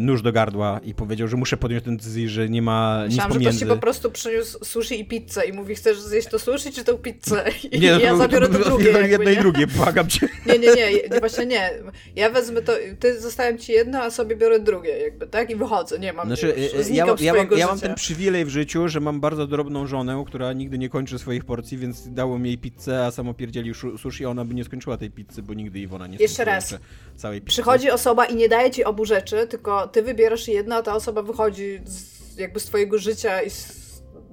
nóż 0.00 0.22
do 0.22 0.32
gardła 0.32 0.80
i 0.84 0.94
powiedział, 0.94 1.28
że 1.28 1.36
muszę 1.36 1.56
podjąć 1.56 1.84
tę 1.84 1.96
decyzję, 1.96 2.28
że 2.28 2.48
nie 2.48 2.62
ma 2.62 3.00
nic 3.04 3.10
Myślałam, 3.10 3.32
że 3.32 3.38
ktoś 3.38 3.44
pomiędzy. 3.44 3.58
ci 3.64 3.66
po 3.66 3.76
prostu 3.76 4.10
przyniósł 4.10 4.64
sushi 4.64 5.00
i 5.00 5.04
pizzę 5.04 5.46
i 5.46 5.52
mówi, 5.52 5.74
chcesz 5.74 6.00
zjeść 6.00 6.28
to 6.28 6.38
sushi 6.38 6.72
czy 6.72 6.84
tą 6.84 6.94
pizzę? 6.98 7.44
I 7.72 7.80
Nie, 7.80 7.92
no, 7.92 7.98
ja 8.00 8.10
to- 8.10 8.16
zabiorę 8.16 8.48
to, 8.48 8.58
to, 8.58 8.64
drugie. 8.64 8.84
jedno, 8.84 8.98
jakby, 9.00 9.12
jedno 9.24 9.30
i 9.30 9.36
drugie, 9.36 9.66
błagam 9.66 10.08
cię. 10.08 10.28
Nie, 10.46 10.58
nie, 10.58 10.74
nie, 10.74 10.92
nie, 11.10 11.20
właśnie 11.20 11.46
nie. 11.46 11.70
Ja 12.16 12.30
wezmę 12.30 12.62
to, 12.62 12.72
ty 13.00 13.20
zostawiam 13.20 13.58
ci 13.58 13.72
jedno, 13.72 13.98
a 14.02 14.10
sobie 14.10 14.36
biorę 14.36 14.60
drugie, 14.60 14.98
jakby, 14.98 15.26
tak? 15.26 15.50
I 15.50 15.56
wychodzę, 15.56 15.98
nie 15.98 16.12
mam 16.12 16.26
Znaczy, 16.26 16.46
już, 16.46 16.88
e, 16.88 16.92
e, 16.92 16.94
ja, 16.96 17.06
ja, 17.20 17.34
mam, 17.34 17.48
ja 17.58 17.66
mam 17.66 17.80
ten 17.80 17.94
przywilej 17.94 18.44
w 18.44 18.48
życiu, 18.48 18.88
że 18.88 19.00
mam 19.00 19.20
bardzo 19.20 19.46
drobną 19.46 19.86
żonę, 19.86 20.24
która 20.26 20.52
nigdy 20.52 20.78
nie 20.78 20.88
kończy 20.88 21.18
swoich 21.18 21.44
porcji, 21.44 21.78
więc 21.78 22.08
dałem 22.14 22.46
jej 22.46 22.58
pizzę, 22.58 23.06
a 23.06 23.10
samo 23.10 23.34
pierdzielił 23.34 23.74
szu- 23.74 23.98
sushi, 23.98 24.24
a 24.24 24.28
ona 24.28 24.44
by 24.44 24.54
nie 24.54 24.64
skończyła 24.64 24.96
tej 24.96 25.10
pizzy, 25.10 25.42
bo 25.42 25.54
nigdy 25.54 25.78
Iwona 25.80 26.06
nie 26.06 26.16
Jeszcze 26.20 26.44
raz. 26.44 26.74
całej 27.16 27.40
pizzy. 27.40 27.48
Przychodzi 27.48 27.90
osoba 27.90 28.24
i 28.24 28.36
nie 28.36 28.48
daje 28.48 28.70
ci 28.70 28.84
obu 28.84 29.04
rzeczy, 29.04 29.46
tylko 29.46 29.67
ty 29.92 30.02
wybierasz 30.02 30.48
jedno, 30.48 30.76
a 30.76 30.82
ta 30.82 30.94
osoba 30.94 31.22
wychodzi 31.22 31.80
z, 31.84 32.36
jakby 32.38 32.60
z 32.60 32.64
twojego 32.64 32.98
życia 32.98 33.42
i 33.42 33.50
z, 33.50 33.78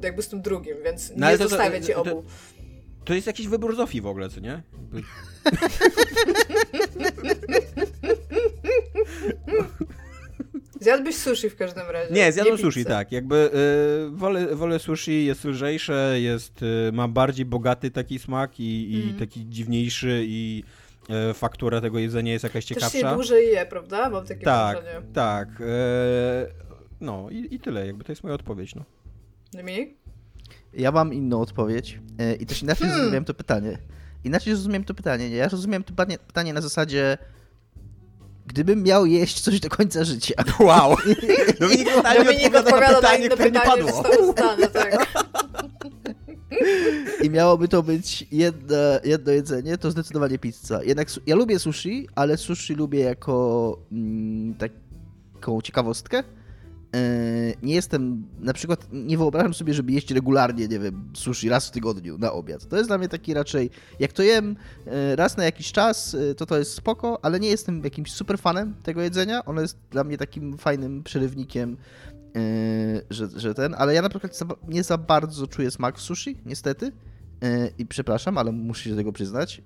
jakby 0.03 0.21
z 0.21 0.27
tym 0.27 0.41
drugim, 0.41 0.75
więc 0.83 1.11
No, 1.15 1.31
nie 1.31 1.37
to- 1.37 1.43
to- 1.43 1.49
zostawia 1.49 1.81
ci 1.81 1.93
obu. 1.93 2.23
To 3.05 3.13
jest 3.13 3.27
jakiś 3.27 3.47
wybór 3.47 3.75
Zofii 3.75 4.01
w 4.01 4.07
ogóle, 4.07 4.29
co 4.29 4.39
nie? 4.39 4.61
Zjadłbyś 10.81 11.15
sushi 11.15 11.49
w 11.49 11.55
każdym 11.55 11.83
razie. 11.89 12.13
Nie, 12.13 12.31
zjadłem 12.31 12.57
sushi, 12.57 12.79
pizzę. 12.79 12.89
tak. 12.89 13.11
Jakby 13.11 13.35
y, 13.35 14.17
wolę, 14.17 14.55
wolę 14.55 14.79
sushi, 14.79 15.25
jest 15.25 15.45
lżejsze, 15.45 16.15
jest, 16.21 16.61
y, 16.61 16.91
ma 16.93 17.07
bardziej 17.07 17.45
bogaty 17.45 17.91
taki 17.91 18.19
smak 18.19 18.59
i, 18.59 18.91
i 18.93 18.95
Mhm. 18.95 19.19
taki 19.19 19.45
dziwniejszy 19.49 20.23
i 20.27 20.63
faktura 21.33 21.81
tego 21.81 21.99
jedzenia 21.99 22.31
jest 22.33 22.43
jakaś 22.43 22.65
Też 22.65 22.69
się 22.69 22.75
ciekawsza. 22.89 23.13
dłużej 23.13 23.47
je, 23.47 23.65
prawda? 23.65 24.09
Mam 24.09 24.25
takie 24.25 24.45
tak, 24.45 24.77
wrażenie. 24.83 25.05
tak. 25.13 25.49
y, 25.61 25.65
no 27.01 27.27
i, 27.29 27.55
i 27.55 27.59
tyle, 27.59 27.87
jakby 27.87 28.03
to 28.03 28.11
jest 28.11 28.23
moja 28.23 28.35
odpowiedź, 28.35 28.75
no. 28.75 28.83
Dominik? 29.53 29.97
Ja 30.73 30.91
mam 30.91 31.13
inną 31.13 31.41
odpowiedź 31.41 31.99
e, 32.19 32.35
i 32.35 32.45
też 32.45 32.63
inaczej 32.63 32.81
Hmm. 32.81 32.97
zrozumiałem 32.97 33.25
to 33.25 33.33
pytanie. 33.33 33.77
Inaczej 34.23 34.53
zrozumiałem 34.53 34.83
to 34.83 34.93
pytanie. 34.93 35.29
nie? 35.29 35.35
Ja 35.35 35.47
rozumiem 35.49 35.83
to 35.83 35.89
pytanie, 35.93 36.17
pytanie 36.17 36.53
na 36.53 36.61
zasadzie 36.61 37.17
gdybym 38.47 38.83
miał 38.83 39.05
jeść 39.05 39.39
coś 39.41 39.59
do 39.59 39.69
końca 39.69 40.03
życia. 40.03 40.33
Wow! 40.59 40.95
Dominik 41.59 41.87
Dominik 42.25 42.55
odpowiada 42.55 43.01
na 43.01 43.15
inne 43.15 43.29
pytanie, 43.29 43.81
że 43.81 43.91
zostało 43.93 44.25
zadane, 44.25 44.67
tak. 44.67 45.07
I 47.23 47.29
miałoby 47.29 47.67
to 47.67 47.83
być 47.83 48.27
jedno, 48.31 48.75
jedno 49.03 49.31
jedzenie, 49.31 49.77
to 49.77 49.91
zdecydowanie 49.91 50.39
pizza. 50.39 50.83
Jednak 50.83 51.07
ja 51.27 51.35
lubię 51.35 51.59
sushi, 51.59 52.07
ale 52.15 52.37
sushi 52.37 52.75
lubię 52.75 52.99
jako 52.99 53.77
mm, 53.91 54.55
taką 54.55 55.61
ciekawostkę. 55.61 56.23
nie 57.63 57.75
jestem, 57.75 58.27
na 58.39 58.53
przykład 58.53 58.87
nie 58.91 59.17
wyobrażam 59.17 59.53
sobie, 59.53 59.73
żeby 59.73 59.91
jeść 59.91 60.11
regularnie, 60.11 60.67
nie 60.67 60.79
wiem, 60.79 61.11
sushi 61.13 61.49
raz 61.49 61.67
w 61.67 61.71
tygodniu 61.71 62.17
na 62.17 62.31
obiad. 62.31 62.67
To 62.67 62.77
jest 62.77 62.89
dla 62.89 62.97
mnie 62.97 63.09
taki 63.09 63.33
raczej, 63.33 63.69
jak 63.99 64.13
to 64.13 64.23
jem 64.23 64.55
e, 64.85 65.15
raz 65.15 65.37
na 65.37 65.43
jakiś 65.43 65.71
czas, 65.71 66.15
e, 66.15 66.35
to 66.35 66.45
to 66.45 66.57
jest 66.57 66.71
spoko, 66.73 67.19
ale 67.21 67.39
nie 67.39 67.49
jestem 67.49 67.83
jakimś 67.83 68.11
super 68.11 68.39
fanem 68.39 68.73
tego 68.83 69.01
jedzenia. 69.01 69.45
Ono 69.45 69.61
jest 69.61 69.77
dla 69.91 70.03
mnie 70.03 70.17
takim 70.17 70.57
fajnym 70.57 71.03
przerywnikiem, 71.03 71.77
że, 73.09 73.27
że 73.35 73.53
ten, 73.53 73.75
ale 73.77 73.93
ja 73.93 74.01
na 74.01 74.09
przykład 74.09 74.39
nie 74.67 74.83
za 74.83 74.97
bardzo 74.97 75.47
czuję 75.47 75.71
smak 75.71 75.97
w 75.97 76.01
sushi, 76.01 76.37
niestety. 76.45 76.91
I 77.77 77.85
przepraszam, 77.85 78.37
ale 78.37 78.51
muszę 78.51 78.83
się 78.83 78.89
do 78.89 78.95
tego 78.95 79.11
przyznać. 79.11 79.61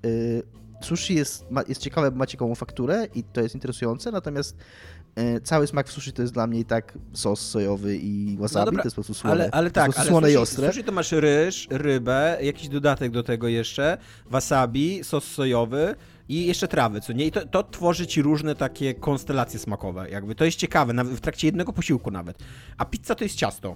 Sushi 0.81 1.15
jest, 1.15 1.45
jest 1.67 1.81
ciekawe, 1.81 2.11
bo 2.11 2.17
ma 2.17 2.25
ciekawą 2.25 2.55
fakturę 2.55 3.07
i 3.15 3.23
to 3.23 3.41
jest 3.41 3.55
interesujące, 3.55 4.11
natomiast 4.11 4.57
cały 5.43 5.67
smak 5.67 5.87
w 5.87 5.91
sushi 5.91 6.13
to 6.13 6.21
jest 6.21 6.33
dla 6.33 6.47
mnie 6.47 6.59
i 6.59 6.65
tak 6.65 6.97
sos 7.13 7.49
sojowy 7.49 7.97
i 7.97 8.37
wasabi, 8.37 8.59
no 8.59 8.65
dobra, 8.65 8.83
to 8.83 8.87
jest 8.87 8.95
po 8.95 9.01
prostu 9.01 9.13
słone, 9.13 9.33
ale, 9.33 9.51
ale 9.51 9.71
tak, 9.71 9.91
ale 9.97 10.09
słone 10.09 10.27
sushi, 10.27 10.33
i 10.33 10.37
ostre. 10.37 10.67
sushi 10.67 10.83
to 10.83 10.91
masz 10.91 11.11
ryż, 11.11 11.67
rybę, 11.71 12.37
jakiś 12.41 12.69
dodatek 12.69 13.11
do 13.11 13.23
tego 13.23 13.47
jeszcze, 13.47 13.97
wasabi, 14.25 15.03
sos 15.03 15.23
sojowy 15.23 15.95
i 16.29 16.45
jeszcze 16.45 16.67
trawy, 16.67 17.01
co 17.01 17.13
nie? 17.13 17.25
I 17.25 17.31
to, 17.31 17.45
to 17.45 17.63
tworzy 17.63 18.07
ci 18.07 18.21
różne 18.21 18.55
takie 18.55 18.93
konstelacje 18.93 19.59
smakowe, 19.59 20.09
jakby. 20.09 20.35
To 20.35 20.45
jest 20.45 20.57
ciekawe, 20.57 20.93
nawet 20.93 21.13
w 21.13 21.21
trakcie 21.21 21.47
jednego 21.47 21.73
posiłku 21.73 22.11
nawet. 22.11 22.37
A 22.77 22.85
pizza 22.85 23.15
to 23.15 23.23
jest 23.23 23.35
ciasto. 23.35 23.75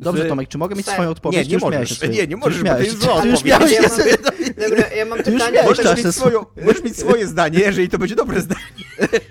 Dobrze, 0.00 0.24
Tomek, 0.24 0.48
czy 0.48 0.58
mogę 0.58 0.76
mieć 0.76 0.86
swoją 0.86 1.10
odpowiedź? 1.10 1.48
Nie, 1.48 1.56
nie 1.56 1.58
możesz, 1.58 2.02
nie, 2.02 2.26
nie 2.26 2.36
możesz, 2.36 2.62
bo 2.62 2.70
to 2.70 2.80
jest 2.80 3.02
zła 3.02 3.14
odpowiedź. 3.14 3.42
Ja 3.44 3.58
mam, 3.58 4.70
dobra, 4.70 4.88
ja 4.96 5.04
mam 5.04 5.18
pytanie... 5.18 5.62
Możesz 5.64 6.04
mieć, 6.04 6.14
swoją, 6.14 6.44
możesz 6.64 6.82
mieć 6.82 6.96
swoje 6.96 7.26
zdanie, 7.26 7.58
jeżeli 7.58 7.88
to 7.88 7.98
będzie 7.98 8.14
dobre 8.14 8.40
zdanie. 8.40 8.60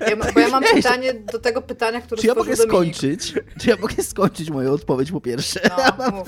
Ja 0.09 0.15
ma, 0.15 0.31
bo 0.31 0.39
ja 0.39 0.47
mam 0.49 0.63
pytanie 0.63 1.13
do 1.13 1.39
tego 1.39 1.61
pytania, 1.61 2.01
które 2.01 2.21
Czy 2.21 2.27
ja 2.27 2.33
mogę 2.33 2.55
Dominik. 2.55 2.69
skończyć? 2.69 3.33
Czy 3.59 3.69
ja 3.69 3.75
mogę 3.75 4.03
skończyć 4.03 4.49
moją 4.49 4.71
odpowiedź 4.71 5.11
po 5.11 5.21
pierwsze? 5.21 5.59
No, 5.99 6.11
mów. 6.11 6.27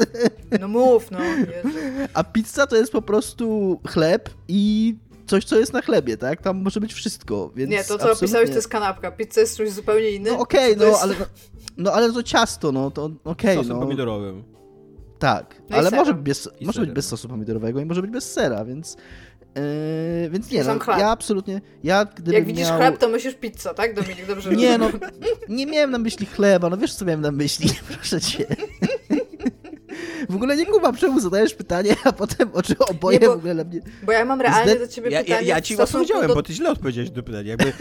No 0.60 0.68
mów, 0.68 1.12
no. 1.12 1.20
Jezu. 1.24 1.78
A 2.14 2.24
pizza 2.24 2.68
to 2.68 2.76
jest 2.76 2.92
po 2.92 3.02
prostu 3.02 3.80
chleb 3.88 4.30
i 4.48 4.96
coś, 5.30 5.46
co 5.46 5.60
jest 5.60 5.74
na 5.74 5.82
chlebie, 5.82 6.18
tak? 6.18 6.42
Tam 6.42 6.58
może 6.58 6.80
być 6.80 6.94
wszystko, 6.94 7.52
więc 7.56 7.72
Nie, 7.72 7.78
to 7.78 7.88
co 7.88 7.94
absolutnie... 7.94 8.18
opisałeś 8.18 8.50
to 8.50 8.56
jest 8.56 8.68
kanapka. 8.68 9.12
Pizza 9.12 9.42
jest 9.42 9.58
czymś 9.58 9.72
zupełnie 9.72 10.12
innym. 10.12 10.34
No 10.34 10.40
okej, 10.40 10.74
okay, 10.74 10.86
no, 10.86 10.92
jest... 10.92 11.04
ale, 11.04 11.16
no, 11.20 11.26
no 11.78 11.94
ale 11.94 12.14
to 12.14 12.24
ciasto, 12.24 12.72
no 12.72 12.92
to 12.92 13.10
okej, 13.24 13.58
okay, 13.58 13.70
no. 13.70 13.80
pomidorowym. 13.80 14.44
Tak, 15.20 15.62
no 15.70 15.78
ale 15.78 15.92
może, 15.92 16.14
bez, 16.14 16.50
może 16.62 16.82
być 16.82 16.92
bez 16.92 17.08
sosu 17.08 17.28
pomidorowego 17.28 17.80
i 17.80 17.86
może 17.86 18.02
być 18.02 18.12
bez 18.12 18.32
sera, 18.32 18.66
więc 18.66 18.98
Yy, 19.56 20.30
więc 20.30 20.52
nie, 20.52 20.64
no, 20.64 20.78
ja 20.98 21.10
absolutnie, 21.10 21.62
ja 21.84 22.06
gdybym 22.06 22.34
Jak 22.34 22.46
widzisz 22.46 22.68
miał... 22.68 22.78
chleb, 22.78 22.98
to 22.98 23.10
myślisz 23.10 23.36
pizza, 23.36 23.74
tak 23.74 23.94
Dominik? 23.94 24.26
Dobrze 24.28 24.56
Nie 24.56 24.78
no, 24.78 24.90
nie 25.50 25.66
miałem 25.66 25.92
na 25.92 25.98
myśli 25.98 26.26
chleba, 26.26 26.70
no 26.70 26.78
wiesz 26.78 26.94
co 26.94 27.06
miałem 27.06 27.22
na 27.22 27.32
myśli, 27.32 27.70
proszę 27.94 28.22
cię. 28.22 28.46
W 30.30 30.36
ogóle 30.36 30.58
nie 30.58 30.66
kumam, 30.66 30.96
czemu 30.96 31.20
zadajesz 31.20 31.54
pytanie, 31.54 31.96
a 32.04 32.12
potem 32.12 32.50
oczy 32.54 32.76
oboje 32.78 33.20
nie, 33.20 33.28
bo, 33.28 33.34
w 33.34 33.38
ogóle 33.38 33.54
na 33.54 33.64
mnie... 33.64 33.82
Bo 34.04 34.12
ja 34.12 34.26
mam 34.26 34.42
realnie 34.42 34.72
Zde... 34.72 34.80
do 34.80 34.88
ciebie 34.88 35.12
ja, 35.12 35.24
pytanie 35.24 35.48
Ja, 35.48 35.56
ja 35.56 35.62
ci 35.62 35.78
odpowiedziałem, 35.78 36.28
do... 36.28 36.36
bo 36.36 36.44
ty 36.44 36.54
źle 36.54 36.72
odpowiedziałeś 36.72 37.10
do 37.10 37.24
pytania, 37.24 37.50
jakby... 37.50 37.74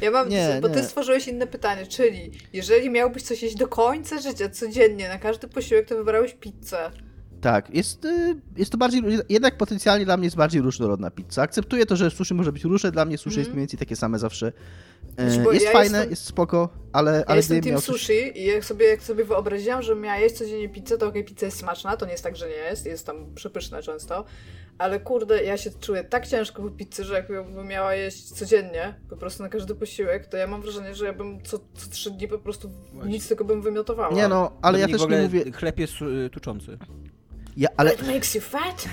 Ja 0.00 0.10
mam, 0.10 0.28
nie, 0.28 0.58
bo 0.62 0.68
ty 0.68 0.76
nie. 0.76 0.82
stworzyłeś 0.82 1.28
inne 1.28 1.46
pytanie, 1.46 1.86
czyli 1.86 2.30
jeżeli 2.52 2.90
miałbyś 2.90 3.22
coś 3.22 3.42
jeść 3.42 3.56
do 3.56 3.68
końca 3.68 4.20
życia, 4.20 4.48
codziennie, 4.48 5.08
na 5.08 5.18
każdy 5.18 5.48
posiłek, 5.48 5.88
to 5.88 5.96
wybrałeś 5.96 6.34
pizzę. 6.34 6.90
Tak, 7.40 7.74
jest, 7.74 8.04
y, 8.04 8.40
jest 8.56 8.72
to 8.72 8.78
bardziej, 8.78 9.02
jednak 9.28 9.56
potencjalnie 9.56 10.04
dla 10.04 10.16
mnie 10.16 10.26
jest 10.26 10.36
bardziej 10.36 10.62
różnorodna 10.62 11.10
pizza. 11.10 11.42
Akceptuję 11.42 11.86
to, 11.86 11.96
że 11.96 12.10
sushi 12.10 12.34
może 12.34 12.52
być 12.52 12.64
różne, 12.64 12.92
dla 12.92 13.04
mnie 13.04 13.18
sushi 13.18 13.34
mm. 13.34 13.38
jest 13.38 13.48
mhm. 13.48 13.56
mniej 13.56 13.62
więcej 13.62 13.78
takie 13.78 13.96
same 13.96 14.18
zawsze. 14.18 14.52
Znaczy, 15.18 15.54
jest 15.54 15.64
ja 15.66 15.72
fajne, 15.72 15.98
jestem, 15.98 16.10
jest 16.10 16.24
spoko, 16.24 16.68
ale... 16.92 17.12
Ja 17.12 17.24
ale 17.26 17.36
jestem 17.36 17.60
team 17.60 17.80
sushi 17.80 18.38
i 18.40 18.44
jak 18.44 18.64
sobie, 18.64 18.86
jak 18.86 19.02
sobie 19.02 19.24
wyobraziłam, 19.24 19.82
że 19.82 19.96
miała 19.96 20.18
jeść 20.18 20.34
codziennie 20.34 20.68
pizzę, 20.68 20.98
to 20.98 21.06
okej, 21.06 21.22
okay, 21.22 21.34
pizza 21.34 21.46
jest 21.46 21.58
smaczna, 21.58 21.96
to 21.96 22.06
nie 22.06 22.12
jest 22.12 22.24
tak, 22.24 22.36
że 22.36 22.48
nie 22.48 22.54
jest, 22.54 22.86
jest 22.86 23.06
tam 23.06 23.34
przepyszna 23.34 23.82
często, 23.82 24.24
ale 24.78 25.00
kurde, 25.00 25.44
ja 25.44 25.56
się 25.56 25.70
czuję 25.80 26.04
tak 26.04 26.26
ciężko 26.26 26.62
po 26.62 26.70
pizzy, 26.70 27.04
że 27.04 27.14
jakbym 27.14 27.66
miała 27.66 27.94
jeść 27.94 28.32
codziennie, 28.32 28.94
po 29.10 29.16
prostu 29.16 29.42
na 29.42 29.48
każdy 29.48 29.74
posiłek, 29.74 30.26
to 30.26 30.36
ja 30.36 30.46
mam 30.46 30.62
wrażenie, 30.62 30.94
że 30.94 31.04
ja 31.04 31.12
bym 31.12 31.42
co, 31.42 31.58
co 31.58 31.90
trzy 31.90 32.10
dni 32.10 32.28
po 32.28 32.38
prostu 32.38 32.70
Właśnie. 32.92 33.12
nic 33.12 33.28
tylko 33.28 33.44
bym 33.44 33.62
wymiotowała. 33.62 34.14
Nie 34.14 34.28
no, 34.28 34.52
ale 34.62 34.78
ja 34.78 34.88
też 34.88 35.08
nie 35.08 35.22
mówię... 35.22 35.52
Chleb 35.52 35.78
jest 35.78 35.94
y, 36.02 36.30
tuczący. 36.30 36.78
Ja, 37.56 37.68
ale... 37.76 37.92
It 37.92 38.06
makes 38.06 38.34
you 38.34 38.40
fat? 38.40 38.88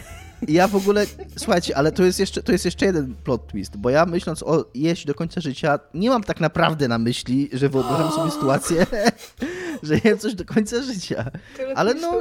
Ja 0.48 0.68
w 0.68 0.76
ogóle, 0.76 1.06
słuchajcie, 1.38 1.78
ale 1.78 1.92
to 1.92 2.04
jest, 2.04 2.20
jeszcze, 2.20 2.44
to 2.44 2.52
jest 2.52 2.66
jeszcze 2.66 2.86
jeden 2.86 3.16
plot 3.24 3.48
twist, 3.48 3.78
bo 3.78 3.90
ja 3.90 4.06
myśląc 4.06 4.44
o 4.44 4.66
jeść 4.74 5.06
do 5.06 5.16
końca 5.16 5.42
życia, 5.42 5.80
nie 5.94 6.10
mam 6.10 6.24
tak 6.24 6.40
naprawdę 6.40 6.88
na 6.88 6.98
myśli, 6.98 7.50
że 7.54 7.70
wyobrażam 7.70 8.12
sobie 8.12 8.32
sytuację, 8.32 8.86
że 9.84 10.00
jem 10.04 10.18
coś 10.18 10.36
do 10.36 10.46
końca 10.46 10.82
życia. 10.82 11.32
Ale 11.76 11.94
no... 11.94 12.14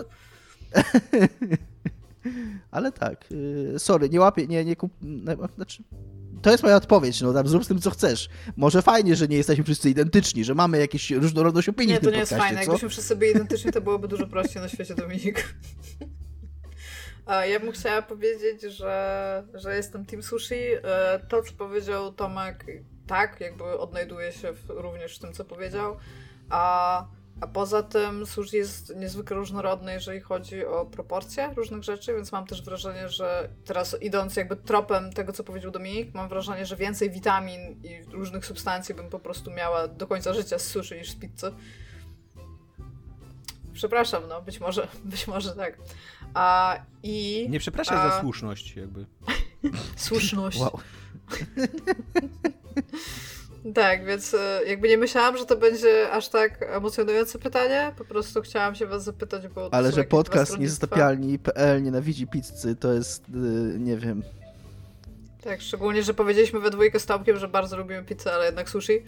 ale 2.70 2.92
tak, 2.92 3.24
y, 3.32 3.78
sorry, 3.78 4.08
nie 4.08 4.20
łapię, 4.20 4.46
nie, 4.46 4.64
nie 4.64 4.76
kup... 4.76 4.92
Znaczy, 5.56 5.82
to 6.42 6.50
jest 6.50 6.62
moja 6.62 6.76
odpowiedź, 6.76 7.20
no 7.20 7.32
tam 7.32 7.48
zrób 7.48 7.64
z 7.64 7.68
tym, 7.68 7.80
co 7.80 7.90
chcesz. 7.90 8.28
Może 8.56 8.82
fajnie, 8.82 9.16
że 9.16 9.28
nie 9.28 9.36
jesteśmy 9.36 9.64
wszyscy 9.64 9.90
identyczni, 9.90 10.44
że 10.44 10.54
mamy 10.54 10.78
jakieś 10.78 11.10
różnorodność 11.10 11.68
opinii 11.68 11.94
Nie, 11.94 12.00
to 12.00 12.10
nie 12.10 12.18
jest 12.18 12.32
fajne. 12.32 12.54
Co? 12.54 12.60
Jakbyśmy 12.60 12.88
wszyscy 12.88 13.16
byli 13.16 13.30
identyczni, 13.30 13.72
to 13.72 13.80
byłoby 13.80 14.08
dużo 14.08 14.26
prościej 14.26 14.62
na 14.62 14.68
świecie, 14.68 14.94
Dominik. 14.94 15.44
Ja 17.28 17.60
bym 17.60 17.72
chciała 17.72 18.02
powiedzieć, 18.02 18.62
że, 18.62 19.44
że 19.54 19.76
jestem 19.76 20.06
Team 20.06 20.22
Sushi. 20.22 20.54
E, 20.54 21.20
to, 21.28 21.42
co 21.42 21.52
powiedział 21.52 22.12
Tomek, 22.12 22.64
tak, 23.06 23.40
jakby 23.40 23.64
odnajduje 23.64 24.32
się 24.32 24.52
w, 24.52 24.70
również 24.70 25.16
w 25.16 25.18
tym, 25.18 25.32
co 25.32 25.44
powiedział. 25.44 25.96
A, 26.50 27.06
a 27.40 27.46
poza 27.46 27.82
tym 27.82 28.26
sushi 28.26 28.56
jest 28.56 28.96
niezwykle 28.96 29.36
różnorodny, 29.36 29.92
jeżeli 29.92 30.20
chodzi 30.20 30.66
o 30.66 30.86
proporcje 30.86 31.50
różnych 31.56 31.82
rzeczy, 31.82 32.14
więc 32.14 32.32
mam 32.32 32.46
też 32.46 32.62
wrażenie, 32.62 33.08
że 33.08 33.48
teraz 33.64 33.96
idąc 34.00 34.36
jakby 34.36 34.56
tropem 34.56 35.12
tego, 35.12 35.32
co 35.32 35.44
powiedział 35.44 35.70
Dominik, 35.70 36.14
mam 36.14 36.28
wrażenie, 36.28 36.66
że 36.66 36.76
więcej 36.76 37.10
witamin 37.10 37.60
i 37.84 38.02
różnych 38.12 38.46
substancji 38.46 38.94
bym 38.94 39.10
po 39.10 39.18
prostu 39.18 39.50
miała 39.50 39.88
do 39.88 40.06
końca 40.06 40.34
życia 40.34 40.58
z 40.58 40.66
sushi 40.66 40.94
niż 40.94 41.10
z 41.10 41.14
pizzy. 41.14 41.52
Przepraszam, 43.78 44.22
no, 44.28 44.42
być 44.42 44.60
może, 44.60 44.88
być 45.04 45.26
może 45.26 45.56
tak. 45.56 45.78
A, 46.34 46.76
i, 47.02 47.46
Nie 47.50 47.60
przepraszaj 47.60 47.96
a... 47.96 48.10
za 48.10 48.20
słuszność, 48.20 48.76
jakby. 48.76 49.06
słuszność. 49.96 50.58
Wow. 50.58 50.78
tak, 53.74 54.06
więc 54.06 54.34
e, 54.34 54.60
jakby 54.66 54.88
nie 54.88 54.98
myślałam, 54.98 55.38
że 55.38 55.46
to 55.46 55.56
będzie 55.56 56.10
aż 56.10 56.28
tak 56.28 56.66
emocjonujące 56.68 57.38
pytanie. 57.38 57.92
Po 57.98 58.04
prostu 58.04 58.42
chciałam 58.42 58.74
się 58.74 58.86
was 58.86 59.04
zapytać, 59.04 59.48
bo. 59.48 59.74
Ale 59.74 59.92
że 59.92 60.04
podcast 60.04 60.58
niezatapialni.pl 60.58 61.82
nienawidzi 61.82 62.26
pizzy, 62.26 62.76
to 62.76 62.92
jest, 62.92 63.28
yy, 63.28 63.78
nie 63.78 63.96
wiem. 63.96 64.22
Tak, 65.44 65.60
szczególnie, 65.60 66.02
że 66.02 66.14
powiedzieliśmy 66.14 66.60
we 66.60 66.70
dwójkę 66.70 67.00
z 67.00 67.06
Tomkiem, 67.06 67.38
że 67.38 67.48
bardzo 67.48 67.76
lubimy 67.76 68.04
pizzę, 68.04 68.32
ale 68.32 68.46
jednak 68.46 68.70
sushi. 68.70 69.02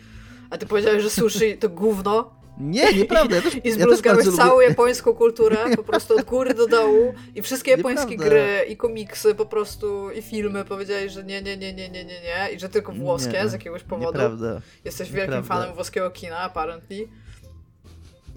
A 0.51 0.59
ty 0.59 0.67
powiedziałeś, 0.67 1.03
że 1.03 1.11
sushi 1.11 1.59
to 1.59 1.69
gówno. 1.69 2.40
Nie, 2.61 2.93
nieprawda. 2.93 3.37
Ja 3.37 3.43
też, 3.43 3.57
I 3.65 3.73
zbruzgałeś 3.73 4.27
ja 4.27 4.33
całą 4.33 4.53
lubię. 4.55 4.67
japońską 4.67 5.15
kulturę 5.15 5.57
po 5.77 5.83
prostu 5.83 6.17
od 6.17 6.25
góry 6.25 6.55
do 6.55 6.67
dołu 6.67 7.15
i 7.35 7.43
wszystkie 7.43 7.71
japońskie 7.71 8.11
nieprawda. 8.11 8.31
gry 8.31 8.65
i 8.69 8.77
komiksy 8.77 9.35
po 9.35 9.47
prostu 9.47 10.11
i 10.11 10.23
filmy 10.23 10.65
powiedziałeś, 10.65 11.13
że 11.13 11.25
nie, 11.25 11.43
nie, 11.43 11.57
nie, 11.57 11.73
nie, 11.73 11.89
nie, 11.89 12.05
nie, 12.05 12.21
nie 12.21 12.49
i 12.55 12.61
że 12.61 12.69
tylko 12.69 12.93
włoskie 12.93 13.43
nie, 13.43 13.49
z 13.49 13.53
jakiegoś 13.53 13.83
powodu. 13.83 14.13
Nieprawda. 14.13 14.61
Jesteś 14.85 15.13
wielkim 15.13 15.35
nieprawda. 15.35 15.55
fanem 15.55 15.75
włoskiego 15.75 16.11
kina, 16.11 16.39
apparently. 16.39 17.09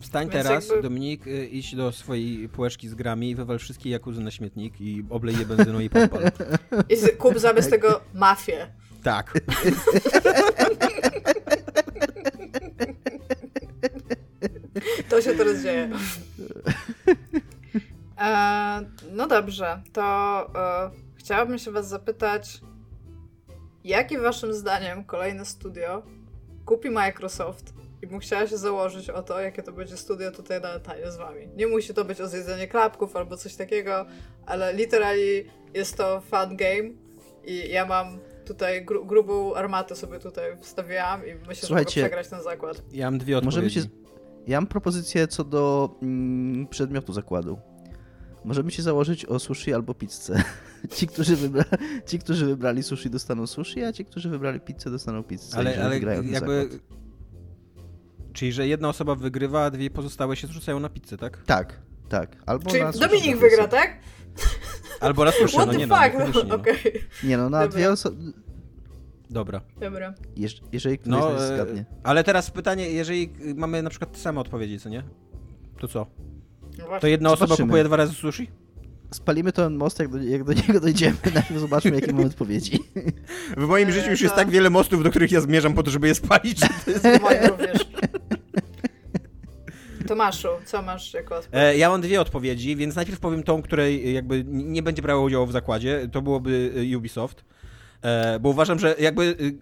Wstań 0.01 0.29
Więc 0.29 0.45
teraz, 0.45 0.67
jakby... 0.67 0.83
Dominik, 0.83 1.27
y, 1.27 1.45
idź 1.47 1.75
do 1.75 1.91
swojej 1.91 2.49
półeczki 2.49 2.89
z 2.89 2.95
grami 2.95 3.29
i 3.29 3.35
wywal 3.35 3.59
wszystkie 3.59 3.89
jakuzy 3.89 4.21
na 4.21 4.31
śmietnik 4.31 4.81
i 4.81 5.05
oblej 5.09 5.37
je 5.39 5.45
benzyną 5.45 5.79
i 5.79 5.89
podpal. 5.89 6.21
I 6.89 7.17
kup 7.17 7.39
zamiast 7.39 7.69
tego 7.69 8.01
mafię. 8.13 8.67
Tak. 9.03 9.33
To 15.09 15.21
się 15.21 15.33
teraz 15.33 15.63
dzieje. 15.63 15.89
E, 18.17 18.85
no 19.11 19.27
dobrze, 19.27 19.81
to 19.93 20.01
e, 20.55 20.91
chciałabym 21.15 21.57
się 21.57 21.71
was 21.71 21.87
zapytać, 21.87 22.61
jakie 23.83 24.19
waszym 24.19 24.53
zdaniem 24.53 25.03
kolejne 25.03 25.45
studio 25.45 26.03
kupi 26.65 26.89
Microsoft 26.89 27.73
i 28.01 28.07
bym 28.07 28.19
chciała 28.19 28.47
się 28.47 28.57
założyć 28.57 29.09
o 29.09 29.23
to, 29.23 29.41
jakie 29.41 29.63
to 29.63 29.71
będzie 29.71 29.97
studio 29.97 30.31
tutaj 30.31 30.61
na 30.61 30.73
etanie 30.73 31.11
z 31.11 31.17
wami. 31.17 31.47
Nie 31.55 31.67
musi 31.67 31.93
to 31.93 32.05
być 32.05 32.21
o 32.21 32.27
zjedzenie 32.27 32.67
klapków 32.67 33.15
albo 33.15 33.37
coś 33.37 33.55
takiego, 33.55 34.05
ale 34.45 34.73
literally 34.73 35.45
jest 35.73 35.97
to 35.97 36.21
fun 36.21 36.57
game 36.57 36.89
i 37.45 37.69
ja 37.69 37.85
mam 37.85 38.19
tutaj 38.45 38.85
gru 38.85 39.05
grubą 39.05 39.55
armatę 39.55 39.95
sobie 39.95 40.19
tutaj 40.19 40.57
wstawiałam 40.61 41.27
i 41.27 41.35
myślę, 41.35 41.67
Słuchajcie, 41.67 42.01
że 42.01 42.01
mogę 42.01 42.09
przegrać 42.09 42.27
ten 42.27 42.43
zakład. 42.43 42.81
Ja 42.91 43.11
mam 43.11 43.19
dwie 43.19 43.37
odpowiedzi. 43.37 43.55
Możemy 43.55 43.69
się... 43.69 44.02
Ja 44.47 44.61
mam 44.61 44.67
propozycję 44.67 45.27
co 45.27 45.43
do 45.43 45.95
mm, 46.01 46.67
przedmiotu 46.67 47.13
zakładu. 47.13 47.59
Możemy 48.45 48.71
się 48.71 48.83
założyć 48.83 49.25
o 49.25 49.39
sushi 49.39 49.73
albo 49.73 49.93
pizzę. 49.93 50.43
Ci 50.95 51.07
którzy, 51.07 51.35
wybra... 51.35 51.63
ci, 52.07 52.19
którzy 52.19 52.45
wybrali 52.45 52.83
sushi, 52.83 53.09
dostaną 53.09 53.47
sushi, 53.47 53.83
a 53.83 53.93
ci, 53.93 54.05
którzy 54.05 54.29
wybrali 54.29 54.59
pizzę, 54.59 54.91
dostaną 54.91 55.23
pizzę. 55.23 55.57
Ale, 55.57 55.83
ale 55.83 55.99
jakby... 56.23 56.69
Czyli, 58.33 58.51
że 58.51 58.67
jedna 58.67 58.89
osoba 58.89 59.15
wygrywa, 59.15 59.63
a 59.63 59.69
dwie 59.69 59.89
pozostałe 59.89 60.35
się 60.35 60.47
zrzucają 60.47 60.79
na 60.79 60.89
pizzę, 60.89 61.17
tak? 61.17 61.43
Tak, 61.45 61.81
tak. 62.09 62.35
Albo 62.45 62.69
Czyli 62.69 62.83
na 62.83 62.91
Dominik 62.91 63.37
wygra, 63.37 63.67
tak? 63.67 63.99
Albo 64.99 65.25
na 65.25 65.31
sushi, 65.31 65.55
What 65.55 65.67
no 65.67 65.73
the 65.73 65.77
nie 65.79 65.87
no, 65.87 65.95
fuck? 65.95 66.13
niekoniecznie, 66.13 66.43
No, 66.43 66.49
no. 66.49 66.55
Okej, 66.61 67.03
Nie 67.23 67.37
no, 67.37 67.49
na 67.49 67.61
Dobra. 67.61 67.75
dwie 67.77 67.91
osoby... 67.91 68.33
Dobra. 69.33 69.61
dobra. 69.79 70.13
Jeż- 70.37 70.61
Jeżeli 70.71 70.99
No, 71.05 71.31
nas 71.33 71.41
e, 71.41 71.55
zgadnie. 71.55 71.85
ale 72.03 72.23
teraz 72.23 72.51
pytanie, 72.51 72.89
jeżeli 72.89 73.29
mamy 73.55 73.83
na 73.83 73.89
przykład 73.89 74.11
te 74.11 74.17
same 74.19 74.41
odpowiedzi, 74.41 74.79
co 74.79 74.89
nie? 74.89 75.03
To 75.79 75.87
co? 75.87 76.07
No. 76.77 76.99
To 76.99 77.07
jedna 77.07 77.29
osoba 77.31 77.45
Zobaczymy. 77.47 77.67
kupuje 77.67 77.83
dwa 77.83 77.95
razy 77.95 78.13
sushi? 78.13 78.47
Spalimy 79.11 79.51
ten 79.51 79.75
most, 79.75 79.99
jak 79.99 80.07
do, 80.09 80.17
jak 80.23 80.43
do 80.43 80.53
niego 80.53 80.79
dojdziemy, 80.79 81.15
najpierw 81.33 81.59
zobaczmy, 81.59 81.91
jakie 81.91 82.13
mamy 82.13 82.25
odpowiedzi. 82.25 82.79
W 83.57 83.67
moim 83.67 83.89
E, 83.89 83.91
życiu 83.91 84.09
już 84.11 84.21
jest 84.21 84.35
tak. 84.35 84.45
tak 84.45 84.53
wiele 84.53 84.69
mostów, 84.69 85.03
do 85.03 85.09
których 85.09 85.31
ja 85.31 85.41
zmierzam 85.41 85.73
po 85.73 85.83
to, 85.83 85.91
żeby 85.91 86.07
je 86.07 86.15
spalić, 86.15 86.59
że 86.59 86.67
to 86.85 86.91
jest... 86.91 87.21
Moim 87.21 87.43
również. 87.49 87.77
Tomaszu, 90.07 90.47
co 90.65 90.81
masz 90.81 91.13
jako 91.13 91.35
odpowiedź? 91.37 91.63
E, 91.63 91.77
ja 91.77 91.89
mam 91.89 92.01
dwie 92.01 92.21
odpowiedzi, 92.21 92.75
więc 92.75 92.95
najpierw 92.95 93.19
powiem 93.19 93.43
tą, 93.43 93.61
której 93.61 94.13
jakby 94.13 94.43
nie 94.47 94.83
będzie 94.83 95.01
brała 95.01 95.21
udziału 95.23 95.45
w 95.45 95.51
zakładzie. 95.51 96.09
To 96.11 96.21
byłoby 96.21 96.71
y, 96.93 96.97
Ubisoft. 96.97 97.45
E, 98.03 98.39
bo 98.39 98.49
uważam, 98.49 98.79
że 98.79 98.95
jakby 98.99 99.23
y, 99.23 99.57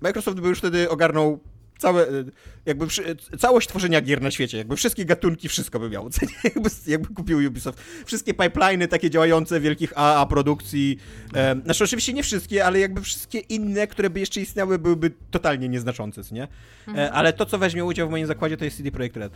Microsoft 0.00 0.40
by 0.40 0.48
już 0.48 0.58
wtedy 0.58 0.90
ogarnął 0.90 1.40
całe, 1.78 2.08
y, 2.08 2.24
jakby 2.66 2.86
przy, 2.86 3.16
całość 3.38 3.68
tworzenia 3.68 4.00
gier 4.00 4.22
na 4.22 4.30
świecie, 4.30 4.58
jakby 4.58 4.76
wszystkie 4.76 5.04
gatunki, 5.04 5.48
wszystko 5.48 5.78
by 5.80 5.90
miał, 5.90 6.08
jakby, 6.44 6.70
jakby 6.86 7.14
kupił 7.14 7.38
Ubisoft. 7.48 7.80
Wszystkie 8.04 8.34
pipeliny 8.34 8.88
takie 8.88 9.10
działające 9.10 9.60
wielkich 9.60 9.98
AA 9.98 10.26
produkcji, 10.26 10.98
e, 11.34 11.60
znaczy 11.64 11.84
oczywiście 11.84 12.12
nie 12.12 12.22
wszystkie, 12.22 12.64
ale 12.64 12.78
jakby 12.78 13.00
wszystkie 13.00 13.38
inne, 13.38 13.86
które 13.86 14.10
by 14.10 14.20
jeszcze 14.20 14.40
istniały, 14.40 14.78
byłyby 14.78 15.10
totalnie 15.30 15.68
nieznaczące, 15.68 16.22
nie? 16.32 16.48
E, 16.96 17.12
ale 17.12 17.32
to, 17.32 17.46
co 17.46 17.58
weźmie 17.58 17.84
udział 17.84 18.08
w 18.08 18.10
moim 18.10 18.26
zakładzie, 18.26 18.56
to 18.56 18.64
jest 18.64 18.76
CD 18.76 18.90
Projekt 18.90 19.16
Red. 19.16 19.32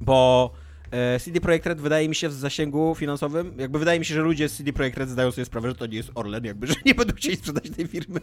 Bo 0.00 0.50
CD 1.20 1.40
Projekt 1.40 1.66
Red 1.66 1.80
wydaje 1.80 2.08
mi 2.08 2.14
się 2.14 2.28
w 2.28 2.32
zasięgu 2.32 2.94
finansowym, 2.94 3.54
jakby 3.58 3.78
wydaje 3.78 3.98
mi 3.98 4.04
się, 4.04 4.14
że 4.14 4.20
ludzie 4.20 4.48
z 4.48 4.56
CD 4.56 4.72
Projekt 4.72 4.98
Red 4.98 5.08
zdają 5.08 5.30
sobie 5.30 5.44
sprawę, 5.44 5.68
że 5.68 5.74
to 5.74 5.86
nie 5.86 5.96
jest 5.96 6.10
Orlen, 6.14 6.44
jakby, 6.44 6.66
że 6.72 6.74
nie 6.84 6.94
będą 6.94 7.14
chcieli 7.14 7.36
sprzedać 7.36 7.70
tej 7.70 7.86
firmy 7.86 8.20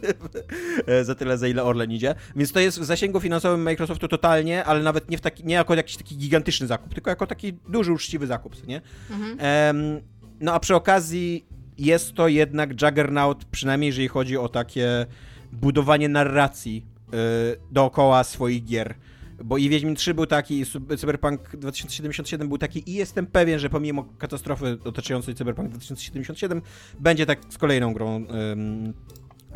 e, 0.86 1.04
za 1.04 1.14
tyle, 1.14 1.38
za 1.38 1.48
ile 1.48 1.62
Orlen 1.64 1.92
idzie. 1.92 2.14
Więc 2.36 2.52
to 2.52 2.60
jest 2.60 2.80
w 2.80 2.84
zasięgu 2.84 3.20
finansowym 3.20 3.62
Microsoftu 3.62 4.08
totalnie, 4.08 4.64
ale 4.64 4.82
nawet 4.82 5.10
nie, 5.10 5.18
w 5.18 5.20
taki, 5.20 5.44
nie 5.44 5.54
jako 5.54 5.74
jakiś 5.74 5.96
taki 5.96 6.16
gigantyczny 6.16 6.66
zakup, 6.66 6.94
tylko 6.94 7.10
jako 7.10 7.26
taki 7.26 7.52
duży, 7.52 7.92
uczciwy 7.92 8.26
zakup, 8.26 8.66
nie? 8.66 8.80
Mhm. 9.10 10.00
No 10.40 10.54
a 10.54 10.60
przy 10.60 10.74
okazji 10.74 11.46
jest 11.78 12.14
to 12.14 12.28
jednak 12.28 12.82
Juggernaut, 12.82 13.44
przynajmniej 13.44 13.88
jeżeli 13.88 14.08
chodzi 14.08 14.36
o 14.36 14.48
takie 14.48 15.06
budowanie 15.52 16.08
narracji 16.08 16.86
y, 17.08 17.16
dookoła 17.70 18.24
swoich 18.24 18.64
gier. 18.64 18.94
Bo 19.44 19.58
i 19.58 19.68
Wiedźmin 19.68 19.94
3 19.94 20.14
był 20.14 20.26
taki, 20.26 20.60
i 20.60 20.66
Cyberpunk 20.96 21.56
2077 21.56 22.48
był 22.48 22.58
taki 22.58 22.90
i 22.90 22.94
jestem 22.94 23.26
pewien, 23.26 23.58
że 23.58 23.70
pomimo 23.70 24.04
katastrofy 24.18 24.78
otaczającej 24.84 25.34
Cyberpunk 25.34 25.68
2077 25.68 26.62
będzie 27.00 27.26
tak 27.26 27.38
z 27.48 27.58
kolejną 27.58 27.92
grą 27.92 28.16
ym, 28.52 28.94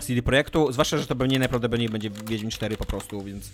CD 0.01 0.22
Projektu, 0.22 0.72
zwłaszcza, 0.72 0.99
że 0.99 1.07
to 1.07 1.16
pewnie 1.16 1.39
najprawdopodobniej 1.39 1.89
będzie 1.89 2.11
Wiedźmin 2.11 2.51
4 2.51 2.76
po 2.76 2.84
prostu, 2.84 3.22
więc 3.22 3.53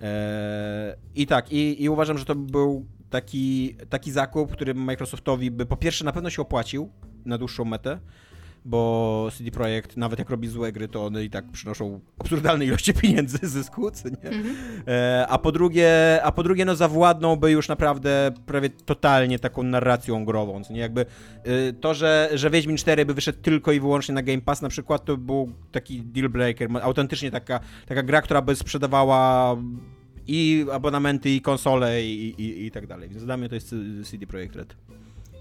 e, 0.00 0.96
i 1.14 1.26
tak, 1.26 1.52
i, 1.52 1.82
i 1.82 1.88
uważam, 1.88 2.18
że 2.18 2.24
to 2.24 2.34
był 2.34 2.86
taki, 3.10 3.76
taki 3.88 4.12
zakup, 4.12 4.52
który 4.52 4.74
Microsoftowi 4.74 5.50
by 5.50 5.66
po 5.66 5.76
pierwsze 5.76 6.04
na 6.04 6.12
pewno 6.12 6.30
się 6.30 6.42
opłacił 6.42 6.90
na 7.24 7.38
dłuższą 7.38 7.64
metę, 7.64 7.98
bo 8.64 9.28
CD 9.36 9.50
Projekt, 9.50 9.96
nawet 9.96 10.18
jak 10.18 10.30
robi 10.30 10.48
złe 10.48 10.72
gry, 10.72 10.88
to 10.88 11.06
one 11.06 11.24
i 11.24 11.30
tak 11.30 11.50
przynoszą 11.52 12.00
absurdalne 12.18 12.64
ilości 12.64 12.94
pieniędzy 13.02 13.38
zysku, 13.42 13.90
co 13.90 14.08
nie? 14.08 14.30
E, 14.88 15.26
a 15.28 15.38
po 15.38 15.52
drugie, 15.52 16.20
a 16.22 16.32
po 16.32 16.42
drugie, 16.42 16.64
no 16.64 16.76
zawładnąłby 16.76 17.50
już 17.50 17.68
naprawdę 17.68 18.30
prawie 18.46 18.70
totalnie 18.70 19.38
taką 19.38 19.62
narracją 19.62 20.24
grową, 20.24 20.64
co 20.64 20.72
nie? 20.72 20.80
Jakby 20.80 21.06
y, 21.46 21.72
to, 21.80 21.94
że, 21.94 22.30
że 22.34 22.50
Wiedźmin 22.50 22.76
4 22.76 23.06
by 23.06 23.14
wyszedł 23.14 23.38
tylko 23.42 23.72
i 23.72 23.80
wyłącznie 23.80 24.14
na 24.14 24.22
Game 24.22 24.40
Pass 24.40 24.62
na 24.62 24.68
przykład, 24.68 25.04
to 25.04 25.16
był 25.16 25.52
taki 25.72 26.02
deal 26.02 26.28
breaker, 26.28 26.68
autentycznie 26.82 27.30
taka, 27.30 27.60
taka 27.86 28.02
gra, 28.02 28.22
która 28.22 28.42
by 28.42 28.56
sprzedawała 28.56 29.56
i 30.26 30.66
abonamenty, 30.72 31.30
i 31.30 31.40
konsole, 31.40 32.04
i, 32.04 32.42
i, 32.42 32.66
i 32.66 32.70
tak 32.70 32.86
dalej. 32.86 33.08
Więc 33.08 33.24
dla 33.24 33.36
mnie 33.36 33.48
to 33.48 33.54
jest 33.54 33.74
CD 34.04 34.26
Projekt 34.26 34.56
Red. 34.56 34.76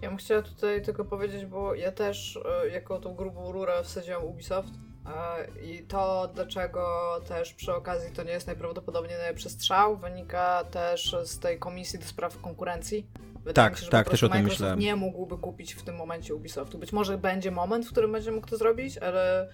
Ja 0.01 0.09
bym 0.09 0.17
chciała 0.17 0.41
tutaj 0.41 0.81
tylko 0.81 1.05
powiedzieć, 1.05 1.45
bo 1.45 1.75
ja 1.75 1.91
też 1.91 2.39
e, 2.63 2.69
jako 2.69 2.99
tą 2.99 3.15
grubą 3.15 3.51
rurę 3.51 3.83
wsadziłam 3.83 4.23
Ubisoft 4.25 4.69
e, 5.05 5.61
i 5.61 5.83
to, 5.83 6.29
dlaczego 6.35 6.81
też 7.27 7.53
przy 7.53 7.73
okazji 7.73 8.11
to 8.15 8.23
nie 8.23 8.31
jest 8.31 8.47
najprawdopodobniej 8.47 9.17
najlepszy 9.17 9.49
strzał, 9.49 9.97
wynika 9.97 10.63
też 10.71 11.15
z 11.23 11.39
tej 11.39 11.59
komisji 11.59 11.99
do 11.99 12.05
spraw 12.05 12.41
konkurencji. 12.41 13.07
Wydaje 13.35 13.69
Tak, 13.69 13.77
się, 13.77 13.85
że 13.85 13.91
tak, 13.91 14.09
też 14.09 14.23
o 14.23 14.29
tym 14.29 14.37
Microsoft 14.37 14.59
myślałem. 14.59 14.79
nie 14.79 14.95
mógłby 14.95 15.37
kupić 15.37 15.73
w 15.73 15.83
tym 15.83 15.95
momencie 15.95 16.35
Ubisoftu. 16.35 16.77
Być 16.77 16.93
może 16.93 17.17
będzie 17.17 17.51
moment, 17.51 17.85
w 17.85 17.91
którym 17.91 18.11
będzie 18.11 18.31
mógł 18.31 18.47
to 18.47 18.57
zrobić, 18.57 18.97
ale 18.97 19.49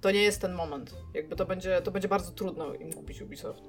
to 0.00 0.10
nie 0.10 0.22
jest 0.22 0.40
ten 0.40 0.52
moment. 0.52 0.96
Jakby 1.14 1.36
to 1.36 1.44
będzie, 1.46 1.82
to 1.82 1.90
będzie 1.90 2.08
bardzo 2.08 2.32
trudno 2.32 2.74
im 2.74 2.92
kupić 2.92 3.22
Ubisoft. 3.22 3.62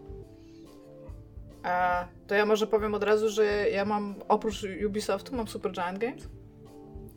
To 2.27 2.35
ja 2.35 2.45
może 2.45 2.67
powiem 2.67 2.95
od 2.95 3.03
razu, 3.03 3.29
że 3.29 3.69
ja 3.69 3.85
mam 3.85 4.15
oprócz 4.27 4.65
Ubisoftu 4.87 5.35
mam 5.35 5.47
Super 5.47 5.71
Giant 5.71 5.99
Games. 5.99 6.27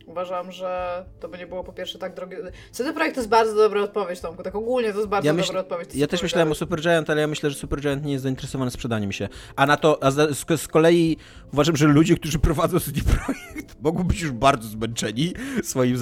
Uważam, 0.05 0.51
że 0.51 1.05
to 1.19 1.29
by 1.29 1.37
nie 1.37 1.47
było 1.47 1.63
po 1.63 1.73
pierwsze 1.73 1.99
tak 1.99 2.13
drogie. 2.13 2.37
CD 2.71 2.93
Projekt 2.93 3.15
to 3.15 3.21
jest 3.21 3.29
bardzo 3.29 3.55
dobra 3.55 3.81
odpowiedź, 3.81 4.19
Tomku. 4.19 4.43
Tak 4.43 4.55
ogólnie 4.55 4.91
to 4.91 4.97
jest 4.97 5.09
bardzo 5.09 5.27
Ja, 5.27 5.33
dobra 5.33 5.45
myśl, 5.45 5.57
odpowiedź. 5.57 5.89
to 5.89 5.97
ja 5.97 6.07
też 6.07 6.23
myślałem 6.23 6.51
o. 6.51 6.55
Supergiant, 6.55 7.09
ale 7.09 7.21
ja 7.21 7.27
myślę, 7.27 7.49
że 7.49 7.55
Supergiant 7.55 8.05
nie 8.05 8.11
jest 8.11 8.23
zainteresowany 8.23 8.71
sprzedaniem 8.71 9.11
się. 9.11 9.29
A 9.55 9.65
na 9.65 9.77
to, 9.77 10.03
a 10.03 10.11
z, 10.11 10.37
z, 10.59 10.67
kolei 10.67 11.17
uważam, 11.53 11.77
że 11.77 11.87
ludzie, 11.87 12.15
którzy 12.15 12.39
prowadzą 12.39 12.79
CD 12.79 13.01
Projekt, 13.01 13.75
mogą 13.83 14.03
być 14.03 14.21
już 14.21 14.31
bardzo 14.31 14.67
zmęczeni 14.67 15.33
swoim, 15.63 15.97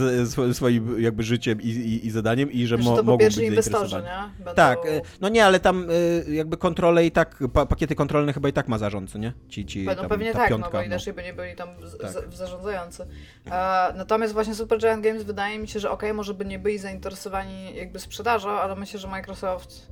swoim 0.53 1.01
jakby 1.01 1.23
życiem 1.23 1.61
i, 1.61 1.67
i, 1.67 2.07
i 2.07 2.11
zadaniem 2.11 2.51
i 2.51 2.67
że 2.67 2.77
mo, 2.77 2.91
to 2.91 2.97
po 2.97 3.03
mogą 3.03 3.25
być 3.25 3.37
inwestorzy, 3.37 3.95
nie? 3.95 4.43
Będą... 4.45 4.53
Tak, 4.53 4.79
e, 4.85 5.01
no 5.21 5.29
nie, 5.29 5.45
ale 5.45 5.59
tam 5.59 5.87
e, 6.27 6.33
jakby 6.33 6.57
kontrole 6.57 7.05
i 7.05 7.11
tak, 7.11 7.43
pa, 7.53 7.65
pakiety 7.65 7.95
kontrolne 7.95 8.33
chyba 8.33 8.49
i 8.49 8.53
tak 8.53 8.67
ma 8.67 8.77
zarząd, 8.77 9.11
co 9.11 9.17
nie? 9.17 9.33
Ci, 9.49 9.65
ci, 9.65 9.85
Będą 9.85 10.01
tam, 10.01 10.09
pewnie 10.09 10.31
ta 10.31 10.39
tak, 10.39 10.49
piątka, 10.49 10.67
no 10.67 10.71
bo 10.71 10.77
no. 10.77 10.83
inaczej 10.83 11.13
by 11.13 11.23
nie 11.23 11.33
byli 11.33 11.55
tam 11.55 11.69
Tak. 12.01 12.11
zarządzający. 12.33 13.05
E, 13.51 13.92
natomiast 13.95 14.33
właśnie 14.33 14.55
Super 14.55 14.79
Giant 14.79 15.03
Games 15.03 15.23
wydaje 15.23 15.59
mi 15.59 15.67
się, 15.67 15.79
że 15.79 15.91
okej, 15.91 16.13
może 16.13 16.33
by 16.33 16.45
nie 16.45 16.59
byli 16.59 16.77
zainteresowani 16.79 17.75
jakby 17.75 17.99
sprzedażą, 17.99 18.49
ale 18.49 18.75
myślę, 18.75 18.99
że 18.99 19.07
Microsoft 19.07 19.87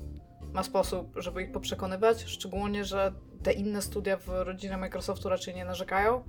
ma 0.54 0.64
sposób, 0.64 1.14
żeby 1.16 1.44
ich 1.44 1.52
poprzekonywać, 1.52 2.24
szczególnie, 2.24 2.86
że 2.86 3.14
te 3.44 3.54
inne 3.54 3.82
studia 3.82 4.18
w 4.18 4.28
rodzinie 4.28 4.78
Microsoftu 4.78 5.30
raczej 5.30 5.56
nie 5.56 5.66
narzekają, 5.66 6.24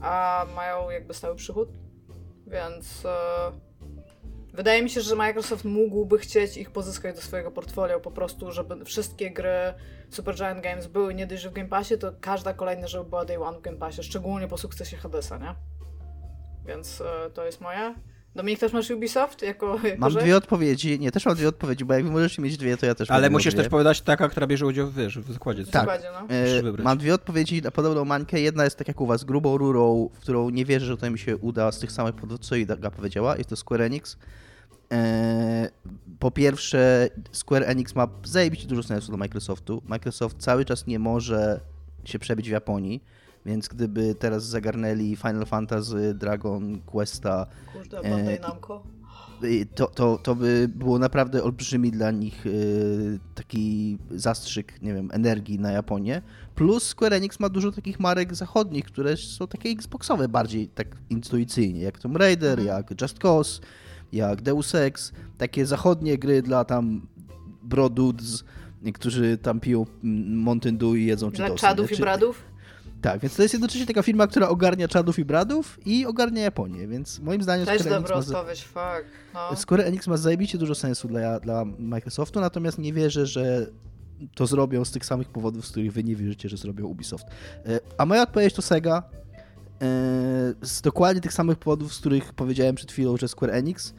a 0.00 0.46
mają 0.56 0.90
jakby 0.90 1.14
stały 1.14 1.36
przychód, 1.36 1.68
więc 2.46 3.06
e, 3.06 3.52
wydaje 4.52 4.82
mi 4.82 4.90
się, 4.90 5.00
że 5.00 5.16
Microsoft 5.16 5.64
mógłby 5.64 6.18
chcieć 6.18 6.56
ich 6.56 6.70
pozyskać 6.70 7.16
do 7.16 7.22
swojego 7.22 7.50
portfolio 7.50 8.00
po 8.00 8.10
prostu, 8.10 8.52
żeby 8.52 8.84
wszystkie 8.84 9.30
gry 9.30 9.74
Supergiant 10.10 10.60
Games 10.60 10.86
były 10.86 11.14
nie 11.14 11.26
dość, 11.26 11.46
w 11.46 11.52
Game 11.52 11.68
Passie, 11.68 11.98
to 11.98 12.12
każda 12.20 12.54
kolejna, 12.54 12.86
żeby 12.86 13.04
była 13.04 13.24
Day 13.24 13.42
One 13.42 13.58
w 13.58 13.62
Game 13.62 13.78
Passie, 13.78 14.02
szczególnie 14.02 14.48
po 14.48 14.58
sukcesie 14.58 14.96
Hadesa, 14.96 15.38
nie? 15.38 15.71
Więc 16.66 17.00
e, 17.00 17.30
to 17.30 17.44
jest 17.46 17.60
moje. 17.60 17.94
Dominik, 18.34 18.60
też 18.60 18.72
masz 18.72 18.90
Ubisoft? 18.90 19.42
Jako, 19.42 19.78
jako 19.84 19.98
Mam 20.00 20.10
rzecz? 20.10 20.22
dwie 20.22 20.36
odpowiedzi. 20.36 20.98
Nie, 21.00 21.12
też 21.12 21.26
mam 21.26 21.34
dwie 21.36 21.48
odpowiedzi, 21.48 21.84
bo 21.84 21.94
jak 21.94 22.04
wy 22.04 22.10
możecie 22.10 22.42
mieć 22.42 22.56
dwie, 22.56 22.76
to 22.76 22.86
ja 22.86 22.94
też 22.94 23.10
Ale 23.10 23.30
musisz 23.30 23.54
dwie. 23.54 23.62
też 23.62 23.70
powiedzieć 23.70 24.00
taka, 24.00 24.28
która 24.28 24.46
bierze 24.46 24.66
udział 24.66 24.90
wiesz, 24.90 25.18
w 25.18 25.32
zakładzie. 25.32 25.66
Tak. 25.66 25.88
No. 26.12 26.34
E. 26.78 26.82
Mam 26.82 26.98
dwie 26.98 27.14
odpowiedzi 27.14 27.62
na 27.62 27.70
podobną 27.70 28.04
mańkę. 28.04 28.40
Jedna 28.40 28.64
jest 28.64 28.76
tak 28.76 28.88
jak 28.88 29.00
u 29.00 29.06
was, 29.06 29.24
grubą 29.24 29.56
rurą, 29.58 30.08
w 30.14 30.18
którą 30.18 30.50
nie 30.50 30.64
wierzę, 30.64 30.86
że 30.86 30.96
to 30.96 31.10
mi 31.10 31.18
się 31.18 31.36
uda 31.36 31.72
z 31.72 31.78
tych 31.78 31.92
samych 31.92 32.14
powodów, 32.14 32.38
co 32.40 32.56
Iga 32.56 32.90
powiedziała. 32.90 33.36
Jest 33.36 33.50
to 33.50 33.56
Square 33.56 33.82
Enix. 33.82 34.16
E, 34.92 35.68
Po 36.18 36.30
pierwsze, 36.30 37.08
Square 37.32 37.64
Enix 37.66 37.94
ma 37.94 38.08
zajebiście 38.24 38.66
dużo 38.68 38.82
sensu 38.82 39.10
do 39.12 39.16
Microsoftu. 39.18 39.82
Microsoft 39.86 40.36
cały 40.38 40.64
czas 40.64 40.86
nie 40.86 40.98
może 40.98 41.60
się 42.04 42.18
przebić 42.18 42.48
w 42.48 42.52
Japonii, 42.52 43.02
więc 43.46 43.68
gdyby 43.68 44.14
teraz 44.14 44.44
zagarnęli 44.46 45.16
Final 45.16 45.46
Fantasy, 45.46 46.14
Dragon 46.14 46.80
Questa, 46.80 47.46
Kurde, 47.72 47.98
e, 47.98 48.10
Bandai 48.10 48.40
Namco. 48.40 48.82
Y, 49.44 49.66
to, 49.74 49.86
to, 49.86 50.18
to 50.22 50.34
by 50.34 50.68
było 50.74 50.98
naprawdę 50.98 51.42
olbrzymi 51.44 51.90
dla 51.90 52.10
nich 52.10 52.46
y, 52.46 53.18
taki 53.34 53.98
zastrzyk, 54.10 54.82
nie 54.82 54.94
wiem, 54.94 55.08
energii 55.12 55.58
na 55.58 55.72
Japonię. 55.72 56.22
Plus 56.54 56.82
Square 56.86 57.12
Enix 57.14 57.40
ma 57.40 57.48
dużo 57.48 57.72
takich 57.72 58.00
marek 58.00 58.34
zachodnich, 58.34 58.84
które 58.84 59.16
są 59.16 59.46
takie 59.48 59.70
Xboxowe 59.70 60.28
bardziej 60.28 60.68
tak 60.68 60.96
intuicyjnie, 61.10 61.82
jak 61.82 61.98
Tomb 61.98 62.16
Raider, 62.16 62.58
Mhm. 62.60 62.66
jak 62.68 63.00
Just 63.02 63.18
Cause, 63.18 63.60
jak 64.12 64.42
Deus 64.42 64.74
Ex, 64.74 65.12
takie 65.38 65.66
zachodnie 65.66 66.18
gry 66.18 66.42
dla 66.42 66.64
tam 66.64 67.06
brodudes, 67.62 68.44
którzy 68.94 69.38
tam 69.38 69.60
piją 69.60 69.86
Mountain 70.28 70.78
Dew 70.78 70.94
i 70.96 71.04
jedzą 71.06 71.30
Dla 71.30 71.44
Cheetosy, 71.44 71.60
czadów 71.60 71.92
i 71.92 71.96
Czy- 71.96 72.02
bradów? 72.02 72.44
Tak, 73.02 73.20
więc 73.20 73.36
to 73.36 73.42
jest 73.42 73.54
jednocześnie 73.54 73.86
taka 73.86 74.02
firma, 74.02 74.26
która 74.26 74.48
ogarnia 74.48 74.88
czadów 74.88 75.18
i 75.18 75.24
bradów 75.24 75.78
i 75.86 76.06
ogarnia 76.06 76.42
Japonię, 76.42 76.88
więc 76.88 77.20
moim 77.20 77.42
zdaniem 77.42 77.66
Square 77.66 77.80
Enix 77.80 77.90
dobra 77.90 78.16
odpowiedź, 78.16 78.64
fuck. 78.64 79.04
No. 79.34 79.56
Square 79.56 79.80
Enix 79.80 80.06
ma 80.06 80.16
zajebiście 80.16 80.58
dużo 80.58 80.74
sensu 80.74 81.08
dla, 81.08 81.40
dla 81.40 81.64
Microsoftu, 81.78 82.40
natomiast 82.40 82.78
nie 82.78 82.92
wierzę, 82.92 83.26
że 83.26 83.66
to 84.34 84.46
zrobią 84.46 84.84
z 84.84 84.90
tych 84.90 85.06
samych 85.06 85.28
powodów, 85.28 85.66
z 85.66 85.70
których 85.70 85.92
wy 85.92 86.04
nie 86.04 86.16
wierzycie, 86.16 86.48
że 86.48 86.56
zrobią 86.56 86.86
Ubisoft. 86.86 87.26
E, 87.66 87.80
a 87.98 88.06
moja 88.06 88.22
odpowiedź 88.22 88.54
to 88.54 88.62
Sega. 88.62 89.02
E, 89.02 89.86
z 90.62 90.80
dokładnie 90.82 91.20
tych 91.20 91.32
samych 91.32 91.58
powodów, 91.58 91.94
z 91.94 91.98
których 91.98 92.32
powiedziałem 92.32 92.74
przed 92.74 92.92
chwilą, 92.92 93.16
że 93.16 93.28
Square 93.28 93.50
Enix, 93.50 93.94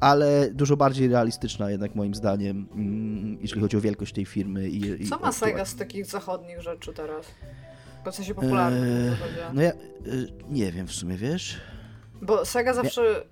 ale 0.00 0.48
dużo 0.52 0.76
bardziej 0.76 1.08
realistyczna 1.08 1.70
jednak 1.70 1.94
moim 1.94 2.14
zdaniem, 2.14 2.66
mm, 2.74 3.38
jeśli 3.40 3.60
chodzi 3.60 3.76
o 3.76 3.80
wielkość 3.80 4.12
tej 4.14 4.24
firmy. 4.26 4.68
I, 4.68 5.08
Co 5.08 5.16
i 5.16 5.20
ma 5.20 5.32
Sega 5.32 5.64
z 5.64 5.76
takich 5.76 6.06
zachodnich 6.06 6.60
rzeczy 6.60 6.92
teraz? 6.92 7.26
Po 8.04 8.12
sensie 8.12 8.34
popularnych 8.34 8.82
Eee, 8.82 9.10
w. 9.10 9.54
No 9.54 9.62
ja 9.62 9.72
nie 10.50 10.72
wiem 10.72 10.86
w 10.86 10.92
sumie, 10.92 11.16
wiesz? 11.16 11.56
Bo 12.22 12.44
Sega 12.44 12.74
zawsze, 12.74 13.24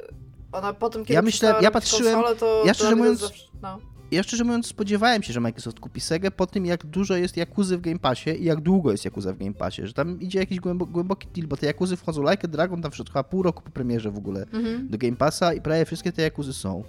ona 0.53 0.73
po 0.75 0.91
tym, 0.91 1.03
kiedy 1.05 1.15
Ja 1.15 1.23
myślę- 1.23 1.55
ja 1.61 1.71
patrzyłem- 1.71 2.15
konsole, 2.15 2.37
to 2.37 2.63
ja 2.67 2.75
szczerze 2.75 2.97
mówiąc- 2.97 3.21
Zawsze, 3.21 3.45
no. 3.63 3.79
Ja 4.11 4.23
szczerze 4.23 4.45
mówiąc 4.45 4.67
spodziewałem 4.67 5.23
się, 5.23 5.33
że 5.33 5.41
Microsoft 5.41 5.81
kupi 5.81 6.01
Sega 6.01 6.31
po 6.31 6.47
tym, 6.47 6.67
jak 6.67 6.87
dużo 6.87 7.17
jest 7.17 7.37
Jakuzy 7.37 7.77
w 7.79 7.81
Game 7.81 7.99
Passie 7.99 8.31
i 8.31 8.45
jak 8.45 8.61
długo 8.61 8.93
jest 8.93 9.05
Yakuza 9.05 9.33
w 9.33 9.39
Game 9.39 9.55
Passie, 9.55 9.87
że 9.87 9.93
tam 9.93 10.21
idzie 10.21 10.39
jakiś 10.39 10.61
głębo, 10.61 10.87
głęboki 10.87 11.29
deal, 11.35 11.49
bo 11.49 11.57
te 11.57 11.67
Jakuzy 11.67 11.97
wchodzą 11.97 12.23
Like 12.31 12.45
a 12.45 12.49
Dragon, 12.49 12.83
tam 12.83 12.91
wszedł 12.91 13.11
chyba 13.13 13.25
pół 13.25 13.43
roku 13.43 13.63
po 13.63 13.71
premierze 13.71 14.11
w 14.11 14.19
ogóle 14.19 14.41
Mhm. 14.53 14.89
do 14.89 14.99
Game 14.99 15.17
Passa 15.17 15.53
i 15.55 15.61
prawie 15.61 15.85
wszystkie 15.85 16.13
te 16.13 16.23
Jakuzy 16.23 16.53
są. 16.53 16.85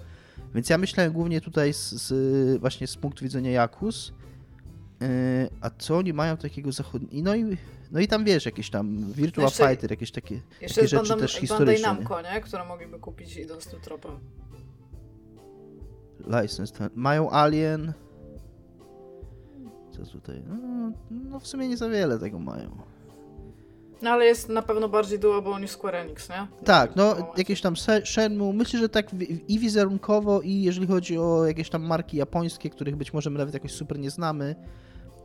Więc 0.54 0.68
ja 0.70 0.78
myślałem 0.78 1.12
głównie 1.12 1.40
tutaj 1.40 1.72
z, 1.74 1.90
z, 1.92 2.60
właśnie 2.60 2.86
z 2.86 2.96
punktu 2.96 3.24
widzenia 3.24 3.50
Jakuz, 3.50 4.12
yy, 5.00 5.06
a 5.60 5.70
co 5.78 5.96
oni 5.98 6.12
mają 6.12 6.36
takiego 6.36 6.72
zachodniego, 6.72 7.24
no 7.30 7.34
i, 7.36 7.56
no 7.90 8.00
i 8.00 8.08
tam 8.08 8.24
wiesz, 8.24 8.46
jakieś 8.46 8.70
tam 8.70 9.12
Virtua 9.12 9.44
Jeszcze- 9.44 9.68
Fighter, 9.68 9.90
jakieś 9.90 10.10
takie, 10.10 10.40
Jeszcze 10.60 10.74
takie 10.80 10.88
rzeczy 10.88 11.08
Bandai, 11.08 11.18
też 11.20 11.32
Bandai 11.32 11.40
historyczne. 11.40 11.88
nie? 11.88 11.94
Namco, 11.94 12.22
nie? 12.22 12.40
Które 12.40 12.64
mogliby 12.64 12.98
kupić 12.98 13.36
idąc 13.36 13.66
tym 13.66 13.80
tropem. 13.80 14.12
License. 16.26 16.74
ten- 16.74 16.90
Mają 16.94 17.30
Alien. 17.30 17.92
Co 19.90 20.12
tutaj? 20.12 20.42
No, 20.48 20.92
no 21.10 21.40
w 21.40 21.46
sumie 21.46 21.68
nie 21.68 21.76
za 21.76 21.88
wiele 21.88 22.18
tego 22.18 22.38
mają. 22.38 22.76
No 24.02 24.10
ale 24.10 24.24
jest 24.24 24.48
na 24.48 24.62
pewno 24.62 24.88
bardziej 24.88 25.18
doable 25.18 25.60
niż 25.60 25.70
Square 25.70 25.94
Enix, 25.94 26.28
nie? 26.28 26.46
Tak, 26.64 26.96
no 26.96 27.14
jakieś 27.36 27.60
tam 27.60 27.74
Shenmue, 28.04 28.52
myślę, 28.52 28.80
że 28.80 28.88
tak 28.88 29.06
i 29.48 29.58
wizerunkowo 29.58 30.40
i 30.40 30.62
jeżeli 30.62 30.86
chodzi 30.86 31.18
o 31.18 31.46
jakieś 31.46 31.70
tam 31.70 31.82
marki 31.82 32.16
japońskie, 32.16 32.70
których 32.70 32.96
być 32.96 33.12
może 33.12 33.30
my 33.30 33.38
nawet 33.38 33.54
jakoś 33.54 33.72
super 33.72 33.98
nie 33.98 34.10
znamy, 34.10 34.54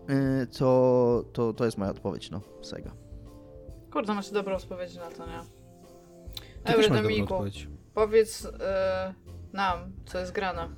yy, 0.09 0.47
to, 0.47 1.23
to, 1.33 1.53
to 1.53 1.65
jest 1.65 1.77
moja 1.77 1.91
odpowiedź, 1.91 2.31
no, 2.31 2.41
Sega. 2.61 2.91
Kurde, 3.91 4.13
macie 4.13 4.31
dobre 4.33 4.55
odpowiedzi 4.55 4.97
na 4.99 5.05
to, 5.11 5.25
nie? 5.27 5.39
Ty 6.63 6.81
dobrą 6.81 7.01
Dominiku, 7.01 7.33
odpowiedź. 7.33 7.67
powiedz 7.93 8.45
e, 8.59 9.13
nam, 9.53 9.79
co 10.05 10.19
jest 10.19 10.31
grane 10.31 10.69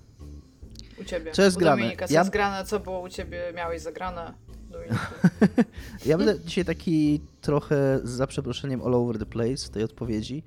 u 1.01 1.03
ciebie. 1.03 1.31
Co 1.31 1.41
jest 1.43 1.57
u 1.57 1.59
grane? 1.59 1.77
Dominika, 1.81 2.07
co 2.07 2.13
Ja- 2.13 2.19
jest 2.19 2.31
grane, 2.31 2.65
co 2.65 2.79
było 2.79 2.99
u 2.99 3.09
ciebie, 3.09 3.41
miałeś 3.55 3.81
zagrane. 3.81 4.33
Ja 6.05 6.17
będę 6.17 6.39
dzisiaj 6.39 6.65
taki 6.65 7.21
trochę, 7.41 7.99
za 8.03 8.27
przeproszeniem, 8.27 8.81
all 8.81 8.95
over 8.95 9.19
the 9.19 9.25
place 9.25 9.57
w 9.65 9.69
tej 9.69 9.83
odpowiedzi, 9.83 10.43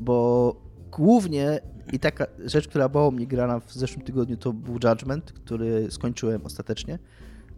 bo 0.00 0.56
głównie 0.90 1.60
i 1.92 1.98
taka 1.98 2.26
rzecz, 2.44 2.68
która 2.68 2.88
była 2.88 3.08
u 3.08 3.12
mnie 3.12 3.26
grana 3.26 3.60
w 3.60 3.72
zeszłym 3.72 4.04
tygodniu, 4.04 4.36
to 4.36 4.52
był 4.52 4.74
Judgment, 4.84 5.32
który 5.32 5.86
skończyłem 5.90 6.46
ostatecznie. 6.46 6.98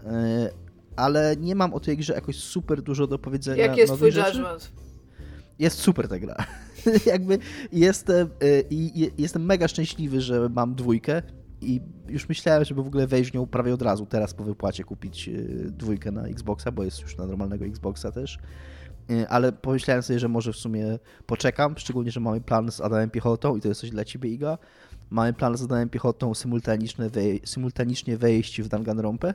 E, 0.07 0.51
Ale 0.97 1.37
nie 1.37 1.55
mam 1.55 1.75
o 1.75 1.81
tej 1.81 1.97
grze 1.97 2.13
jakoś 2.15 2.37
super 2.37 2.83
dużo 2.83 3.07
do 3.07 3.19
powiedzenia. 3.19 3.67
Jaki 3.67 3.81
jest 3.81 3.95
twój 3.95 4.13
rzeczy. 4.13 4.29
judgment? 4.31 4.73
Jest 5.59 5.79
super 5.79 6.09
ta 6.09 6.19
gra. 6.19 6.37
Jakby 7.07 7.39
jestem, 7.73 8.29
i 8.71 8.93
i- 9.03 9.23
jestem 9.23 9.45
mega 9.45 9.69
szczęśliwy, 9.69 10.21
że 10.21 10.49
mam 10.49 10.75
dwójkę 10.75 11.23
i 11.61 11.81
już 12.09 12.29
myślałem, 12.29 12.65
żeby 12.65 12.83
w 12.83 12.87
ogóle 12.87 13.07
wejść 13.07 13.31
w 13.31 13.35
nią 13.35 13.47
prawie 13.47 13.75
od 13.75 13.83
razu, 13.83 14.07
teraz 14.07 14.35
po 14.35 14.45
wypłacie 14.45 14.85
kupić 14.85 15.29
y, 15.29 15.67
dwójkę 15.71 16.11
na 16.13 16.23
Xboxa, 16.27 16.73
bo 16.73 16.85
jest 16.85 17.01
już 17.03 17.17
na 17.17 17.27
normalnego 17.27 17.65
Xboxa 17.65 18.13
też. 18.13 18.39
Y, 19.11 19.29
Ale 19.29 19.53
pomyślałem 19.53 20.03
sobie, 20.03 20.19
że 20.19 20.29
może 20.29 20.53
w 20.53 20.57
sumie 20.57 20.99
poczekam, 21.27 21.75
szczególnie, 21.79 22.11
że 22.11 22.21
mamy 22.21 22.41
plan 22.41 22.71
z 22.73 22.81
Adamem 22.81 23.11
Piechotą 23.11 23.57
i 23.57 23.61
to 23.61 23.69
jest 23.69 23.81
coś 23.81 23.91
dla 23.91 24.05
ciebie, 24.05 24.31
Iga. 24.31 24.59
Mamy 25.11 25.33
plan 25.33 25.57
z 25.57 25.63
Adamem 25.63 25.89
Piechotą 25.89 26.35
symultaniczne 26.35 27.11
wej- 27.11 27.41
symultanicznie 27.47 28.17
wejść 28.17 28.63
w 28.63 28.69
Danganronpę. 28.69 29.35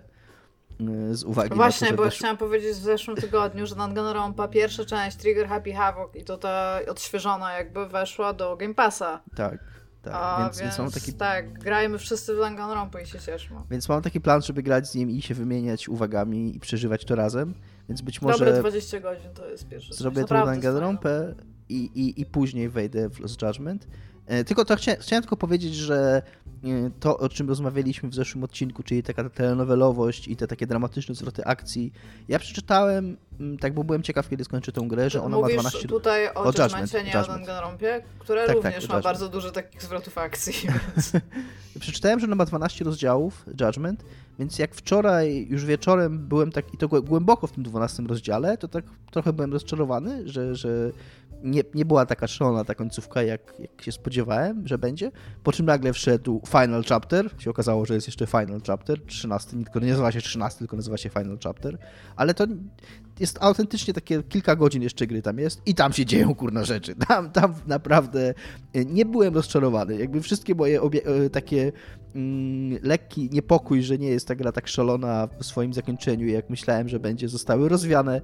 y, 1.12 1.16
Z 1.16 1.24
uwagi 1.24 1.50
No 1.50 1.56
na 1.56 1.64
Właśnie, 1.64 1.88
to, 1.88 1.96
bo 1.96 2.04
też... 2.06 2.16
chciałam 2.16 2.38
powiedzieć 2.38 2.72
w 2.72 2.82
zeszłym 2.84 3.18
tygodniu, 3.18 3.66
że 3.68 3.76
Danganronpa, 3.76 4.48
pierwsza 4.48 4.86
część, 4.86 5.18
Trigger 5.18 5.48
Happy 5.48 5.74
Havoc 5.74 6.16
i 6.16 6.24
to 6.24 6.38
ta 6.38 6.80
odświeżona 6.90 7.54
jakby 7.54 7.88
weszła 7.88 8.34
do 8.34 8.58
Game 8.58 8.74
Passa. 8.74 9.22
Tak, 9.36 9.60
tak. 10.06 10.14
A 10.16 10.44
więc, 10.44 10.60
więc 10.62 10.80
mam 10.80 10.92
taki 10.92 11.14
tak, 11.14 11.60
grajmy 11.60 11.98
wszyscy 11.98 12.36
w 12.36 12.40
Danganronpa 12.40 13.02
i 13.02 13.06
się 13.08 13.20
cieszmy. 13.20 13.58
Więc 13.72 13.90
mam 13.90 14.02
taki 14.02 14.22
plan, 14.22 14.42
żeby 14.42 14.64
grać 14.64 14.88
z 14.90 14.96
nim 14.96 15.10
i 15.10 15.22
się 15.22 15.34
wymieniać 15.34 15.90
uwagami 15.90 16.56
i 16.56 16.60
przeżywać 16.60 17.06
to 17.06 17.16
razem. 17.16 17.54
Więc 17.90 18.02
być 18.02 18.22
może 18.22 18.46
Dobre 18.46 18.60
20 18.60 19.00
godzin 19.00 19.34
to 19.34 19.50
jest 19.50 19.68
pierwszy 19.68 19.94
zrobię 19.94 20.22
Naprawdę 20.22 20.52
Danganronpę 20.52 21.36
i, 21.70 21.76
i, 21.76 22.22
i 22.22 22.26
później 22.26 22.70
wejdę 22.70 23.10
w 23.10 23.20
Lost 23.20 23.42
Judgment. 23.42 23.88
E, 24.26 24.44
Tylko 24.44 24.66
to 24.66 24.76
chcia, 24.76 24.96
chciałem 24.96 25.24
tylko 25.24 25.38
powiedzieć, 25.38 25.76
że 25.76 26.22
to, 27.00 27.18
o 27.18 27.30
czym 27.30 27.50
rozmawialiśmy 27.50 28.10
w 28.10 28.16
zeszłym 28.16 28.44
odcinku, 28.44 28.84
czyli 28.84 29.04
taka 29.04 29.30
telenowelowość 29.30 30.28
i 30.28 30.36
te 30.36 30.48
takie 30.48 30.68
dramatyczne 30.68 31.16
zwroty 31.16 31.46
akcji, 31.46 31.94
ja 32.28 32.40
przeczytałem, 32.40 33.18
mm, 33.40 33.58
tak 33.58 33.74
bo 33.74 33.84
byłem 33.84 34.04
ciekaw, 34.04 34.30
kiedy 34.30 34.44
skończę 34.44 34.72
tę 34.72 34.82
grę, 34.88 35.10
że 35.10 35.22
ona 35.22 35.38
Mówisz 35.38 35.56
ma 35.56 35.62
12... 35.62 35.88
tutaj 35.88 36.28
o, 36.28 36.34
o 36.34 36.46
Judgment, 36.46 36.94
Judgment. 36.94 37.28
Danganronpie, 37.28 38.02
które 38.20 38.48
Tak, 38.48 38.56
tak, 38.56 38.66
również 38.66 38.90
o 38.90 38.94
ma 38.94 39.02
bardzo 39.02 39.30
dużo 39.30 39.52
takich 39.52 39.84
zwrotów 39.84 40.18
akcji, 40.18 40.54
więc... 40.96 41.12
Przeczytałem, 41.80 42.20
że 42.20 42.26
ona 42.26 42.36
ma 42.36 42.46
12 42.46 42.86
rozdziałów, 42.86 43.46
Judgment, 43.62 44.04
więc 44.40 44.60
jak 44.60 44.76
wczoraj 44.76 45.48
już 45.50 45.66
wieczorem 45.66 46.28
byłem 46.28 46.52
tak, 46.52 46.74
i 46.74 46.78
to 46.78 46.88
głę- 46.88 47.04
głęboko 47.04 47.48
w 47.48 47.52
tym 47.52 47.64
12 47.64 48.04
rozdziale, 48.04 48.58
to 48.58 48.68
tak 48.68 48.86
trochę 49.12 49.34
byłem 49.34 49.54
rozczarowany, 49.54 50.30
że, 50.30 50.56
że 50.56 50.92
nie, 51.46 51.64
nie 51.74 51.86
była 51.86 52.06
taka 52.06 52.28
szalona 52.28 52.64
ta 52.64 52.76
końcówka, 52.76 53.24
jak, 53.24 53.54
jak 53.60 53.82
się 53.82 53.92
spodziewałem, 53.92 54.68
że 54.68 54.78
będzie. 54.78 55.12
Po 55.44 55.52
czym 55.52 55.66
nagle 55.66 55.94
wszedł 55.94 56.42
Final 56.48 56.84
Chapter, 56.84 57.30
się 57.38 57.50
okazało, 57.50 57.86
że 57.86 57.94
jest 57.94 58.08
jeszcze 58.08 58.28
Final 58.28 58.62
Chapter, 58.68 59.06
13, 59.06 59.52
tylko 59.64 59.80
nie 59.80 59.90
nazywa 59.90 60.12
się 60.12 60.22
13, 60.22 60.60
tylko 60.60 60.76
nazywa 60.76 60.98
się 60.98 61.10
Final 61.10 61.38
Chapter, 61.44 61.78
ale 62.16 62.34
to 62.34 62.48
jest 63.20 63.38
autentycznie 63.42 63.94
takie 63.94 64.24
kilka 64.24 64.56
godzin 64.56 64.82
jeszcze 64.82 65.08
gry 65.08 65.22
tam 65.22 65.40
jest 65.40 65.62
i 65.66 65.76
tam 65.76 65.94
się 65.94 66.06
dzieją 66.06 66.36
kurna 66.36 66.64
rzeczy. 66.64 66.96
Tam, 67.08 67.32
tam 67.32 67.54
naprawdę 67.68 68.34
nie 68.86 69.06
byłem 69.06 69.36
rozczarowany. 69.36 69.98
Jakby 69.98 70.22
wszystkie 70.22 70.56
moje 70.56 70.82
e, 70.82 71.30
takie 71.30 71.72
mm, 72.16 72.80
lekki 72.84 73.30
niepokój, 73.32 73.84
że 73.84 73.98
nie 73.98 74.08
jest 74.08 74.28
ta 74.28 74.36
gra 74.36 74.52
tak 74.52 74.68
szalona 74.68 75.28
w 75.40 75.46
swoim 75.46 75.74
zakończeniu, 75.74 76.28
jak 76.28 76.50
myślałem, 76.50 76.90
że 76.90 77.00
będzie, 77.00 77.30
zostały 77.30 77.70
rozwiane. 77.70 78.22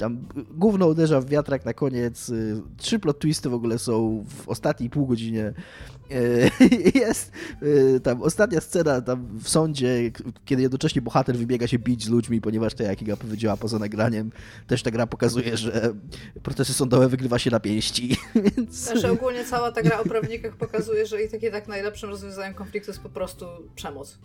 Tam 0.00 0.26
gówno 0.50 0.86
uderza 0.86 1.20
w 1.20 1.26
wiatrak 1.26 1.64
na 1.64 1.74
koniec. 1.74 2.28
y, 2.28 2.62
Trzy 2.76 2.98
plot 2.98 3.18
twisty 3.18 3.48
w 3.48 3.54
ogóle 3.54 3.78
są 3.78 4.24
w 4.28 4.48
ostatniej 4.48 4.90
pół 4.90 5.06
godzinie. 5.06 5.52
E, 6.10 6.50
Jest 7.04 7.32
y, 7.62 8.00
tam 8.00 8.22
ostatnia 8.22 8.60
scena 8.60 9.00
tam 9.00 9.38
w 9.42 9.48
sądzie, 9.48 10.10
kiedy 10.44 10.62
jednocześnie 10.62 11.02
bohater 11.02 11.36
wybiega 11.36 11.66
się 11.66 11.78
bić 11.78 12.04
z 12.04 12.08
ludźmi, 12.08 12.40
ponieważ 12.40 12.74
to 12.74 12.82
jak 12.82 13.02
Iga 13.02 13.16
powiedziała 13.16 13.56
poza 13.56 13.78
nagraniem, 13.78 14.32
też 14.66 14.82
ta 14.82 14.90
gra 14.90 15.06
pokazuje, 15.06 15.56
że 15.56 15.92
procesy 16.42 16.74
sądowe 16.74 17.08
wygrywa 17.08 17.38
się 17.38 17.50
na 17.50 17.60
pięści, 17.60 18.16
więc... 18.56 18.74
Znaczy 18.74 19.10
ogólnie 19.10 19.44
cała 19.44 19.72
ta 19.72 19.82
gra 19.82 20.00
o 20.00 20.04
prawnikach 20.04 20.56
pokazuje, 20.56 21.06
że 21.06 21.22
i 21.22 21.28
takie 21.28 21.50
tak 21.50 21.68
najlepszym 21.68 22.10
rozwiązaniem 22.10 22.54
konfliktu 22.54 22.90
jest 22.90 23.00
po 23.00 23.08
prostu 23.08 23.46
przemoc. 23.74 24.18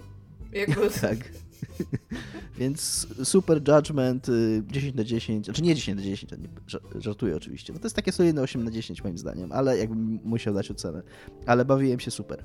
Jakby... 0.51 0.89
Tak. 1.01 1.17
Więc 2.59 3.07
Super 3.23 3.61
Judgment 3.67 4.29
y, 4.29 4.63
10 4.67 4.95
na 4.95 5.03
10, 5.03 5.45
znaczy 5.45 5.61
nie 5.61 5.75
10 5.75 5.97
na 5.97 6.03
10, 6.03 6.29
to 6.31 6.35
nie, 6.35 6.47
ża- 6.67 7.01
żartuję 7.01 7.35
oczywiście. 7.35 7.73
No 7.73 7.79
to 7.79 7.85
jest 7.85 7.95
takie 7.95 8.11
solidne 8.11 8.41
8 8.41 8.63
na 8.63 8.71
10 8.71 9.03
moim 9.03 9.17
zdaniem, 9.17 9.51
ale 9.51 9.77
jakbym 9.77 10.19
musiał 10.23 10.53
dać 10.53 10.71
ocenę. 10.71 11.01
Ale 11.45 11.65
bawiłem 11.65 11.99
się 11.99 12.11
super. 12.11 12.43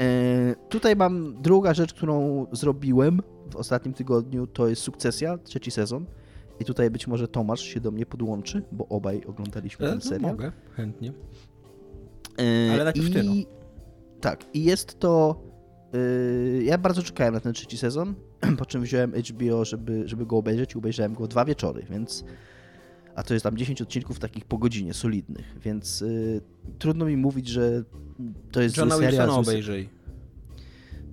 E, 0.00 0.54
tutaj 0.68 0.96
mam 0.96 1.42
druga 1.42 1.74
rzecz, 1.74 1.94
którą 1.94 2.46
zrobiłem 2.52 3.20
w 3.50 3.56
ostatnim 3.56 3.94
tygodniu, 3.94 4.46
to 4.46 4.68
jest 4.68 4.82
Sukcesja, 4.82 5.38
trzeci 5.38 5.70
sezon. 5.70 6.06
I 6.60 6.64
tutaj 6.64 6.90
być 6.90 7.06
może 7.06 7.28
Tomasz 7.28 7.60
się 7.60 7.80
do 7.80 7.90
mnie 7.90 8.06
podłączy, 8.06 8.62
bo 8.72 8.88
obaj 8.88 9.22
oglądaliśmy 9.26 9.86
E, 9.86 9.88
ten 9.88 9.98
no, 9.98 10.04
serial. 10.04 10.30
mogę, 10.30 10.52
chętnie. 10.76 11.12
E, 12.38 12.72
Ale 12.72 12.84
najpierw 12.84 13.08
i... 13.08 13.12
ty, 13.12 13.22
no. 13.24 13.32
Tak, 14.20 14.44
i 14.54 14.64
jest 14.64 14.98
to. 14.98 15.42
Yy, 15.96 16.64
ja 16.64 16.78
bardzo 16.78 17.02
czekałem 17.02 17.34
na 17.34 17.40
ten 17.40 17.52
trzeci 17.52 17.78
sezon, 17.78 18.14
po 18.58 18.66
czym 18.66 18.82
wziąłem 18.82 19.12
HBO, 19.12 19.64
żeby, 19.64 20.02
żeby 20.08 20.26
go 20.26 20.36
obejrzeć 20.36 20.74
i 20.74 20.78
obejrzałem 20.78 21.14
go 21.14 21.26
dwa 21.28 21.44
wieczory, 21.44 21.86
więc. 21.90 22.24
A 23.14 23.22
to 23.22 23.34
jest 23.34 23.44
tam 23.44 23.56
10 23.56 23.82
odcinków 23.82 24.18
takich 24.18 24.44
po 24.44 24.58
godzinie, 24.58 24.94
solidnych, 24.94 25.58
więc 25.64 26.00
yy, 26.00 26.40
trudno 26.78 27.04
mi 27.04 27.16
mówić, 27.16 27.48
że 27.48 27.82
to 28.52 28.62
jest 28.62 28.76
Johna 28.76 28.96
zły 28.96 29.04
serial. 29.04 29.26
Wilsona 29.26 29.34
zły 29.34 29.44
se- 29.44 29.50
obejrzyj. 29.50 29.88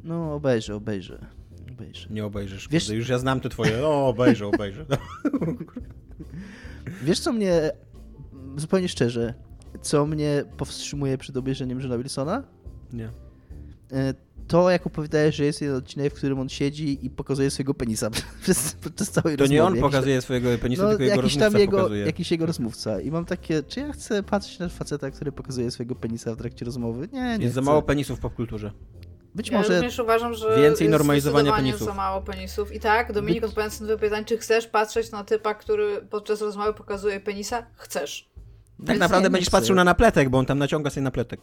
No, 0.04 0.34
obejrzę, 0.34 0.76
obejrzę. 0.76 1.26
obejrzę. 1.72 2.08
Nie 2.10 2.26
obejrzysz. 2.26 2.68
Wiesz-. 2.70 2.90
Już 2.90 3.10
ja 3.10 3.18
znam 3.18 3.40
te 3.40 3.50
twoje. 3.50 3.78
No, 3.82 4.08
obejrzę, 4.08 4.48
obejrzę. 4.48 4.86
Wiesz, 7.04 7.20
co 7.20 7.34
mnie. 7.34 7.72
Zupełnie 8.58 8.88
szczerze, 8.90 9.34
co 9.82 10.06
mnie 10.06 10.44
powstrzymuje 10.58 11.18
przed 11.18 11.38
obejrzeniem 11.38 11.80
Johna 11.80 11.98
Wilsona? 11.98 12.44
Nie. 12.94 13.10
E, 13.92 14.14
to, 14.48 14.70
jak 14.70 14.88
opowiadałeś, 14.88 15.36
że 15.36 15.46
jest 15.46 15.62
jeden 15.62 15.78
odcinek, 15.78 16.14
w 16.14 16.18
którym 16.18 16.40
on 16.40 16.50
siedzi 16.50 17.06
i 17.06 17.10
pokazuje 17.10 17.52
swojego 17.52 17.74
penisa 17.74 18.10
przez, 18.44 18.76
przez 18.96 19.12
całej 19.12 19.38
To 19.38 19.42
rozmowy. 19.44 19.54
nie 19.54 19.64
on 19.64 19.70
Jakiś 19.76 19.82
pokazuje 19.82 20.22
swojego 20.22 20.50
penisa, 20.58 20.84
no, 20.84 20.90
tylko 20.90 21.04
jego 21.04 21.16
jakiś 21.16 21.24
rozmówca 21.36 21.52
tam 21.52 21.60
jego, 21.62 21.78
pokazuje. 21.78 22.06
jakiś 22.06 22.32
jego 22.32 22.46
rozmówca. 22.46 23.02
I 23.02 23.12
mam 23.12 23.26
takie, 23.26 23.64
czy 23.64 23.80
ja 23.80 23.92
chcę 23.94 24.24
patrzeć 24.24 24.60
na 24.60 24.70
faceta, 24.70 25.12
który 25.12 25.32
pokazuje 25.32 25.72
swojego 25.72 25.96
penisa 25.96 26.36
w 26.36 26.38
trakcie 26.38 26.66
rozmowy? 26.66 27.10
Nie, 27.14 27.38
nie 27.38 27.44
Jest 27.44 27.56
za 27.56 27.62
chcę. 27.62 27.66
mało 27.70 27.82
penisów 27.82 28.20
w 28.20 28.22
popkulturze. 28.22 28.72
Być 29.36 29.50
Ja 29.50 29.58
może 29.58 29.76
również 29.76 30.00
uważam, 30.00 30.34
że 30.34 30.58
Więcej 30.62 30.90
normalizowania 30.90 31.54
penisów. 31.54 31.88
za 31.88 31.94
mało 31.94 32.22
penisów. 32.22 32.74
I 32.76 32.80
tak, 32.80 33.14
Dominik, 33.14 33.42
Być- 33.42 33.50
odpowiadając 33.50 33.82
na 33.82 33.98
pytanie, 33.98 34.26
czy 34.26 34.38
chcesz 34.38 34.68
patrzeć 34.68 35.12
na 35.12 35.24
typa, 35.24 35.54
który 35.54 36.02
podczas 36.10 36.42
rozmowy 36.42 36.74
pokazuje 36.74 37.20
penisa? 37.20 37.66
Chcesz. 37.76 38.30
Tak 38.78 38.88
Więc 38.88 39.00
naprawdę 39.00 39.30
będziesz 39.30 39.48
chcę. 39.50 39.58
patrzył 39.58 39.76
na 39.76 39.84
napletek, 39.84 40.30
bo 40.30 40.38
on 40.38 40.46
tam 40.46 40.60
naciąga 40.60 40.90
sobie 40.90 41.02
napletek. 41.04 41.42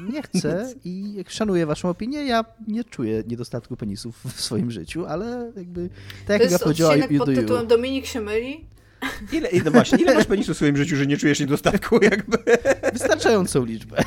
Nie 0.00 0.22
chcę 0.22 0.74
i 0.84 1.14
jak 1.14 1.30
szanuję 1.30 1.66
waszą 1.66 1.88
opinię, 1.88 2.24
ja 2.24 2.44
nie 2.68 2.84
czuję 2.84 3.22
niedostatku 3.26 3.76
penisów 3.76 4.24
w 4.34 4.40
swoim 4.40 4.70
życiu, 4.70 5.06
ale 5.06 5.52
jakby 5.56 5.88
tak 5.88 6.26
To 6.26 6.32
jak 6.32 6.42
ja 6.42 6.48
jest 6.48 6.64
powiedziała, 6.64 6.90
odcinek 6.90 7.10
you 7.10 7.18
pod 7.18 7.26
do 7.28 7.32
you. 7.32 7.40
tytułem 7.40 7.66
Dominik 7.66 8.06
się 8.06 8.20
myli. 8.20 8.64
Ile, 9.32 9.48
ile, 9.48 9.70
właśnie, 9.70 9.98
ile 9.98 10.14
masz 10.14 10.24
penisów 10.26 10.54
w 10.54 10.56
swoim 10.56 10.76
życiu, 10.76 10.96
że 10.96 11.06
nie 11.06 11.16
czujesz 11.16 11.40
niedostatku 11.40 11.98
jakby? 12.10 12.38
Wystarczającą 12.92 13.64
liczbę. 13.64 13.96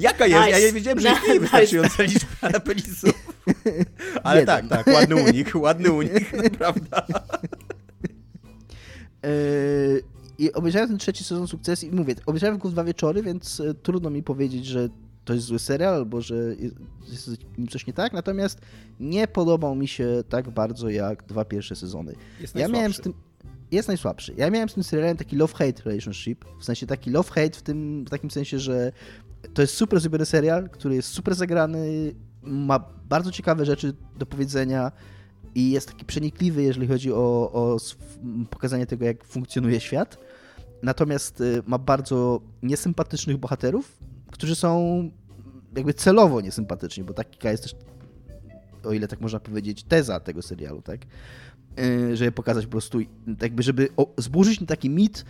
Jaka 0.00 0.26
jest? 0.26 0.40
Ja 0.40 0.46
Nice. 0.46 0.60
nie 0.66 0.72
wiedziałem, 0.72 1.00
że 1.00 1.08
Nice. 1.10 1.20
istnieje 1.20 1.40
wystarczająca 1.40 2.02
liczba 2.02 2.60
penisów. 2.60 3.12
Ale 4.22 4.40
Jeden. 4.40 4.68
tak, 4.68 4.84
tak, 4.84 4.94
ładny 4.94 5.16
unik, 5.16 5.54
ładny 5.54 5.92
unik, 5.92 6.30
prawda. 6.58 7.06
Yy, 9.22 10.02
I 10.40 10.52
obejrzałem 10.52 10.88
ten 10.88 10.98
trzeci 10.98 11.24
sezon 11.24 11.46
sukces 11.48 11.84
i 11.84 11.90
mówię, 11.90 12.14
obejrzałem 12.26 12.58
go 12.58 12.68
dwa 12.68 12.84
wieczory, 12.84 13.22
więc 13.22 13.60
e, 13.60 13.74
trudno 13.74 14.10
mi 14.10 14.22
powiedzieć, 14.22 14.66
że 14.66 14.88
to 15.24 15.34
jest 15.34 15.46
zły 15.46 15.58
serial, 15.58 15.94
albo 15.94 16.20
że 16.20 16.34
jest- 17.08 17.30
coś 17.70 17.86
nie 17.86 17.92
tak, 17.92 18.12
natomiast 18.12 18.58
nie 19.00 19.28
podobał 19.28 19.74
mi 19.74 19.88
się 19.88 20.08
tak 20.28 20.50
bardzo 20.50 20.88
jak 20.88 21.24
dwa 21.26 21.44
pierwsze 21.44 21.76
sezony. 21.76 22.14
Jest 22.40 22.54
Ja 22.54 22.68
miałem 22.68 22.92
z 22.92 22.96
najsłabszy. 22.96 23.02
tym. 23.02 23.12
Jest 23.70 23.88
najsłabszy. 23.88 24.34
Ja 24.36 24.50
miałem 24.50 24.68
z 24.68 24.74
tym 24.74 24.82
serialem 24.84 25.16
taki 25.16 25.36
love-hate 25.38 25.84
relationship. 25.84 26.44
W 26.60 26.64
sensie 26.64 26.86
taki 26.86 27.10
love-hate 27.12 27.56
w 27.56 27.62
tym 27.62 28.04
w 28.04 28.10
takim 28.10 28.30
sensie, 28.30 28.58
że 28.58 28.92
to 29.54 29.62
jest 29.62 29.74
super 29.74 30.00
zrobiony 30.00 30.26
serial, 30.26 30.70
który 30.70 30.94
jest 30.94 31.08
super 31.08 31.34
zagrany, 31.34 32.14
ma 32.42 32.84
bardzo 33.08 33.30
ciekawe 33.32 33.64
rzeczy 33.64 33.92
do 34.18 34.26
powiedzenia 34.26 34.92
i 35.54 35.70
jest 35.70 35.88
taki 35.88 36.04
przenikliwy, 36.04 36.62
jeżeli 36.62 36.86
chodzi 36.86 37.12
o, 37.12 37.16
o 37.52 37.76
pokazanie 38.50 38.86
tego, 38.86 39.04
jak 39.04 39.24
funkcjonuje 39.24 39.80
świat. 39.80 40.18
Natomiast 40.82 41.40
y, 41.40 41.62
ma 41.66 41.78
bardzo 41.78 42.40
niesympatycznych 42.62 43.36
bohaterów, 43.36 43.98
którzy 44.30 44.54
są 44.54 45.02
jakby 45.76 45.94
celowo 45.94 46.40
niesympatyczni, 46.40 47.04
bo 47.04 47.14
taka 47.14 47.50
jest 47.50 47.62
też, 47.62 47.74
o 48.84 48.92
ile 48.92 49.08
tak 49.08 49.20
można 49.20 49.40
powiedzieć, 49.40 49.82
teza 49.84 50.20
tego 50.20 50.42
serialu, 50.42 50.82
tak? 50.82 51.00
Y, 51.78 52.16
żeby 52.16 52.32
pokazać 52.32 52.64
po 52.64 52.70
prostu, 52.70 52.98
tak 53.26 53.42
jakby, 53.42 53.62
żeby 53.62 53.88
zburzyć 54.18 54.60
taki 54.66 54.90
mit 54.90 55.24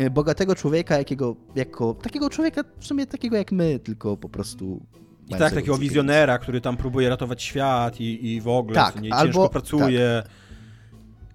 y, 0.00 0.10
bogatego 0.10 0.54
człowieka, 0.54 0.98
jakiego, 0.98 1.36
jako 1.54 1.94
takiego 1.94 2.30
człowieka 2.30 2.64
w 2.78 2.86
sumie 2.86 3.06
takiego 3.06 3.36
jak 3.36 3.52
my, 3.52 3.78
tylko 3.78 4.16
po 4.16 4.28
prostu. 4.28 4.86
I 5.28 5.34
tak, 5.34 5.54
takiego 5.54 5.78
wizjonera, 5.78 6.38
który 6.38 6.60
tam 6.60 6.76
próbuje 6.76 7.08
ratować 7.08 7.42
świat 7.42 8.00
i, 8.00 8.26
i 8.34 8.40
w 8.40 8.48
ogóle, 8.48 8.74
Tak, 8.74 9.00
nie, 9.00 9.14
albo- 9.14 9.26
ciężko 9.26 9.48
pracuje. 9.48 10.22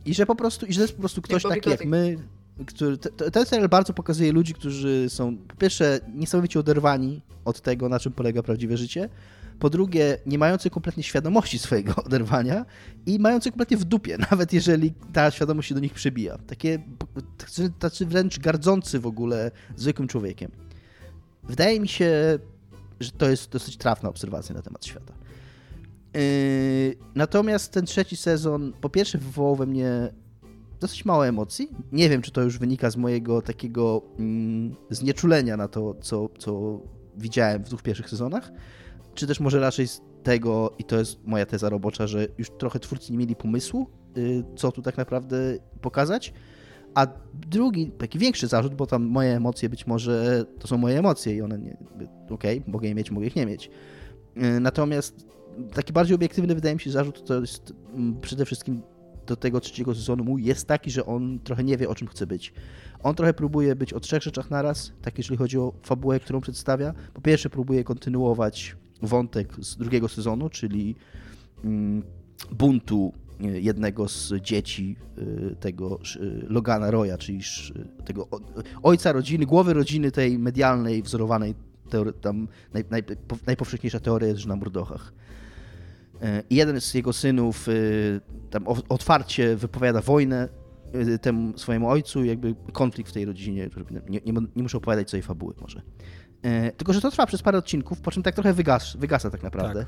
I 0.06 0.14
że 0.14 0.26
po 0.26 0.36
prostu, 0.36 0.66
i 0.66 0.74
że 0.74 0.78
to 0.80 0.84
jest 0.84 0.94
po 0.94 1.00
prostu 1.00 1.22
ktoś 1.22 1.44
taki 1.44 1.70
jak 1.70 1.86
my, 1.86 2.18
który, 2.68 2.98
te- 2.98 3.10
te- 3.10 3.32
ten 3.32 3.46
serial 3.46 3.70
bardzo 3.70 3.94
pokazuje 3.94 4.32
ludzi, 4.32 4.54
którzy 4.54 5.06
są 5.10 5.38
po 5.38 5.56
pierwsze 5.56 6.00
niesamowicie 6.14 6.60
oderwani 6.60 7.22
od 7.46 7.62
tego, 7.62 7.90
na 7.90 8.00
czym 8.00 8.12
polega 8.12 8.44
prawdziwe 8.44 8.78
życie, 8.78 9.10
po 9.60 9.70
drugie 9.70 10.18
nie 10.26 10.38
mający 10.38 10.70
kompletnie 10.70 11.04
świadomości 11.04 11.60
swojego 11.60 11.96
oderwania 12.06 12.66
i 13.06 13.20
mający 13.20 13.52
kompletnie 13.52 13.78
w 13.78 13.84
dupie, 13.84 14.18
nawet 14.32 14.54
jeżeli 14.54 14.94
ta 15.14 15.32
świadomość 15.32 15.70
się 15.70 15.76
do 15.76 15.82
nich 15.82 15.94
przebija. 15.94 16.38
Takie, 16.38 16.80
tacy 17.80 18.06
wręcz 18.06 18.40
gardzący 18.40 19.00
w 19.00 19.08
ogóle 19.08 19.52
zwykłym 19.76 20.08
człowiekiem. 20.08 20.52
Wydaje 21.44 21.80
mi 21.80 21.88
się, 21.88 22.40
że 23.00 23.12
to 23.12 23.30
jest 23.30 23.50
dosyć 23.50 23.78
trafna 23.78 24.10
obserwacja 24.10 24.56
na 24.56 24.62
temat 24.62 24.86
świata. 24.86 25.14
Yy, 26.14 26.22
natomiast 27.16 27.72
ten 27.72 27.86
trzeci 27.86 28.16
sezon, 28.16 28.74
po 28.82 28.90
pierwsze, 28.90 29.18
wywołał 29.18 29.56
we 29.56 29.66
mnie 29.66 30.10
dosyć 30.80 31.06
mało 31.06 31.28
emocji. 31.28 31.70
Nie 31.92 32.10
wiem, 32.10 32.22
czy 32.22 32.32
to 32.32 32.42
już 32.42 32.60
wynika 32.60 32.90
z 32.90 32.98
mojego 32.98 33.42
takiego 33.42 34.02
mm, 34.20 34.76
znieczulenia 34.90 35.58
na 35.58 35.68
to, 35.68 35.96
co, 36.02 36.30
co 36.38 36.82
widziałem 37.18 37.64
w 37.64 37.68
dwóch 37.68 37.82
pierwszych 37.82 38.10
sezonach, 38.10 38.52
czy 39.14 39.28
też 39.28 39.40
może 39.40 39.60
raczej 39.60 39.88
z 39.88 40.02
tego, 40.24 40.74
i 40.80 40.84
to 40.84 41.00
jest 41.00 41.28
moja 41.28 41.46
teza 41.46 41.70
robocza, 41.70 42.08
że 42.08 42.28
już 42.38 42.50
trochę 42.50 42.80
twórcy 42.80 43.12
nie 43.12 43.18
mieli 43.18 43.36
pomysłu, 43.36 43.90
yy, 44.16 44.44
co 44.56 44.72
tu 44.72 44.82
tak 44.82 44.98
naprawdę 44.98 45.38
pokazać. 45.82 46.34
A 46.96 47.08
drugi, 47.34 47.92
taki 47.92 48.20
większy 48.20 48.48
zarzut, 48.48 48.76
bo 48.76 48.88
tam 48.88 49.04
moje 49.04 49.36
emocje 49.36 49.70
być 49.70 49.88
może 49.88 50.46
to 50.60 50.68
są 50.68 50.78
moje 50.78 51.00
emocje 51.00 51.36
i 51.36 51.42
one. 51.42 51.78
Okej, 52.30 52.64
mogę 52.68 52.88
je 52.88 52.96
mieć, 52.96 53.12
mogę 53.12 53.28
ich 53.28 53.36
nie 53.36 53.46
mieć. 53.46 53.70
Yy, 54.36 54.60
Natomiast 54.60 55.26
taki 55.74 55.94
bardziej 55.94 56.16
obiektywny 56.16 56.56
wydaje 56.56 56.76
mi 56.76 56.82
się 56.82 56.92
zarzut 56.92 57.28
to 57.28 57.42
jest 57.42 57.74
mm, 57.94 58.22
przede 58.22 58.46
wszystkim 58.46 58.82
do 59.26 59.36
tego 59.36 59.62
trzeciego 59.62 59.96
sezonu 59.96 60.24
mój 60.24 60.44
jest 60.44 60.68
taki, 60.68 60.92
że 60.92 61.06
on 61.06 61.40
trochę 61.40 61.64
nie 61.64 61.78
wie 61.78 61.90
o 61.90 61.96
czym 61.96 62.08
chce 62.08 62.28
być. 62.28 62.54
On 63.04 63.16
trochę 63.16 63.34
próbuje 63.34 63.76
być 63.76 63.94
o 63.94 64.00
trzech 64.00 64.24
rzeczach 64.24 64.52
naraz, 64.52 64.92
tak 65.02 65.18
jeżeli 65.18 65.38
chodzi 65.38 65.58
o 65.58 65.74
fabułę, 65.84 66.20
którą 66.20 66.42
przedstawia. 66.42 66.94
Po 67.14 67.22
pierwsze 67.22 67.50
próbuje 67.50 67.84
kontynuować 67.84 68.76
wątek 69.02 69.54
z 69.60 69.78
drugiego 69.78 70.08
sezonu, 70.08 70.50
czyli 70.50 70.96
mm, 71.64 72.04
buntu 72.52 73.14
y, 73.42 73.62
jednego 73.62 74.08
z 74.08 74.34
dzieci 74.42 74.96
y, 75.18 75.56
tego 75.60 76.00
y, 76.16 76.46
Logana 76.50 76.92
Roya, 76.92 77.18
czyli 77.18 77.40
tego 78.06 78.28
ojca 78.84 79.12
rodziny, 79.12 79.46
głowy 79.46 79.74
rodziny 79.74 80.12
tej 80.12 80.40
medialnej, 80.40 81.04
wzorowanej 81.04 81.56
tam 82.22 82.48
naj, 82.74 82.84
naj, 82.90 83.04
po- 83.04 83.38
najpowszechniejsza 83.46 84.00
teoria 84.00 84.28
jest, 84.28 84.40
że 84.40 84.50
na 84.50 84.56
Murdochach. 84.56 85.14
E, 86.22 86.44
I 86.50 86.56
jeden 86.56 86.82
z 86.82 86.94
jego 86.94 87.14
synów 87.14 87.68
y, 87.68 88.22
tam 88.50 88.68
otwarcie 88.68 89.56
wypowiada 89.56 90.02
wojnę 90.02 90.50
y, 90.96 91.20
temu 91.20 91.58
swojemu 91.58 91.90
ojcu, 91.90 92.24
i 92.24 92.28
jakby 92.28 92.56
konflikt 92.74 93.10
w 93.10 93.14
tej 93.14 93.26
rodzinie, 93.26 93.70
nie, 94.10 94.20
nie, 94.26 94.42
nie 94.56 94.64
muszę 94.64 94.78
opowiadać 94.78 95.10
całej 95.10 95.24
fabuły 95.24 95.54
może. 95.62 95.82
E, 96.42 96.72
Tylko, 96.72 96.94
że 96.94 97.02
to 97.02 97.12
trwa 97.12 97.26
przez 97.26 97.42
parę 97.42 97.58
odcinków, 97.58 98.02
po 98.02 98.12
czym 98.12 98.24
tak 98.24 98.36
trochę 98.36 98.54
wygas, 98.54 98.96
wygasa 98.98 99.30
tak 99.30 99.44
naprawdę. 99.44 99.86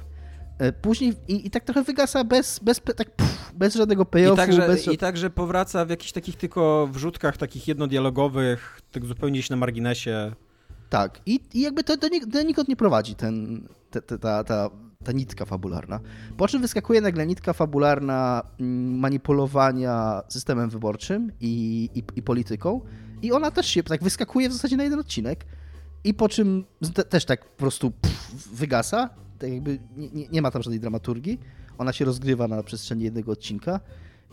E, 0.59 0.73
Później 0.73 1.13
i, 1.27 1.47
i 1.47 1.49
tak 1.49 1.63
trochę 1.63 1.83
wygasa 1.83 2.23
bez, 2.23 2.59
bez, 2.59 2.81
tak, 2.95 3.15
pff, 3.15 3.51
bez 3.55 3.75
żadnego 3.75 4.03
I 4.03 4.05
payoffu, 4.05 4.35
także, 4.35 4.67
bez... 4.67 4.87
I 4.87 4.97
także 4.97 5.29
powraca 5.29 5.85
w 5.85 5.89
jakichś 5.89 6.11
takich 6.11 6.35
tylko 6.35 6.89
wrzutkach, 6.91 7.37
takich 7.37 7.67
jednodialogowych, 7.67 8.81
tak 8.91 9.05
zupełnie 9.05 9.33
gdzieś 9.33 9.49
na 9.49 9.55
marginesie. 9.55 10.31
Tak, 10.89 11.21
i, 11.25 11.39
i 11.53 11.61
jakby 11.61 11.83
to 11.83 11.97
do, 11.97 12.07
do 12.27 12.43
nikąd 12.43 12.67
nie 12.67 12.75
prowadzi 12.75 13.15
ten, 13.15 13.67
te, 13.91 14.01
te, 14.01 14.17
ta, 14.19 14.43
ta, 14.43 14.69
ta 15.07 15.13
nitka 15.13 15.45
fabularna. 15.45 15.99
Po 16.37 16.47
czym 16.47 16.61
wyskakuje 16.61 17.01
nagle 17.01 17.27
nitka 17.27 17.53
fabularna 17.53 18.43
mm, 18.59 18.99
manipulowania 18.99 20.23
systemem 20.29 20.69
wyborczym 20.69 21.31
i, 21.41 21.89
i, 21.95 22.03
i 22.15 22.21
polityką. 22.21 22.81
I 23.21 23.31
ona 23.31 23.51
też 23.51 23.67
się 23.67 23.83
tak 23.83 24.03
wyskakuje 24.03 24.49
w 24.49 24.53
zasadzie 24.53 24.77
na 24.77 24.83
jeden 24.83 24.99
odcinek. 24.99 25.45
I 26.03 26.13
po 26.13 26.29
czym 26.29 26.65
te, 26.93 27.03
też 27.03 27.25
tak 27.25 27.45
po 27.45 27.57
prostu 27.57 27.91
pff, 27.91 28.49
wygasa, 28.53 29.09
tak 29.39 29.51
jakby 29.51 29.79
nie, 29.97 30.09
nie, 30.09 30.27
nie 30.27 30.41
ma 30.41 30.51
tam 30.51 30.63
żadnej 30.63 30.79
dramaturgii, 30.79 31.39
ona 31.77 31.93
się 31.93 32.05
rozgrywa 32.05 32.47
na 32.47 32.63
przestrzeni 32.63 33.03
jednego 33.03 33.31
odcinka. 33.31 33.79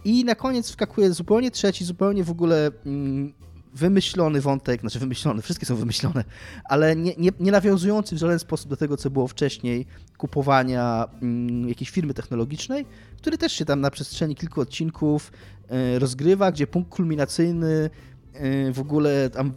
I 0.04 0.24
na 0.24 0.34
koniec 0.34 0.68
wskakuje 0.68 1.12
zupełnie 1.12 1.50
trzeci, 1.50 1.84
zupełnie 1.84 2.24
w 2.24 2.30
ogóle 2.30 2.70
mm, 2.86 3.32
wymyślony 3.74 4.40
wątek, 4.40 4.80
znaczy 4.80 4.98
wymyślony, 4.98 5.42
wszystkie 5.42 5.66
są 5.66 5.76
wymyślone, 5.76 6.24
ale 6.64 6.96
nie, 6.96 7.14
nie, 7.18 7.30
nie 7.40 7.52
nawiązujący 7.52 8.14
w 8.14 8.18
żaden 8.18 8.38
sposób 8.38 8.70
do 8.70 8.76
tego, 8.76 8.96
co 8.96 9.10
było 9.10 9.28
wcześniej, 9.28 9.86
kupowania 10.18 11.08
mm, 11.22 11.68
jakiejś 11.68 11.90
firmy 11.90 12.14
technologicznej, 12.14 12.86
który 13.16 13.38
też 13.38 13.52
się 13.52 13.64
tam 13.64 13.80
na 13.80 13.90
przestrzeni 13.90 14.34
kilku 14.34 14.60
odcinków 14.60 15.32
e, 15.68 15.98
rozgrywa, 15.98 16.52
gdzie 16.52 16.66
punkt 16.66 16.90
kulminacyjny 16.90 17.90
e, 18.32 18.72
w 18.72 18.80
ogóle 18.80 19.30
tam 19.30 19.52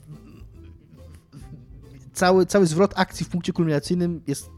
cały, 2.14 2.46
cały 2.46 2.66
zwrot 2.66 2.94
akcji 2.96 3.26
w 3.26 3.30
punkcie 3.30 3.54
kulminacyjnym 3.54 4.22
jest 4.28 4.50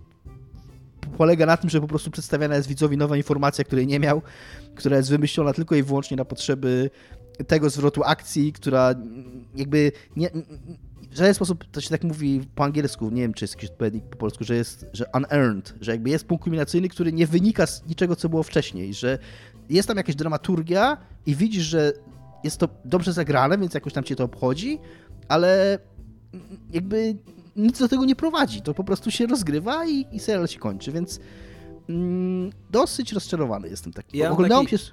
polega 1.18 1.46
na 1.46 1.58
tym, 1.58 1.70
że 1.70 1.82
po 1.82 1.88
prostu 1.88 2.12
przedstawiana 2.12 2.56
jest 2.56 2.68
widzowi 2.68 2.98
nowa 2.98 3.18
informacja, 3.18 3.64
której 3.64 3.88
nie 3.88 4.00
miał, 4.00 4.22
która 4.76 4.98
jest 4.98 5.10
wymyślona 5.10 5.54
tylko 5.54 5.76
i 5.76 5.84
wyłącznie 5.84 6.18
na 6.18 6.26
potrzeby 6.26 6.90
tego 7.48 7.70
zwrotu 7.70 8.04
akcji, 8.04 8.54
która 8.54 8.96
jakby 9.56 9.92
nie, 10.16 10.30
w 11.12 11.18
żaden 11.18 11.34
sposób, 11.34 11.66
to 11.72 11.82
się 11.82 11.90
tak 11.90 12.04
mówi 12.04 12.42
po 12.56 12.64
angielsku, 12.64 13.10
nie 13.10 13.22
wiem 13.22 13.34
czy 13.34 13.44
jest 13.44 13.56
jakiś 13.56 13.70
odpowiednik 13.70 14.04
po 14.06 14.18
polsku, 14.18 14.44
że 14.44 14.56
jest, 14.56 14.86
że 14.94 15.06
unearned, 15.14 15.74
że 15.82 15.92
jakby 15.92 16.10
jest 16.10 16.26
punkt 16.26 16.44
kulminacyjny, 16.44 16.90
który 16.90 17.14
nie 17.14 17.28
wynika 17.28 17.68
z 17.68 17.86
niczego, 17.86 18.16
co 18.16 18.30
było 18.30 18.44
wcześniej, 18.44 18.94
że 18.94 19.20
jest 19.70 19.88
tam 19.88 19.98
jakaś 19.98 20.16
dramaturgia 20.16 20.98
i 21.26 21.36
widzisz, 21.36 21.64
że 21.64 21.94
jest 22.44 22.58
to 22.58 22.70
dobrze 22.86 23.14
zagrane, 23.14 23.58
więc 23.58 23.74
jakoś 23.74 23.94
tam 23.94 24.04
cię 24.04 24.16
to 24.16 24.24
obchodzi, 24.24 24.80
ale 25.28 25.80
jakby 26.74 27.16
nic 27.56 27.80
do 27.80 27.88
tego 27.88 28.06
nie 28.06 28.16
prowadzi. 28.16 28.62
To 28.62 28.74
po 28.74 28.84
prostu 28.84 29.12
się 29.12 29.28
rozgrywa 29.28 29.86
i, 29.86 30.06
i 30.12 30.20
serial 30.20 30.48
się 30.48 30.60
kończy, 30.60 30.92
więc 30.92 31.20
mm, 31.90 32.52
dosyć 32.70 33.14
rozczarowany 33.14 33.70
jestem 33.70 33.94
taki. 33.94 34.18
Ja 34.18 34.32
Oglądało 34.32 34.64
taki... 34.64 34.78
się... 34.78 34.92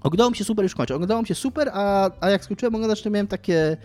Oglądało 0.00 0.30
mi 0.30 0.36
się 0.36 0.44
super, 0.44 0.62
już 0.62 0.74
kończę. 0.74 0.94
Oglądało 0.94 1.20
mi 1.22 1.28
się 1.28 1.34
super, 1.34 1.70
a, 1.72 2.10
a 2.20 2.30
jak 2.30 2.44
skończyłem 2.44 2.74
oglądać, 2.74 3.02
to 3.02 3.10
miałem 3.10 3.26
takie 3.26 3.76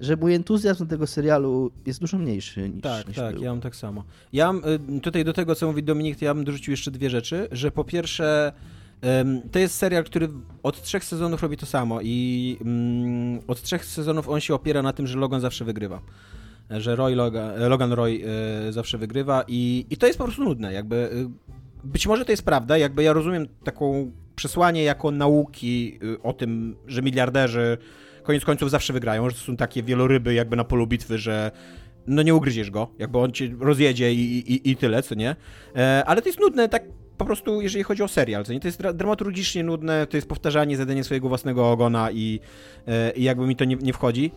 że 0.00 0.16
mój 0.16 0.34
entuzjazm 0.34 0.86
tego 0.86 1.06
serialu 1.06 1.70
jest 1.86 2.00
dużo 2.00 2.18
mniejszy 2.18 2.68
niż 2.68 2.82
Tak, 2.82 3.08
niż 3.08 3.16
tak, 3.16 3.34
był. 3.34 3.42
ja 3.44 3.50
mam 3.50 3.60
tak 3.60 3.76
samo. 3.76 4.04
Ja 4.32 4.52
mam, 4.52 4.62
y, 4.96 5.00
tutaj 5.00 5.24
do 5.24 5.32
tego, 5.32 5.54
co 5.54 5.66
mówi 5.66 5.82
Dominik, 5.82 6.18
to 6.18 6.24
ja 6.24 6.34
bym 6.34 6.44
dorzucił 6.44 6.70
jeszcze 6.70 6.90
dwie 6.90 7.10
rzeczy, 7.10 7.48
że 7.52 7.70
po 7.70 7.84
pierwsze 7.84 8.52
to 9.52 9.58
jest 9.58 9.74
serial, 9.74 10.04
który 10.04 10.28
od 10.62 10.82
trzech 10.82 11.04
sezonów 11.04 11.42
robi 11.42 11.56
to 11.56 11.66
samo 11.66 12.00
i 12.02 12.56
mm, 12.60 13.40
od 13.46 13.62
trzech 13.62 13.84
sezonów 13.84 14.28
on 14.28 14.40
się 14.40 14.54
opiera 14.54 14.82
na 14.82 14.92
tym, 14.92 15.06
że 15.06 15.18
Logan 15.18 15.40
zawsze 15.40 15.64
wygrywa. 15.64 16.00
Że 16.70 16.96
Roy 16.96 17.14
Logan, 17.16 17.68
Logan 17.68 17.92
Roy 17.92 18.20
y, 18.68 18.72
zawsze 18.72 18.98
wygrywa 18.98 19.44
i, 19.48 19.86
i 19.90 19.96
to 19.96 20.06
jest 20.06 20.18
po 20.18 20.24
prostu 20.24 20.44
nudne. 20.44 20.72
Jakby, 20.72 20.96
y, 20.96 21.28
być 21.84 22.06
może 22.06 22.24
to 22.24 22.32
jest 22.32 22.42
prawda, 22.44 22.78
jakby 22.78 23.02
ja 23.02 23.12
rozumiem 23.12 23.48
taką 23.64 24.10
przesłanie 24.40 24.82
jako 24.82 25.10
nauki 25.10 25.98
y, 26.02 26.22
o 26.22 26.32
tym, 26.32 26.76
że 26.86 27.02
miliarderzy 27.02 27.78
koniec 28.22 28.44
końców 28.44 28.70
zawsze 28.70 28.92
wygrają, 28.92 29.30
że 29.30 29.36
to 29.36 29.42
są 29.42 29.56
takie 29.56 29.82
wieloryby 29.82 30.34
jakby 30.34 30.56
na 30.56 30.64
polu 30.64 30.86
bitwy, 30.86 31.18
że 31.18 31.50
no 32.06 32.22
nie 32.22 32.34
ugryziesz 32.34 32.70
go, 32.70 32.88
jakby 32.98 33.18
on 33.18 33.32
cię 33.32 33.50
rozjedzie 33.60 34.14
i, 34.14 34.52
i, 34.52 34.70
i 34.70 34.76
tyle, 34.76 35.02
co 35.02 35.14
nie? 35.14 35.36
E, 35.76 36.02
ale 36.06 36.22
to 36.22 36.28
jest 36.28 36.40
nudne 36.40 36.68
tak 36.68 36.82
po 37.16 37.24
prostu, 37.24 37.60
jeżeli 37.60 37.84
chodzi 37.84 38.02
o 38.02 38.08
serial, 38.08 38.44
co 38.44 38.52
nie? 38.52 38.60
To 38.60 38.68
jest 38.68 38.82
dramaturgicznie 38.94 39.64
nudne, 39.64 40.06
to 40.06 40.16
jest 40.16 40.28
powtarzanie 40.28 40.76
zadania 40.76 41.04
swojego 41.04 41.28
własnego 41.28 41.70
ogona 41.70 42.10
i, 42.10 42.40
e, 42.88 43.10
i 43.10 43.22
jakby 43.22 43.46
mi 43.46 43.56
to 43.56 43.64
nie, 43.64 43.76
nie 43.76 43.92
wchodzi. 43.92 44.32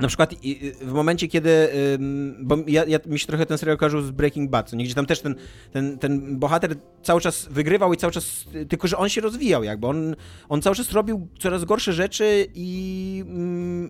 Na 0.00 0.08
przykład 0.08 0.34
w 0.82 0.92
momencie, 0.92 1.28
kiedy. 1.28 1.68
Bo 2.40 2.56
ja, 2.66 2.84
ja, 2.84 2.98
mi 3.06 3.18
się 3.18 3.26
trochę 3.26 3.46
ten 3.46 3.58
serial 3.58 3.76
kojarzył 3.76 4.02
z 4.02 4.10
Breaking 4.10 4.50
Bad, 4.50 4.70
co 4.70 4.76
gdzie 4.76 4.94
tam 4.94 5.06
też 5.06 5.20
ten, 5.20 5.34
ten, 5.72 5.98
ten 5.98 6.38
bohater 6.38 6.76
cały 7.02 7.20
czas 7.20 7.48
wygrywał 7.50 7.92
i 7.92 7.96
cały 7.96 8.12
czas. 8.12 8.44
Tylko, 8.68 8.88
że 8.88 8.96
on 8.96 9.08
się 9.08 9.20
rozwijał, 9.20 9.64
jakby. 9.64 9.86
On, 9.86 10.16
on 10.48 10.62
cały 10.62 10.76
czas 10.76 10.92
robił 10.92 11.28
coraz 11.38 11.64
gorsze 11.64 11.92
rzeczy 11.92 12.46
i, 12.54 13.24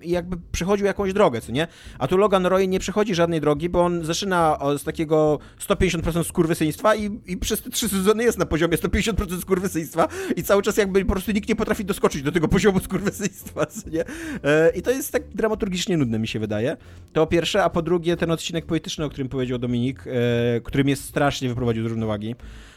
i 0.02 0.10
jakby 0.10 0.36
przechodził 0.52 0.86
jakąś 0.86 1.12
drogę, 1.12 1.40
co 1.40 1.52
nie? 1.52 1.66
A 1.98 2.06
tu 2.06 2.16
Logan 2.16 2.46
Roy 2.46 2.68
nie 2.68 2.80
przechodzi 2.80 3.14
żadnej 3.14 3.40
drogi, 3.40 3.68
bo 3.68 3.84
on 3.84 4.04
zaczyna 4.04 4.58
z 4.78 4.84
takiego 4.84 5.38
150% 5.68 6.24
skurwysyństwa 6.24 6.94
i, 6.94 7.20
i 7.26 7.36
przez 7.36 7.62
te 7.62 7.70
trzy 7.70 7.88
sezony 7.88 8.24
jest 8.24 8.38
na 8.38 8.46
poziomie 8.46 8.76
150% 8.76 9.40
skurwysyństwa 9.40 10.08
i 10.36 10.42
cały 10.42 10.62
czas 10.62 10.76
jakby 10.76 11.04
po 11.04 11.12
prostu 11.12 11.32
nikt 11.32 11.48
nie 11.48 11.56
potrafi 11.56 11.84
doskoczyć 11.84 12.22
do 12.22 12.32
tego 12.32 12.48
poziomu 12.48 12.80
skurwysyństwa, 12.80 13.66
co 13.66 13.90
nie? 13.90 14.04
E, 14.44 14.70
I 14.76 14.82
to 14.82 14.90
jest 14.90 15.12
tak 15.12 15.22
dramaturgicznie 15.34 15.93
strasznie 15.94 15.98
nudne, 15.98 16.18
mi 16.18 16.28
się 16.28 16.38
wydaje. 16.38 16.76
To 17.12 17.26
pierwsze, 17.26 17.64
a 17.64 17.70
po 17.70 17.82
drugie 17.82 18.16
ten 18.16 18.30
odcinek 18.30 18.66
polityczny, 18.66 19.04
o 19.04 19.08
którym 19.08 19.28
powiedział 19.28 19.58
Dominik, 19.58 20.04
e, 20.06 20.60
który 20.60 20.84
mnie 20.84 20.96
strasznie 20.96 21.48
wyprowadził 21.48 21.82
z 21.84 21.86
równowagi 21.86 22.34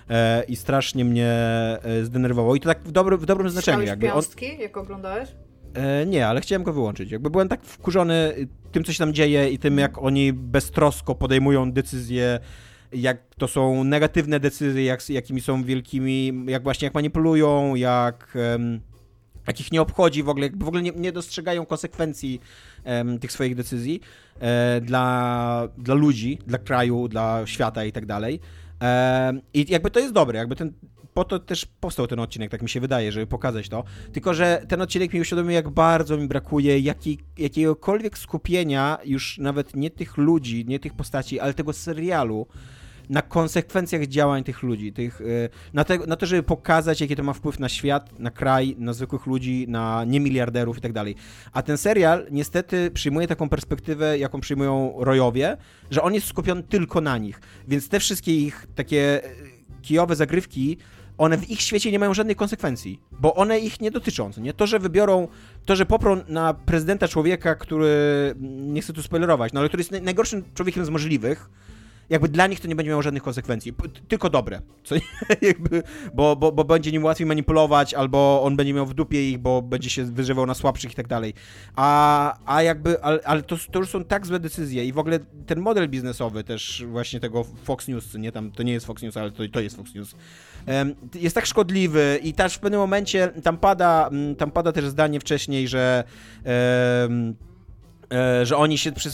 e, 0.10 0.44
i 0.44 0.56
strasznie 0.56 1.06
mnie 1.06 1.28
e, 1.84 2.06
zdenerwował. 2.06 2.56
I 2.56 2.60
to 2.60 2.70
tak 2.70 2.84
w, 2.84 2.92
dobry, 2.92 3.18
w 3.18 3.26
dobrym 3.26 3.50
znaczeniu. 3.50 3.84
Jakby. 3.84 4.08
piąstki, 4.08 4.52
on... 4.52 4.60
jak 4.60 4.78
oglądałeś? 4.78 5.30
E, 5.74 6.06
nie, 6.06 6.28
ale 6.28 6.42
chciałem 6.42 6.64
go 6.64 6.74
wyłączyć. 6.74 7.12
Jakby 7.12 7.30
byłem 7.30 7.50
tak 7.50 7.64
wkurzony 7.64 8.48
tym, 8.72 8.84
co 8.84 8.94
się 8.94 9.00
tam 9.00 9.14
dzieje 9.14 9.50
i 9.50 9.60
tym, 9.60 9.78
jak 9.78 9.98
oni 9.98 10.34
beztrosko 10.34 11.16
podejmują 11.16 11.72
decyzje 11.72 12.40
jak 12.92 13.36
to 13.38 13.48
są 13.48 13.84
negatywne 13.84 14.40
decyzje, 14.40 14.86
jak, 14.86 15.10
jakimi 15.10 15.42
są 15.42 15.64
wielkimi, 15.64 16.46
jak 16.48 16.64
właśnie 16.64 16.86
jak 16.86 16.94
manipulują, 16.94 17.76
jak, 17.76 18.38
um, 18.52 18.82
jak 19.48 19.60
ich 19.60 19.72
nie 19.72 19.82
obchodzi 19.82 20.24
w 20.24 20.30
ogóle, 20.30 20.50
w 20.50 20.68
ogóle 20.68 20.82
nie, 20.82 20.92
nie 20.92 21.12
dostrzegają 21.12 21.66
konsekwencji 21.66 22.42
tych 23.22 23.32
swoich 23.32 23.56
decyzji 23.56 24.02
e, 24.40 24.82
dla, 24.82 25.68
dla 25.78 25.96
ludzi, 25.96 26.40
dla 26.48 26.58
kraju, 26.58 27.08
dla 27.08 27.48
świata 27.48 27.86
i 27.86 27.92
tak 27.92 28.06
dalej. 28.06 28.40
I 29.54 29.66
jakby 29.70 29.92
to 29.92 30.00
jest 30.00 30.14
dobre, 30.14 30.40
jakby 30.40 30.56
ten, 30.56 30.74
po 31.18 31.24
to 31.24 31.40
też 31.40 31.66
powstał 31.66 32.08
ten 32.08 32.20
odcinek, 32.20 32.52
tak 32.52 32.62
mi 32.62 32.70
się 32.70 32.80
wydaje, 32.80 33.12
żeby 33.12 33.28
pokazać 33.28 33.70
to. 33.70 33.84
Tylko, 34.14 34.34
że 34.34 34.66
ten 34.68 34.82
odcinek 34.82 35.14
mi 35.14 35.22
uświadomił, 35.22 35.52
jak 35.52 35.70
bardzo 35.70 36.18
mi 36.18 36.28
brakuje 36.28 36.80
jaki, 36.80 37.20
jakiegokolwiek 37.38 38.18
skupienia 38.18 38.98
już 39.06 39.38
nawet 39.38 39.76
nie 39.76 39.90
tych 39.90 40.18
ludzi, 40.18 40.66
nie 40.68 40.80
tych 40.80 40.94
postaci, 40.94 41.40
ale 41.40 41.54
tego 41.54 41.74
serialu 41.74 42.48
na 43.10 43.22
konsekwencjach 43.22 44.08
działań 44.08 44.44
tych 44.44 44.64
ludzi, 44.64 44.94
tych, 44.94 45.22
y, 45.22 45.50
na, 45.74 45.84
te, 45.84 45.98
na 45.98 46.16
to, 46.16 46.26
żeby 46.26 46.44
pokazać, 46.44 47.02
jaki 47.02 47.16
to 47.16 47.24
ma 47.24 47.34
wpływ 47.34 47.60
na 47.60 47.70
świat, 47.70 48.20
na 48.20 48.32
kraj, 48.32 48.76
na 48.80 48.94
zwykłych 48.94 49.26
ludzi, 49.26 49.66
na 49.70 50.04
niemiliarderów 50.04 50.78
i 50.78 50.82
tak 50.82 50.94
dalej. 50.94 51.16
A 51.54 51.62
ten 51.62 51.78
serial 51.78 52.26
niestety 52.32 52.92
przyjmuje 52.92 53.28
taką 53.28 53.50
perspektywę, 53.50 54.18
jaką 54.18 54.42
przyjmują 54.42 54.94
rojowie, 54.98 55.58
że 55.92 56.04
on 56.04 56.14
jest 56.14 56.28
skupiony 56.28 56.64
tylko 56.64 57.02
na 57.02 57.18
nich. 57.18 57.42
Więc 57.68 57.90
te 57.90 58.00
wszystkie 58.00 58.36
ich 58.36 58.68
takie 58.76 59.26
y, 59.26 59.82
kijowe 59.82 60.16
zagrywki 60.16 60.78
one 61.18 61.38
w 61.38 61.50
ich 61.50 61.62
świecie 61.62 61.92
nie 61.92 62.00
mają 62.00 62.14
żadnej 62.14 62.36
konsekwencji, 62.36 63.02
bo 63.12 63.36
one 63.36 63.60
ich 63.60 63.82
nie 63.82 63.92
dotyczą. 63.92 64.32
Nie? 64.38 64.54
To, 64.54 64.68
że 64.68 64.80
wybiorą, 64.80 65.28
to, 65.66 65.76
że 65.76 65.86
poprą 65.86 66.22
na 66.28 66.54
prezydenta 66.54 67.08
człowieka, 67.08 67.56
który, 67.56 68.36
nie 68.42 68.82
chcę 68.82 68.94
tu 68.94 69.04
spoilerować, 69.04 69.54
no 69.54 69.60
ale 69.60 69.70
który 69.70 69.82
jest 69.82 69.92
najgorszym 69.92 70.44
człowiekiem 70.54 70.86
z 70.86 70.90
możliwych, 70.90 71.50
jakby 72.10 72.28
dla 72.28 72.48
nich 72.48 72.60
to 72.60 72.68
nie 72.68 72.76
będzie 72.76 72.90
miało 72.90 73.02
żadnych 73.02 73.24
konsekwencji, 73.24 73.74
tylko 74.08 74.30
dobre, 74.30 74.62
co 74.84 74.96
jakby, 75.42 75.84
bo, 76.14 76.36
bo, 76.36 76.52
bo 76.52 76.64
będzie 76.64 76.92
nim 76.92 77.04
łatwiej 77.04 77.28
manipulować, 77.28 77.94
albo 77.94 78.44
on 78.44 78.56
będzie 78.56 78.74
miał 78.74 78.86
w 78.86 78.94
dupie 78.94 79.30
ich, 79.30 79.38
bo 79.38 79.62
będzie 79.62 79.90
się 79.90 80.06
wyżywał 80.06 80.46
na 80.46 80.54
słabszych 80.54 80.92
i 80.92 80.96
tak 80.96 81.08
dalej. 81.08 81.34
A, 81.76 82.38
a 82.46 82.64
jakby, 82.64 83.04
ale, 83.04 83.20
ale 83.24 83.44
to, 83.44 83.56
to 83.72 83.80
już 83.80 83.90
są 83.90 84.04
tak 84.04 84.26
złe 84.26 84.40
decyzje 84.40 84.86
i 84.86 84.94
w 84.94 85.00
ogóle 85.00 85.20
ten 85.46 85.60
model 85.60 85.90
biznesowy 85.90 86.44
też 86.44 86.86
właśnie 86.88 87.20
tego 87.20 87.44
Fox 87.64 87.88
News, 87.88 88.14
nie 88.14 88.32
tam, 88.32 88.52
to 88.52 88.64
nie 88.64 88.74
jest 88.74 88.86
Fox 88.86 89.02
News, 89.04 89.18
ale 89.18 89.32
to, 89.32 89.44
to 89.52 89.60
jest 89.60 89.76
Fox 89.76 89.96
News, 89.96 90.16
jest 91.16 91.36
tak 91.36 91.46
szkodliwy 91.46 92.20
i 92.24 92.34
też 92.34 92.56
w 92.56 92.60
pewnym 92.60 92.80
momencie 92.80 93.28
tam 93.44 93.58
pada, 93.58 94.08
mm, 94.08 94.36
tam 94.36 94.52
pada 94.52 94.72
też 94.72 94.86
zdanie 94.86 95.20
wcześniej, 95.20 95.68
że 95.68 96.04
że 98.44 98.58
oni 98.58 98.78
się 98.78 98.92
przy, 98.92 99.10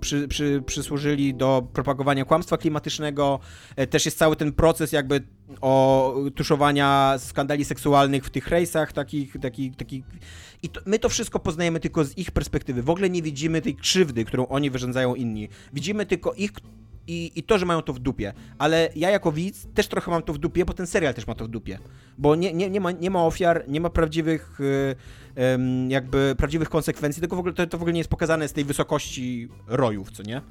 przy, 0.00 0.28
przy, 0.28 0.62
przysłużyli 0.66 1.34
do 1.34 1.66
propagowania 1.72 2.24
kłamstwa 2.24 2.58
klimatycznego. 2.58 3.40
E, 3.76 3.86
też 3.86 4.04
jest 4.04 4.18
cały 4.18 4.36
ten 4.36 4.52
proces 4.52 4.92
jakby 4.92 5.20
o 5.60 6.14
tuszowania 6.34 7.14
skandali 7.18 7.64
seksualnych 7.64 8.24
w 8.24 8.30
tych 8.30 8.48
rejsach 8.48 8.92
takich, 8.92 9.36
takich, 9.40 9.76
takich. 9.76 10.04
I 10.62 10.68
to, 10.68 10.80
my 10.86 10.98
to 10.98 11.08
wszystko 11.08 11.38
poznajemy 11.38 11.80
tylko 11.80 12.04
z 12.04 12.18
ich 12.18 12.30
perspektywy. 12.30 12.82
W 12.82 12.90
ogóle 12.90 13.10
nie 13.10 13.22
widzimy 13.22 13.62
tej 13.62 13.76
krzywdy, 13.76 14.24
którą 14.24 14.46
oni 14.46 14.70
wyrządzają 14.70 15.14
inni. 15.14 15.48
Widzimy 15.72 16.06
tylko 16.06 16.32
ich 16.32 16.52
i, 17.06 17.32
i 17.36 17.42
to, 17.42 17.58
że 17.58 17.66
mają 17.66 17.82
to 17.82 17.92
w 17.92 17.98
dupie. 17.98 18.32
Ale 18.58 18.88
ja 18.96 19.10
jako 19.10 19.32
widz 19.32 19.66
też 19.74 19.88
trochę 19.88 20.10
mam 20.10 20.22
to 20.22 20.32
w 20.32 20.38
dupie, 20.38 20.64
bo 20.64 20.72
ten 20.72 20.86
serial 20.86 21.14
też 21.14 21.26
ma 21.26 21.34
to 21.34 21.44
w 21.44 21.48
dupie. 21.48 21.78
Bo 22.18 22.34
nie, 22.34 22.54
nie, 22.54 22.70
nie, 22.70 22.80
ma, 22.80 22.92
nie 22.92 23.10
ma 23.10 23.24
ofiar, 23.24 23.64
nie 23.68 23.80
ma 23.80 23.90
prawdziwych 23.90 24.58
jakby 25.88 26.34
prawdziwych 26.38 26.68
konsekwencji, 26.68 27.20
tylko 27.20 27.36
w 27.36 27.38
ogóle 27.38 27.54
to, 27.54 27.66
to 27.66 27.78
w 27.78 27.80
ogóle 27.80 27.92
nie 27.92 28.00
jest 28.00 28.10
pokazane 28.10 28.48
z 28.48 28.52
tej 28.52 28.64
wysokości 28.64 29.48
rojów, 29.66 30.10
co 30.10 30.22
nie? 30.22 30.42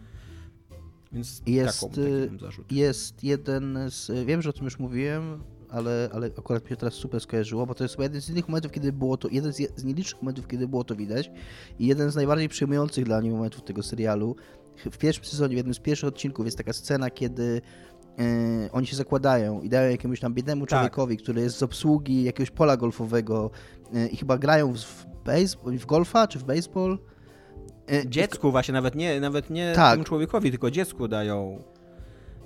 Więc 1.11 1.41
jest, 1.45 1.81
taką, 1.81 1.93
zarzut. 2.39 2.71
Jest 2.71 3.23
jeden 3.23 3.79
z, 3.89 4.25
wiem, 4.25 4.41
że 4.41 4.49
o 4.49 4.53
tym 4.53 4.65
już 4.65 4.79
mówiłem, 4.79 5.43
ale, 5.69 6.09
ale 6.13 6.27
akurat 6.27 6.63
mi 6.63 6.69
się 6.69 6.75
teraz 6.75 6.93
super 6.93 7.21
skojarzyło, 7.21 7.65
bo 7.65 7.75
to 7.75 7.83
jest 7.83 7.99
jeden 7.99 8.21
z 8.21 8.29
innych 8.29 8.47
momentów, 8.47 8.71
kiedy 8.71 8.93
było 8.93 9.17
to, 9.17 9.27
jeden 9.31 9.53
z, 9.53 9.57
z 9.75 9.83
nielicznych 9.83 10.21
momentów, 10.21 10.47
kiedy 10.47 10.67
było 10.67 10.83
to 10.83 10.95
widać 10.95 11.31
i 11.79 11.87
jeden 11.87 12.11
z 12.11 12.15
najbardziej 12.15 12.49
przejmujących 12.49 13.05
dla 13.05 13.21
mnie 13.21 13.31
momentów 13.31 13.63
tego 13.63 13.83
serialu. 13.83 14.35
W 14.91 14.97
pierwszym 14.97 15.25
sezonie, 15.25 15.55
w 15.55 15.57
jednym 15.57 15.73
z 15.73 15.79
pierwszych 15.79 16.09
odcinków 16.09 16.45
jest 16.45 16.57
taka 16.57 16.73
scena, 16.73 17.09
kiedy 17.09 17.61
Yy, 18.17 18.71
oni 18.71 18.87
się 18.87 18.95
zakładają 18.95 19.61
i 19.61 19.69
dają 19.69 19.91
jakiemuś 19.91 20.19
tam 20.19 20.33
biednemu 20.33 20.65
tak. 20.65 20.69
człowiekowi, 20.69 21.15
tak. 21.15 21.23
który 21.23 21.41
jest 21.41 21.57
z 21.57 21.63
obsługi 21.63 22.23
jakiegoś 22.23 22.51
pola 22.51 22.77
golfowego 22.77 23.51
yy, 23.93 24.07
i 24.07 24.17
chyba 24.17 24.37
grają 24.37 24.73
w, 24.73 24.77
w, 24.77 25.79
w 25.79 25.85
golfa 25.85 26.27
czy 26.27 26.39
w 26.39 26.43
baseball. 26.43 26.97
Yy, 27.87 28.07
dziecku 28.07 28.51
właśnie, 28.51 28.73
nawet 28.73 28.95
nie, 28.95 29.19
nawet 29.19 29.49
nie 29.49 29.73
tak. 29.75 29.93
temu 29.93 30.03
człowiekowi, 30.03 30.51
tylko 30.51 30.71
dziecku 30.71 31.07
dają 31.07 31.63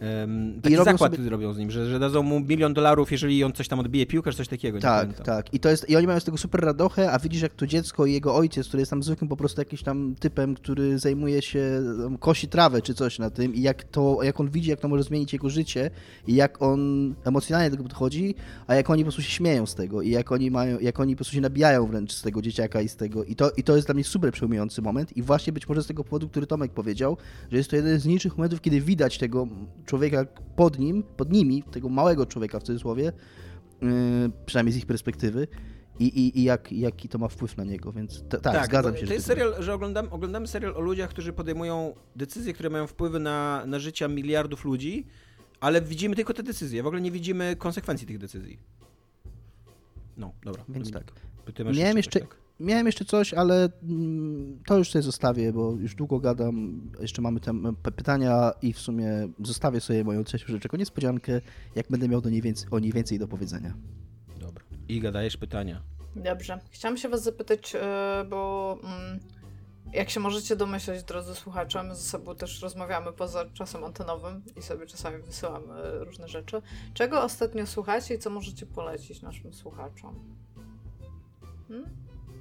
Um, 0.02 0.62
taki 0.62 0.74
I 0.74 0.78
zakład 0.78 1.16
sobie... 1.16 1.30
robią 1.30 1.54
z 1.54 1.58
nim, 1.58 1.72
że, 1.72 1.86
że 1.86 2.00
dadzą 2.00 2.24
mu 2.24 2.40
milion 2.40 2.74
dolarów, 2.74 3.12
jeżeli 3.12 3.44
on 3.44 3.54
coś 3.54 3.68
tam 3.68 3.80
odbije 3.80 4.06
piłkę, 4.06 4.32
czy 4.32 4.38
coś 4.38 4.48
takiego. 4.48 4.80
Tak, 4.80 5.20
tak. 5.20 5.54
I, 5.54 5.60
to 5.60 5.70
jest, 5.70 5.90
I 5.90 5.96
oni 5.96 6.08
mają 6.08 6.20
z 6.20 6.24
tego 6.24 6.38
super 6.38 6.62
radochę, 6.62 7.12
a 7.12 7.20
widzisz 7.20 7.42
jak 7.42 7.54
to 7.54 7.68
dziecko 7.68 8.06
i 8.06 8.14
jego 8.14 8.36
ojciec, 8.36 8.68
który 8.68 8.82
jest 8.82 8.90
tam 8.90 9.04
zwykłym 9.04 9.30
po 9.30 9.38
prostu 9.38 9.62
jakimś 9.62 9.84
tam 9.84 10.16
typem, 10.20 10.56
który 10.56 11.00
zajmuje 11.00 11.42
się, 11.42 11.84
kosi 12.20 12.48
trawę 12.48 12.82
czy 12.82 12.94
coś 12.94 13.20
na 13.20 13.30
tym 13.30 13.56
i 13.56 13.62
jak 13.62 13.84
to, 13.84 14.24
jak 14.24 14.40
on 14.40 14.50
widzi, 14.50 14.70
jak 14.70 14.80
to 14.80 14.88
może 14.88 15.04
zmienić 15.04 15.34
jego 15.34 15.50
życie 15.50 15.92
i 16.28 16.36
jak 16.36 16.62
on 16.62 17.14
emocjonalnie 17.26 17.70
do 17.70 17.78
tego 17.78 17.90
podchodzi, 17.90 18.36
a 18.68 18.76
jak 18.76 18.90
oni 18.90 19.04
po 19.04 19.06
prostu 19.06 19.22
się 19.22 19.32
śmieją 19.32 19.66
z 19.66 19.76
tego 19.76 20.02
i 20.02 20.10
jak 20.10 20.32
oni 20.32 20.52
mają, 20.52 20.80
jak 20.80 21.00
oni 21.00 21.16
po 21.16 21.18
prostu 21.18 21.34
się 21.34 21.42
nabijają 21.42 21.88
wręcz 21.88 22.14
z 22.14 22.22
tego 22.22 22.42
dzieciaka 22.42 22.82
i 22.82 22.90
z 22.90 22.96
tego. 22.96 23.24
I 23.24 23.36
to, 23.36 23.52
i 23.58 23.64
to 23.64 23.76
jest 23.76 23.88
dla 23.88 23.94
mnie 23.94 24.04
super 24.04 24.32
przejmujący 24.32 24.82
moment 24.82 25.18
i 25.18 25.22
właśnie 25.22 25.54
być 25.54 25.70
może 25.70 25.84
z 25.84 25.88
tego 25.88 26.04
powodu, 26.04 26.30
który 26.30 26.48
Tomek 26.48 26.72
powiedział, 26.72 27.18
że 27.52 27.58
jest 27.58 27.70
to 27.70 27.76
jeden 27.76 28.00
z 28.00 28.06
niczych 28.06 28.38
momentów, 28.38 28.62
kiedy 28.62 28.82
widać 28.82 29.18
tego 29.18 29.48
człowieka 29.86 30.26
pod 30.56 30.80
nim, 30.80 31.04
pod 31.04 31.32
nimi, 31.32 31.64
tego 31.64 31.90
małego 31.90 32.26
człowieka 32.26 32.60
w 32.60 32.64
cudzysłowie, 32.64 33.04
yy, 33.82 33.90
przynajmniej 34.46 34.74
z 34.74 34.78
ich 34.78 34.86
perspektywy. 34.86 35.48
i, 36.00 36.06
i, 36.06 36.40
i 36.40 36.44
jak, 36.44 36.72
jaki 36.72 37.10
to 37.10 37.18
ma 37.18 37.28
wpływ 37.28 37.58
na 37.58 37.64
niego, 37.64 37.92
więc 37.92 38.24
tak, 38.30 38.42
tak, 38.42 38.66
zgadzam 38.66 38.98
się. 38.98 39.08
To 39.08 39.14
jest 39.14 39.26
serial, 39.26 39.54
że 39.60 39.74
oglądam, 39.74 40.08
oglądamy 40.12 40.48
serial 40.48 40.76
o 40.76 40.80
ludziach, 40.82 41.10
którzy 41.10 41.34
podejmują 41.34 41.96
decyzje, 42.16 42.54
które 42.54 42.70
mają 42.70 42.88
wpływy 42.88 43.20
na, 43.20 43.64
na 43.66 43.80
życia 43.80 44.08
miliardów 44.08 44.66
ludzi, 44.66 45.08
ale 45.60 45.82
widzimy 45.82 46.16
tylko 46.16 46.34
te 46.34 46.44
decyzje, 46.44 46.84
w 46.84 46.88
ogóle 46.88 47.02
nie 47.02 47.12
widzimy 47.12 47.56
konsekwencji 47.56 48.08
tych 48.08 48.18
decyzji. 48.18 48.60
No, 50.18 50.34
dobra. 50.44 50.64
Więc 50.70 50.92
tak. 50.92 51.12
Miałem 51.76 51.98
jeszcze, 51.98 52.20
tak? 52.20 52.38
Miałem 52.60 52.86
jeszcze 52.86 53.06
coś, 53.06 53.34
ale 53.34 53.70
mm, 53.84 54.60
to 54.66 54.78
już 54.78 54.92
sobie 54.92 55.02
zostawię, 55.02 55.54
bo 55.54 55.72
już 55.72 55.96
długo 55.96 56.20
gadam. 56.20 56.82
Jeszcze 57.00 57.22
mamy 57.22 57.40
tam 57.40 57.76
pytania 57.96 58.52
i 58.62 58.74
w 58.74 58.80
sumie 58.80 59.28
zostawię 59.40 59.82
sobie 59.82 60.04
moją 60.04 60.24
trzecią 60.24 60.48
rzecz 60.48 60.64
jako 60.64 60.78
niespodziankę, 60.78 61.42
jak 61.76 61.88
będę 61.90 62.10
miał 62.10 62.22
do 62.22 62.30
niej 62.30 62.42
więcej, 62.42 62.68
o 62.72 62.80
niej 62.80 62.94
więcej 62.94 63.20
do 63.20 63.28
powiedzenia. 63.28 63.74
Dobra. 64.40 64.64
Iga, 64.90 65.12
dajesz 65.12 65.38
pytania. 65.38 65.82
Dobrze. 66.16 66.60
Chciałam 66.72 66.98
się 66.98 67.10
was 67.10 67.24
zapytać, 67.24 67.76
e, 67.76 68.26
bo 68.30 68.78
mm, 68.84 69.20
jak 69.94 70.10
się 70.10 70.20
możecie 70.20 70.56
domyśleć, 70.56 71.04
drodzy 71.04 71.36
słuchacze, 71.36 71.84
my 71.84 71.96
ze 71.96 72.02
sobą 72.02 72.36
też 72.36 72.62
rozmawiamy 72.62 73.12
poza 73.12 73.46
czasem 73.54 73.84
antenowym 73.84 74.42
i 74.56 74.62
sobie 74.62 74.86
czasami 74.86 75.24
wysyłamy 75.24 75.74
różne 76.00 76.28
rzeczy. 76.28 76.62
Czego 76.94 77.24
ostatnio 77.24 77.68
słuchacie 77.68 78.16
i 78.16 78.20
co 78.20 78.30
możecie 78.30 78.66
polecić 78.66 79.22
naszym 79.22 79.54
słuchaczom? 79.54 80.16
Hmm? 81.68 81.90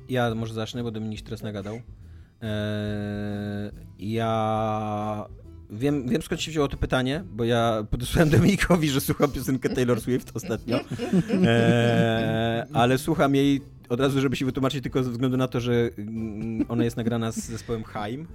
Ja 0.09 0.35
może 0.35 0.55
zacznę, 0.55 0.83
bo 0.83 0.91
Dominik 0.91 1.21
teraz 1.23 1.43
nagadał. 1.43 1.75
Eee, 1.75 3.71
ja 3.99 5.27
wiem, 5.71 6.09
wiem 6.09 6.23
skąd 6.23 6.41
się 6.41 6.51
wzięło 6.51 6.69
to 6.69 6.77
pytanie, 6.77 7.25
bo 7.31 7.45
ja 7.45 7.87
podesłałem 7.91 8.31
Dominikowi, 8.31 8.89
że 8.89 9.01
słucham 9.01 9.31
piosenkę 9.33 9.69
Taylor 9.69 10.01
Swift 10.01 10.31
ostatnio, 10.35 10.77
eee, 10.77 12.65
ale 12.73 12.99
słucham 12.99 13.35
jej 13.35 13.61
od 13.89 14.01
razu, 14.01 14.21
żeby 14.21 14.37
się 14.37 14.45
wytłumaczyć 14.45 14.83
tylko 14.83 15.05
ze 15.05 15.11
względu 15.11 15.37
na 15.37 15.49
to, 15.49 15.61
że 15.61 15.91
mm, 15.99 16.65
ona 16.69 16.85
jest 16.85 16.97
nagrana 16.97 17.33
z 17.33 17.37
zespołem 17.37 17.85
Haim. 17.85 18.27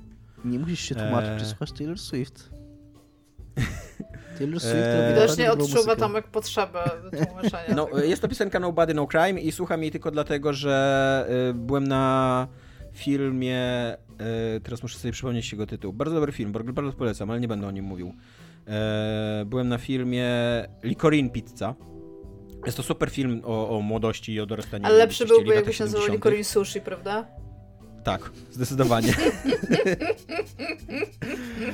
Nie 0.45 0.59
musisz 0.59 0.79
się 0.79 0.95
tłumaczyć, 0.95 1.29
eee... 1.29 1.39
czy 1.39 1.45
słuchasz 1.45 1.71
Taylor 1.71 1.99
Swift. 1.99 2.49
Taylor 4.39 4.59
Swift 4.59 4.75
eee... 4.75 5.13
Widocznie 5.13 5.51
odczuwa 5.51 5.95
tam 5.95 6.13
jak 6.13 6.27
potrzebę 6.27 6.91
tłumaczenia. 7.25 7.75
No, 7.75 7.87
jest 8.03 8.21
to 8.21 8.27
piosenka 8.27 8.59
Nobody 8.59 8.93
No 8.93 9.07
Crime 9.07 9.41
i 9.41 9.51
słucham 9.51 9.81
jej 9.81 9.91
tylko 9.91 10.11
dlatego, 10.11 10.53
że 10.53 11.27
y, 11.49 11.53
byłem 11.53 11.87
na 11.87 12.47
filmie, 12.91 13.93
y, 14.57 14.61
teraz 14.61 14.83
muszę 14.83 14.99
sobie 14.99 15.11
przypomnieć 15.11 15.51
jego 15.51 15.65
tytuł. 15.65 15.93
Bardzo 15.93 16.15
dobry 16.15 16.31
film, 16.31 16.51
bardzo 16.51 16.93
polecam, 16.93 17.31
ale 17.31 17.39
nie 17.39 17.47
będę 17.47 17.67
o 17.67 17.71
nim 17.71 17.85
mówił. 17.85 18.07
Y, 19.41 19.45
byłem 19.45 19.67
na 19.67 19.77
filmie 19.77 20.29
Licorin 20.83 21.29
Pizza 21.29 21.75
jest 22.65 22.77
to 22.77 22.83
super 22.83 23.09
film 23.09 23.41
o, 23.45 23.77
o 23.77 23.81
młodości 23.81 24.33
i 24.33 24.39
o 24.39 24.45
dorastaniu. 24.45 24.85
Ale 24.85 24.97
lepszy 24.97 25.25
byłby, 25.25 25.55
jakby 25.55 25.73
się 25.73 25.83
nazywał 25.83 26.19
Corin 26.19 26.43
Sushi, 26.43 26.81
prawda? 26.81 27.27
Tak, 28.03 28.31
zdecydowanie. 28.51 29.13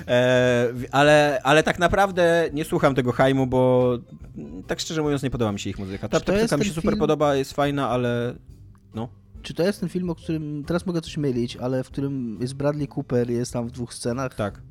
e, 0.07 0.73
ale, 0.91 1.39
ale 1.43 1.63
tak 1.63 1.79
naprawdę 1.79 2.49
nie 2.53 2.65
słucham 2.65 2.95
tego 2.95 3.11
hajmu, 3.11 3.47
bo 3.47 3.91
tak 4.67 4.79
szczerze 4.79 5.01
mówiąc 5.01 5.23
nie 5.23 5.29
podoba 5.29 5.51
mi 5.51 5.59
się 5.59 5.69
ich 5.69 5.79
muzyka. 5.79 6.09
Ta 6.09 6.19
piosenka 6.19 6.57
mi 6.57 6.65
się 6.65 6.71
super 6.71 6.91
film... 6.91 6.99
podoba, 6.99 7.35
jest 7.35 7.53
fajna, 7.53 7.89
ale 7.89 8.35
no. 8.93 9.09
Czy 9.41 9.53
to 9.53 9.63
jest 9.63 9.79
ten 9.79 9.89
film, 9.89 10.09
o 10.09 10.15
którym, 10.15 10.63
teraz 10.67 10.85
mogę 10.85 11.01
coś 11.01 11.17
mylić, 11.17 11.57
ale 11.57 11.83
w 11.83 11.87
którym 11.87 12.37
jest 12.41 12.53
Bradley 12.53 12.87
Cooper, 12.87 13.29
jest 13.29 13.53
tam 13.53 13.67
w 13.67 13.71
dwóch 13.71 13.93
scenach? 13.93 14.35
Tak. 14.35 14.61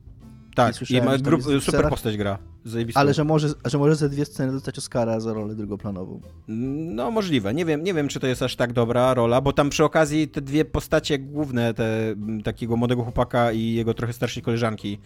Tak, 0.54 0.90
i 0.90 1.02
ma 1.02 1.18
grup, 1.18 1.42
super 1.60 1.88
postać 1.88 2.16
gra. 2.16 2.38
Zajebistą. 2.64 3.00
Ale 3.00 3.14
że 3.14 3.24
może, 3.24 3.48
że 3.64 3.78
może 3.78 3.96
ze 3.96 4.08
dwie 4.08 4.24
sceny 4.24 4.52
dostać 4.52 4.78
Oscara 4.78 5.20
za 5.20 5.32
rolę 5.32 5.54
drugoplanową. 5.54 6.20
No 6.48 7.10
możliwe. 7.10 7.54
Nie 7.54 7.64
wiem, 7.64 7.84
nie 7.84 7.94
wiem, 7.94 8.08
czy 8.08 8.20
to 8.20 8.26
jest 8.26 8.42
aż 8.42 8.56
tak 8.56 8.72
dobra 8.72 9.14
rola, 9.14 9.40
bo 9.40 9.52
tam 9.52 9.70
przy 9.70 9.84
okazji 9.84 10.28
te 10.28 10.40
dwie 10.40 10.64
postacie 10.64 11.18
główne, 11.18 11.74
te 11.74 12.14
takiego 12.44 12.76
młodego 12.76 13.02
chłopaka 13.02 13.52
i 13.52 13.72
jego 13.72 13.94
trochę 13.94 14.12
starszej 14.12 14.42
koleżanki, 14.42 14.98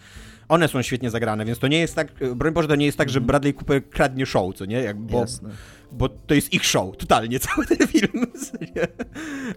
one 0.49 0.67
są 0.67 0.81
świetnie 0.81 1.09
zagrane, 1.09 1.45
więc 1.45 1.59
to 1.59 1.67
nie 1.67 1.79
jest 1.79 1.95
tak, 1.95 2.13
broń 2.35 2.53
Boże, 2.53 2.67
to 2.67 2.75
nie 2.75 2.85
jest 2.85 2.97
tak, 2.97 3.09
że 3.09 3.17
mhm. 3.17 3.27
Bradley 3.27 3.53
Cooper 3.53 3.89
kradnie 3.89 4.25
show, 4.25 4.55
co 4.55 4.65
nie? 4.65 4.81
Jak, 4.81 4.97
bo, 4.97 5.19
Jasne. 5.19 5.49
bo 5.91 6.09
to 6.09 6.33
jest 6.33 6.53
ich 6.53 6.65
show, 6.65 6.97
totalnie, 6.97 7.39
cały 7.49 7.65
ten 7.65 7.87
film. 7.87 8.25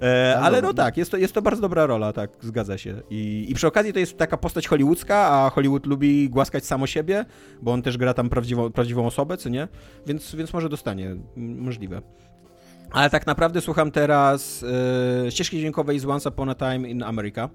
E, 0.03 0.39
ale 0.41 0.63
no 0.63 0.75
tak, 0.75 0.97
jest 0.97 1.11
to, 1.11 1.17
jest 1.17 1.35
to 1.35 1.43
bardzo 1.43 1.63
dobra 1.63 1.87
rola, 1.87 2.13
tak, 2.13 2.31
zgadza 2.41 2.79
się. 2.79 3.03
I, 3.11 3.47
I 3.49 3.55
przy 3.55 3.67
okazji 3.67 3.93
to 3.93 3.99
jest 3.99 4.19
taka 4.19 4.37
postać 4.37 4.69
hollywoodzka, 4.69 5.17
a 5.17 5.51
Hollywood 5.51 5.87
lubi 5.87 6.31
głaskać 6.31 6.65
samo 6.65 6.87
siebie, 6.87 7.25
bo 7.63 7.73
on 7.73 7.83
też 7.83 7.99
gra 7.99 8.15
tam 8.15 8.29
prawdziwą, 8.29 8.73
prawdziwą 8.73 9.07
osobę, 9.07 9.37
co 9.37 9.49
nie? 9.49 9.69
Więc, 10.07 10.35
więc 10.35 10.53
może 10.53 10.69
dostanie, 10.69 11.17
możliwe. 11.37 12.03
Ale 12.91 13.11
tak 13.11 13.27
naprawdę 13.27 13.61
słucham 13.61 13.91
teraz 13.91 14.65
e, 15.27 15.31
ścieżki 15.31 15.59
dźwiękowej 15.59 15.99
z 15.99 16.05
Once 16.05 16.29
Upon 16.29 16.51
a 16.51 16.55
Time 16.55 16.89
in 16.89 17.03
America. 17.03 17.49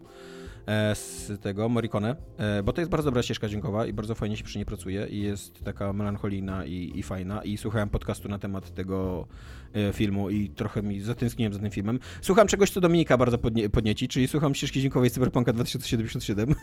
E, 0.67 0.95
z 0.95 1.31
tego 1.41 1.69
Morricone, 1.69 2.15
e, 2.37 2.63
bo 2.63 2.73
to 2.73 2.81
jest 2.81 2.91
bardzo 2.91 3.07
dobra 3.07 3.23
ścieżka 3.23 3.47
dźwiękowa 3.47 3.85
i 3.85 3.93
bardzo 3.93 4.15
fajnie 4.15 4.37
się 4.37 4.43
przy 4.43 4.57
niej 4.57 4.65
pracuje 4.65 5.07
i 5.07 5.21
jest 5.21 5.63
taka 5.63 5.93
melancholijna 5.93 6.65
i, 6.65 6.91
i 6.95 7.03
fajna. 7.03 7.43
I 7.43 7.57
słuchałem 7.57 7.89
podcastu 7.89 8.29
na 8.29 8.39
temat 8.39 8.73
tego 8.73 9.27
filmu 9.93 10.29
i 10.29 10.49
trochę 10.49 10.83
mi 10.83 11.01
zatęskniłem 11.01 11.53
za 11.53 11.59
tym 11.59 11.71
filmem. 11.71 11.99
Słucham 12.21 12.47
czegoś, 12.47 12.71
co 12.71 12.81
Dominika 12.81 13.17
bardzo 13.17 13.37
podnie 13.37 13.69
podnieci, 13.69 14.07
czyli 14.07 14.27
słucham 14.27 14.55
ścieżki 14.55 14.79
dźwiękowej 14.79 15.09
Cyberpunka 15.09 15.53
2077. 15.53 16.55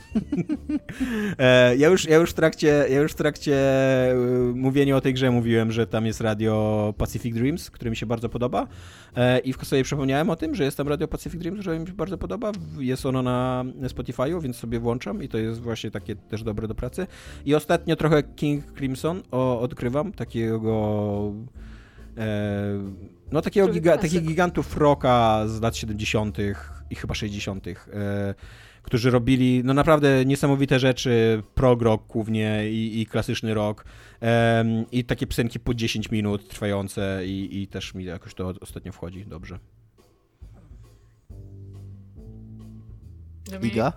E, 1.39 1.77
ja, 1.77 1.89
już, 1.89 2.05
ja, 2.05 2.17
już 2.17 2.31
w 2.31 2.35
trakcie, 2.35 2.87
ja 2.91 3.01
już 3.01 3.13
w 3.13 3.15
trakcie 3.15 3.55
e, 4.13 4.15
mówienia 4.55 4.97
o 4.97 5.01
tej 5.01 5.15
grze 5.15 5.31
mówiłem, 5.31 5.73
że 5.73 5.87
tam 5.87 6.07
jest 6.07 6.21
radio 6.21 6.95
Pacific 6.99 7.35
Dreams, 7.35 7.71
które 7.71 7.91
mi 7.91 7.97
się 7.97 8.07
bardzo 8.07 8.29
podoba 8.29 8.67
i 9.45 9.53
w 9.53 9.65
sobie 9.65 9.85
przypomniałem 9.85 10.31
o 10.31 10.37
tym, 10.37 10.55
że 10.55 10.65
jest 10.65 10.77
tam 10.77 10.89
radio 10.89 11.09
Pacific 11.09 11.41
Dreams, 11.41 11.59
które 11.61 11.81
mi 11.81 11.87
się 11.87 11.93
bardzo 11.93 12.19
podoba. 12.19 12.53
Jest 12.79 13.07
ono 13.07 13.23
na 13.23 13.65
Spotify'u, 13.83 14.43
więc 14.43 14.57
sobie 14.57 14.81
włączam 14.81 15.23
i 15.23 15.29
to 15.29 15.39
jest 15.39 15.61
właśnie 15.61 15.91
takie 15.91 16.17
też 16.17 16.43
dobre 16.43 16.69
do 16.69 16.75
pracy. 16.75 17.07
I 17.45 17.55
ostatnio 17.55 17.97
trochę 17.97 18.23
King 18.23 18.65
Crimson 18.73 19.23
o, 19.31 19.61
odkrywam, 19.61 20.13
takiego 20.13 20.75
E, 21.25 21.64
no 23.33 23.43
takiego 23.43 23.69
giga, 23.69 23.99
takich 23.99 24.23
gigantów 24.23 24.77
rocka 24.77 25.43
z 25.47 25.61
lat 25.61 25.77
70. 25.77 26.39
i 26.91 26.95
chyba 26.95 27.15
60., 27.15 27.67
e, 27.67 27.75
którzy 28.83 29.11
robili 29.11 29.63
no 29.65 29.75
naprawdę 29.75 30.25
niesamowite 30.25 30.79
rzeczy, 30.79 31.43
prog 31.55 31.83
rock 31.83 32.07
głównie 32.07 32.71
i, 32.71 33.01
i 33.01 33.07
klasyczny 33.07 33.55
rock 33.55 33.85
i 34.93 35.05
takie 35.05 35.27
piosenki 35.27 35.61
po 35.61 35.75
10 35.75 36.11
minut 36.11 36.49
trwające 36.49 37.27
i, 37.27 37.63
i 37.63 37.67
też 37.67 37.95
mi 37.95 38.05
jakoś 38.05 38.35
to 38.35 38.53
ostatnio 38.61 38.93
wchodzi 38.93 39.27
dobrze. 39.27 39.59
Iga? 43.63 43.93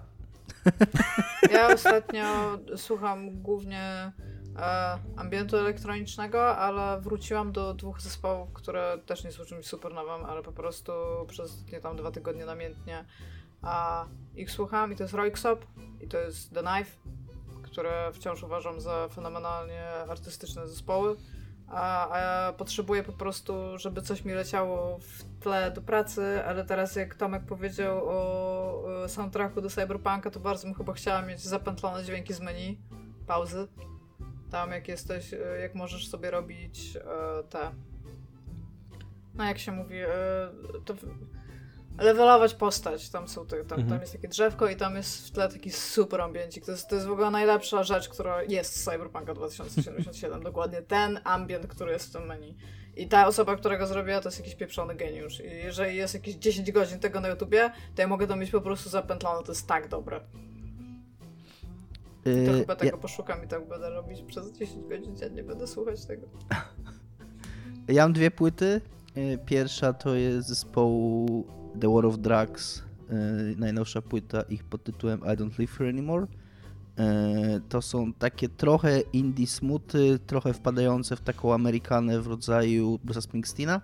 Ja 1.53 1.67
ostatnio 1.67 2.59
słucham 2.75 3.41
głównie 3.41 4.11
e, 4.57 4.99
ambientu 5.15 5.57
elektronicznego, 5.57 6.57
ale 6.57 7.01
wróciłam 7.01 7.51
do 7.51 7.73
dwóch 7.73 8.01
zespołów, 8.01 8.53
które 8.53 8.97
też 9.05 9.23
nie 9.23 9.31
są 9.31 9.45
czymś 9.45 9.65
super 9.65 9.93
nowym, 9.93 10.25
ale 10.25 10.43
po 10.43 10.51
prostu 10.51 10.91
przez 11.27 11.71
nie 11.71 11.79
tam 11.79 11.95
dwa 11.95 12.11
tygodnie 12.11 12.45
namiętnie 12.45 13.05
a 13.61 14.05
ich 14.35 14.51
słucham 14.51 14.93
i 14.93 14.95
to 14.95 15.03
jest 15.03 15.13
Roixop 15.13 15.65
i 16.01 16.07
to 16.07 16.17
jest 16.17 16.53
The 16.53 16.63
Knife, 16.63 16.91
które 17.63 18.11
wciąż 18.13 18.43
uważam 18.43 18.81
za 18.81 19.07
fenomenalnie 19.07 19.83
artystyczne 20.09 20.67
zespoły. 20.67 21.15
A, 21.67 22.11
a 22.11 22.19
ja 22.19 22.53
potrzebuję 22.53 23.03
po 23.03 23.13
prostu, 23.13 23.53
żeby 23.77 24.01
coś 24.01 24.25
mi 24.25 24.33
leciało 24.33 24.99
w 24.99 25.39
tle 25.39 25.71
do 25.71 25.81
pracy, 25.81 26.43
ale 26.45 26.65
teraz 26.65 26.95
jak 26.95 27.15
Tomek 27.15 27.45
powiedział 27.45 28.09
o 28.09 29.07
soundtracku 29.07 29.61
do 29.61 29.69
Cyberpunka, 29.69 30.31
to 30.31 30.39
bardzo 30.39 30.67
bym 30.67 30.75
chyba 30.75 30.93
chciała 30.93 31.21
mieć 31.21 31.41
zapętlone 31.41 32.03
dźwięki 32.03 32.33
z 32.33 32.39
menu, 32.39 32.81
pauzy, 33.27 33.67
tam 34.51 34.71
jak 34.71 34.87
jesteś, 34.87 35.33
e, 35.33 35.37
jak 35.61 35.75
możesz 35.75 36.07
sobie 36.07 36.31
robić 36.31 36.95
e, 36.95 37.43
te. 37.43 37.71
No 39.33 39.43
jak 39.43 39.59
się 39.59 39.71
mówi, 39.71 39.97
e, 39.97 40.09
to 40.85 40.93
levelować 41.97 42.53
postać. 42.53 43.09
Tam 43.09 43.27
są 43.27 43.45
te, 43.45 43.57
tam, 43.57 43.79
mhm. 43.79 43.89
tam 43.89 44.01
jest 44.01 44.13
takie 44.13 44.27
drzewko 44.27 44.69
i 44.69 44.75
tam 44.75 44.95
jest 44.95 45.27
w 45.27 45.31
tle 45.31 45.49
taki 45.49 45.71
super 45.71 46.21
ambiencik. 46.21 46.65
To 46.65 46.71
jest, 46.71 46.89
to 46.89 46.95
jest 46.95 47.07
w 47.07 47.11
ogóle 47.11 47.31
najlepsza 47.31 47.83
rzecz, 47.83 48.09
która 48.09 48.43
jest 48.43 48.75
z 48.75 48.83
Cyberpunka 48.83 49.33
2077. 49.39 50.43
Dokładnie 50.43 50.81
ten 50.81 51.19
ambient, 51.23 51.67
który 51.67 51.91
jest 51.91 52.09
w 52.09 52.13
tym 52.13 52.25
menu. 52.25 52.57
I 52.95 53.07
ta 53.07 53.27
osoba, 53.27 53.55
która 53.55 53.77
go 53.77 53.87
zrobiła, 53.87 54.21
to 54.21 54.27
jest 54.27 54.39
jakiś 54.39 54.55
pieprzony 54.55 54.95
geniusz. 54.95 55.39
I 55.39 55.43
jeżeli 55.43 55.95
jest 55.95 56.13
jakieś 56.13 56.35
10 56.35 56.71
godzin 56.71 56.99
tego 56.99 57.19
na 57.19 57.27
YouTubie, 57.27 57.71
to 57.95 58.01
ja 58.01 58.07
mogę 58.07 58.27
to 58.27 58.35
mieć 58.35 58.51
po 58.51 58.61
prostu 58.61 58.89
zapętlone. 58.89 59.43
To 59.43 59.51
jest 59.51 59.67
tak 59.67 59.87
dobre. 59.87 60.21
To 62.33 62.51
yy, 62.51 62.59
chyba 62.59 62.75
tego 62.75 62.91
ja... 62.91 63.01
poszukam 63.01 63.43
i 63.43 63.47
tak 63.47 63.67
będę 63.67 63.89
robić 63.89 64.21
przez 64.21 64.51
10 64.51 64.87
godzin 64.89 65.15
dziennie, 65.15 65.43
będę 65.43 65.67
słuchać 65.67 66.05
tego. 66.05 66.27
Ja 67.87 68.03
mam 68.03 68.13
dwie 68.13 68.31
płyty. 68.31 68.81
Yy, 69.15 69.37
pierwsza 69.45 69.93
to 69.93 70.15
jest 70.15 70.47
zespołu 70.47 71.45
The 71.81 71.93
War 71.93 72.05
of 72.05 72.17
Drugs, 72.17 72.83
yy, 73.09 73.55
najnowsza 73.57 74.01
płyta 74.01 74.41
ich 74.41 74.63
pod 74.63 74.83
tytułem 74.83 75.19
I 75.19 75.23
Don't 75.23 75.59
Live 75.59 75.77
Here 75.77 75.89
Anymore. 75.89 76.27
To 77.69 77.81
są 77.81 78.13
takie 78.13 78.49
trochę 78.49 78.99
indie 78.99 79.47
smuty, 79.47 80.19
trochę 80.27 80.53
wpadające 80.53 81.15
w 81.15 81.21
taką 81.21 81.53
Amerykanę 81.53 82.21
w 82.21 82.27
rodzaju 82.27 82.99
Bruce'a 83.05 83.21
Springsteena. 83.21 83.81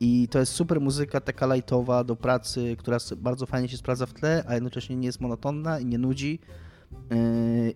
I 0.00 0.28
to 0.30 0.38
jest 0.38 0.52
super 0.52 0.80
muzyka, 0.80 1.20
taka 1.20 1.54
lightowa 1.54 2.04
do 2.04 2.16
pracy, 2.16 2.76
która 2.78 2.98
bardzo 3.16 3.46
fajnie 3.46 3.68
się 3.68 3.76
sprawdza 3.76 4.06
w 4.06 4.12
tle, 4.12 4.44
a 4.48 4.54
jednocześnie 4.54 4.96
nie 4.96 5.06
jest 5.06 5.20
monotonna 5.20 5.80
i 5.80 5.86
nie 5.86 5.98
nudzi. 5.98 6.38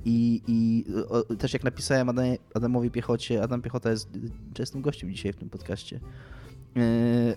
I, 0.04 0.42
i 0.46 0.84
o, 1.08 1.22
też 1.22 1.52
jak 1.52 1.64
napisałem 1.64 2.08
Adamie, 2.08 2.36
Adamowi 2.54 2.90
Piechocie, 2.90 3.42
Adam 3.42 3.62
Piechota 3.62 3.90
jest 3.90 4.08
częstym 4.54 4.82
gościem 4.82 5.12
dzisiaj 5.12 5.32
w 5.32 5.36
tym 5.36 5.50
podcaście. 5.50 6.00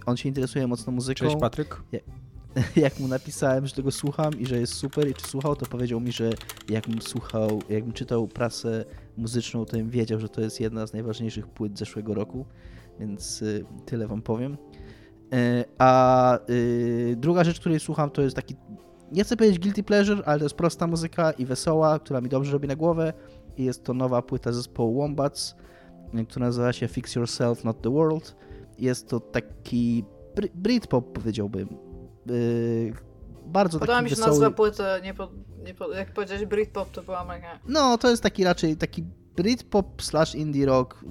On 0.05 0.17
się 0.17 0.29
interesuje 0.29 0.67
mocno 0.67 0.93
muzyką. 0.93 1.25
Cześć 1.25 1.37
Patryk. 1.39 1.81
jak 2.75 2.99
mu 2.99 3.07
napisałem, 3.07 3.67
że 3.67 3.75
tego 3.75 3.91
słucham 3.91 4.39
i 4.39 4.45
że 4.45 4.59
jest 4.59 4.73
super 4.73 5.09
i 5.09 5.13
czy 5.13 5.27
słuchał, 5.27 5.55
to 5.55 5.65
powiedział 5.65 5.99
mi, 5.99 6.11
że 6.11 6.29
jakbym 6.69 7.01
słuchał, 7.01 7.61
jakbym 7.69 7.93
czytał 7.93 8.27
prasę 8.27 8.85
muzyczną, 9.17 9.65
to 9.65 9.77
bym 9.77 9.89
wiedział, 9.89 10.19
że 10.19 10.29
to 10.29 10.41
jest 10.41 10.59
jedna 10.59 10.87
z 10.87 10.93
najważniejszych 10.93 11.47
płyt 11.47 11.79
zeszłego 11.79 12.13
roku, 12.13 12.45
więc 12.99 13.41
y, 13.41 13.65
tyle 13.85 14.07
wam 14.07 14.21
powiem. 14.21 14.57
Y, 15.33 15.65
a 15.77 16.39
y, 16.49 17.15
druga 17.17 17.43
rzecz, 17.43 17.59
której 17.59 17.79
słucham, 17.79 18.09
to 18.09 18.21
jest 18.21 18.35
taki, 18.35 18.55
nie 19.11 19.23
chcę 19.23 19.37
powiedzieć 19.37 19.59
guilty 19.59 19.83
pleasure, 19.83 20.23
ale 20.25 20.39
to 20.39 20.45
jest 20.45 20.55
prosta 20.55 20.87
muzyka 20.87 21.31
i 21.31 21.45
wesoła, 21.45 21.99
która 21.99 22.21
mi 22.21 22.29
dobrze 22.29 22.51
robi 22.51 22.67
na 22.67 22.75
głowę 22.75 23.13
i 23.57 23.63
jest 23.63 23.83
to 23.83 23.93
nowa 23.93 24.21
płyta 24.21 24.51
zespołu 24.51 25.01
Wombats, 25.01 25.55
która 26.29 26.45
nazywa 26.45 26.73
się 26.73 26.87
Fix 26.87 27.15
Yourself, 27.15 27.63
Not 27.63 27.81
the 27.81 27.89
World. 27.89 28.35
Jest 28.79 29.07
to 29.07 29.19
taki 29.19 30.05
Britpop 30.55 31.13
powiedziałbym, 31.13 31.67
bardzo 33.47 33.79
Podoba 33.79 33.97
taki 33.97 34.03
mi 34.03 34.09
się 34.09 34.15
wesoły... 34.15 34.31
nazwa 34.31 34.51
płyty, 34.51 34.83
nie 35.03 35.13
po, 35.13 35.29
nie 35.65 35.73
po, 35.73 35.91
jak 35.91 36.13
powiedziałeś 36.13 36.45
Britpop, 36.45 36.91
to 36.91 37.03
była 37.03 37.25
mega. 37.25 37.59
No, 37.67 37.97
to 37.97 38.09
jest 38.09 38.23
taki 38.23 38.43
raczej 38.43 38.77
taki 38.77 39.03
Britpop 39.35 40.01
slash 40.01 40.35
indie 40.35 40.65
rock, 40.65 41.05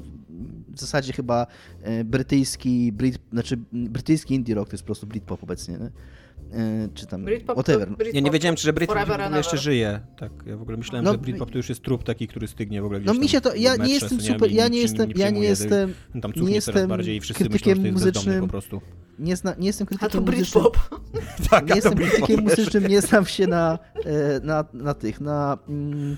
w 0.76 0.80
zasadzie 0.80 1.12
chyba 1.12 1.46
e, 1.82 2.04
brytyjski, 2.04 2.92
Brit, 2.92 3.18
znaczy 3.32 3.58
brytyjski 3.72 4.34
indie 4.34 4.54
rock 4.54 4.68
to 4.68 4.74
jest 4.74 4.84
po 4.84 4.86
prostu 4.86 5.06
Britpop 5.06 5.42
obecnie, 5.42 5.78
nie? 5.78 5.90
E, 6.52 6.88
czy 6.94 7.06
tam 7.06 7.24
Britpop 7.24 7.56
whatever. 7.56 7.88
Britpop 7.88 8.14
ja 8.14 8.20
nie 8.20 8.30
wiedziałem, 8.30 8.56
czy 8.56 8.62
że 8.62 8.72
Britpop 8.72 8.98
jeszcze 9.36 9.58
żyje. 9.58 10.00
Tak, 10.18 10.32
ja 10.46 10.56
w 10.56 10.62
ogóle 10.62 10.76
myślałem, 10.76 11.04
No, 11.04 11.12
że 11.12 11.18
Britpop 11.18 11.50
to 11.50 11.56
już 11.58 11.68
jest 11.68 11.82
trup 11.82 12.04
taki, 12.04 12.28
który 12.28 12.48
stygnie 12.48 12.82
w 12.82 12.84
ogóle 12.84 13.00
gdzieś 13.00 13.14
No 13.14 13.20
mi 13.20 13.28
się 13.28 13.40
to, 13.40 13.54
ja 13.54 13.76
nie 13.76 13.94
jestem 13.94 14.20
super, 14.20 14.52
ja 14.52 14.68
nie 14.68 14.78
jestem, 14.78 15.10
ja 15.16 15.30
nie 15.30 15.40
jestem, 15.40 15.94
Tam 16.22 16.32
nie 16.36 16.54
jestem 16.54 16.74
coraz 16.74 16.88
bardziej 16.88 17.16
i 17.16 17.20
wszyscy 17.20 17.44
krytykiem 17.44 17.78
myślą, 17.78 17.92
muzycznym. 17.92 18.40
po 18.40 18.48
prostu. 18.48 18.80
nie, 19.18 19.36
zna, 19.36 19.54
nie 19.58 19.66
jestem 19.66 19.86
A 19.90 19.90
to 19.90 19.98
krytykiem 19.98 20.24
muzycznym. 20.24 20.62
Britpop. 20.62 21.00
Tak, 21.50 21.66
Nie 21.66 21.72
a 21.72 21.74
to 21.74 21.74
jestem 21.74 21.94
Britpop 21.94 22.16
krytykiem 22.18 22.44
muzycznym, 22.44 22.86
nie 22.86 23.00
znam 23.00 23.26
się 23.26 23.46
na, 23.46 23.78
e, 24.04 24.40
na, 24.40 24.64
na 24.72 24.94
tych, 24.94 25.20
na 25.20 25.58
mm, 25.68 26.16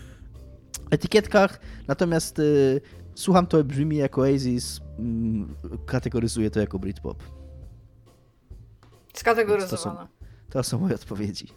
etykietkach, 0.91 1.61
natomiast 1.89 2.39
y, 2.39 2.81
słucham 3.19 3.47
to, 3.47 3.65
brzmi 3.65 3.97
jako 3.97 4.21
Oasis, 4.21 4.81
mm, 4.99 5.55
kategoryzuję 5.87 6.51
to 6.51 6.61
jako 6.61 6.79
Britpop. 6.79 7.23
Skategoryzowana. 9.15 10.09
To 10.51 10.63
są 10.63 10.79
moje 10.79 10.95
odpowiedzi. 10.95 11.49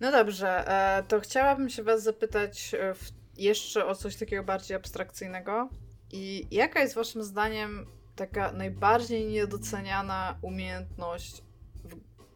No 0.00 0.12
dobrze, 0.12 0.68
e, 0.68 1.02
to 1.02 1.20
chciałabym 1.20 1.70
się 1.70 1.82
was 1.82 2.02
zapytać 2.02 2.74
e, 2.74 2.94
w, 2.94 3.12
jeszcze 3.36 3.86
o 3.86 3.94
coś 3.94 4.16
takiego 4.16 4.44
bardziej 4.44 4.76
abstrakcyjnego. 4.76 5.68
I 6.12 6.46
jaka 6.50 6.80
jest 6.80 6.94
waszym 6.94 7.22
zdaniem 7.22 7.86
taka 8.16 8.52
najbardziej 8.52 9.26
niedoceniana 9.26 10.38
umiejętność 10.42 11.42
w 11.84 11.94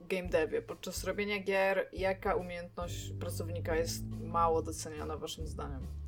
game 0.08 0.28
devie 0.28 0.62
podczas 0.62 1.04
robienia 1.04 1.42
gier? 1.42 1.88
Jaka 1.92 2.34
umiejętność 2.34 3.12
pracownika 3.20 3.76
jest 3.76 4.04
mało 4.10 4.62
doceniana 4.62 5.16
waszym 5.16 5.46
zdaniem? 5.46 6.05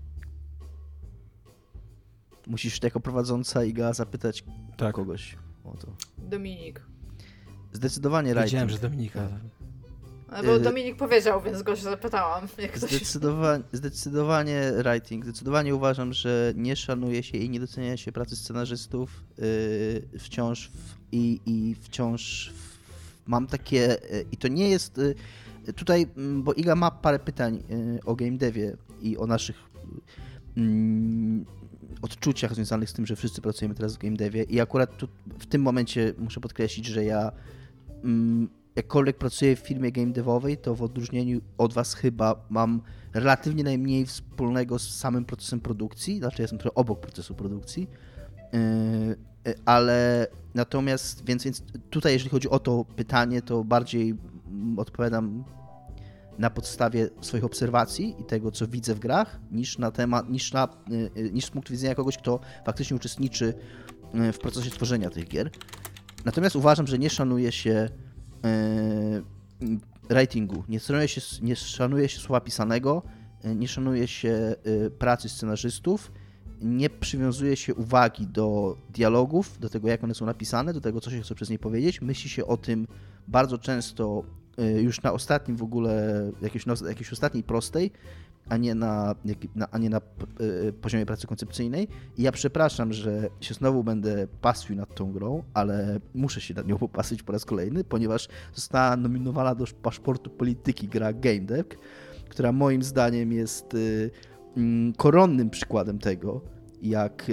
Musisz 2.49 2.83
jako 2.83 3.01
prowadząca 3.01 3.65
Iga 3.65 3.93
zapytać 3.93 4.45
Tak. 4.77 4.95
kogoś 4.95 5.37
o 5.65 5.77
to. 5.77 5.87
Dominik. 6.19 6.83
Zdecydowanie 7.73 8.29
writing. 8.31 8.45
Wiedziałem, 8.47 8.71
że 8.71 8.79
Dominika. 8.79 9.29
No, 10.33 10.43
bo 10.43 10.57
Y- 10.57 10.61
Dominik 10.61 10.97
powiedział, 10.97 11.43
więc 11.43 11.63
go 11.63 11.77
się 11.77 11.83
zapytałam. 11.83 12.49
Jak 12.59 12.73
ktoś... 12.73 12.91
Zdecydowanie, 12.91 13.65
zdecydowanie 13.73 14.73
writing. 14.85 15.25
Zdecydowanie 15.25 15.75
uważam, 15.75 16.13
że 16.13 16.53
nie 16.57 16.77
szanuje 16.77 17.23
się 17.23 17.39
i 17.39 17.51
nie 17.51 17.61
docenia 17.61 17.97
się 17.97 18.13
pracy 18.13 18.37
scenarzystów 18.37 19.25
yy, 19.39 20.19
wciąż 20.19 20.69
w, 20.69 20.97
i, 21.13 21.41
i 21.47 21.75
wciąż 21.75 22.53
w, 22.55 22.79
mam 23.29 23.47
takie 23.47 23.77
yy, 23.77 24.25
i 24.33 24.37
to 24.37 24.49
nie 24.49 24.71
jest 24.71 24.99
yy, 25.67 25.73
tutaj, 25.73 26.07
mm, 26.17 26.43
bo 26.43 26.53
Iga 26.53 26.75
ma 26.75 26.91
parę 26.91 27.19
pytań 27.19 27.63
yy, 27.69 28.01
o 28.05 28.15
game 28.17 28.39
devie 28.39 28.77
i 29.03 29.17
o 29.19 29.27
naszych 29.27 29.57
mm, 30.57 31.45
odczuciach 32.05 32.55
związanych 32.55 32.91
z 32.91 32.93
tym, 32.93 33.07
że 33.07 33.17
wszyscy 33.17 33.41
pracujemy 33.41 33.75
teraz 33.75 33.97
w 33.97 33.99
game 33.99 34.17
devie 34.17 34.43
i 34.43 34.61
akurat 34.61 34.97
tu, 34.97 35.09
w 35.39 35.47
tym 35.47 35.63
momencie 35.63 36.15
muszę 36.19 36.41
podkreślić, 36.41 36.87
że 36.87 37.05
ja 37.05 37.33
mm, 38.05 38.49
jakkolwiek 38.77 39.19
pracuję 39.19 39.57
w 39.57 39.59
firmie 39.59 39.93
game 39.93 40.13
devowej, 40.13 40.57
to 40.57 40.75
w 40.75 40.83
odróżnieniu 40.83 41.41
od 41.59 41.73
Was 41.73 41.95
chyba 41.95 42.47
mam 42.51 42.81
relatywnie 43.15 43.65
najmniej 43.65 44.07
wspólnego 44.07 44.79
z 44.79 44.97
samym 44.97 45.25
procesem 45.25 45.61
produkcji, 45.61 46.19
znaczy 46.19 46.43
jestem 46.43 46.59
trochę 46.59 46.75
obok 46.75 47.01
procesu 47.01 47.35
produkcji, 47.35 47.89
yy, 48.53 49.55
ale 49.65 50.27
natomiast, 50.55 51.25
więc, 51.25 51.45
więc 51.45 51.63
tutaj 51.91 52.13
jeżeli 52.13 52.31
chodzi 52.31 52.49
o 52.49 52.59
to 52.59 52.85
pytanie, 52.97 53.43
to 53.43 53.65
bardziej 53.65 54.15
mm, 54.51 54.79
odpowiadam 54.79 55.45
na 56.39 56.51
podstawie 56.51 57.09
swoich 57.21 57.45
obserwacji 57.45 58.17
i 58.21 58.25
tego, 58.25 58.51
co 58.51 58.67
widzę 58.67 58.95
w 58.95 58.99
grach, 58.99 59.41
niż 59.51 59.79
na 59.79 59.91
temat, 59.91 60.31
niż, 60.31 60.53
na, 60.53 60.69
yy, 61.17 61.31
niż 61.33 61.45
z 61.45 61.51
punktu 61.51 61.73
widzenia 61.73 61.95
kogoś, 61.95 62.19
kto 62.19 62.41
faktycznie 62.67 62.97
uczestniczy 62.97 63.55
yy, 64.15 64.33
w 64.33 64.39
procesie 64.39 64.71
tworzenia 64.71 65.11
tych 65.11 65.29
gier. 65.29 65.51
Natomiast 66.25 66.57
uważam, 66.57 66.87
że 66.87 66.99
nie 66.99 67.11
szanuje 67.11 67.53
się 67.53 67.89
writingu, 70.09 70.65
nie 70.69 70.81
szanuje 70.81 71.09
się, 71.09 71.21
nie 71.43 71.57
szanuje 71.57 72.09
się 72.09 72.21
słowa 72.21 72.41
pisanego, 72.41 73.03
nie 73.45 73.69
szanuje 73.69 74.09
się 74.09 74.55
pracy 74.99 75.29
scenarzystów, 75.29 76.13
nie 76.61 76.91
przywiązuje 76.91 77.57
się 77.57 77.75
uwagi 77.75 78.27
do 78.27 78.77
dialogów, 78.91 79.59
do 79.59 79.69
tego 79.69 79.89
jak 79.89 80.05
one 80.05 80.15
są 80.15 80.27
napisane, 80.27 80.73
do 80.73 80.81
tego 80.81 81.01
co 81.01 81.11
się 81.11 81.21
chce 81.21 81.35
przez 81.35 81.51
nie 81.51 81.59
powiedzieć. 81.59 82.01
Myśli 82.03 82.31
się 82.31 82.47
o 82.47 82.57
tym 82.57 82.87
bardzo 83.29 83.59
często 83.59 84.25
już 84.59 85.03
na 85.03 85.13
ostatnim 85.13 85.57
w 85.57 85.63
ogóle, 85.63 86.23
jakiejś, 86.43 86.65
jakiejś 86.89 87.13
ostatniej 87.13 87.43
prostej, 87.43 87.91
a 88.49 88.57
nie 88.57 88.75
na, 88.75 89.15
a 89.71 89.79
nie 89.79 89.91
na 89.91 90.01
y, 90.41 90.73
poziomie 90.73 91.07
pracy 91.07 91.27
koncepcyjnej. 91.27 91.89
I 92.17 92.23
ja 92.23 92.33
przepraszam, 92.33 92.93
że 92.93 93.29
się 93.41 93.55
znowu 93.55 93.85
będę 93.85 94.27
paswił 94.41 94.77
nad 94.77 94.95
tą 94.95 95.13
grą, 95.13 95.43
ale 95.55 96.01
muszę 96.15 96.41
się 96.41 96.55
nad 96.55 96.67
nią 96.67 96.79
popaswić 96.79 97.23
po 97.23 97.33
raz 97.33 97.45
kolejny, 97.45 97.85
ponieważ 97.85 98.29
została 98.55 98.97
nominowana 98.97 99.55
do 99.55 99.65
paszportu 99.83 100.31
polityki 100.31 100.89
gra 100.89 101.13
Game 101.13 101.41
Dev, 101.41 101.65
która 102.29 102.53
moim 102.53 102.83
zdaniem 102.83 103.33
jest 103.33 103.75
y, 103.75 104.11
mm, 104.57 104.93
koronnym 104.93 105.51
przykładem 105.51 105.99
tego, 105.99 106.41
jak 106.83 107.31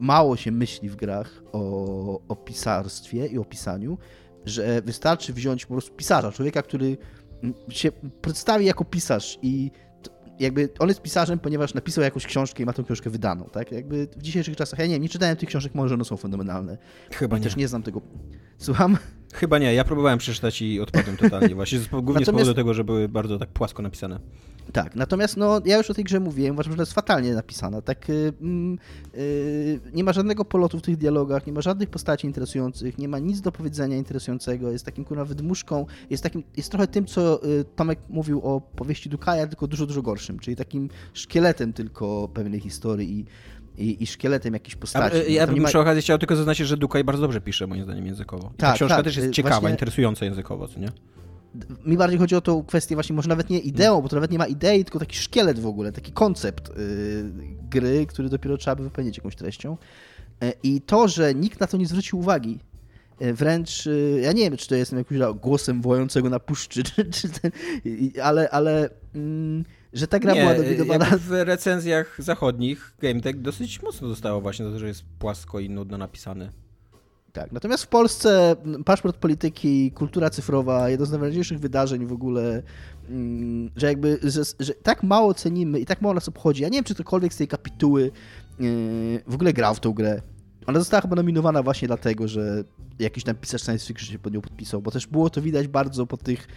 mało 0.00 0.36
się 0.36 0.52
myśli 0.52 0.88
w 0.88 0.96
grach 0.96 1.42
o, 1.52 2.20
o 2.28 2.36
pisarstwie 2.36 3.26
i 3.26 3.38
o 3.38 3.44
pisaniu, 3.44 3.98
że 4.46 4.82
wystarczy 4.82 5.32
wziąć 5.32 5.66
po 5.66 5.74
prostu 5.74 5.92
pisarza, 5.94 6.32
człowieka, 6.32 6.62
który 6.62 6.96
się 7.68 7.92
przedstawi 8.22 8.66
jako 8.66 8.84
pisarz 8.84 9.38
i 9.42 9.70
jakby 10.38 10.68
on 10.78 10.88
jest 10.88 11.02
pisarzem, 11.02 11.38
ponieważ 11.38 11.74
napisał 11.74 12.04
jakąś 12.04 12.26
książkę 12.26 12.62
i 12.62 12.66
ma 12.66 12.72
tą 12.72 12.84
książkę 12.84 13.10
wydaną, 13.10 13.44
tak? 13.44 13.72
Jakby 13.72 14.08
w 14.16 14.22
dzisiejszych 14.22 14.56
czasach, 14.56 14.78
ja 14.78 14.86
nie 14.86 14.92
wiem, 14.92 15.02
nie 15.02 15.08
czytałem 15.08 15.36
tych 15.36 15.48
książek, 15.48 15.74
może 15.74 15.94
one 15.94 16.04
są 16.04 16.16
fenomenalne. 16.16 16.78
Chyba 17.12 17.36
I 17.36 17.40
nie. 17.40 17.44
też 17.44 17.56
nie 17.56 17.68
znam 17.68 17.82
tego. 17.82 18.00
Słucham? 18.58 18.98
Chyba 19.34 19.58
nie, 19.58 19.74
ja 19.74 19.84
próbowałem 19.84 20.18
przeczytać 20.18 20.62
i 20.62 20.80
odpadłem 20.80 21.16
totalnie 21.16 21.54
właśnie, 21.54 21.78
z, 21.78 21.86
głównie 21.88 22.12
z 22.24 22.28
Natomiast- 22.28 22.32
powodu 22.32 22.54
tego, 22.54 22.74
że 22.74 22.84
były 22.84 23.08
bardzo 23.08 23.38
tak 23.38 23.48
płasko 23.48 23.82
napisane. 23.82 24.20
Tak, 24.72 24.96
natomiast 24.96 25.36
no, 25.36 25.60
ja 25.64 25.76
już 25.78 25.90
o 25.90 25.94
tej 25.94 26.04
grze 26.04 26.20
mówiłem, 26.20 26.54
uważam, 26.54 26.72
że 26.76 26.82
jest 26.82 26.92
fatalnie 26.92 27.32
napisana. 27.34 27.82
Tak, 27.82 28.10
y, 28.10 28.32
mm, 28.40 28.78
y, 29.14 29.80
nie 29.94 30.04
ma 30.04 30.12
żadnego 30.12 30.44
polotu 30.44 30.78
w 30.78 30.82
tych 30.82 30.96
dialogach, 30.96 31.46
nie 31.46 31.52
ma 31.52 31.60
żadnych 31.60 31.90
postaci 31.90 32.26
interesujących, 32.26 32.98
nie 32.98 33.08
ma 33.08 33.18
nic 33.18 33.40
do 33.40 33.52
powiedzenia 33.52 33.96
interesującego, 33.96 34.70
jest 34.72 34.84
takim 34.84 35.04
kurwa 35.04 35.24
wydmuszką, 35.24 35.86
jest 36.10 36.22
takim, 36.22 36.42
jest 36.56 36.70
trochę 36.70 36.86
tym, 36.86 37.06
co 37.06 37.44
y, 37.46 37.64
Tomek 37.76 37.98
mówił 38.08 38.40
o 38.42 38.60
powieści 38.60 39.08
Dukaja, 39.08 39.46
tylko 39.46 39.66
dużo, 39.66 39.86
dużo 39.86 40.02
gorszym, 40.02 40.38
czyli 40.38 40.56
takim 40.56 40.88
szkieletem 41.14 41.72
tylko 41.72 42.28
pewnej 42.34 42.60
historii 42.60 43.18
i, 43.18 43.24
i, 43.84 44.02
i 44.02 44.06
szkieletem 44.06 44.54
jakichś 44.54 44.76
A, 44.76 44.78
postaci. 44.78 45.16
e, 45.16 45.30
ja 45.30 45.46
bym 45.46 45.60
ma- 45.60 45.68
przy 45.68 45.78
okazji 45.78 46.02
chciał 46.02 46.18
tylko 46.18 46.36
zaznaczyć, 46.36 46.66
że 46.66 46.76
Dukaj 46.76 47.04
bardzo 47.04 47.22
dobrze 47.22 47.40
pisze, 47.40 47.66
moim 47.66 47.84
zdaniem, 47.84 48.06
językowo. 48.06 48.42
Ta 48.56 48.66
Tak, 48.66 48.74
książka 48.74 48.96
tak, 48.96 49.04
też 49.04 49.16
jest 49.16 49.28
y, 49.28 49.30
ciekawa, 49.32 49.60
właśnie- 49.60 49.70
interesująca 49.74 50.24
językowo, 50.24 50.68
co 50.68 50.80
nie? 50.80 50.88
Mi 51.86 51.96
bardziej 51.96 52.18
chodzi 52.18 52.34
o 52.34 52.40
tą 52.40 52.64
kwestię 52.64 52.94
właśnie, 52.94 53.16
może 53.16 53.28
nawet 53.28 53.50
nie 53.50 53.58
ideą, 53.58 54.02
bo 54.02 54.08
to 54.08 54.16
nawet 54.16 54.30
nie 54.30 54.38
ma 54.38 54.46
idei, 54.46 54.84
tylko 54.84 54.98
taki 54.98 55.16
szkielet 55.16 55.58
w 55.58 55.66
ogóle, 55.66 55.92
taki 55.92 56.12
koncept 56.12 56.68
yy, 56.68 57.32
gry, 57.70 58.06
który 58.06 58.28
dopiero 58.28 58.56
trzeba 58.56 58.76
by 58.76 58.82
wypełnić 58.82 59.16
jakąś 59.16 59.36
treścią. 59.36 59.76
E, 60.42 60.52
I 60.62 60.80
to, 60.80 61.08
że 61.08 61.34
nikt 61.34 61.60
na 61.60 61.66
to 61.66 61.76
nie 61.76 61.86
zwrócił 61.86 62.18
uwagi, 62.18 62.58
e, 63.20 63.32
wręcz, 63.32 63.86
yy, 63.86 64.20
ja 64.22 64.32
nie 64.32 64.42
wiem, 64.42 64.56
czy 64.56 64.68
to 64.68 64.74
jestem 64.74 64.98
jakimś 64.98 65.20
głosem 65.40 65.82
wojącego 65.82 66.30
na 66.30 66.40
puszczy, 66.40 66.82
czy, 66.94 67.04
czy 67.04 67.28
ten, 67.28 67.50
ale, 68.22 68.50
ale 68.50 68.90
mm, 69.14 69.64
że 69.92 70.06
ta 70.08 70.18
gra 70.18 70.34
Nie, 70.34 70.40
była 70.40 70.54
dowidowana. 70.54 71.04
jakby 71.04 71.18
w 71.18 71.30
recenzjach 71.30 72.16
zachodnich 72.18 72.94
GameTech 73.00 73.40
dosyć 73.40 73.82
mocno 73.82 74.08
dostało 74.08 74.40
właśnie 74.40 74.64
to, 74.64 74.78
że 74.78 74.88
jest 74.88 75.04
płasko 75.18 75.60
i 75.60 75.70
nudno 75.70 75.98
napisany. 75.98 76.52
Tak, 77.32 77.52
natomiast 77.52 77.84
w 77.84 77.88
Polsce 77.88 78.56
paszport 78.84 79.16
polityki, 79.16 79.92
kultura 79.92 80.30
cyfrowa, 80.30 80.88
jedno 80.88 81.06
z 81.06 81.10
najważniejszych 81.10 81.60
wydarzeń 81.60 82.06
w 82.06 82.12
ogóle, 82.12 82.62
mm, 83.08 83.70
że 83.76 83.86
jakby, 83.86 84.18
że, 84.22 84.42
że 84.60 84.74
tak 84.74 85.02
mało 85.02 85.34
cenimy 85.34 85.80
i 85.80 85.86
tak 85.86 86.02
mało 86.02 86.14
nas 86.14 86.28
obchodzi. 86.28 86.62
Ja 86.62 86.68
nie 86.68 86.76
wiem, 86.76 86.84
czy 86.84 86.94
ktokolwiek 86.94 87.34
z 87.34 87.36
tej 87.36 87.48
kapituły 87.48 88.02
yy, 88.02 89.22
w 89.26 89.34
ogóle 89.34 89.52
grał 89.52 89.74
w 89.74 89.80
tą 89.80 89.92
grę. 89.92 90.22
Ona 90.66 90.78
została 90.78 91.00
chyba 91.00 91.16
nominowana 91.16 91.62
właśnie 91.62 91.88
dlatego, 91.88 92.28
że 92.28 92.64
jakiś 92.98 93.24
tam 93.24 93.34
pisarz 93.34 93.62
science 93.62 93.86
fiction 93.86 94.12
się 94.12 94.18
pod 94.18 94.34
nią 94.34 94.40
podpisał, 94.40 94.82
bo 94.82 94.90
też 94.90 95.06
było 95.06 95.30
to 95.30 95.42
widać 95.42 95.68
bardzo 95.68 96.06
po 96.06 96.16
tych 96.16 96.48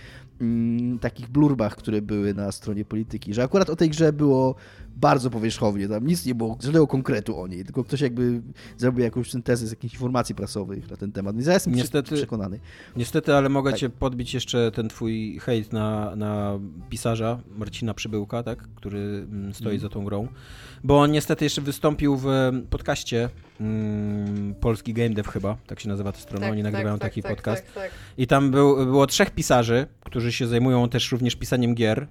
mm, 0.42 1.00
takich 1.00 1.30
blurbach, 1.30 1.76
które 1.76 2.02
były 2.02 2.34
na 2.34 2.52
stronie 2.52 2.86
polityki, 2.86 3.34
że 3.34 3.44
akurat 3.44 3.70
o 3.70 3.76
tej 3.76 3.90
grze 3.90 4.14
było 4.14 4.56
bardzo 4.96 5.30
powierzchownie, 5.30 5.88
tam 5.88 6.08
nic 6.08 6.26
nie 6.26 6.36
było, 6.36 6.58
żadnego 6.64 6.88
konkretu 6.88 7.42
o 7.42 7.48
niej, 7.48 7.64
tylko 7.66 7.84
ktoś 7.84 8.02
jakby 8.02 8.42
zrobił 8.78 9.04
jakąś 9.04 9.32
syntezę 9.32 9.68
z 9.68 9.70
jakichś 9.72 9.94
informacji 9.94 10.36
prasowych 10.36 10.90
na 10.92 10.98
ten 10.98 11.12
temat, 11.12 11.36
więc 11.36 11.48
ja 11.48 11.54
jestem 11.54 11.76
Niestety- 11.76 12.16
przekonany. 12.16 12.60
Niestety, 12.96 13.34
ale 13.36 13.50
mogę 13.50 13.72
Tak. 13.72 13.80
cię 13.80 13.90
podbić 13.90 14.34
jeszcze 14.34 14.72
ten 14.72 14.90
twój 14.90 15.40
hejt 15.40 15.74
na, 15.74 16.16
na 16.16 16.60
pisarza 16.90 17.40
Marcina 17.58 17.94
Przybyłka, 17.94 18.44
tak? 18.44 18.60
który 18.76 19.00
mm, 19.32 19.54
stoi 19.54 19.66
Mhm. 19.74 19.80
za 19.82 19.90
tą 19.90 20.06
grą. 20.06 20.28
Bo 20.84 21.00
on 21.02 21.12
niestety 21.12 21.46
jeszcze 21.46 21.62
wystąpił 21.62 22.18
w 22.18 22.26
podcaście 22.70 23.30
mm, 23.62 24.56
Polski 24.56 24.94
Game 24.94 25.10
Dev 25.10 25.32
chyba, 25.32 25.58
tak 25.68 25.80
się 25.80 25.90
nazywa 25.90 26.12
ta 26.12 26.20
strona, 26.20 26.50
oni 26.50 26.64
nagrywają 26.64 27.00
taki 27.00 27.24
podcast. 27.24 27.66
Tak, 27.66 27.74
tak. 27.84 27.92
I 28.18 28.28
tam 28.28 28.52
był, 28.52 28.76
było 28.86 29.08
trzech 29.08 29.32
pisarzy, 29.32 29.88
którzy 30.04 30.32
się 30.32 30.48
zajmują 30.48 30.90
też 30.90 31.12
również 31.12 31.36
pisaniem 31.36 31.76
gier. 31.76 32.08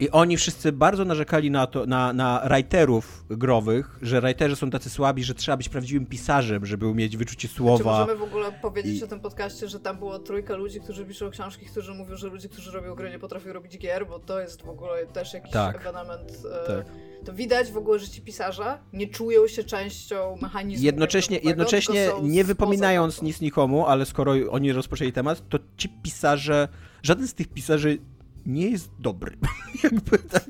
I 0.00 0.10
oni 0.10 0.36
wszyscy 0.36 0.72
bardzo 0.72 1.04
narzekali 1.04 1.50
na 1.50 1.66
to, 1.66 1.86
na, 1.86 2.12
na 2.12 2.42
writerów 2.48 3.24
growych, 3.30 3.98
że 4.02 4.20
writerzy 4.20 4.56
są 4.56 4.70
tacy 4.70 4.90
słabi, 4.90 5.24
że 5.24 5.34
trzeba 5.34 5.56
być 5.56 5.68
prawdziwym 5.68 6.06
pisarzem, 6.06 6.66
żeby 6.66 6.86
umieć 6.88 7.16
wyczucie 7.16 7.48
Czy 7.48 7.54
słowa. 7.54 7.98
możemy 8.00 8.18
w 8.18 8.22
ogóle 8.22 8.52
powiedzieć 8.62 9.00
I- 9.00 9.04
o 9.04 9.06
tym 9.06 9.20
podcaście, 9.20 9.68
że 9.68 9.80
tam 9.80 9.98
było 9.98 10.18
trójka 10.18 10.56
ludzi, 10.56 10.80
którzy 10.80 11.04
piszą 11.04 11.30
książki, 11.30 11.66
którzy 11.66 11.94
mówią, 11.94 12.16
że 12.16 12.26
ludzie, 12.28 12.48
którzy 12.48 12.70
robią 12.70 12.94
gry, 12.94 13.10
nie 13.10 13.18
potrafią 13.18 13.52
robić 13.52 13.78
gier, 13.78 14.06
bo 14.06 14.18
to 14.18 14.40
jest 14.40 14.62
w 14.62 14.68
ogóle 14.68 15.06
też 15.06 15.34
jakiś 15.34 15.52
Tak. 15.52 15.76
ewenement. 15.76 16.32
e, 16.64 16.66
Tak. 16.66 16.86
To 17.24 17.32
widać 17.32 17.72
w 17.72 17.76
ogóle, 17.76 17.98
że 17.98 18.08
ci 18.08 18.20
pisarze 18.22 18.78
nie 18.92 19.08
czują 19.08 19.48
się 19.48 19.64
częścią 19.64 20.38
mechanizmu. 20.42 20.84
Jednocześnie, 20.86 21.38
jednocześnie 21.38 22.08
nie 22.22 22.44
wypominając 22.44 23.22
nic 23.22 23.40
nikomu, 23.40 23.86
ale 23.86 24.06
skoro 24.06 24.32
oni 24.50 24.72
rozpoczęli 24.72 25.12
temat, 25.12 25.48
to 25.48 25.58
ci 25.76 25.88
pisarze, 25.88 26.68
żaden 27.02 27.28
z 27.28 27.34
tych 27.34 27.48
pisarzy 27.48 27.98
nie 28.46 28.70
jest 28.70 28.90
dobry. 28.98 29.36
jakby 29.84 30.18
tak. 30.18 30.44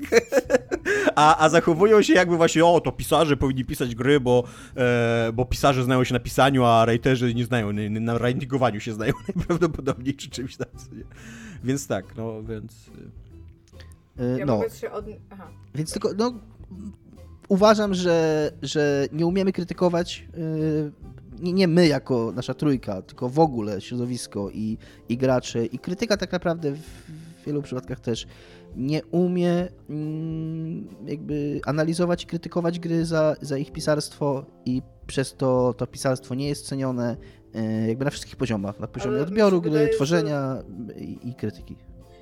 A, 1.15 1.37
a 1.45 1.49
zachowują 1.49 2.01
się 2.01 2.13
jakby 2.13 2.37
właśnie, 2.37 2.65
o, 2.65 2.81
to 2.81 2.91
pisarze 2.91 3.37
powinni 3.37 3.65
pisać 3.65 3.95
gry, 3.95 4.19
bo, 4.19 4.43
e, 4.77 5.31
bo 5.33 5.45
pisarze 5.45 5.83
znają 5.83 6.03
się 6.03 6.13
na 6.13 6.19
pisaniu, 6.19 6.63
a 6.65 6.85
writerzy 6.85 7.33
nie 7.35 7.45
znają, 7.45 7.71
nie- 7.71 7.89
na 7.89 8.19
writingowaniu 8.19 8.79
się 8.79 8.93
znają 8.93 9.13
najprawdopodobniej, 9.35 10.15
czy 10.15 10.29
czymś 10.29 10.57
tam. 10.57 10.67
Więc 11.63 11.87
tak, 11.87 12.15
no, 12.15 12.43
więc... 12.43 12.89
Yy, 14.19 14.39
Ja 14.39 14.45
no, 14.45 14.59
od... 14.91 15.05
Aha. 15.29 15.47
więc 15.75 15.93
tylko, 15.93 16.09
no, 16.17 16.33
uważam, 17.47 17.93
że, 17.93 18.51
że 18.61 19.07
nie 19.11 19.25
umiemy 19.25 19.51
krytykować, 19.51 20.27
yy, 20.37 20.91
nie, 21.39 21.53
nie 21.53 21.67
my 21.67 21.87
jako 21.87 22.31
nasza 22.35 22.53
trójka, 22.53 23.01
tylko 23.01 23.29
w 23.29 23.39
ogóle 23.39 23.81
środowisko 23.81 24.49
i, 24.53 24.77
i 25.09 25.17
gracze. 25.17 25.65
I 25.65 25.79
krytyka 25.79 26.17
tak 26.17 26.31
naprawdę 26.31 26.71
w, 26.71 26.79
w 27.41 27.45
wielu 27.45 27.61
przypadkach 27.61 27.99
też 27.99 28.27
nie 28.75 29.03
umie 29.05 29.67
mm, 29.89 30.87
jakby 31.05 31.61
analizować 31.65 32.23
i 32.23 32.27
krytykować 32.27 32.79
gry 32.79 33.05
za, 33.05 33.35
za 33.41 33.57
ich 33.57 33.71
pisarstwo 33.71 34.45
i 34.65 34.81
przez 35.07 35.35
to 35.35 35.73
to 35.77 35.87
pisarstwo 35.87 36.35
nie 36.35 36.47
jest 36.47 36.67
cenione 36.67 37.17
yy, 37.53 37.87
jakby 37.87 38.05
na 38.05 38.11
wszystkich 38.11 38.35
poziomach, 38.35 38.79
na 38.79 38.87
poziomie 38.87 39.15
Ale 39.15 39.23
odbioru 39.23 39.61
gry, 39.61 39.71
wydaje, 39.71 39.87
że- 39.87 39.93
tworzenia 39.93 40.57
i, 40.97 41.29
i 41.29 41.35
krytyki. 41.35 41.75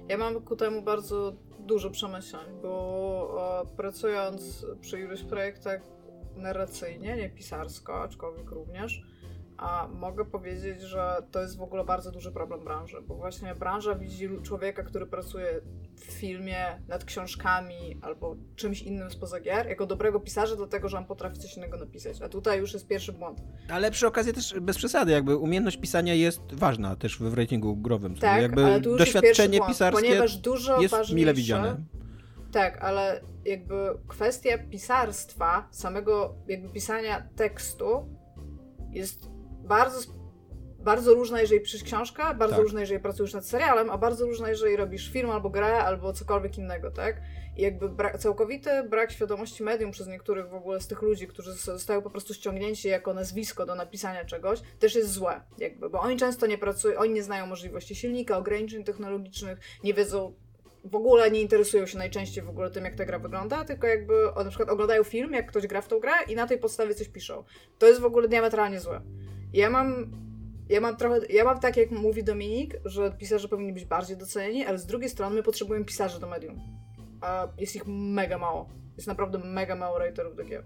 Ja 0.09 0.17
mam 0.17 0.41
ku 0.41 0.55
temu 0.55 0.81
bardzo 0.81 1.33
dużo 1.59 1.89
przemyśleń, 1.89 2.45
bo 2.61 3.61
e, 3.63 3.75
pracując 3.77 4.65
przy 4.81 4.99
iluś 4.99 5.23
projektach 5.23 5.81
narracyjnie, 6.37 7.15
nie 7.15 7.29
pisarsko, 7.29 8.01
aczkolwiek 8.03 8.51
również, 8.51 9.01
a 9.59 9.87
mogę 9.87 10.25
powiedzieć, 10.25 10.81
że 10.81 11.23
to 11.31 11.41
jest 11.41 11.57
w 11.57 11.61
ogóle 11.61 11.83
bardzo 11.83 12.11
duży 12.11 12.31
problem 12.31 12.63
branży, 12.63 12.97
bo 13.07 13.15
właśnie 13.15 13.55
branża 13.55 13.95
widzi 13.95 14.29
człowieka, 14.43 14.83
który 14.83 15.05
pracuje 15.05 15.61
w 15.95 16.03
filmie, 16.03 16.81
nad 16.87 17.05
książkami 17.05 17.97
albo 18.01 18.35
czymś 18.55 18.81
innym 18.81 19.11
spoza 19.11 19.39
gier, 19.39 19.67
jako 19.67 19.85
dobrego 19.85 20.19
pisarza, 20.19 20.55
dlatego 20.55 20.89
że 20.89 20.97
on 20.97 21.05
potrafi 21.05 21.39
coś 21.39 21.57
innego 21.57 21.77
napisać. 21.77 22.21
A 22.21 22.29
tutaj 22.29 22.59
już 22.59 22.73
jest 22.73 22.87
pierwszy 22.87 23.13
błąd. 23.13 23.41
Ale 23.69 23.91
przy 23.91 24.07
okazji 24.07 24.33
też 24.33 24.59
bez 24.59 24.77
przesady, 24.77 25.11
jakby 25.11 25.37
umiejętność 25.37 25.77
pisania 25.77 26.13
jest 26.13 26.41
ważna 26.53 26.95
też 26.95 27.19
w 27.19 27.33
ratingu 27.33 27.75
growym. 27.75 28.15
Tak, 28.15 28.41
jakby 28.41 28.65
ale 28.65 28.81
tu 28.81 28.89
już 28.89 28.99
jest 28.99 29.13
doświadczenie 29.13 29.57
błąd, 29.57 29.71
pisarskie 29.71 30.01
ponieważ 30.01 30.37
dużo 30.37 30.81
jest 30.81 30.91
ważniejsze... 30.91 31.15
mile 31.15 31.33
widziane. 31.33 31.77
Tak, 32.51 32.81
ale 32.81 33.21
jakby 33.45 33.75
kwestia 34.07 34.57
pisarstwa, 34.57 35.67
samego 35.71 36.35
jakby 36.47 36.69
pisania 36.69 37.29
tekstu 37.35 38.07
jest 38.91 39.38
bardzo, 39.69 40.11
bardzo 40.79 41.13
różna, 41.13 41.41
jeżeli 41.41 41.61
piszesz 41.61 41.83
książkę, 41.83 42.23
bardzo 42.35 42.55
Tak. 42.55 42.63
różna, 42.63 42.79
jeżeli 42.79 42.99
pracujesz 42.99 43.33
nad 43.33 43.45
serialem, 43.45 43.89
a 43.89 43.97
bardzo 43.97 44.25
różna, 44.25 44.49
jeżeli 44.49 44.75
robisz 44.75 45.11
film 45.11 45.29
albo 45.29 45.49
grę, 45.49 45.77
albo 45.77 46.13
cokolwiek 46.13 46.57
innego, 46.57 46.91
tak? 46.91 47.21
I 47.57 47.61
jakby 47.61 47.89
bra- 47.89 48.17
całkowity 48.17 48.83
brak 48.83 49.11
świadomości 49.11 49.63
medium 49.63 49.91
przez 49.91 50.07
niektórych 50.07 50.49
w 50.49 50.53
ogóle 50.53 50.81
z 50.81 50.87
tych 50.87 51.01
ludzi, 51.01 51.27
którzy 51.27 51.53
zostają 51.53 52.01
po 52.01 52.09
prostu 52.09 52.33
ściągnięci 52.33 52.87
jako 52.87 53.13
nazwisko 53.13 53.65
do 53.65 53.75
napisania 53.75 54.25
czegoś, 54.25 54.61
też 54.79 54.95
jest 54.95 55.11
złe, 55.11 55.41
jakby, 55.57 55.89
bo 55.89 55.99
oni 55.99 56.17
często 56.17 56.47
nie 56.47 56.57
pracują, 56.57 56.99
oni 56.99 57.13
nie 57.13 57.23
znają 57.23 57.45
możliwości 57.45 57.95
silnika, 57.95 58.37
ograniczeń 58.37 58.83
technologicznych, 58.83 59.59
nie 59.83 59.93
wiedzą 59.93 60.33
w 60.83 60.95
ogóle 60.95 61.31
nie 61.31 61.41
interesują 61.41 61.85
się 61.85 61.97
najczęściej 61.97 62.43
w 62.43 62.49
ogóle 62.49 62.71
tym, 62.71 62.83
jak 62.85 62.95
ta 62.95 63.05
gra 63.05 63.19
wygląda, 63.19 63.65
tylko 63.65 63.87
jakby 63.87 64.13
na 64.43 64.49
przykład 64.49 64.69
oglądają 64.69 65.03
film, 65.03 65.33
jak 65.33 65.47
ktoś 65.49 65.67
gra 65.67 65.81
w 65.81 65.87
tą 65.87 65.99
grę 65.99 66.11
i 66.27 66.35
na 66.35 66.47
tej 66.47 66.57
podstawie 66.57 66.95
coś 66.95 67.07
piszą. 67.09 67.43
To 67.79 67.87
jest 67.87 68.01
w 68.01 68.05
ogóle 68.05 68.27
diametralnie 68.27 68.79
złe. 68.79 69.01
Ja 69.53 69.69
mam, 69.69 70.11
ja 70.69 70.81
mam 70.81 70.95
trochę, 70.97 71.19
ja 71.29 71.43
mam 71.43 71.59
tak, 71.59 71.77
jak 71.77 71.91
mówi 71.91 72.23
Dominik, 72.23 72.75
że 72.85 73.11
pisarze 73.11 73.47
powinni 73.47 73.73
być 73.73 73.85
bardziej 73.85 74.17
docenieni, 74.17 74.65
ale 74.65 74.77
z 74.77 74.85
drugiej 74.85 75.09
strony 75.09 75.35
my 75.35 75.43
potrzebujemy 75.43 75.85
pisarzy 75.85 76.19
do 76.19 76.27
medium. 76.27 76.59
A 77.21 77.47
jest 77.57 77.75
ich 77.75 77.83
mega 77.87 78.37
mało. 78.37 78.69
Jest 78.95 79.07
naprawdę 79.07 79.37
mega 79.39 79.75
mało 79.75 79.99
writerów 79.99 80.35
do 80.35 80.43
gier. 80.43 80.63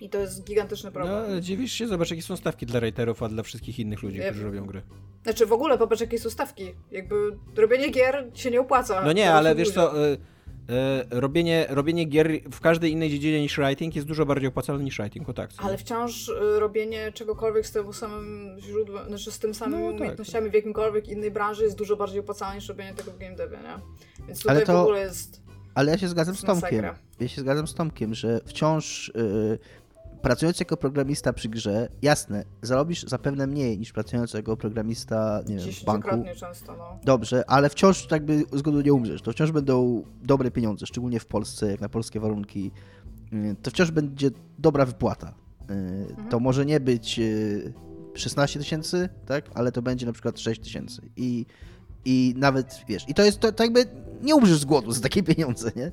I 0.00 0.08
to 0.10 0.18
jest 0.18 0.44
gigantyczny 0.44 0.90
No, 0.90 0.92
problem. 0.94 1.14
ale 1.14 1.40
dziwisz 1.40 1.72
się, 1.72 1.86
zobacz 1.88 2.10
jakie 2.10 2.22
są 2.22 2.36
stawki 2.36 2.66
dla 2.66 2.80
writerów, 2.80 3.22
a 3.22 3.28
dla 3.28 3.42
wszystkich 3.42 3.78
innych 3.78 4.02
ludzi, 4.02 4.20
którzy 4.20 4.44
robią 4.44 4.66
gry. 4.66 4.82
Znaczy 5.22 5.46
w 5.46 5.52
ogóle 5.52 5.78
popatrz 5.78 6.00
jakie 6.00 6.18
są 6.18 6.30
stawki. 6.30 6.74
Jakby 6.90 7.14
robienie 7.56 7.90
gier 7.90 8.30
się 8.34 8.50
nie 8.50 8.60
opłaca. 8.60 9.02
No 9.04 9.12
nie, 9.12 9.32
ale 9.32 9.54
wiesz 9.54 9.68
ludziom. 9.68 9.84
co, 9.84 10.06
y, 10.08 10.18
robienie, 11.10 11.66
robienie 11.68 12.04
gier 12.04 12.30
w 12.52 12.60
każdej 12.60 12.92
innej 12.92 13.10
dziedzinie 13.10 13.40
niż 13.40 13.56
writing 13.56 13.96
jest 13.96 14.08
dużo 14.08 14.26
bardziej 14.26 14.48
opłacalne 14.48 14.84
niż 14.84 14.98
writing, 14.98 15.28
o 15.28 15.32
tak. 15.32 15.50
Ale 15.58 15.78
wciąż 15.78 16.28
y, 16.28 16.60
robienie 16.60 17.12
czegokolwiek 17.12 17.66
z 17.66 17.72
tym 17.72 17.92
samym 17.92 18.56
źródłem, 18.60 19.08
znaczy 19.08 19.32
z 19.32 19.38
tym 19.38 19.54
samymi 19.54 19.82
No 19.82 19.88
tak, 19.90 19.96
umiejętnościami 19.98 20.50
w 20.50 20.54
jakimkolwiek 20.54 21.08
innej 21.08 21.30
branży 21.30 21.64
jest 21.64 21.76
dużo 21.78 21.96
bardziej 21.96 22.20
opłacalne 22.20 22.56
niż 22.56 22.68
robienie 22.68 22.94
tego 22.94 23.10
w 23.10 23.18
game 23.18 23.36
devie, 23.36 23.58
nie? 23.58 23.78
Więc 24.26 24.38
tutaj 24.38 24.56
Ale 24.56 24.66
to- 24.66 24.72
w 24.72 24.80
ogóle 24.80 25.00
jest... 25.00 25.42
Ale 25.74 25.92
ja 25.92 25.98
się 25.98 26.08
zgadzam 26.08 26.36
z 26.36 26.42
Tomkiem. 26.42 26.84
Ja 27.20 27.28
się 27.28 27.40
zgadzam 27.40 27.66
z 27.66 27.74
Tomkiem, 27.74 28.14
że 28.14 28.40
wciąż 28.46 29.12
yy, 29.14 29.58
pracując 30.22 30.60
jako 30.60 30.76
programista 30.76 31.32
przy 31.32 31.48
grze, 31.48 31.88
jasne, 32.02 32.44
zarobisz 32.62 33.02
zapewne 33.02 33.46
mniej 33.46 33.78
niż 33.78 33.92
pracując 33.92 34.34
jako 34.34 34.56
programista 34.56 35.40
nie 35.48 35.56
wiem, 35.56 35.72
w 35.72 35.84
banku. 35.84 36.08
Często, 36.36 36.76
no. 36.76 36.98
Dobrze, 37.04 37.44
ale 37.50 37.68
wciąż 37.70 38.10
jakby 38.10 38.44
z 38.52 38.62
głodu 38.62 38.80
nie 38.80 38.92
umrzesz. 38.92 39.22
To 39.22 39.32
wciąż 39.32 39.52
będą 39.52 40.02
dobre 40.22 40.50
pieniądze, 40.50 40.86
szczególnie 40.86 41.20
w 41.20 41.26
Polsce, 41.26 41.70
jak 41.70 41.80
na 41.80 41.88
polskie 41.88 42.20
warunki. 42.20 42.70
Yy, 43.32 43.56
To 43.62 43.70
wciąż 43.70 43.90
będzie 43.90 44.30
dobra 44.58 44.84
wypłata. 44.86 45.34
Yy, 45.68 46.28
To 46.30 46.40
może 46.40 46.66
nie 46.66 46.80
być 46.80 47.18
yy, 47.18 47.72
16 48.14 48.58
tysięcy, 48.58 49.08
tak? 49.26 49.44
Ale 49.54 49.72
to 49.72 49.82
będzie 49.82 50.06
na 50.06 50.12
przykład 50.12 50.40
6 50.40 50.60
tysięcy. 50.60 51.02
I, 51.16 51.46
I 52.04 52.34
nawet, 52.36 52.80
wiesz, 52.88 53.04
i 53.08 53.14
to 53.14 53.24
jest, 53.24 53.40
to, 53.40 53.52
to 53.52 53.64
jakby 53.64 53.84
nie 54.22 54.34
umrzesz 54.34 54.58
z 54.58 54.64
głodu 54.64 54.92
za 54.92 55.00
takie 55.00 55.22
pieniądze, 55.22 55.70
nie? 55.76 55.90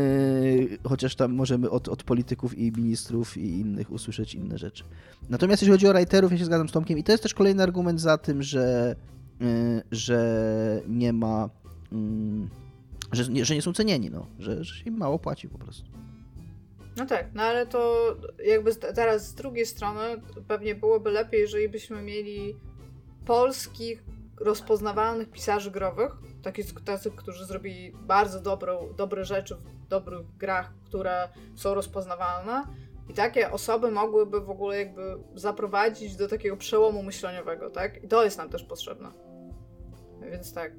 Yy, 0.00 0.78
chociaż 0.88 1.14
tam 1.14 1.32
możemy 1.32 1.70
od, 1.70 1.88
od 1.88 2.02
polityków 2.02 2.58
i 2.58 2.72
ministrów 2.72 3.36
i 3.36 3.60
innych 3.60 3.90
usłyszeć 3.90 4.34
inne 4.34 4.58
rzeczy. 4.58 4.84
Natomiast 5.28 5.62
jeśli 5.62 5.72
chodzi 5.72 5.86
o 5.86 5.92
writerów, 5.92 6.32
ja 6.32 6.38
się 6.38 6.44
zgadzam 6.44 6.68
z 6.68 6.72
Tomkiem 6.72 6.98
i 6.98 7.04
to 7.04 7.12
jest 7.12 7.22
też 7.22 7.34
kolejny 7.34 7.62
argument 7.62 8.00
za 8.00 8.18
tym, 8.18 8.42
że, 8.42 8.96
yy, 9.40 9.46
że 9.90 10.82
nie 10.88 11.12
ma, 11.12 11.50
mm, 11.92 12.48
że, 13.12 13.24
że 13.42 13.54
nie 13.54 13.62
są 13.62 13.72
cenieni, 13.72 14.10
no, 14.10 14.26
że, 14.38 14.64
że 14.64 14.74
się 14.74 14.84
im 14.84 14.96
mało 14.96 15.18
płaci 15.18 15.48
po 15.48 15.58
prostu. 15.58 15.90
No 16.96 17.06
tak, 17.06 17.26
no 17.34 17.42
ale 17.42 17.66
to 17.66 18.16
jakby 18.46 18.74
teraz 18.74 19.28
z 19.28 19.34
drugiej 19.34 19.66
strony 19.66 20.00
pewnie 20.48 20.74
byłoby 20.74 21.10
lepiej, 21.10 21.40
jeżeli 21.40 21.68
byśmy 21.68 22.02
mieli 22.02 22.56
polskich 23.26 24.02
rozpoznawalnych 24.40 25.30
pisarzy 25.30 25.70
growych, 25.70 26.12
takich 26.42 26.66
tacy, 26.84 27.10
którzy 27.10 27.44
zrobili 27.44 27.92
bardzo 27.92 28.40
dobrą, 28.40 28.94
dobre 28.96 29.24
rzeczy 29.24 29.56
w 29.56 29.88
dobrych 29.88 30.36
grach, 30.36 30.72
które 30.84 31.28
są 31.56 31.74
rozpoznawalne. 31.74 32.64
I 33.08 33.14
takie 33.14 33.50
osoby 33.50 33.90
mogłyby 33.90 34.40
w 34.40 34.50
ogóle 34.50 34.78
jakby 34.78 35.18
zaprowadzić 35.34 36.16
do 36.16 36.28
takiego 36.28 36.56
przełomu 36.56 37.02
myśleniowego, 37.02 37.70
tak? 37.70 38.04
I 38.04 38.08
to 38.08 38.24
jest 38.24 38.38
nam 38.38 38.48
też 38.48 38.64
potrzebne. 38.64 39.08
Więc 40.30 40.54
tak. 40.54 40.72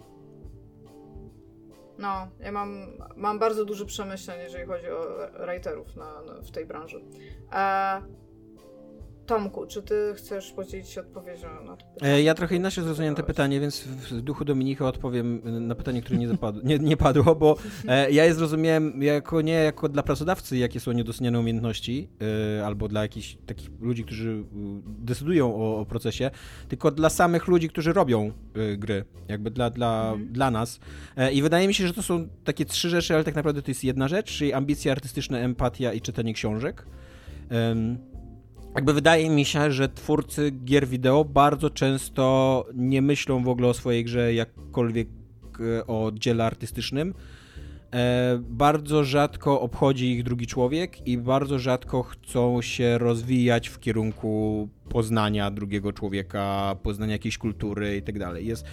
No, 1.98 2.28
ja 2.40 2.52
mam, 2.52 2.88
mam 3.16 3.40
bardzo 3.40 3.66
duży 3.66 3.86
przemyśleń, 3.86 4.40
jeżeli 4.40 4.66
chodzi 4.66 4.90
o 4.90 5.18
writerów 5.46 5.96
na, 5.96 6.22
na, 6.22 6.42
w 6.42 6.52
tej 6.52 6.66
branży. 6.66 7.02
A 7.50 8.02
Tomku, 9.32 9.66
czy 9.68 9.82
ty 9.82 10.14
chcesz 10.16 10.52
podzielić 10.52 10.90
się 10.90 11.02
odpowiedzią 11.02 11.48
na 11.66 11.78
to 11.78 11.86
pytanie? 11.86 12.14
E, 12.14 12.22
ja 12.22 12.34
trochę 12.34 12.56
inaczej 12.56 12.84
zrozumiałem 12.84 13.16
to 13.16 13.24
pytanie, 13.24 13.60
więc 13.60 13.82
w 13.84 14.22
duchu 14.22 14.46
Dominika 14.46 14.88
odpowiem 14.88 15.42
na 15.68 15.76
pytanie, 15.76 16.02
które 16.02 16.20
nie, 16.20 16.28
zapadło, 16.28 16.62
nie, 16.66 16.80
nie 16.80 16.98
padło, 16.98 17.36
bo 17.36 17.58
e, 17.88 18.12
ja 18.12 18.26
je 18.26 18.34
zrozumiałem 18.34 19.04
jako 19.04 19.42
nie 19.42 19.54
jako 19.54 19.90
dla 19.90 20.04
pracodawcy, 20.04 20.58
jakie 20.58 20.80
są 20.80 20.92
niedoceniane 20.92 21.40
umiejętności, 21.40 22.10
e, 22.60 22.66
albo 22.66 22.88
dla 22.88 23.02
jakichś 23.02 23.38
takich 23.46 23.70
ludzi, 23.80 24.04
którzy 24.04 24.44
decydują 24.86 25.56
o, 25.56 25.80
o, 25.80 25.86
procesie, 25.86 26.32
tylko 26.68 26.92
dla 26.92 27.10
samych 27.10 27.48
ludzi, 27.48 27.70
którzy 27.70 27.94
robią 27.94 28.32
gry, 28.78 29.06
jakby 29.28 29.52
dla, 29.52 29.70
dla, 29.70 30.12
mhm. 30.12 30.34
dla 30.34 30.52
nas. 30.52 30.80
I 31.34 31.42
wydaje 31.42 31.68
mi 31.68 31.74
się, 31.74 31.88
że 31.88 31.94
to 31.94 32.04
są 32.04 32.28
takie 32.44 32.66
trzy 32.66 32.90
rzeczy, 32.90 33.14
ale 33.14 33.24
tak 33.24 33.36
naprawdę 33.36 33.62
to 33.62 33.72
jest 33.72 33.84
jedna 33.84 34.08
rzecz, 34.08 34.38
czyli 34.38 34.54
ambicje 34.54 34.92
artystyczne, 34.92 35.40
empatia 35.40 35.94
i 35.94 36.02
czytanie 36.02 36.34
książek 36.34 36.86
jakby 38.76 38.94
wydaje 38.94 39.30
mi 39.30 39.46
się, 39.46 39.72
że 39.72 39.90
twórcy 39.90 40.52
gier 40.52 40.88
wideo 40.88 41.26
bardzo 41.26 41.70
często 41.70 42.66
nie 42.74 43.02
myślą 43.02 43.44
w 43.44 43.48
ogóle 43.48 43.68
o 43.68 43.74
swojej 43.74 44.04
grze 44.04 44.34
jakkolwiek 44.34 45.08
e, 45.60 45.88
o 45.88 46.12
dziele 46.14 46.46
artystycznym. 46.46 47.14
E, 47.94 48.40
bardzo 48.50 49.04
rzadko 49.04 49.62
obchodzi 49.62 50.12
ich 50.12 50.24
drugi 50.24 50.48
człowiek 50.48 51.08
i 51.08 51.18
bardzo 51.18 51.60
rzadko 51.60 52.04
chcą 52.04 52.62
się 52.62 52.98
rozwijać 52.98 53.68
w 53.68 53.80
kierunku 53.80 54.70
poznania 54.90 55.52
drugiego 55.52 55.94
człowieka, 55.94 56.76
poznania 56.84 57.14
jakiejś 57.14 57.38
kultury 57.38 57.98
i 57.98 58.02
tak. 58.02 58.16
Jest 58.44 58.66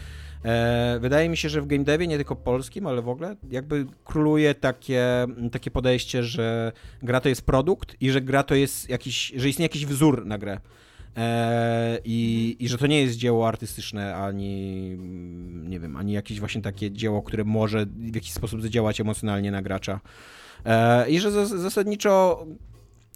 E, 0.44 0.98
wydaje 1.00 1.28
mi 1.28 1.36
się, 1.36 1.48
że 1.48 1.60
w 1.60 1.66
game 1.66 1.84
devie, 1.84 2.06
nie 2.06 2.16
tylko 2.16 2.36
polskim, 2.36 2.86
ale 2.86 3.02
w 3.02 3.08
ogóle, 3.08 3.36
jakby 3.50 3.86
króluje 4.04 4.54
takie, 4.54 5.26
takie 5.52 5.70
podejście, 5.70 6.22
że 6.22 6.72
gra 7.02 7.20
to 7.20 7.28
jest 7.28 7.42
produkt 7.42 7.96
i 8.00 8.10
że 8.10 8.20
gra 8.20 8.42
to 8.42 8.54
jest 8.54 8.88
jakiś, 8.88 9.32
że 9.36 9.48
istnieje 9.48 9.64
jakiś 9.64 9.86
wzór 9.86 10.26
na 10.26 10.38
grę. 10.38 10.60
E, 11.16 11.98
i, 12.04 12.56
I 12.58 12.68
że 12.68 12.78
to 12.78 12.86
nie 12.86 13.00
jest 13.00 13.16
dzieło 13.16 13.48
artystyczne, 13.48 14.16
ani 14.16 14.96
nie 15.68 15.80
wiem, 15.80 15.96
ani 15.96 16.12
jakieś 16.12 16.40
właśnie 16.40 16.62
takie 16.62 16.90
dzieło, 16.90 17.22
które 17.22 17.44
może 17.44 17.86
w 17.86 18.14
jakiś 18.14 18.32
sposób 18.32 18.62
zadziałać 18.62 19.00
emocjonalnie 19.00 19.50
na 19.50 19.62
gracza. 19.62 20.00
E, 20.64 21.10
I 21.10 21.20
że 21.20 21.46
zasadniczo 21.46 22.46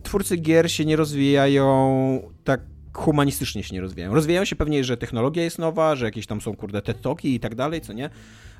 twórcy 0.02 0.36
gier 0.36 0.72
się 0.72 0.84
nie 0.84 0.96
rozwijają 0.96 2.32
tak 2.44 2.60
humanistycznie 2.92 3.62
się 3.62 3.74
nie 3.74 3.80
rozwijają. 3.80 4.14
Rozwijają 4.14 4.44
się 4.44 4.56
pewnie, 4.56 4.84
że 4.84 4.96
technologia 4.96 5.44
jest 5.44 5.58
nowa, 5.58 5.96
że 5.96 6.04
jakieś 6.04 6.26
tam 6.26 6.40
są, 6.40 6.56
kurde, 6.56 6.82
TED-talki 6.82 7.34
i 7.34 7.40
tak 7.40 7.54
dalej, 7.54 7.80
co 7.80 7.92
nie? 7.92 8.10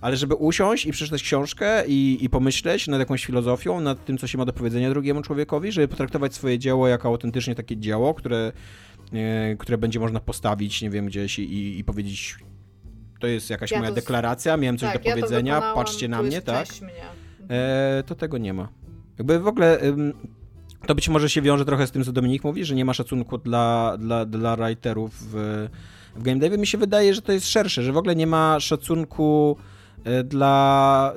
Ale 0.00 0.16
żeby 0.16 0.34
usiąść 0.34 0.86
i 0.86 0.92
przeczytać 0.92 1.22
książkę 1.22 1.84
i, 1.86 2.18
i 2.24 2.30
pomyśleć 2.30 2.88
nad 2.88 3.00
jakąś 3.00 3.26
filozofią, 3.26 3.80
nad 3.80 4.04
tym, 4.04 4.18
co 4.18 4.26
się 4.26 4.38
ma 4.38 4.44
do 4.44 4.52
powiedzenia 4.52 4.90
drugiemu 4.90 5.22
człowiekowi, 5.22 5.72
żeby 5.72 5.88
potraktować 5.88 6.34
swoje 6.34 6.59
dzieło 6.59 6.88
jako 6.88 7.09
autentycznie 7.09 7.54
takie 7.54 7.76
dzieło, 7.76 8.14
które, 8.14 8.52
e, 9.12 9.56
które 9.56 9.78
będzie 9.78 10.00
można 10.00 10.20
postawić, 10.20 10.82
nie 10.82 10.90
wiem, 10.90 11.06
gdzieś 11.06 11.38
i, 11.38 11.78
i 11.78 11.84
powiedzieć 11.84 12.36
to 13.20 13.26
jest 13.26 13.50
jakaś 13.50 13.70
ja 13.70 13.78
moja 13.78 13.90
to... 13.90 13.94
deklaracja, 13.94 14.56
miałem 14.56 14.78
coś 14.78 14.92
tak, 14.92 15.02
do 15.02 15.10
powiedzenia, 15.10 15.54
ja 15.54 15.74
patrzcie 15.74 16.09
na 16.09 16.22
mnie, 16.22 16.42
tak? 16.42 16.68
Mnie. 16.82 16.92
E, 17.50 18.02
to 18.06 18.14
tego 18.14 18.38
nie 18.38 18.52
ma. 18.52 18.68
Jakby 19.18 19.40
w 19.40 19.46
ogóle... 19.46 19.78
To 20.86 20.94
być 20.94 21.09
może 21.09 21.30
się 21.30 21.42
wiąże 21.42 21.64
trochę 21.64 21.86
z 21.86 21.90
tym, 21.90 22.04
co 22.04 22.12
Dominik 22.12 22.44
mówi, 22.44 22.64
że 22.64 22.74
nie 22.74 22.84
ma 22.84 22.94
szacunku 22.94 23.38
dla, 23.38 23.96
dla, 23.98 24.26
dla 24.26 24.56
writerów 24.56 25.10
w, 25.20 25.68
w 26.16 26.22
game 26.22 26.38
devie. 26.38 26.59
Mi 26.59 26.66
się 26.66 26.78
wydaje, 26.78 27.14
że 27.14 27.22
to 27.22 27.32
jest 27.32 27.48
szersze, 27.48 27.82
że 27.82 27.92
w 27.92 27.96
ogóle 27.96 28.16
nie 28.16 28.26
ma 28.26 28.60
szacunku 28.60 29.56
e, 30.04 30.24
dla 30.24 31.14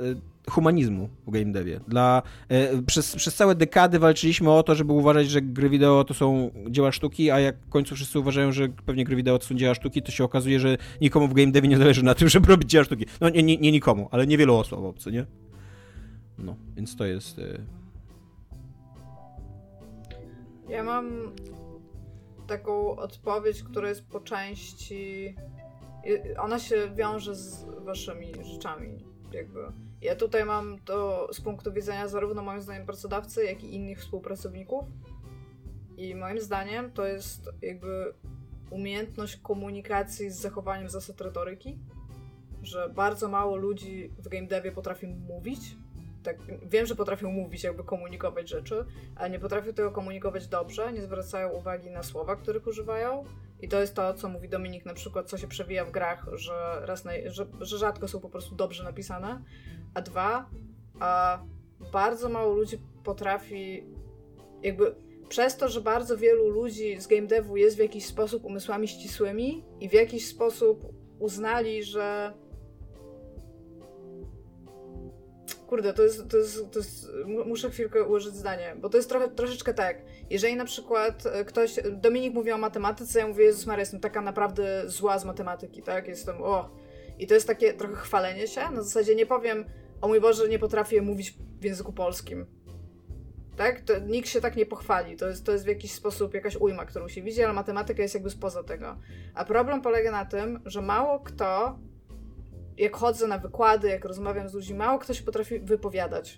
e, 0.48 0.52
humanizmu 0.52 1.10
w 1.28 1.32
game 1.32 1.52
devie. 1.52 1.80
Dla, 1.88 2.22
e, 2.50 2.82
przez, 2.82 3.16
przez 3.16 3.36
całe 3.36 3.56
dekady 3.56 4.00
walczyliśmy 4.00 4.52
o 4.52 4.64
to, 4.64 4.76
żeby 4.76 4.94
uważać, 4.94 5.30
że 5.30 5.42
gry 5.42 5.70
wideo 5.70 6.04
to 6.04 6.14
są 6.14 6.52
dzieła 6.70 6.92
sztuki, 6.92 7.32
a 7.32 7.40
jak 7.40 7.56
w 7.58 7.70
końcu 7.70 7.96
wszyscy 7.96 8.20
uważają, 8.20 8.52
że 8.52 8.70
pewnie 8.70 9.06
gry 9.06 9.16
wideo 9.16 9.40
to 9.40 9.46
są 9.46 9.56
dzieła 9.56 9.76
sztuki, 9.76 10.02
to 10.02 10.12
się 10.12 10.24
okazuje, 10.24 10.60
że 10.60 10.78
nikomu 11.02 11.28
w 11.28 11.34
game 11.34 11.52
devie 11.52 11.70
nie 11.70 11.78
zależy 11.78 12.04
na 12.04 12.16
tym, 12.16 12.30
żeby 12.36 12.48
robić 12.48 12.70
dzieła 12.70 12.84
sztuki. 12.84 13.06
No 13.22 13.30
nie, 13.30 13.44
nie, 13.44 13.58
nie 13.58 13.72
nikomu, 13.72 14.10
ale 14.12 14.28
niewielu 14.28 14.56
osobom, 14.56 14.94
co 14.98 15.10
nie? 15.10 15.26
No, 16.38 16.56
więc 16.76 16.96
to 16.96 17.06
jest... 17.06 17.42
Ja 20.76 20.84
mam 20.84 21.32
taką 22.48 22.96
odpowiedź, 22.96 23.64
która 23.64 23.90
jest 23.90 24.08
po 24.08 24.20
części. 24.20 25.36
Ona 26.40 26.60
się 26.60 26.90
wiąże 26.96 27.36
z 27.36 27.66
waszymi 27.86 28.32
rzeczami, 28.44 29.06
jakby. 29.32 29.60
Ja 30.02 30.16
tutaj 30.16 30.46
mam 30.46 30.80
to 30.80 31.28
z 31.34 31.42
punktu 31.42 31.74
widzenia 31.74 32.08
zarówno 32.08 32.44
moim 32.44 32.62
zdaniem 32.62 32.86
pracodawcy, 32.86 33.46
jak 33.46 33.64
i 33.64 33.76
innych 33.76 34.00
współpracowników. 34.00 34.86
I 35.98 36.16
moim 36.16 36.40
zdaniem 36.40 36.92
to 36.92 37.06
jest 37.06 37.50
jakby 37.62 38.14
umiejętność 38.70 39.36
komunikacji 39.36 40.30
z 40.30 40.36
zachowaniem 40.36 40.90
zasad 40.90 41.22
retoryki, 41.22 41.80
że 42.62 42.90
bardzo 42.90 43.28
mało 43.30 43.56
ludzi 43.56 44.10
w 44.20 44.28
game 44.28 44.48
devie 44.48 44.72
potrafi 44.72 45.08
mówić, 45.08 45.78
tak, 46.26 46.38
wiem, 46.70 46.86
że 46.86 46.96
potrafią 46.96 47.32
mówić, 47.32 47.64
jakby 47.64 47.84
komunikować 47.84 48.50
rzeczy, 48.50 48.86
ale 49.16 49.30
nie 49.30 49.40
potrafią 49.40 49.74
tego 49.74 49.92
komunikować 49.92 50.48
dobrze, 50.48 50.94
nie 50.94 51.02
zwracają 51.02 51.50
uwagi 51.50 51.92
na 51.92 52.04
słowa, 52.04 52.36
których 52.36 52.68
używają. 52.68 53.24
I 53.62 53.68
to 53.68 53.82
jest 53.82 53.96
to, 53.96 54.14
co 54.14 54.30
mówi 54.30 54.50
Dominik, 54.50 54.86
na 54.86 54.94
przykład, 54.94 55.30
co 55.30 55.38
się 55.38 55.48
przewija 55.48 55.86
w 55.86 55.92
grach, 55.92 56.26
że, 56.34 56.82
raz 56.82 57.06
na, 57.06 57.12
że, 57.26 57.46
że 57.62 57.78
rzadko 57.78 58.08
są 58.08 58.20
po 58.20 58.30
prostu 58.30 58.56
dobrze 58.56 58.84
napisane. 58.84 59.42
A 59.94 60.02
dwa, 60.02 60.50
a 61.00 61.40
bardzo 61.92 62.30
mało 62.30 62.56
ludzi 62.56 62.78
potrafi, 63.04 63.84
jakby 64.64 64.96
przez 65.30 65.58
to, 65.58 65.70
że 65.70 65.82
bardzo 65.82 66.18
wielu 66.18 66.50
ludzi 66.50 67.02
z 67.02 67.08
game 67.08 67.28
devu 67.28 67.58
jest 67.58 67.76
w 67.76 67.80
jakiś 67.80 68.06
sposób 68.06 68.46
umysłami 68.46 68.88
ścisłymi 68.88 69.64
i 69.80 69.90
w 69.90 69.94
jakiś 69.94 70.28
sposób 70.28 70.94
uznali, 71.20 71.84
że 71.84 72.34
Kurde, 75.68 75.94
to 75.94 76.04
jest, 76.04 76.30
to 76.30 76.38
jest, 76.38 76.72
to 76.72 76.80
jest, 76.80 77.10
muszę 77.46 77.70
chwilkę 77.70 78.04
ułożyć 78.04 78.36
zdanie, 78.36 78.76
bo 78.78 78.90
to 78.90 78.98
jest 78.98 79.10
trochę, 79.10 79.30
troszeczkę 79.30 79.74
tak. 79.74 80.02
Jeżeli 80.30 80.56
na 80.56 80.66
przykład 80.66 81.26
e, 81.26 81.46
ktoś, 81.46 81.80
Dominik 81.92 82.34
mówi 82.34 82.52
o 82.52 82.58
matematyce, 82.58 83.20
ja 83.20 83.28
mówię, 83.28 83.46
Jezus 83.46 83.66
Maria, 83.66 83.80
jestem 83.80 84.00
taka 84.00 84.22
naprawdę 84.22 84.90
zła 84.90 85.20
z 85.20 85.26
matematyki, 85.26 85.82
tak? 85.82 86.08
Jestem, 86.08 86.42
o. 86.42 86.70
I 87.20 87.28
to 87.28 87.34
jest 87.34 87.48
takie 87.48 87.74
trochę 87.74 87.96
chwalenie 87.96 88.48
się, 88.48 88.62
na 88.62 88.82
zasadzie 88.82 89.16
nie 89.16 89.26
powiem, 89.26 89.66
o 90.02 90.08
mój 90.08 90.22
Boże, 90.22 90.50
nie 90.50 90.60
potrafię 90.60 91.02
mówić 91.02 91.38
w 91.60 91.64
języku 91.64 91.94
polskim. 91.94 92.46
Tak? 93.58 93.82
To 93.82 94.00
nikt 94.00 94.30
się 94.30 94.42
tak 94.42 94.56
nie 94.56 94.66
pochwali. 94.66 95.18
To 95.18 95.28
jest, 95.28 95.46
to 95.46 95.52
jest 95.52 95.66
w 95.66 95.68
jakiś 95.68 95.92
sposób 95.92 96.34
jakaś 96.34 96.56
ujma, 96.56 96.86
którą 96.86 97.08
się 97.08 97.22
widzi, 97.22 97.44
ale 97.44 97.54
matematyka 97.54 98.02
jest 98.02 98.14
jakby 98.14 98.30
spoza 98.30 98.64
tego. 98.64 98.98
A 99.34 99.46
problem 99.46 99.82
polega 99.82 100.12
na 100.12 100.26
tym, 100.26 100.60
że 100.66 100.82
mało 100.82 101.20
kto 101.20 101.80
jak 102.78 102.96
chodzę 102.96 103.28
na 103.28 103.38
wykłady, 103.38 103.90
jak 103.90 104.06
rozmawiam 104.06 104.50
z 104.50 104.54
ludźmi, 104.54 104.76
mało 104.76 105.00
ktoś 105.00 105.22
potrafi 105.22 105.60
wypowiadać. 105.60 106.38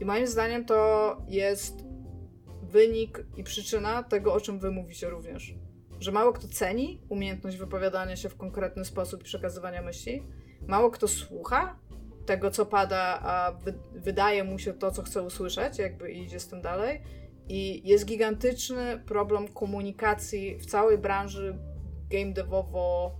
I 0.00 0.04
moim 0.04 0.26
zdaniem 0.26 0.64
to 0.64 1.16
jest 1.28 1.84
wynik 2.62 3.24
i 3.36 3.44
przyczyna 3.44 4.02
tego, 4.02 4.32
o 4.32 4.40
czym 4.40 4.58
wy 4.58 4.70
mówicie 4.70 5.10
również. 5.10 5.54
Że 6.00 6.12
mało 6.12 6.32
kto 6.32 6.48
ceni 6.48 7.00
umiejętność 7.08 7.56
wypowiadania 7.56 8.16
się 8.16 8.28
w 8.28 8.36
konkretny 8.36 8.84
sposób 8.84 9.20
i 9.20 9.24
przekazywania 9.24 9.82
myśli, 9.82 10.22
mało 10.66 10.90
kto 10.90 11.08
słucha 11.08 11.78
tego, 12.26 12.50
co 12.50 12.66
pada, 12.66 13.20
a 13.22 13.52
wy 13.52 13.74
wydaje 13.94 14.44
mu 14.44 14.58
się 14.58 14.72
to, 14.72 14.90
co 14.90 15.02
chce 15.02 15.22
usłyszeć, 15.22 15.78
jakby 15.78 16.12
idzie 16.12 16.40
z 16.40 16.48
tym 16.48 16.62
dalej. 16.62 17.02
I 17.48 17.88
jest 17.88 18.04
gigantyczny 18.04 19.02
problem 19.06 19.48
komunikacji 19.48 20.58
w 20.58 20.66
całej 20.66 20.98
branży 20.98 21.58
game 22.10 22.32
devowo 22.32 23.16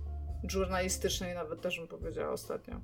żurnalistycznej 0.47 1.35
nawet 1.35 1.61
też 1.61 1.79
bym 1.79 1.87
powiedziała 1.87 2.31
ostatnio. 2.31 2.79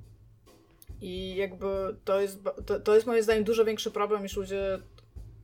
I 1.00 1.36
jakby 1.36 1.96
to 2.04 2.20
jest, 2.20 2.38
to, 2.66 2.80
to 2.80 2.94
jest 2.94 3.06
moim 3.06 3.22
zdaniem 3.22 3.44
dużo 3.44 3.64
większy 3.64 3.90
problem, 3.90 4.22
niż 4.22 4.36
ludzie 4.36 4.78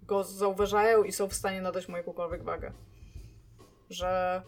go 0.02 0.24
zauważają 0.24 1.04
i 1.04 1.12
są 1.12 1.28
w 1.28 1.34
stanie 1.34 1.62
nadać 1.62 1.88
mu 1.88 1.96
jakąkolwiek 1.96 2.42
wagę. 2.42 2.72
Że 3.90 4.42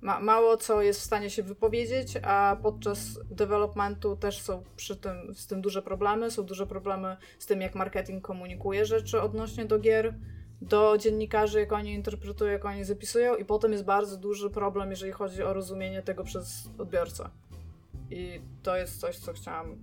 ma, 0.00 0.20
mało 0.20 0.56
co 0.56 0.82
jest 0.82 1.00
w 1.00 1.04
stanie 1.04 1.30
się 1.30 1.42
wypowiedzieć, 1.42 2.16
a 2.22 2.56
podczas 2.62 2.98
developmentu 3.30 4.16
też 4.16 4.42
są 4.42 4.64
przy 4.76 4.96
tym, 4.96 5.34
z 5.34 5.46
tym 5.46 5.60
duże 5.60 5.82
problemy. 5.82 6.30
Są 6.30 6.42
duże 6.42 6.66
problemy 6.66 7.16
z 7.38 7.46
tym, 7.46 7.60
jak 7.60 7.74
marketing 7.74 8.24
komunikuje 8.24 8.86
rzeczy 8.86 9.22
odnośnie 9.22 9.64
do 9.64 9.78
gier 9.78 10.14
do 10.62 10.98
dziennikarzy, 10.98 11.60
jak 11.60 11.72
oni 11.72 11.92
interpretują, 11.92 12.52
jak 12.52 12.64
oni 12.64 12.84
zapisują, 12.84 13.36
i 13.36 13.44
potem 13.44 13.72
jest 13.72 13.84
bardzo 13.84 14.16
duży 14.16 14.50
problem, 14.50 14.90
jeżeli 14.90 15.12
chodzi 15.12 15.42
o 15.42 15.52
rozumienie 15.52 16.02
tego 16.02 16.24
przez 16.24 16.68
odbiorcę. 16.78 17.30
I 18.10 18.40
to 18.62 18.76
jest 18.76 19.00
coś, 19.00 19.16
co 19.16 19.32
chciałam 19.32 19.76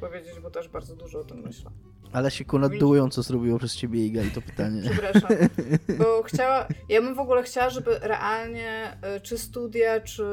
powiedzieć, 0.00 0.40
bo 0.42 0.50
też 0.50 0.68
bardzo 0.68 0.96
dużo 0.96 1.20
o 1.20 1.24
tym 1.24 1.42
myślę. 1.42 1.70
Ale 2.12 2.30
się 2.30 2.44
konadują, 2.44 3.10
co 3.10 3.22
zrobiło 3.22 3.58
przez 3.58 3.76
ciebie 3.76 4.06
Iga 4.06 4.22
i 4.22 4.30
to 4.30 4.42
pytanie. 4.42 4.82
Przepraszam. 4.82 5.30
Bo 5.98 6.22
chciała. 6.22 6.66
Ja 6.88 7.02
bym 7.02 7.14
w 7.14 7.18
ogóle 7.18 7.42
chciała, 7.42 7.70
żeby 7.70 7.98
realnie, 7.98 8.98
y, 9.16 9.20
czy 9.20 9.38
studia, 9.38 10.00
czy, 10.00 10.24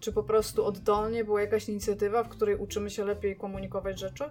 czy 0.00 0.12
po 0.12 0.22
prostu 0.22 0.64
oddolnie 0.64 1.24
była 1.24 1.40
jakaś 1.40 1.68
inicjatywa, 1.68 2.24
w 2.24 2.28
której 2.28 2.56
uczymy 2.56 2.90
się 2.90 3.04
lepiej 3.04 3.36
komunikować 3.36 4.00
rzeczy. 4.00 4.24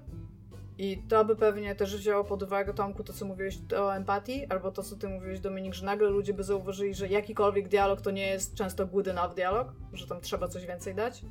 I 0.77 1.03
to 1.09 1.25
by 1.25 1.35
pewnie 1.35 1.75
też 1.75 1.97
wzięło 1.97 2.23
pod 2.23 2.43
uwagę, 2.43 2.73
Tomku, 2.73 3.03
to 3.03 3.13
co 3.13 3.25
mówiłeś 3.25 3.57
o 3.77 3.95
empatii, 3.95 4.45
albo 4.45 4.71
to 4.71 4.83
co 4.83 4.95
ty 4.95 5.09
mówiłeś, 5.09 5.39
Dominik, 5.39 5.73
że 5.73 5.85
nagle 5.85 6.09
ludzie 6.09 6.33
by 6.33 6.43
zauważyli, 6.43 6.93
że 6.93 7.07
jakikolwiek 7.07 7.67
dialog 7.67 8.01
to 8.01 8.11
nie 8.11 8.27
jest 8.27 8.55
często 8.55 8.87
good 8.87 9.07
enough 9.07 9.33
dialog, 9.35 9.73
że 9.93 10.07
tam 10.07 10.21
trzeba 10.21 10.47
coś 10.47 10.65
więcej 10.65 10.95
dać. 10.95 11.21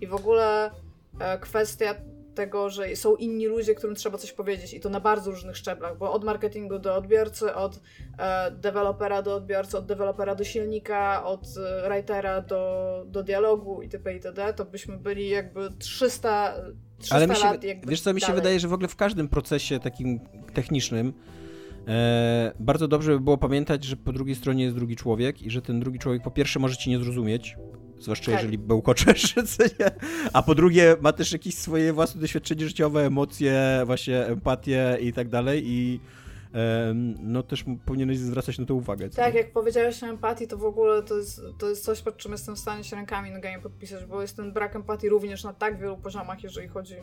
I 0.00 0.06
w 0.06 0.14
ogóle 0.14 0.70
e, 1.20 1.38
kwestia 1.38 1.94
tego, 2.34 2.70
że 2.70 2.96
są 2.96 3.16
inni 3.16 3.46
ludzie, 3.46 3.74
którym 3.74 3.96
trzeba 3.96 4.18
coś 4.18 4.32
powiedzieć 4.32 4.74
i 4.74 4.80
to 4.80 4.88
na 4.88 5.00
bardzo 5.00 5.30
różnych 5.30 5.56
szczeblach, 5.56 5.98
bo 5.98 6.12
od 6.12 6.24
marketingu 6.24 6.78
do 6.78 6.94
odbiorcy, 6.94 7.54
od 7.54 7.80
e, 8.18 8.50
dewelopera 8.50 9.22
do 9.22 9.36
odbiorcy, 9.36 9.78
od 9.78 9.86
dewelopera 9.86 10.34
do 10.34 10.44
silnika, 10.44 11.24
od 11.24 11.40
e, 11.56 11.88
writera 11.88 12.40
do, 12.40 13.04
do 13.06 13.22
dialogu 13.22 13.82
itp. 13.82 14.14
itd., 14.14 14.52
to 14.52 14.64
byśmy 14.64 14.96
byli 14.96 15.28
jakby 15.28 15.70
300, 15.78 16.54
300 16.91 16.91
Ale 17.10 17.26
mi 17.26 17.36
się, 17.36 17.58
wiesz 17.86 18.00
co, 18.00 18.14
mi 18.14 18.20
się 18.20 18.26
dalej. 18.26 18.42
wydaje, 18.42 18.60
że 18.60 18.68
w 18.68 18.72
ogóle 18.72 18.88
w 18.88 18.96
każdym 18.96 19.28
procesie 19.28 19.80
takim 19.80 20.20
technicznym 20.54 21.12
e, 21.88 22.52
bardzo 22.60 22.88
dobrze 22.88 23.12
by 23.12 23.20
było 23.20 23.38
pamiętać, 23.38 23.84
że 23.84 23.96
po 23.96 24.12
drugiej 24.12 24.34
stronie 24.34 24.64
jest 24.64 24.76
drugi 24.76 24.96
człowiek 24.96 25.42
i 25.42 25.50
że 25.50 25.62
ten 25.62 25.80
drugi 25.80 25.98
człowiek 25.98 26.22
po 26.22 26.30
pierwsze 26.30 26.58
może 26.58 26.76
ci 26.76 26.90
nie 26.90 26.98
zrozumieć, 26.98 27.56
zwłaszcza 28.00 28.32
Tak. 28.32 28.34
jeżeli 28.40 28.58
bełkoczesz, 28.58 29.34
co 29.56 29.62
nie? 29.62 29.90
a 30.32 30.42
po 30.42 30.54
drugie 30.54 30.96
ma 31.00 31.12
też 31.12 31.32
jakieś 31.32 31.54
swoje 31.54 31.92
własne 31.92 32.20
doświadczenie 32.20 32.66
życiowe, 32.66 33.06
emocje, 33.06 33.82
właśnie 33.86 34.26
empatię 34.26 34.98
i 35.00 35.12
tak 35.12 35.28
dalej 35.28 35.62
i 35.66 36.00
no 37.20 37.42
też 37.42 37.64
powinieneś 37.86 38.18
zwracać 38.18 38.58
na 38.58 38.66
to 38.66 38.74
uwagę. 38.74 39.10
Tak, 39.10 39.34
nie? 39.34 39.40
jak 39.40 39.52
powiedziałeś 39.52 40.02
o 40.02 40.06
empatii, 40.06 40.48
to 40.48 40.58
w 40.58 40.64
ogóle 40.64 41.02
to 41.02 41.16
jest, 41.16 41.40
to 41.58 41.68
jest 41.68 41.84
coś, 41.84 42.02
pod 42.02 42.16
czym 42.16 42.32
jestem 42.32 42.56
w 42.56 42.58
stanie 42.58 42.84
się 42.84 42.96
rękami 42.96 43.30
i 43.30 43.32
nogami 43.32 43.62
podpisać, 43.62 44.04
bo 44.04 44.22
jest 44.22 44.36
ten 44.36 44.52
brak 44.52 44.76
empatii 44.76 45.08
również 45.08 45.44
na 45.44 45.52
tak 45.52 45.78
wielu 45.78 45.96
poziomach, 45.96 46.42
jeżeli 46.42 46.68
chodzi 46.68 46.96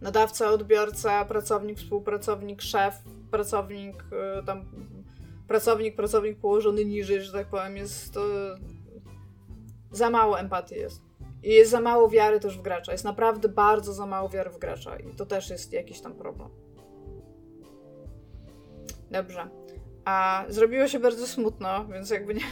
nadawca, 0.00 0.50
odbiorca, 0.50 1.24
pracownik, 1.24 1.78
współpracownik, 1.78 2.62
szef, 2.62 2.94
pracownik, 3.30 4.04
y, 4.40 4.46
tam 4.46 4.64
pracownik, 5.48 5.96
pracownik 5.96 6.38
położony 6.38 6.84
niżej, 6.84 7.22
że 7.22 7.32
tak 7.32 7.46
powiem, 7.46 7.76
jest 7.76 8.14
to 8.14 8.20
za 9.90 10.10
mało 10.10 10.40
empatii 10.40 10.74
jest. 10.74 11.02
I 11.42 11.50
jest 11.50 11.70
za 11.70 11.80
mało 11.80 12.08
wiary 12.08 12.40
też 12.40 12.58
w 12.58 12.62
gracza. 12.62 12.92
Jest 12.92 13.04
naprawdę 13.04 13.48
bardzo 13.48 13.92
za 13.92 14.06
mało 14.06 14.28
wiary 14.28 14.50
w 14.50 14.58
gracza 14.58 14.96
i 14.96 15.14
to 15.14 15.26
też 15.26 15.50
jest 15.50 15.72
jakiś 15.72 16.00
tam 16.00 16.14
problem. 16.14 16.48
Dobrze. 19.10 19.48
A 20.04 20.44
zrobiło 20.48 20.88
się 20.88 20.98
bardzo 20.98 21.26
smutno, 21.26 21.86
więc 21.92 22.10
jakby 22.10 22.34
nie, 22.34 22.44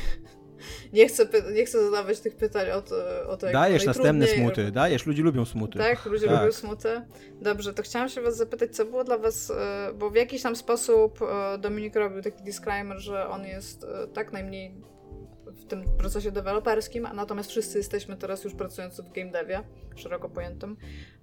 nie, 0.92 1.08
chcę, 1.08 1.28
nie 1.54 1.64
chcę 1.64 1.84
zadawać 1.84 2.20
tych 2.20 2.36
pytań 2.36 2.70
o 2.70 2.82
to, 2.82 2.96
o 3.28 3.36
to 3.36 3.52
Dajesz 3.52 3.86
następne 3.86 4.26
smuty, 4.26 4.72
dajesz, 4.72 5.06
ludzie 5.06 5.22
lubią 5.22 5.44
smuty. 5.44 5.78
Tak, 5.78 6.06
ludzie 6.06 6.26
Tak. 6.26 6.40
lubią 6.40 6.52
smuty. 6.52 7.02
Dobrze, 7.42 7.74
to 7.74 7.82
chciałam 7.82 8.08
się 8.08 8.20
was 8.20 8.36
zapytać, 8.36 8.76
co 8.76 8.84
było 8.84 9.04
dla 9.04 9.18
was, 9.18 9.50
e, 9.50 9.92
bo 9.94 10.10
w 10.10 10.14
jakiś 10.14 10.42
tam 10.42 10.56
sposób 10.56 11.18
e, 11.22 11.58
Dominik 11.58 11.96
robił 11.96 12.22
taki 12.22 12.44
disclaimer, 12.44 12.98
że 12.98 13.28
on 13.28 13.44
jest 13.44 13.84
e, 13.84 14.06
tak 14.06 14.32
najmniej 14.32 14.74
w 15.46 15.66
tym 15.66 15.84
procesie 15.98 16.30
deweloperskim, 16.30 17.06
a 17.06 17.12
natomiast 17.12 17.50
wszyscy 17.50 17.78
jesteśmy 17.78 18.16
teraz 18.16 18.44
już 18.44 18.54
pracujący 18.54 19.02
w 19.02 19.12
game 19.12 19.30
devie, 19.30 19.60
szeroko 19.96 20.28
pojętym. 20.28 20.76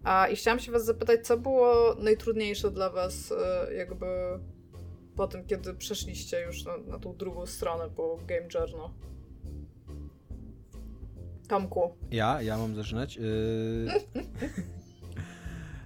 A, 0.04 0.28
I 0.28 0.36
chciałam 0.36 0.60
się 0.60 0.72
was 0.72 0.86
zapytać, 0.86 1.28
co 1.28 1.38
było 1.38 1.96
najtrudniejsze 2.00 2.72
dla 2.72 2.90
was 2.90 3.34
jakby 3.78 4.06
po 5.16 5.28
tym, 5.28 5.46
kiedy 5.46 5.74
przeszliście 5.74 6.42
już 6.42 6.66
na, 6.66 6.78
na 6.78 7.00
tą 7.00 7.16
drugą 7.16 7.46
stronę 7.46 7.90
po 7.96 8.20
Game 8.28 8.48
Journal? 8.54 8.90
Tomku. 11.48 11.96
Ja, 12.12 12.42
ja 12.42 12.58
mam 12.58 12.76
zaczynać. 12.76 13.16
Yy... 13.16 13.86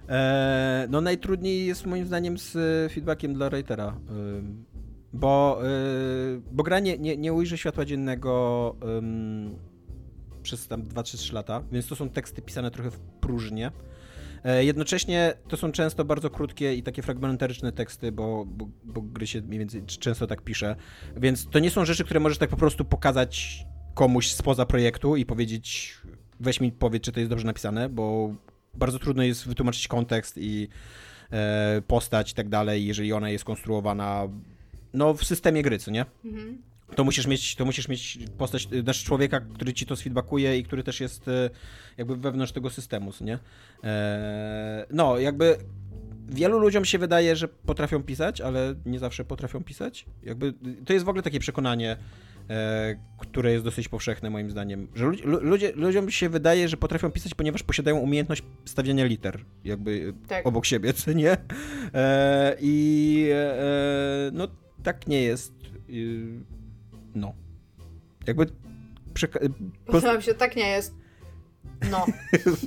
no 0.88 1.00
najtrudniej 1.00 1.66
jest 1.66 1.86
moim 1.86 2.06
zdaniem 2.06 2.38
z 2.38 2.56
e, 2.56 2.88
feedbackiem 2.94 3.34
dla 3.34 3.50
writera. 3.50 4.00
ym, 4.10 4.64
bo, 5.12 5.60
yy, 5.62 6.42
bo 6.52 6.62
gra 6.62 6.80
nie, 6.80 6.98
nie, 6.98 7.16
nie 7.16 7.32
ujrzy 7.32 7.58
światła 7.58 7.84
dziennego 7.84 8.76
przez 10.42 10.68
tam 10.68 10.82
2-3 10.82 11.32
lata, 11.32 11.62
więc 11.72 11.86
to 11.86 11.96
są 11.96 12.08
teksty 12.08 12.42
pisane 12.42 12.70
trochę 12.70 12.90
w 12.90 12.98
próżnię. 12.98 13.72
E, 14.44 14.64
Jednocześnie 14.64 15.34
to 15.48 15.56
są 15.56 15.72
często 15.72 16.04
bardzo 16.04 16.30
krótkie 16.30 16.74
i 16.74 16.82
takie 16.82 17.02
fragmentaryczne 17.02 17.72
teksty, 17.72 18.12
bo, 18.12 18.44
bo, 18.46 18.68
bo 18.84 19.02
gry 19.02 19.26
się 19.26 19.40
mniej 19.40 19.58
więcej 19.58 19.82
często 19.86 20.26
tak 20.26 20.42
pisze. 20.42 20.76
Więc 21.16 21.48
to 21.50 21.58
nie 21.58 21.70
są 21.70 21.84
rzeczy, 21.84 22.04
które 22.04 22.20
możesz 22.20 22.38
tak 22.38 22.50
po 22.50 22.56
prostu 22.56 22.84
pokazać 22.84 23.64
komuś 23.94 24.32
spoza 24.32 24.66
projektu 24.66 25.16
i 25.16 25.26
powiedzieć, 25.26 25.96
weź 26.40 26.60
mi 26.60 26.72
powiedz, 26.72 27.02
czy 27.02 27.12
to 27.12 27.20
jest 27.20 27.30
dobrze 27.30 27.46
napisane, 27.46 27.88
bo 27.88 28.34
bardzo 28.74 28.98
trudno 28.98 29.22
jest 29.22 29.48
wytłumaczyć 29.48 29.88
kontekst 29.88 30.38
i 30.38 30.68
e, 31.32 31.82
postać 31.86 32.32
i 32.32 32.34
tak 32.34 32.48
dalej, 32.48 32.86
jeżeli 32.86 33.12
ona 33.12 33.30
jest 33.30 33.44
konstruowana 33.44 34.28
no, 34.94 35.14
w 35.14 35.24
systemie 35.24 35.62
gry, 35.62 35.78
co 35.78 35.90
nie? 35.90 36.04
Mhm. 36.24 36.62
To 36.96 37.04
musisz 37.04 37.26
mieć, 37.26 37.56
to 37.56 37.64
musisz 37.64 37.88
mieć 37.88 38.18
postać, 38.38 38.68
znaczy 38.82 39.04
człowieka, 39.04 39.40
który 39.40 39.72
ci 39.72 39.86
to 39.86 39.96
sfeedbackuje 39.96 40.58
i 40.58 40.62
który 40.64 40.82
też 40.82 41.00
jest 41.00 41.28
y, 41.28 41.50
jakby 41.96 42.16
wewnątrz 42.16 42.52
tego 42.52 42.70
systemu, 42.70 43.10
nie? 43.20 43.32
Eee, 43.82 44.84
no, 44.90 45.18
jakby 45.18 45.56
wielu 46.28 46.58
ludziom 46.58 46.84
się 46.84 46.98
wydaje, 46.98 47.36
że 47.36 47.48
potrafią 47.48 48.02
pisać, 48.02 48.40
ale 48.40 48.74
nie 48.86 48.98
zawsze 48.98 49.24
potrafią 49.24 49.64
pisać. 49.64 50.06
Jakby 50.22 50.46
y, 50.46 50.84
to 50.86 50.92
jest 50.92 51.04
w 51.04 51.08
ogóle 51.08 51.22
takie 51.22 51.40
przekonanie, 51.40 51.96
e, 52.50 52.96
które 53.18 53.52
jest 53.52 53.64
dosyć 53.64 53.88
powszechne 53.88 54.30
moim 54.30 54.50
zdaniem, 54.50 54.88
że 54.94 55.04
ludzi, 55.04 55.22
lu- 55.24 55.40
ludzie, 55.42 55.72
ludziom 55.74 56.10
się 56.10 56.28
wydaje, 56.28 56.68
że 56.68 56.76
potrafią 56.76 57.10
pisać, 57.10 57.34
ponieważ 57.34 57.62
posiadają 57.62 57.96
umiejętność 57.98 58.42
stawiania 58.64 59.04
liter, 59.04 59.44
jakby 59.64 60.14
Tak. 60.28 60.46
obok 60.46 60.66
siebie, 60.66 60.92
co 60.92 61.12
nie? 61.12 61.36
E, 61.94 62.56
I 62.60 63.28
e, 63.32 64.30
no 64.32 64.48
tak 64.82 65.06
nie 65.06 65.22
jest. 65.22 65.52
No. 67.14 67.34
Jakby 68.26 68.46
przeka- 69.14 70.20
się, 70.20 70.34
tak 70.34 70.56
nie 70.56 70.68
jest. 70.70 70.94
No. 71.90 72.06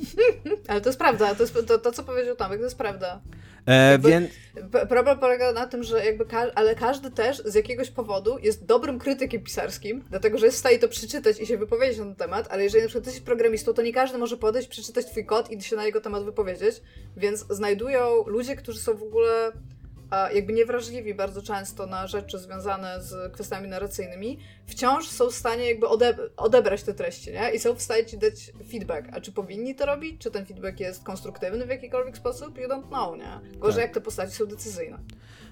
Ale 0.68 0.82
to 0.82 0.90
jest 0.90 1.00
prawda, 1.00 1.36
to, 1.36 1.44
jest, 1.44 1.68
to, 1.68 1.78
to 1.78 1.92
co 1.92 2.04
powiedział 2.04 2.36
Tomek, 2.36 2.60
to 2.60 2.64
jest 2.64 2.78
prawda. 2.78 3.22
e, 3.66 4.00
więc 4.00 4.30
Problem 4.90 5.20
polega 5.20 5.52
na 5.52 5.68
tym, 5.68 5.84
że 5.84 6.06
jakby 6.06 6.26
ka- 6.26 6.52
ale 6.56 6.76
każdy 6.76 7.12
też 7.12 7.38
z 7.46 7.56
jakiegoś 7.56 7.90
powodu 7.90 8.38
jest 8.38 8.66
dobrym 8.66 9.00
krytykiem 9.00 9.44
pisarskim, 9.44 10.04
dlatego 10.10 10.38
że 10.38 10.46
jest 10.46 10.58
w 10.58 10.60
stanie 10.60 10.80
to 10.80 10.88
przeczytać 10.88 11.42
i 11.42 11.46
się 11.46 11.58
wypowiedzieć 11.58 11.98
na 11.98 12.06
ten 12.06 12.16
temat, 12.16 12.48
ale 12.52 12.64
jeżeli 12.64 12.84
na 12.84 12.88
przykład 12.90 13.06
jesteś 13.06 13.24
programistą, 13.24 13.74
to 13.74 13.82
nie 13.82 13.94
każdy 13.94 14.18
może 14.18 14.38
podejść, 14.38 14.68
przeczytać 14.68 15.06
twój 15.06 15.26
kod 15.26 15.52
i 15.52 15.62
się 15.62 15.76
na 15.76 15.86
jego 15.86 16.02
temat 16.02 16.24
wypowiedzieć, 16.24 16.82
więc 17.18 17.46
znajdują 17.50 18.24
ludzie, 18.28 18.56
którzy 18.56 18.80
są 18.80 18.98
w 18.98 19.04
ogóle 19.04 19.52
jakby 20.34 20.54
niewrażliwi 20.54 21.14
bardzo 21.14 21.42
często 21.42 21.86
na 21.88 22.08
rzeczy 22.08 22.40
związane 22.40 23.02
z 23.04 23.34
kwestiami 23.34 23.68
narracyjnymi, 23.68 24.40
wciąż 24.68 25.08
są 25.10 25.30
w 25.30 25.34
stanie 25.36 25.66
jakby 25.66 25.86
ode- 25.88 26.30
odebrać 26.38 26.84
te 26.84 26.94
treści, 26.94 27.32
nie? 27.32 27.52
I 27.52 27.60
są 27.60 27.74
w 27.76 27.82
stanie 27.82 28.06
ci 28.06 28.18
dać 28.18 28.52
feedback. 28.72 29.08
A 29.14 29.22
czy 29.22 29.32
powinni 29.32 29.76
to 29.76 29.86
robić? 29.86 30.22
Czy 30.22 30.32
ten 30.32 30.46
feedback 30.46 30.80
jest 30.80 31.04
konstruktywny 31.04 31.66
w 31.66 31.70
jakikolwiek 31.70 32.18
sposób? 32.18 32.58
You 32.58 32.68
don't 32.68 32.88
know, 32.88 33.18
nie? 33.18 33.60
Gorzej 33.60 33.76
Tak. 33.76 33.84
jak 33.84 33.94
te 33.94 34.02
postaci 34.02 34.32
są 34.32 34.46
decyzyjne. 34.46 35.00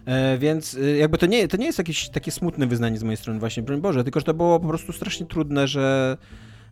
E, 0.05 0.37
więc 0.37 0.73
y, 0.73 0.97
jakby 0.97 1.17
to 1.17 1.25
nie, 1.25 1.47
to 1.47 1.57
nie 1.57 1.65
jest 1.65 1.77
jakieś 1.77 2.09
takie 2.09 2.31
smutne 2.31 2.67
wyznanie 2.67 2.97
z 2.99 3.03
mojej 3.03 3.17
strony 3.17 3.39
właśnie, 3.39 3.63
broń 3.63 3.81
Boże, 3.81 4.03
tylko 4.03 4.19
że 4.19 4.25
to 4.25 4.33
było 4.33 4.59
po 4.59 4.67
prostu 4.67 4.93
strasznie 4.93 5.25
trudne, 5.25 5.67
że, 5.67 6.17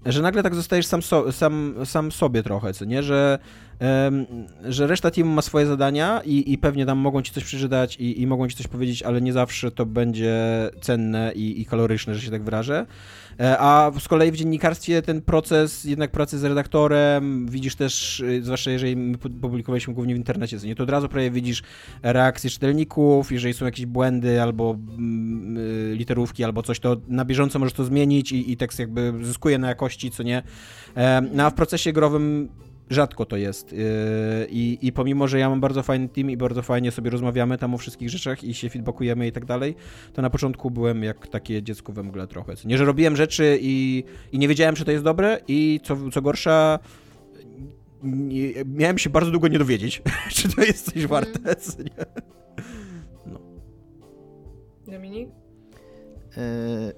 że 0.06 0.22
nagle 0.22 0.44
tak 0.44 0.56
zostajesz 0.56 0.86
sam, 0.86 1.02
so, 1.02 1.32
sam, 1.32 1.76
sam 1.86 2.12
sobie 2.12 2.44
trochę, 2.44 2.74
co 2.74 2.86
nie, 2.86 3.04
że, 3.04 3.40
em, 3.80 4.26
że 4.64 4.88
reszta 4.88 5.12
teamu 5.12 5.32
ma 5.32 5.42
swoje 5.42 5.66
zadania 5.66 6.22
i, 6.26 6.54
i 6.54 6.58
pewnie 6.58 6.86
tam 6.86 6.98
mogą 6.98 7.22
ci 7.22 7.32
coś 7.32 7.44
przeczytać 7.44 7.96
i, 7.96 8.22
i 8.22 8.28
mogą 8.28 8.48
ci 8.48 8.56
coś 8.56 8.68
powiedzieć, 8.68 9.04
ale 9.04 9.22
nie 9.22 9.34
zawsze 9.34 9.72
to 9.72 9.86
będzie 9.86 10.38
cenne 10.82 11.32
i, 11.36 11.62
i 11.62 11.66
kaloryczne, 11.66 12.16
że 12.16 12.22
się 12.22 12.32
tak 12.32 12.44
wyrażę. 12.44 12.86
E, 13.40 13.58
A 13.60 13.92
z 14.00 14.08
kolei 14.08 14.32
w 14.32 14.36
dziennikarstwie 14.36 15.02
ten 15.02 15.22
proces 15.22 15.84
jednak 15.84 16.12
pracy 16.12 16.40
z 16.40 16.44
redaktorem, 16.44 17.46
widzisz 17.50 17.76
też, 17.76 18.20
y, 18.20 18.44
zwłaszcza 18.44 18.72
jeżeli 18.72 18.96
my 18.96 19.18
pu- 19.18 19.40
publikowaliśmy 19.42 19.94
głównie 19.94 20.14
w 20.14 20.18
internecie, 20.18 20.60
co 20.60 20.66
nie, 20.68 20.76
to 20.76 20.84
od 20.84 20.90
razu 20.90 21.10
prawie 21.10 21.32
widzisz 21.32 21.64
reakcje 22.04 22.50
czytelników, 22.50 23.32
jeżeli 23.32 23.54
są 23.54 23.66
jakieś 23.66 23.86
błędy 23.86 24.42
albo 24.42 24.76
mm, 24.98 25.58
y, 25.58 25.96
literówki 25.96 26.44
albo 26.44 26.64
coś, 26.64 26.80
to 26.80 26.98
na 27.08 27.26
bieżąco 27.26 27.60
możesz 27.60 27.74
to 27.74 27.84
zmienić 27.84 28.32
i, 28.32 28.52
i 28.52 28.58
tekst 28.58 28.80
jakby 28.80 29.14
zyskuje 29.22 29.58
na 29.58 29.68
jakości, 29.68 30.12
co 30.12 30.24
nie. 30.24 30.44
E, 30.98 31.22
No 31.34 31.44
a 31.46 31.50
w 31.50 31.54
procesie 31.54 31.94
growym 31.94 32.50
rzadko 32.90 33.26
to 33.26 33.38
jest. 33.38 33.74
Yy, 33.74 33.80
I, 34.50 34.78
I 34.82 34.92
pomimo, 34.92 35.28
że 35.28 35.40
ja 35.40 35.50
mam 35.50 35.62
bardzo 35.62 35.84
fajny 35.84 36.10
team 36.10 36.32
i 36.32 36.38
bardzo 36.38 36.62
fajnie 36.62 36.92
sobie 36.92 37.10
rozmawiamy 37.10 37.58
tam 37.58 37.74
o 37.74 37.78
wszystkich 37.78 38.10
rzeczach 38.10 38.44
i 38.44 38.54
się 38.54 38.70
feedbackujemy 38.70 39.28
i 39.28 39.32
tak 39.32 39.46
dalej, 39.46 39.76
to 40.14 40.22
na 40.22 40.30
początku 40.30 40.72
byłem 40.72 41.04
jak 41.04 41.28
takie 41.28 41.64
dziecko 41.64 41.94
we 41.94 42.04
mgle 42.04 42.28
trochę. 42.28 42.54
Nie, 42.66 42.78
że 42.78 42.86
robiłem 42.86 43.16
rzeczy 43.16 43.58
i, 43.62 44.04
i 44.32 44.40
nie 44.40 44.48
wiedziałem, 44.48 44.76
czy 44.76 44.86
to 44.86 44.92
jest 44.92 45.04
dobre 45.04 45.40
i 45.48 45.80
co, 45.84 45.98
co 46.12 46.22
gorsza, 46.22 46.80
nie, 48.04 48.54
miałem 48.66 48.98
się 48.98 49.10
bardzo 49.10 49.32
długo 49.32 49.48
nie 49.48 49.60
dowiedzieć, 49.60 50.02
czy 50.36 50.56
to 50.56 50.62
jest 50.62 50.94
coś 50.94 51.08
warte. 51.08 51.40
Mm. 51.40 51.56
Nie? 51.80 52.06
No. 53.26 53.40
Dominik? 54.88 55.30
E, 56.38 56.92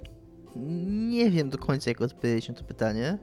nie 1.09 1.31
wiem 1.31 1.49
do 1.49 1.57
końca, 1.57 1.89
jak 1.89 2.01
odpowiedzieć 2.01 2.49
na 2.49 2.55
to 2.55 2.63
pytanie. 2.63 3.17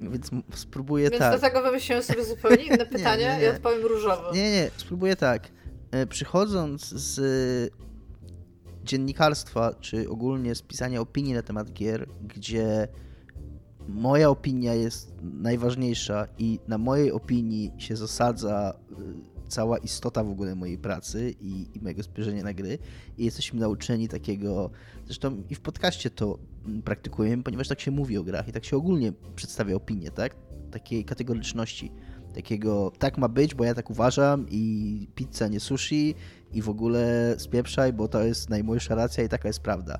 Więc 0.00 0.30
spróbuję 0.54 1.10
więc 1.10 1.18
tak. 1.18 1.30
Więc 1.30 1.40
dlatego 1.40 1.62
wymyśliłem 1.62 2.02
sobie 2.02 2.24
zupełnie 2.24 2.64
inne 2.64 2.86
pytanie 2.96 3.24
nie, 3.24 3.32
nie, 3.32 3.38
nie. 3.38 3.44
i 3.44 3.48
odpowiem 3.48 3.86
różowo. 3.86 4.32
Nie, 4.34 4.52
nie, 4.52 4.70
spróbuję 4.76 5.16
tak. 5.16 5.48
E, 5.90 6.06
przychodząc 6.06 6.88
z 6.88 7.20
dziennikarstwa, 8.84 9.74
czy 9.80 10.10
ogólnie 10.10 10.54
z 10.54 10.62
pisania 10.62 11.00
opinii 11.00 11.34
na 11.34 11.42
temat 11.42 11.72
gier, 11.72 12.06
gdzie 12.22 12.88
moja 13.88 14.30
opinia 14.30 14.74
jest 14.74 15.14
najważniejsza 15.22 16.26
i 16.38 16.58
na 16.68 16.78
mojej 16.78 17.12
opinii 17.12 17.72
się 17.78 17.96
zasadza 17.96 18.74
y, 18.90 18.94
cała 19.50 19.78
istota 19.78 20.24
w 20.24 20.30
ogóle 20.30 20.54
mojej 20.54 20.78
pracy 20.78 21.34
i, 21.40 21.66
i 21.74 21.80
mojego 21.80 22.02
spojrzenia 22.02 22.42
na 22.42 22.54
gry 22.54 22.78
i 23.18 23.24
jesteśmy 23.24 23.60
nauczeni 23.60 24.08
takiego, 24.08 24.70
zresztą 25.06 25.42
i 25.50 25.54
w 25.54 25.60
podcaście 25.60 26.10
to 26.10 26.38
mm, 26.66 26.82
praktykujemy, 26.82 27.42
ponieważ 27.42 27.68
tak 27.68 27.80
się 27.80 27.90
mówi 27.90 28.18
o 28.18 28.22
grach 28.22 28.48
i 28.48 28.52
tak 28.52 28.64
się 28.64 28.76
ogólnie 28.76 29.12
przedstawia 29.36 29.76
opinię, 29.76 30.10
tak? 30.10 30.36
Takiej 30.70 31.04
kategoryczności, 31.04 31.92
takiego 32.34 32.92
tak 32.98 33.18
ma 33.18 33.28
być, 33.28 33.54
bo 33.54 33.64
ja 33.64 33.74
tak 33.74 33.90
uważam 33.90 34.46
i 34.50 35.08
pizza 35.14 35.48
nie 35.48 35.60
sushi 35.60 36.14
i 36.52 36.62
w 36.62 36.68
ogóle 36.68 37.34
spieprzaj, 37.38 37.92
bo 37.92 38.08
to 38.08 38.24
jest 38.24 38.50
najmojsza 38.50 38.94
racja 38.94 39.24
i 39.24 39.28
taka 39.28 39.48
jest 39.48 39.60
prawda. 39.60 39.98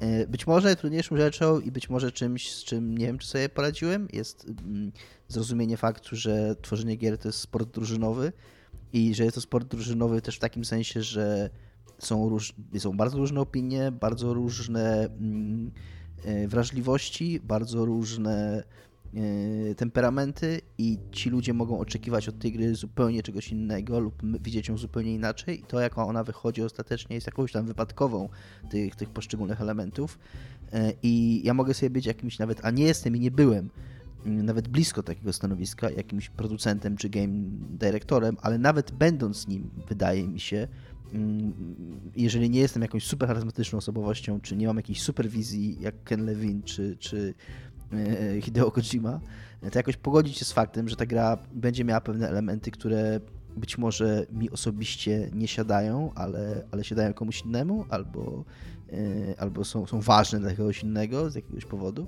E, 0.00 0.26
być 0.26 0.46
może 0.46 0.68
najtrudniejszą 0.68 1.16
rzeczą 1.16 1.60
i 1.60 1.70
być 1.70 1.90
może 1.90 2.12
czymś, 2.12 2.54
z 2.54 2.64
czym 2.64 2.98
nie 2.98 3.06
wiem, 3.06 3.18
czy 3.18 3.28
sobie 3.28 3.48
poradziłem, 3.48 4.08
jest 4.12 4.46
mm, 4.48 4.92
zrozumienie 5.28 5.76
faktu, 5.76 6.16
że 6.16 6.56
tworzenie 6.62 6.96
gier 6.96 7.18
to 7.18 7.28
jest 7.28 7.38
sport 7.38 7.74
drużynowy 7.74 8.32
i 8.92 9.14
że 9.14 9.24
jest 9.24 9.34
to 9.34 9.40
sport 9.40 9.68
drużynowy 9.68 10.22
też 10.22 10.36
w 10.36 10.40
takim 10.40 10.64
sensie, 10.64 11.02
że 11.02 11.50
są, 11.98 12.28
róż, 12.28 12.54
są 12.78 12.96
bardzo 12.96 13.18
różne 13.18 13.40
opinie, 13.40 13.92
bardzo 13.92 14.34
różne 14.34 15.04
mm, 15.04 15.70
e, 16.24 16.48
wrażliwości, 16.48 17.40
bardzo 17.40 17.84
różne 17.84 18.62
E, 19.16 19.74
temperamenty 19.74 20.60
i 20.78 20.98
ci 21.12 21.30
ludzie 21.30 21.54
mogą 21.54 21.78
oczekiwać 21.78 22.28
od 22.28 22.38
tej 22.38 22.52
gry 22.52 22.74
zupełnie 22.74 23.22
czegoś 23.22 23.48
innego 23.48 24.00
lub 24.00 24.42
widzieć 24.42 24.68
ją 24.68 24.78
zupełnie 24.78 25.14
inaczej. 25.14 25.60
I 25.60 25.62
to, 25.62 25.80
jak 25.80 25.98
ona 25.98 26.24
wychodzi 26.24 26.62
ostatecznie 26.62 27.14
jest 27.14 27.26
jakąś 27.26 27.52
tam 27.52 27.66
wypadkową 27.66 28.28
tych, 28.70 28.96
tych 28.96 29.10
poszczególnych 29.10 29.60
elementów. 29.60 30.18
E, 30.72 30.92
i 31.02 31.42
ja 31.44 31.54
mogę 31.54 31.74
sobie 31.74 31.90
być 31.90 32.06
jakimś 32.06 32.38
nawet, 32.38 32.64
a 32.64 32.70
nie 32.70 32.84
jestem 32.84 33.16
i 33.16 33.20
nie 33.20 33.30
byłem 33.30 33.70
nawet 34.24 34.68
blisko 34.68 35.02
takiego 35.02 35.32
stanowiska, 35.32 35.90
jakimś 35.90 36.28
producentem 36.28 36.96
czy 36.96 37.08
game 37.08 37.32
dyrektorem, 37.70 38.36
ale 38.42 38.58
nawet 38.58 38.90
będąc 38.90 39.48
nim, 39.48 39.70
wydaje 39.88 40.28
mi 40.28 40.40
się, 40.40 40.68
mm, 41.12 41.52
jeżeli 42.16 42.50
nie 42.50 42.60
jestem 42.60 42.82
jakąś 42.82 43.06
super 43.06 43.28
charyzmatyczną 43.28 43.78
osobowością, 43.78 44.40
czy 44.40 44.56
nie 44.56 44.66
mam 44.66 44.76
jakiejś 44.76 45.02
superwizji 45.02 45.76
jak 45.80 46.04
Ken 46.04 46.24
Levin, 46.24 46.62
czy, 46.62 46.96
czy 46.96 47.34
E, 47.92 48.40
Hideo 48.40 48.70
Kojima, 48.70 49.20
to 49.72 49.78
jakoś 49.78 49.96
pogodzić 49.96 50.38
się 50.38 50.44
z 50.44 50.52
faktem, 50.52 50.88
że 50.88 50.96
ta 50.96 51.06
gra 51.06 51.38
będzie 51.52 51.84
miała 51.84 52.00
pewne 52.00 52.28
elementy, 52.28 52.70
które 52.70 53.20
być 53.56 53.78
może 53.78 54.26
mi 54.32 54.50
osobiście 54.50 55.30
nie 55.34 55.48
siadają, 55.48 56.12
ale, 56.14 56.64
ale 56.70 56.84
siadają 56.84 57.14
komuś 57.14 57.42
innemu, 57.42 57.84
albo, 57.88 58.44
e, 58.92 59.40
albo 59.40 59.64
są, 59.64 59.86
są 59.86 60.00
ważne 60.00 60.40
dla 60.40 60.54
kogoś 60.54 60.82
innego 60.82 61.30
z 61.30 61.34
jakiegoś 61.34 61.64
powodu. 61.64 62.06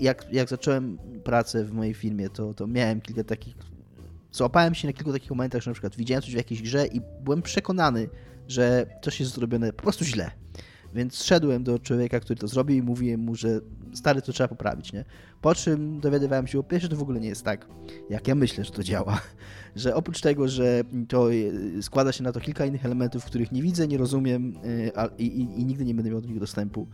Jak, 0.00 0.32
jak 0.32 0.48
zacząłem 0.48 0.98
pracę 1.24 1.64
w 1.64 1.72
mojej 1.72 1.94
firmie, 1.94 2.30
to, 2.30 2.54
to 2.54 2.66
miałem 2.66 3.00
kilka 3.00 3.24
takich. 3.24 3.54
Złapałem 4.32 4.74
się 4.74 4.88
na 4.88 4.92
kilku 4.92 5.12
takich 5.12 5.30
momentach, 5.30 5.62
że 5.62 5.70
na 5.70 5.74
przykład 5.74 5.96
widziałem 5.96 6.22
coś 6.22 6.32
w 6.32 6.36
jakiejś 6.36 6.62
grze 6.62 6.86
i 6.86 7.00
byłem 7.24 7.42
przekonany, 7.42 8.08
że 8.48 8.86
coś 9.02 9.20
jest 9.20 9.34
zrobione 9.34 9.72
po 9.72 9.82
prostu 9.82 10.04
źle. 10.04 10.30
Więc 10.94 11.24
szedłem 11.24 11.64
do 11.64 11.78
człowieka, 11.78 12.20
który 12.20 12.40
to 12.40 12.48
zrobił 12.48 12.76
i 12.76 12.82
mówiłem 12.82 13.20
mu, 13.20 13.34
że 13.34 13.60
stary, 13.94 14.22
to 14.22 14.32
trzeba 14.32 14.48
poprawić, 14.48 14.92
nie? 14.92 15.04
Po 15.40 15.54
czym 15.54 16.00
dowiadywałem 16.00 16.46
się, 16.46 16.58
po 16.58 16.68
pierwsze, 16.68 16.88
to 16.88 16.96
w 16.96 17.02
ogóle 17.02 17.20
nie 17.20 17.28
jest 17.28 17.44
tak, 17.44 17.66
jak 18.10 18.28
ja 18.28 18.34
myślę, 18.34 18.64
że 18.64 18.70
to 18.70 18.82
działa. 18.82 19.20
Że 19.76 19.94
oprócz 19.94 20.20
tego, 20.20 20.48
że 20.48 20.82
to 21.08 21.32
e, 21.32 21.82
składa 21.82 22.12
się 22.12 22.22
na 22.22 22.32
to 22.32 22.40
kilka 22.40 22.66
innych 22.66 22.84
elementów, 22.84 23.24
których 23.24 23.52
nie 23.52 23.62
widzę, 23.62 23.88
nie 23.88 23.98
rozumiem 23.98 24.54
e, 24.96 25.08
i, 25.18 25.26
i, 25.26 25.60
i 25.60 25.64
nigdy 25.64 25.84
nie 25.84 25.94
będę 25.94 26.10
miał 26.10 26.20
do 26.20 26.28
nich 26.28 26.40
dostępu, 26.40 26.86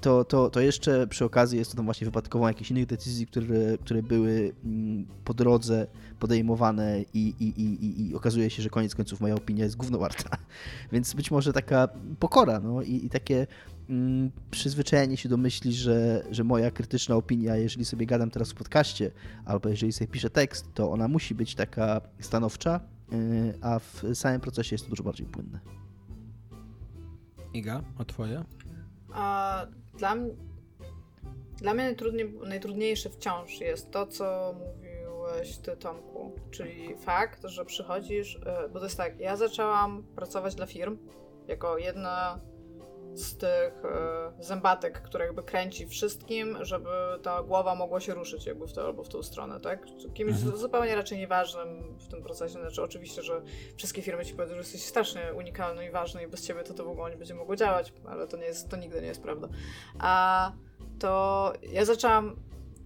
to, 0.00 0.24
to, 0.24 0.50
to 0.50 0.60
jeszcze 0.60 1.06
przy 1.06 1.24
okazji 1.24 1.58
jest 1.58 1.70
to 1.70 1.76
tam 1.76 1.84
właśnie 1.84 2.04
wypadkową 2.04 2.48
jakichś 2.48 2.70
innych 2.70 2.86
decyzji, 2.86 3.26
które, 3.26 3.78
które 3.78 4.02
były 4.02 4.52
mm, 4.64 5.06
po 5.24 5.34
drodze 5.34 5.86
podejmowane 6.18 7.02
i, 7.14 7.34
i, 7.40 7.44
i, 7.60 8.08
i 8.08 8.14
okazuje 8.14 8.50
się, 8.50 8.62
że 8.62 8.70
koniec 8.70 8.94
końców 8.94 9.20
moja 9.20 9.34
opinia 9.34 9.64
jest 9.64 9.76
gówno 9.76 9.98
warta. 9.98 10.36
Więc 10.92 11.14
być 11.14 11.30
może 11.30 11.52
taka 11.52 11.88
pokora 12.18 12.60
no, 12.60 12.82
i, 12.82 13.06
i 13.06 13.10
takie 13.10 13.46
mm, 13.88 14.30
przyzwyczajenie 14.50 15.16
się 15.16 15.28
do 15.28 15.36
myśli, 15.36 15.72
że, 15.72 16.24
że 16.30 16.44
moja 16.44 16.70
krytyczna 16.70 17.16
opinia, 17.16 17.56
jeżeli 17.56 17.84
sobie 17.84 18.06
gadam 18.06 18.30
teraz 18.30 18.50
w 18.50 18.54
podcaście, 18.54 19.10
albo 19.44 19.68
jeżeli 19.68 19.92
sobie 19.92 20.08
piszę 20.08 20.30
tekst, 20.30 20.74
to 20.74 20.90
ona 20.90 21.08
musi 21.08 21.34
być 21.34 21.54
taka 21.54 22.00
stanowcza, 22.20 22.80
yy, 23.12 23.18
a 23.60 23.78
w 23.78 24.02
samym 24.14 24.40
procesie 24.40 24.74
jest 24.74 24.84
to 24.84 24.90
dużo 24.90 25.02
bardziej 25.02 25.26
płynne. 25.26 25.60
Iga, 27.54 27.82
a 27.98 28.04
twoje? 28.04 28.44
A, 29.14 29.66
dla, 29.94 30.16
dla 31.56 31.74
mnie 31.74 31.94
najtrudniejsze 32.46 33.10
wciąż 33.10 33.60
jest 33.60 33.90
to, 33.90 34.06
co 34.06 34.54
mówiłeś 34.58 35.56
ty, 35.56 35.76
Tomku, 35.76 36.32
czyli 36.50 36.96
fakt, 36.96 37.44
że 37.44 37.64
przychodzisz, 37.64 38.40
e, 38.46 38.68
bo 38.68 38.78
to 38.78 38.84
jest 38.84 38.96
tak, 38.96 39.20
ja 39.20 39.36
zaczęłam 39.36 40.02
pracować 40.16 40.54
dla 40.54 40.66
firm 40.66 40.98
jako 41.48 41.78
jedna 41.78 42.40
z 43.14 43.36
tych 43.36 43.84
e, 43.84 44.32
zębatek, 44.40 45.02
które 45.02 45.26
jakby 45.26 45.42
kręci 45.42 45.86
wszystkim, 45.86 46.64
żeby 46.64 46.88
ta 47.22 47.42
głowa 47.42 47.74
mogła 47.74 48.00
się 48.00 48.14
ruszyć 48.14 48.46
jakby 48.46 48.66
w 48.66 48.72
tę 48.72 48.82
albo 48.82 49.04
w 49.04 49.08
tą 49.08 49.22
stronę, 49.22 49.60
tak? 49.60 49.86
Kimś 50.14 50.32
mhm. 50.32 50.56
zupełnie 50.56 50.94
raczej 50.94 51.18
nieważnym 51.18 51.98
w 51.98 52.08
tym 52.08 52.22
procesie, 52.22 52.52
znaczy 52.52 52.82
oczywiście, 52.82 53.22
że 53.22 53.42
wszystkie 53.76 54.02
firmy 54.02 54.24
ci 54.24 54.34
powiedzą, 54.34 54.54
że 54.54 54.60
jesteś 54.60 54.82
strasznie 54.82 55.34
unikalny 55.34 55.86
i 55.86 55.90
ważny 55.90 56.22
i 56.22 56.28
bez 56.28 56.46
ciebie 56.46 56.62
to 56.62 56.74
to 56.74 56.84
w 56.84 56.88
ogóle 56.88 57.10
nie 57.10 57.16
będzie 57.16 57.34
mogło 57.34 57.56
działać, 57.56 57.92
ale 58.06 58.26
to 58.26 58.36
nie 58.36 58.44
jest, 58.44 58.68
to 58.68 58.76
nigdy 58.76 59.00
nie 59.00 59.06
jest 59.06 59.22
prawda. 59.22 59.48
A 59.98 60.52
to 60.98 61.52
ja 61.72 61.84
zaczęłam 61.84 62.36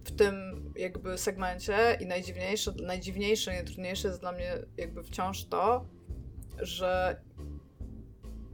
w 0.03 0.11
tym 0.11 0.33
jakby 0.75 1.17
segmencie 1.17 1.97
i 1.99 2.05
najdziwniejsze, 2.05 2.73
najdziwniejsze, 2.83 3.51
najtrudniejsze 3.51 4.07
jest 4.07 4.19
dla 4.19 4.31
mnie 4.31 4.53
jakby 4.77 5.03
wciąż 5.03 5.45
to, 5.45 5.85
że 6.61 7.21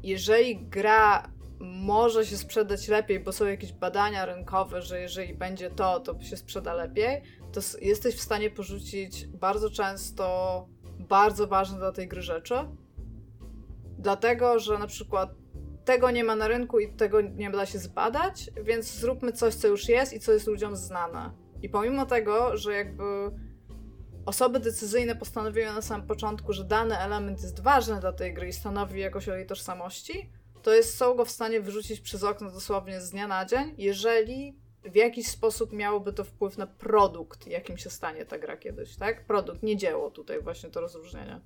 jeżeli 0.03 0.65
gra 0.65 1.32
może 1.59 2.25
się 2.25 2.37
sprzedać 2.37 2.87
lepiej, 2.87 3.19
bo 3.19 3.31
są 3.31 3.45
jakieś 3.45 3.73
badania 3.73 4.25
rynkowe, 4.25 4.81
że 4.81 4.99
jeżeli 4.99 5.33
będzie 5.33 5.69
to, 5.69 5.99
to 5.99 6.21
się 6.21 6.37
sprzeda 6.37 6.73
lepiej, 6.73 7.21
to 7.51 7.61
jesteś 7.81 8.15
w 8.15 8.21
stanie 8.21 8.49
porzucić 8.49 9.27
bardzo 9.27 9.69
często 9.69 10.67
bardzo 10.99 11.47
ważne 11.47 11.77
dla 11.77 11.91
tej 11.91 12.07
gry 12.07 12.21
rzeczy. 12.21 12.55
Dlatego, 13.97 14.59
że 14.59 14.77
na 14.77 14.87
przykład 14.87 15.29
tego 15.85 16.11
nie 16.11 16.23
ma 16.23 16.35
na 16.35 16.47
rynku 16.47 16.79
i 16.79 16.93
tego 16.93 17.21
nie 17.21 17.49
da 17.49 17.65
się 17.65 17.79
zbadać, 17.79 18.49
więc 18.63 18.99
zróbmy 18.99 19.31
coś, 19.31 19.53
co 19.53 19.67
już 19.67 19.89
jest 19.89 20.13
i 20.13 20.19
co 20.19 20.31
jest 20.31 20.47
ludziom 20.47 20.75
znane. 20.75 21.31
I 21.61 21.69
pomimo 21.69 22.05
tego, 22.05 22.57
że 22.57 22.73
jakby 22.73 23.03
osoby 24.25 24.59
decyzyjne 24.59 25.15
postanowiły 25.15 25.65
na 25.65 25.81
samym 25.81 26.07
początku, 26.07 26.53
że 26.53 26.63
dany 26.63 26.97
element 26.97 27.41
jest 27.41 27.59
ważny 27.59 27.99
dla 27.99 28.13
tej 28.13 28.33
gry 28.33 28.47
i 28.47 28.53
stanowi 28.53 28.99
jakoś 28.99 29.29
o 29.29 29.35
jej 29.35 29.45
tożsamości, 29.45 30.29
to 30.63 30.73
jest, 30.73 30.97
są 30.97 31.15
go 31.15 31.25
w 31.25 31.31
stanie 31.31 31.61
wyrzucić 31.61 31.99
przez 31.99 32.23
okno 32.23 32.51
dosłownie 32.51 33.01
z 33.01 33.09
dnia 33.09 33.27
na 33.27 33.45
dzień, 33.45 33.75
jeżeli 33.77 34.55
w 34.83 34.95
jakiś 34.95 35.27
sposób 35.27 35.73
miałoby 35.73 36.13
to 36.13 36.23
wpływ 36.23 36.57
na 36.57 36.67
produkt, 36.67 37.47
jakim 37.47 37.77
się 37.77 37.89
stanie 37.89 38.25
ta 38.25 38.39
gra 38.39 38.57
kiedyś, 38.57 38.95
tak? 38.95 39.25
Produkt, 39.25 39.63
nie 39.63 39.77
dzieło 39.77 40.11
tutaj 40.11 40.41
właśnie 40.41 40.69
to 40.69 40.81
rozróżnienie. 40.81 41.39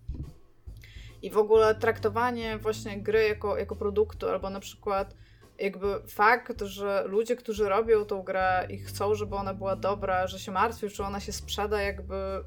I 1.21 1.29
w 1.29 1.37
ogóle 1.37 1.75
traktowanie 1.75 2.57
właśnie 2.57 3.01
gry 3.01 3.27
jako, 3.27 3.57
jako 3.57 3.75
produktu, 3.75 4.29
albo 4.29 4.49
na 4.49 4.59
przykład 4.59 5.15
jakby 5.59 6.01
fakt, 6.07 6.61
że 6.61 7.03
ludzie, 7.07 7.35
którzy 7.35 7.69
robią 7.69 8.05
tą 8.05 8.23
grę 8.23 8.67
i 8.69 8.77
chcą, 8.77 9.15
żeby 9.15 9.35
ona 9.35 9.53
była 9.53 9.75
dobra, 9.75 10.27
że 10.27 10.39
się 10.39 10.51
martwią, 10.51 10.89
czy 10.89 11.03
ona 11.03 11.19
się 11.19 11.31
sprzeda, 11.31 11.81
jakby. 11.81 12.43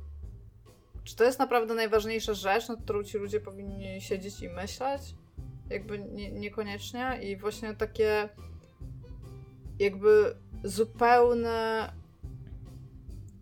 Czy 1.04 1.16
to 1.16 1.24
jest 1.24 1.38
naprawdę 1.38 1.74
najważniejsza 1.74 2.34
rzecz, 2.34 2.68
nad 2.68 2.82
którą 2.82 3.02
ci 3.02 3.18
ludzie 3.18 3.40
powinni 3.40 4.00
siedzieć 4.00 4.42
i 4.42 4.48
myśleć? 4.48 5.02
Jakby 5.70 5.98
nie, 5.98 6.32
niekoniecznie 6.32 7.18
i 7.22 7.36
właśnie 7.36 7.74
takie 7.74 8.28
jakby 9.78 10.36
zupełne 10.64 11.92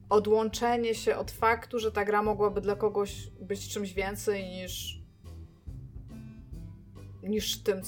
odłączenie 0.08 0.94
się 0.94 1.16
od 1.16 1.30
faktu, 1.30 1.78
że 1.78 1.92
ta 1.92 2.04
gra 2.04 2.22
mogłaby 2.22 2.60
dla 2.60 2.76
kogoś 2.76 3.30
być 3.40 3.68
czymś 3.68 3.92
więcej 3.92 4.44
niż 4.44 4.98
niż 7.22 7.58
tym, 7.58 7.82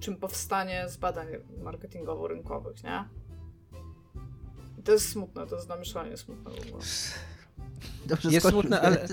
czym 0.00 0.16
powstanie 0.16 0.88
z 0.88 0.96
badań 0.96 1.26
marketingowo-rynkowych, 1.62 2.84
nie? 2.84 3.04
I 4.78 4.82
to 4.82 4.92
jest 4.92 5.08
smutne, 5.08 5.46
to 5.46 5.56
jest 5.56 5.68
namyślanie 5.68 6.16
smutne 6.16 6.50
w 6.50 6.66
ogóle. 6.66 6.84
Dobrze, 8.06 8.30
Jest 8.30 8.46
skończmy. 8.46 8.60
smutne, 8.60 8.80
ale... 8.80 9.04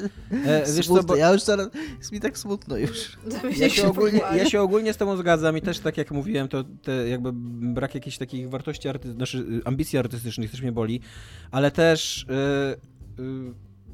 E, 0.45 0.65
wiesz 0.75 0.87
co, 0.87 0.93
Smutne. 0.93 1.07
bo 1.07 1.15
Ja 1.15 1.33
już 1.33 1.41
zaraz... 1.41 1.67
Jest 1.97 2.11
mi 2.11 2.19
tak 2.19 2.37
smutno 2.37 2.77
już. 2.77 3.17
ja 3.57 3.69
się, 3.69 3.87
ogólnie, 3.87 4.19
ja 4.35 4.49
się 4.49 4.61
ogólnie 4.61 4.93
z 4.93 4.97
tobą 4.97 5.17
zgadzam 5.17 5.57
i 5.57 5.61
też 5.61 5.79
tak 5.79 5.97
jak 5.97 6.11
mówiłem, 6.11 6.47
to 6.47 6.63
te 6.63 7.09
jakby 7.09 7.29
brak 7.73 7.95
jakichś 7.95 8.17
takich 8.17 8.49
wartości, 8.49 8.89
arty... 8.89 9.11
znaczy 9.11 9.61
ambicji 9.65 9.99
artystycznych 9.99 10.51
też 10.51 10.61
mnie 10.61 10.71
boli, 10.71 11.01
ale 11.51 11.71
też... 11.71 12.25
Yy, 13.17 13.23
yy, 13.23 13.53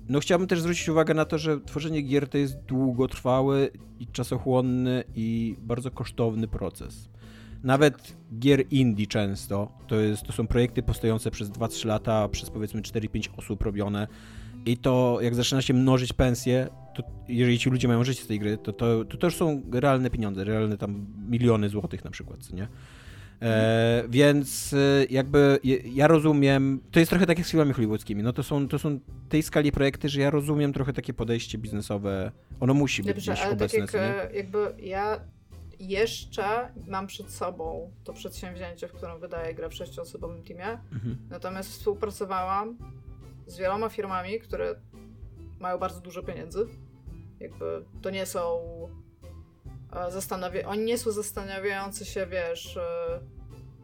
no 0.10 0.20
chciałbym 0.20 0.48
też 0.48 0.62
zwrócić 0.62 0.90
uwagę 0.90 1.14
na 1.14 1.26
to, 1.26 1.38
że 1.38 1.62
tworzenie 1.62 2.02
gier 2.02 2.28
to 2.28 2.38
jest 2.38 2.56
długotrwały 2.56 3.70
i 4.00 4.08
czasochłonny 4.08 5.04
i 5.16 5.56
bardzo 5.60 5.92
kosztowny 5.92 6.48
proces. 6.48 7.10
Nawet 7.64 8.16
gier 8.40 8.64
indie 8.72 9.08
często, 9.08 9.72
to, 9.88 9.96
jest, 9.96 10.24
to 10.24 10.34
są 10.34 10.48
projekty 10.48 10.84
powstające 10.84 11.32
przez 11.32 11.50
2-3 11.50 11.86
lata, 11.86 12.30
przez 12.30 12.50
powiedzmy 12.50 12.82
4-5 12.82 13.30
osób 13.38 13.62
robione 13.62 14.08
i 14.66 14.78
to 14.78 15.18
jak 15.22 15.36
zaczyna 15.36 15.62
się 15.62 15.74
mnożyć 15.74 16.14
pensje, 16.14 16.70
to 16.96 17.04
jeżeli 17.28 17.60
ci 17.60 17.70
ludzie 17.70 17.88
mają 17.88 18.04
żyć 18.04 18.20
z 18.20 18.28
tej 18.28 18.40
gry, 18.40 18.58
to 18.58 18.74
to, 18.74 19.06
to, 19.06 19.28
już 19.28 19.36
są 19.36 19.62
realne 19.72 20.10
pieniądze, 20.10 20.44
realne 20.44 20.78
tam 20.78 21.06
miliony 21.30 21.70
złotych 21.70 22.06
na 22.06 22.12
przykład, 22.12 22.54
nie? 22.54 22.68
E, 23.42 24.04
więc 24.10 24.74
e, 24.74 25.06
jakby 25.10 25.60
ja 25.86 26.08
rozumiem, 26.08 26.82
to 26.92 27.00
jest 27.00 27.10
trochę 27.10 27.26
tak 27.26 27.38
jak 27.38 27.48
z 27.48 27.52
filmami 27.52 27.74
hollywoodzkimi, 27.74 28.24
no 28.24 28.34
to 28.34 28.44
są, 28.44 28.68
to 28.68 28.80
są 28.80 29.00
tej 29.30 29.44
skali 29.44 29.72
projekty, 29.72 30.10
że 30.10 30.22
ja 30.22 30.30
rozumiem 30.30 30.74
trochę 30.74 30.94
takie 30.94 31.14
podejście 31.14 31.58
biznesowe, 31.58 32.32
ono 32.60 32.74
musi 32.74 33.04
być 33.04 33.26
Dobrze, 33.26 33.44
ale 33.44 33.54
obecne, 33.54 33.80
tak 33.80 33.94
jak 33.94 34.32
e, 34.32 34.36
jakby 34.36 34.74
ja 34.80 35.20
jeszcze 35.80 36.72
mam 36.88 37.08
przed 37.08 37.32
sobą 37.32 37.92
to 38.04 38.14
przedsięwzięcie, 38.14 38.88
w 38.88 38.92
którym 38.92 39.20
wydaję 39.20 39.54
grę 39.54 39.70
w 39.70 39.74
sześcioosobowym 39.74 40.44
teamie, 40.44 40.80
mhm. 40.94 41.18
natomiast 41.30 41.70
współpracowałam 41.70 42.78
z 43.48 43.58
wieloma 43.58 43.90
firmami, 43.90 44.40
które 44.40 44.76
mają 45.60 45.78
bardzo 45.78 46.02
dużo 46.02 46.24
pieniędzy. 46.24 46.68
Jakby 47.40 47.86
to 48.02 48.10
nie 48.10 48.26
są 48.26 48.60
e, 49.94 50.12
zastanawia... 50.12 50.68
Oni 50.68 50.84
nie 50.84 50.98
są 50.98 51.12
zastanawiający 51.12 52.06
się, 52.06 52.26
wiesz, 52.26 52.78
e, 52.78 53.20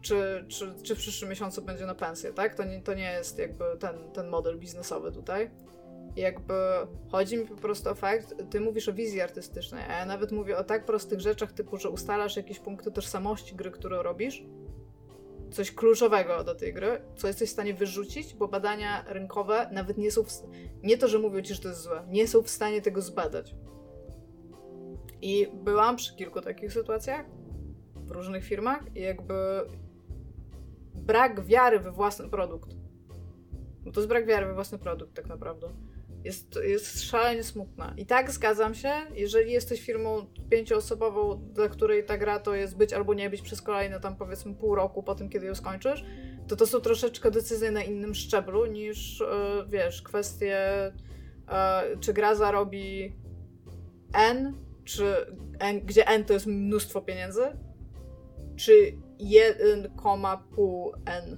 czy, 0.01 0.45
czy, 0.47 0.73
czy 0.83 0.95
w 0.95 0.97
przyszłym 0.97 1.29
miesiącu 1.29 1.61
będzie 1.61 1.85
na 1.85 1.95
pensję, 1.95 2.33
tak? 2.33 2.55
To 2.55 2.63
nie, 2.63 2.81
to 2.81 2.93
nie 2.93 3.11
jest 3.11 3.39
jakby 3.39 3.65
ten, 3.79 4.11
ten 4.13 4.27
model 4.27 4.59
biznesowy 4.59 5.11
tutaj. 5.11 5.51
Jakby 6.15 6.53
chodzi 7.11 7.37
mi 7.37 7.45
po 7.45 7.55
prostu 7.55 7.89
o 7.89 7.95
fakt, 7.95 8.35
ty 8.49 8.61
mówisz 8.61 8.89
o 8.89 8.93
wizji 8.93 9.21
artystycznej, 9.21 9.83
a 9.83 9.97
ja 9.97 10.05
nawet 10.05 10.31
mówię 10.31 10.57
o 10.57 10.63
tak 10.63 10.85
prostych 10.85 11.19
rzeczach, 11.19 11.51
typu, 11.51 11.77
że 11.77 11.89
ustalasz 11.89 12.37
jakieś 12.37 12.59
punkty 12.59 12.91
tożsamości 12.91 13.55
gry, 13.55 13.71
którą 13.71 14.03
robisz, 14.03 14.43
coś 15.51 15.71
kluczowego 15.71 16.43
do 16.43 16.55
tej 16.55 16.73
gry, 16.73 17.01
co 17.15 17.27
jesteś 17.27 17.49
w 17.49 17.53
stanie 17.53 17.73
wyrzucić, 17.73 18.33
bo 18.33 18.47
badania 18.47 19.03
rynkowe 19.07 19.69
nawet 19.71 19.97
nie 19.97 20.11
są, 20.11 20.23
w, 20.23 20.29
nie 20.83 20.97
to, 20.97 21.07
że 21.07 21.19
mówią 21.19 21.41
ci, 21.41 21.53
że 21.53 21.61
to 21.61 21.69
jest 21.69 21.81
złe, 21.81 22.03
nie 22.07 22.27
są 22.27 22.41
w 22.41 22.49
stanie 22.49 22.81
tego 22.81 23.01
zbadać. 23.01 23.55
I 25.21 25.47
byłam 25.53 25.95
przy 25.95 26.15
kilku 26.15 26.41
takich 26.41 26.73
sytuacjach 26.73 27.25
w 27.95 28.11
różnych 28.11 28.43
firmach 28.43 28.95
i 28.95 29.01
jakby 29.01 29.33
brak 30.93 31.45
wiary 31.45 31.79
we 31.79 31.91
własny 31.91 32.29
produkt. 32.29 32.69
No 33.85 33.91
to 33.91 33.99
jest 33.99 34.09
brak 34.09 34.25
wiary 34.25 34.45
we 34.45 34.53
własny 34.53 34.79
produkt 34.79 35.13
tak 35.15 35.27
naprawdę. 35.27 35.67
Jest, 36.23 36.59
jest 36.63 37.03
szalenie 37.03 37.43
smutna. 37.43 37.93
I 37.97 38.05
tak 38.05 38.31
zgadzam 38.31 38.75
się, 38.75 38.91
jeżeli 39.15 39.51
jesteś 39.51 39.81
firmą 39.81 40.25
pięcioosobową, 40.49 41.49
dla 41.53 41.69
której 41.69 42.05
ta 42.05 42.17
gra 42.17 42.39
to 42.39 42.55
jest 42.55 42.77
być 42.77 42.93
albo 42.93 43.13
nie 43.13 43.29
być 43.29 43.41
przez 43.41 43.61
kolejne 43.61 43.99
tam 43.99 44.15
powiedzmy 44.15 44.55
pół 44.55 44.75
roku 44.75 45.03
po 45.03 45.15
tym, 45.15 45.29
kiedy 45.29 45.45
ją 45.45 45.55
skończysz, 45.55 46.05
to 46.47 46.55
to 46.55 46.67
są 46.67 46.79
troszeczkę 46.79 47.31
decyzje 47.31 47.71
na 47.71 47.83
innym 47.83 48.15
szczeblu 48.15 48.65
niż, 48.65 49.19
yy, 49.19 49.27
wiesz, 49.69 50.01
kwestie 50.01 50.91
yy, 51.47 51.99
czy 51.99 52.13
gra 52.13 52.35
zarobi 52.35 53.15
N, 54.13 54.53
czy 54.83 55.15
N, 55.59 55.81
gdzie 55.81 56.07
N 56.07 56.25
to 56.25 56.33
jest 56.33 56.47
mnóstwo 56.47 57.01
pieniędzy, 57.01 57.41
czy 58.55 58.71
1,5 59.19 60.91
N. 61.05 61.37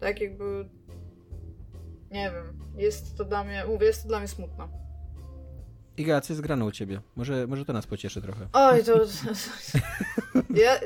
Tak 0.00 0.20
jakby 0.20 0.68
nie 2.12 2.30
wiem, 2.30 2.58
jest 2.76 3.16
to 3.16 3.24
dla 3.24 3.44
mnie, 3.44 3.64
mówię, 3.68 3.86
jest 3.86 4.02
to 4.02 4.08
dla 4.08 4.18
mnie 4.18 4.28
smutno. 4.28 4.68
Iga, 5.96 6.20
co 6.20 6.32
jest 6.32 6.40
grane 6.40 6.64
u 6.64 6.72
ciebie? 6.72 7.00
Może, 7.16 7.46
może 7.46 7.64
to 7.64 7.72
nas 7.72 7.86
pocieszy 7.86 8.22
trochę. 8.22 8.48
Oj, 8.52 8.84
to... 8.84 8.92
ja 10.64 10.80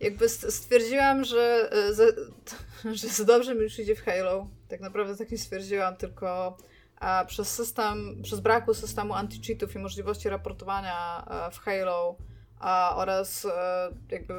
jakby 0.00 0.28
stwierdziłam, 0.28 1.24
że, 1.24 1.70
że 2.92 3.24
dobrze 3.24 3.54
mi 3.54 3.68
przyjdzie 3.68 3.94
w 3.94 4.02
Halo. 4.02 4.48
Tak 4.68 4.80
naprawdę 4.80 5.16
tak 5.16 5.30
nie 5.30 5.38
stwierdziłam, 5.38 5.96
tylko 5.96 6.56
a 7.00 7.24
przez 7.24 7.54
system, 7.54 8.22
przez 8.22 8.40
braku 8.40 8.74
systemu 8.74 9.14
anti-cheatów 9.14 9.76
i 9.76 9.78
możliwości 9.78 10.28
raportowania 10.28 11.24
e, 11.30 11.50
w 11.50 11.58
Halo 11.58 12.16
a, 12.58 12.96
oraz 12.96 13.44
e, 13.44 13.90
jakby 14.10 14.34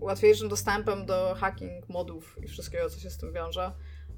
łatwiejszym 0.00 0.48
dostępem 0.48 1.06
do 1.06 1.34
hacking 1.34 1.88
modów 1.88 2.38
i 2.42 2.48
wszystkiego, 2.48 2.90
co 2.90 3.00
się 3.00 3.10
z 3.10 3.18
tym 3.18 3.32
wiąże, 3.32 3.72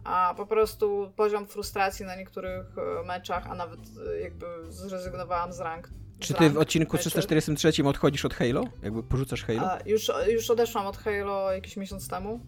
a 0.04 0.34
po 0.36 0.46
prostu 0.46 1.12
poziom 1.16 1.46
frustracji 1.46 2.04
na 2.04 2.16
niektórych 2.16 2.66
e, 2.78 3.06
meczach, 3.06 3.46
a 3.50 3.54
nawet 3.54 3.80
e, 4.08 4.20
jakby 4.20 4.46
zrezygnowałam 4.68 5.52
z 5.52 5.60
rank. 5.60 5.90
Czy 6.18 6.34
ty 6.34 6.50
w 6.50 6.58
odcinku 6.58 6.98
343 6.98 7.84
odchodzisz 7.84 8.24
od 8.24 8.34
Halo? 8.34 8.64
Jakby 8.82 9.02
porzucasz 9.02 9.44
Halo? 9.44 9.70
A, 9.70 9.78
już, 9.86 10.10
już 10.28 10.50
odeszłam 10.50 10.86
od 10.86 10.96
Halo 10.96 11.52
jakiś 11.52 11.76
miesiąc 11.76 12.08
temu. 12.08 12.40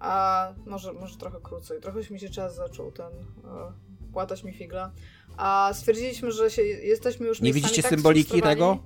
A 0.00 0.52
może, 0.66 0.92
może 0.92 1.16
trochę 1.16 1.38
krócej. 1.42 1.80
Trochę 1.80 2.00
mi 2.10 2.20
się 2.20 2.28
czas 2.28 2.54
zaczął 2.54 2.92
ten 2.92 3.06
e, 3.06 3.72
płatać 4.12 4.44
mi 4.44 4.52
figla. 4.52 4.92
A 5.36 5.70
stwierdziliśmy, 5.74 6.32
że 6.32 6.50
się, 6.50 6.62
jesteśmy 6.62 7.26
już 7.26 7.40
Nie 7.40 7.52
widzicie 7.52 7.82
tak 7.82 7.90
symboliki 7.90 8.42
tego? 8.42 8.78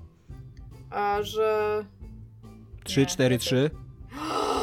A, 0.89 1.21
że 1.21 1.85
3, 2.83 3.05
4, 3.05 3.37
3. 3.37 3.69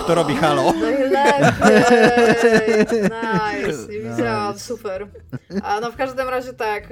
Kto 0.01 0.15
robi 0.15 0.37
halo? 0.37 0.73
Najlepiej! 0.73 1.51
Nice, 3.03 3.93
nie 3.93 4.11
widziałam, 4.11 4.59
super. 4.59 5.07
A 5.63 5.81
no 5.81 5.93
w 5.93 5.97
każdym 5.97 6.29
razie 6.29 6.53
tak, 6.53 6.89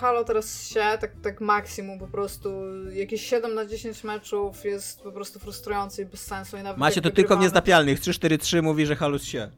halo 0.00 0.24
teraz 0.24 0.68
się, 0.68 0.80
tak, 1.00 1.10
tak 1.22 1.40
maksimum 1.40 1.98
po 1.98 2.06
prostu, 2.06 2.50
jakieś 2.92 3.26
7 3.26 3.54
na 3.54 3.66
10 3.66 4.04
meczów 4.04 4.64
jest 4.64 5.02
po 5.02 5.12
prostu 5.12 5.38
frustrujący 5.38 6.02
i 6.02 6.06
bez 6.06 6.20
sensu. 6.20 6.56
I 6.56 6.62
nawet 6.62 6.78
Macie 6.78 7.00
to 7.00 7.10
tylko 7.10 7.36
w 7.36 7.40
niezdapialnych, 7.40 8.00
3-4-3 8.00 8.62
mówi, 8.62 8.86
że 8.86 8.96
halo 8.96 9.18
się. 9.18 9.50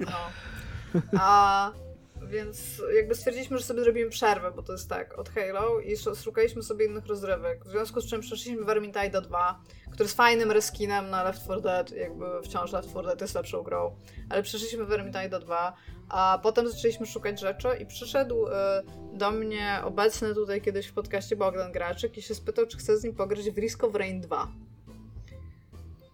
No. 0.00 0.10
A 1.18 1.70
więc 2.30 2.82
jakby 2.96 3.14
stwierdziliśmy, 3.14 3.58
że 3.58 3.64
sobie 3.64 3.82
zrobimy 3.84 4.10
przerwę, 4.10 4.50
bo 4.56 4.62
to 4.62 4.72
jest 4.72 4.88
tak, 4.88 5.18
od 5.18 5.28
Halo 5.28 5.80
i 5.80 5.96
szukaliśmy 6.24 6.62
sobie 6.62 6.86
innych 6.86 7.06
rozrywek. 7.06 7.64
W 7.64 7.70
związku 7.70 8.00
z 8.00 8.06
czym 8.06 8.20
przeszliśmy 8.20 8.64
Vermintide 8.64 9.22
2, 9.22 9.60
który 9.92 10.04
jest 10.04 10.16
fajnym 10.16 10.50
reskinem 10.50 11.10
na 11.10 11.22
Left 11.22 11.44
4 11.44 11.60
Dead, 11.60 11.92
jakby 11.92 12.24
wciąż 12.44 12.72
Left 12.72 12.90
4 12.90 13.06
Dead 13.06 13.20
jest 13.20 13.34
lepszą 13.34 13.62
grą, 13.62 13.96
ale 14.28 14.42
przeszliśmy 14.42 14.84
Vermintide 14.84 15.40
2, 15.40 15.76
a 16.08 16.40
potem 16.42 16.68
zaczęliśmy 16.68 17.06
szukać 17.06 17.40
rzeczy 17.40 17.68
i 17.80 17.86
przyszedł 17.86 18.46
y, 18.46 18.50
do 19.12 19.30
mnie 19.30 19.80
obecny 19.84 20.34
tutaj 20.34 20.60
kiedyś 20.60 20.86
w 20.86 20.92
podcaście 20.92 21.36
Bogdan 21.36 21.72
Graczyk 21.72 22.18
i 22.18 22.22
się 22.22 22.34
spytał, 22.34 22.66
czy 22.66 22.78
chcę 22.78 22.98
z 22.98 23.04
nim 23.04 23.14
pograć 23.14 23.50
w 23.50 23.58
Risk 23.58 23.84
of 23.84 23.94
Rain 23.94 24.20
2. 24.20 24.48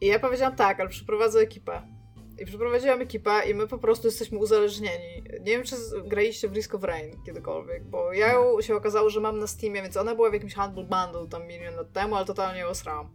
I 0.01 0.07
ja 0.07 0.19
powiedziałam 0.19 0.57
tak, 0.57 0.81
ale 0.81 0.89
przyprowadzę 0.89 1.41
ekipę. 1.41 1.96
I 2.39 2.47
przeprowadziłam 2.47 3.01
ekipę 3.01 3.43
i 3.51 3.55
my 3.55 3.67
po 3.67 3.79
prostu 3.79 4.07
jesteśmy 4.07 4.39
uzależnieni. 4.39 5.23
Nie 5.41 5.53
wiem, 5.53 5.65
czy 5.65 5.77
graliście 6.05 6.49
w 6.49 6.53
Risk 6.53 6.75
of 6.75 6.85
Rain 6.85 7.23
kiedykolwiek, 7.27 7.85
bo 7.85 8.13
ja 8.13 8.33
ją 8.33 8.61
się 8.61 8.77
okazało, 8.77 9.11
że 9.11 9.21
mam 9.21 9.39
na 9.39 9.47
Steamie, 9.47 9.83
więc 9.83 9.97
ona 9.97 10.15
była 10.15 10.31
w 10.31 10.33
jakimś 10.33 10.55
Humble 10.55 10.85
Bundle 10.85 11.29
tam 11.31 11.47
milion 11.47 11.75
lat 11.75 11.93
temu, 11.93 12.15
ale 12.15 12.27
totalnie 12.27 12.61
ją 12.61 12.67
osrałam. 12.67 13.09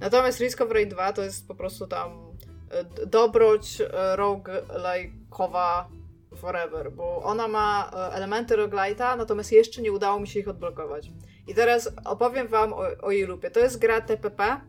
Natomiast 0.00 0.40
Risk 0.40 0.60
of 0.60 0.70
Rain 0.70 0.88
2 0.88 1.12
to 1.12 1.22
jest 1.22 1.48
po 1.48 1.54
prostu 1.54 1.86
tam 1.86 2.36
e, 2.70 3.06
dobroć 3.06 3.80
e, 3.80 4.16
roguelike'owa 4.16 5.84
forever, 6.36 6.92
bo 6.92 7.22
ona 7.22 7.48
ma 7.48 7.90
e, 7.92 8.14
elementy 8.14 8.56
roguelite'a, 8.56 9.16
natomiast 9.16 9.52
jeszcze 9.52 9.82
nie 9.82 9.92
udało 9.92 10.20
mi 10.20 10.28
się 10.28 10.40
ich 10.40 10.48
odblokować. 10.48 11.10
I 11.46 11.54
teraz 11.54 11.90
opowiem 12.04 12.48
wam 12.48 12.72
o, 12.72 12.82
o 13.02 13.10
jej 13.10 13.24
lupie. 13.24 13.50
To 13.50 13.60
jest 13.60 13.78
gra 13.78 14.00
TPP, 14.00 14.60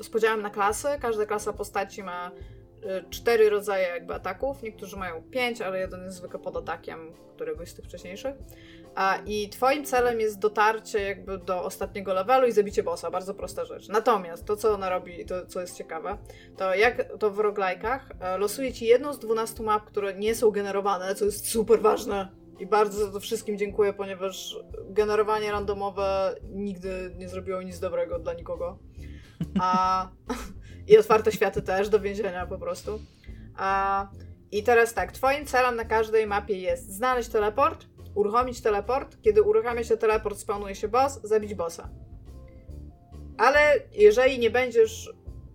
z 0.00 0.08
podziałem 0.08 0.42
na 0.42 0.50
klasy. 0.50 0.88
Każda 1.00 1.26
klasa 1.26 1.52
postaci 1.52 2.02
ma 2.02 2.30
y, 2.30 3.10
cztery 3.10 3.50
rodzaje 3.50 3.88
jakby 3.88 4.14
ataków. 4.14 4.62
Niektórzy 4.62 4.96
mają 4.96 5.22
pięć, 5.22 5.60
ale 5.60 5.78
jeden 5.78 6.04
jest 6.04 6.16
zwykle 6.16 6.38
pod 6.38 6.56
atakiem 6.56 7.12
któregoś 7.34 7.68
z 7.68 7.74
tych 7.74 7.84
wcześniejszych. 7.84 8.34
I 9.26 9.48
twoim 9.48 9.84
celem 9.84 10.20
jest 10.20 10.38
dotarcie 10.38 11.00
jakby 11.00 11.38
do 11.38 11.64
ostatniego 11.64 12.14
levelu 12.14 12.46
i 12.46 12.52
zabicie 12.52 12.82
bossa. 12.82 13.10
Bardzo 13.10 13.34
prosta 13.34 13.64
rzecz. 13.64 13.88
Natomiast 13.88 14.44
to, 14.44 14.56
co 14.56 14.74
ona 14.74 14.90
robi 14.90 15.20
i 15.20 15.24
to, 15.24 15.46
co 15.46 15.60
jest 15.60 15.76
ciekawe, 15.76 16.18
to 16.56 16.74
jak 16.74 17.18
to 17.18 17.30
w 17.30 17.38
roguelike'ach 17.38 18.00
e, 18.20 18.38
losuje 18.38 18.72
ci 18.72 18.86
jedną 18.86 19.12
z 19.12 19.18
12 19.18 19.62
map, 19.62 19.84
które 19.84 20.14
nie 20.14 20.34
są 20.34 20.50
generowane, 20.50 21.14
co 21.14 21.24
jest 21.24 21.50
super 21.50 21.80
ważne 21.80 22.28
i 22.58 22.66
bardzo 22.66 23.06
za 23.06 23.12
to 23.12 23.20
wszystkim 23.20 23.58
dziękuję, 23.58 23.92
ponieważ 23.92 24.58
generowanie 24.90 25.52
randomowe 25.52 26.34
nigdy 26.42 27.14
nie 27.18 27.28
zrobiło 27.28 27.62
nic 27.62 27.78
dobrego 27.78 28.18
dla 28.18 28.34
nikogo. 28.34 28.78
A, 29.60 30.08
I 30.88 30.98
otwarte 30.98 31.32
światy 31.32 31.62
też 31.62 31.88
do 31.88 32.00
więzienia 32.00 32.46
po 32.46 32.58
prostu. 32.58 33.00
A, 33.56 34.08
I 34.50 34.62
teraz 34.62 34.94
tak, 34.94 35.12
twoim 35.12 35.46
celem 35.46 35.76
na 35.76 35.84
każdej 35.84 36.26
mapie 36.26 36.58
jest 36.58 36.92
znaleźć 36.92 37.28
teleport, 37.28 37.86
uruchomić 38.14 38.60
teleport, 38.60 39.16
kiedy 39.22 39.42
uruchamia 39.42 39.84
się 39.84 39.96
teleport, 39.96 40.38
spawnuje 40.38 40.74
się 40.74 40.88
boss, 40.88 41.20
zabić 41.22 41.54
bossa. 41.54 41.88
Ale 43.38 43.74
jeżeli 43.92 44.38
nie 44.38 44.50
będziesz 44.50 45.12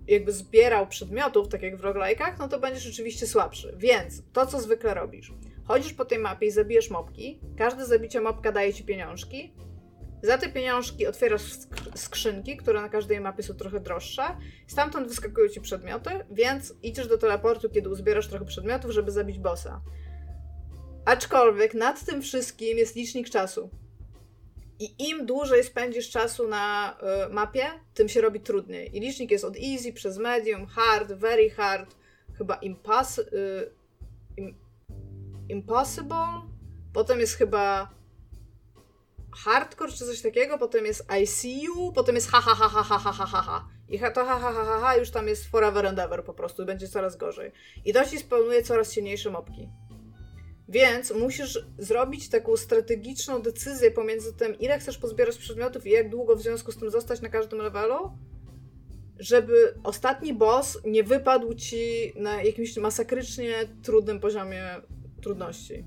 jakby 0.08 0.32
zbierał 0.32 0.88
przedmiotów, 0.88 1.48
tak 1.48 1.62
jak 1.62 1.78
w 1.78 1.82
roguelike'ach, 1.82 2.40
no 2.40 2.48
to 2.48 2.60
będziesz 2.60 2.84
rzeczywiście 2.84 3.28
słabszy. 3.28 3.74
Więc 3.78 4.24
to, 4.34 4.46
co 4.46 4.62
zwykle 4.62 4.94
robisz. 4.94 5.34
Chodzisz 5.68 5.94
po 5.94 6.06
tej 6.06 6.19
mapie 6.19 6.48
i 6.48 6.52
zabijesz 6.52 6.90
mopki. 6.90 7.40
Każde 7.57 7.85
zabicie 7.85 8.22
mopka 8.22 8.52
daje 8.52 8.73
ci 8.73 8.84
pieniążki. 8.84 9.53
Za 10.23 10.38
te 10.38 10.49
pieniążki 10.49 11.07
otwierasz 11.07 11.44
skrzynki, 11.95 12.57
które 12.57 12.81
na 12.81 12.90
każdej 12.90 13.22
mapie 13.22 13.44
są 13.44 13.53
trochę 13.53 13.80
droższe. 13.80 14.23
Stamtąd 14.68 15.07
wyskakują 15.07 15.49
ci 15.49 15.61
przedmioty, 15.61 16.10
więc 16.31 16.73
idziesz 16.84 17.07
do 17.07 17.18
teleportu, 17.18 17.69
kiedy 17.69 17.90
uzbierasz 17.90 18.27
trochę 18.27 18.45
przedmiotów, 18.45 18.91
żeby 18.91 19.11
zabić 19.11 19.40
bossa. 19.40 19.81
Aczkolwiek 21.06 21.73
nad 21.73 22.06
tym 22.06 22.22
wszystkim 22.22 22.77
jest 22.77 22.95
licznik 22.95 23.30
czasu. 23.30 23.69
I 24.80 25.10
im 25.10 25.26
dłużej 25.26 25.64
spędzisz 25.64 26.10
czasu 26.10 26.48
na 26.48 26.98
y, 27.30 27.34
mapie, 27.34 27.65
tym 27.94 28.10
się 28.10 28.22
robi 28.22 28.40
trudniej. 28.40 28.98
I 28.98 28.99
licznik 28.99 29.31
jest 29.31 29.45
od 29.45 29.57
easy 29.57 29.94
przez 29.94 30.18
medium, 30.18 30.65
hard, 30.65 31.11
very 31.11 31.49
hard, 31.49 31.95
chyba 32.38 32.56
impas 32.56 33.19
y, 33.19 33.23
impossible, 35.54 36.42
potem 36.94 37.20
jest 37.20 37.36
chyba 37.36 37.90
hardcore 39.36 39.92
czy 39.92 40.06
coś 40.06 40.22
takiego, 40.22 40.58
potem 40.58 40.86
jest 40.86 41.06
ICU, 41.22 41.92
potem 41.94 42.16
jest 42.16 42.28
ha 42.28 42.42
ha 42.42 42.56
ha 42.56 42.70
ha 42.70 42.84
ha 42.84 43.00
ha 43.00 43.12
ha 43.12 43.26
ha 43.26 43.42
ha. 43.42 43.68
I 43.90 44.00
to 44.00 44.26
ha 44.26 44.40
ha 44.40 44.54
ha 44.54 44.66
ha 44.66 44.80
ha 44.80 44.96
już 44.98 45.12
tam 45.12 45.28
jest 45.28 45.46
forever 45.46 45.86
and 45.86 46.00
ever 46.00 46.24
po 46.24 46.34
prostu, 46.34 46.66
będzie 46.66 46.88
coraz 46.88 47.18
gorzej. 47.18 47.52
I 47.86 47.94
to 47.94 48.06
ci 48.06 48.20
spełnuje 48.20 48.64
coraz 48.64 48.94
silniejsze 48.94 49.30
mopki. 49.30 49.70
Więc 50.70 51.12
musisz 51.12 51.60
zrobić 51.78 52.30
taką 52.30 52.58
strategiczną 52.58 53.42
decyzję 53.42 53.92
pomiędzy 53.92 54.34
tym, 54.34 54.60
ile 54.60 54.80
chcesz 54.80 54.98
pozbierać 54.98 55.38
przedmiotów 55.38 55.88
i 55.88 55.90
jak 55.90 56.10
długo 56.10 56.36
w 56.36 56.42
związku 56.42 56.72
z 56.72 56.78
tym 56.78 56.90
zostać 56.90 57.22
na 57.22 57.30
każdym 57.30 57.60
levelu, 57.60 58.12
żeby 59.20 59.74
ostatni 59.84 60.34
boss 60.34 60.80
nie 60.86 61.04
wypadł 61.04 61.54
ci 61.54 62.14
na 62.16 62.44
jakimś 62.44 62.78
masakrycznie 62.78 63.54
trudnym 63.84 64.20
poziomie 64.20 64.64
trudności. 65.24 65.86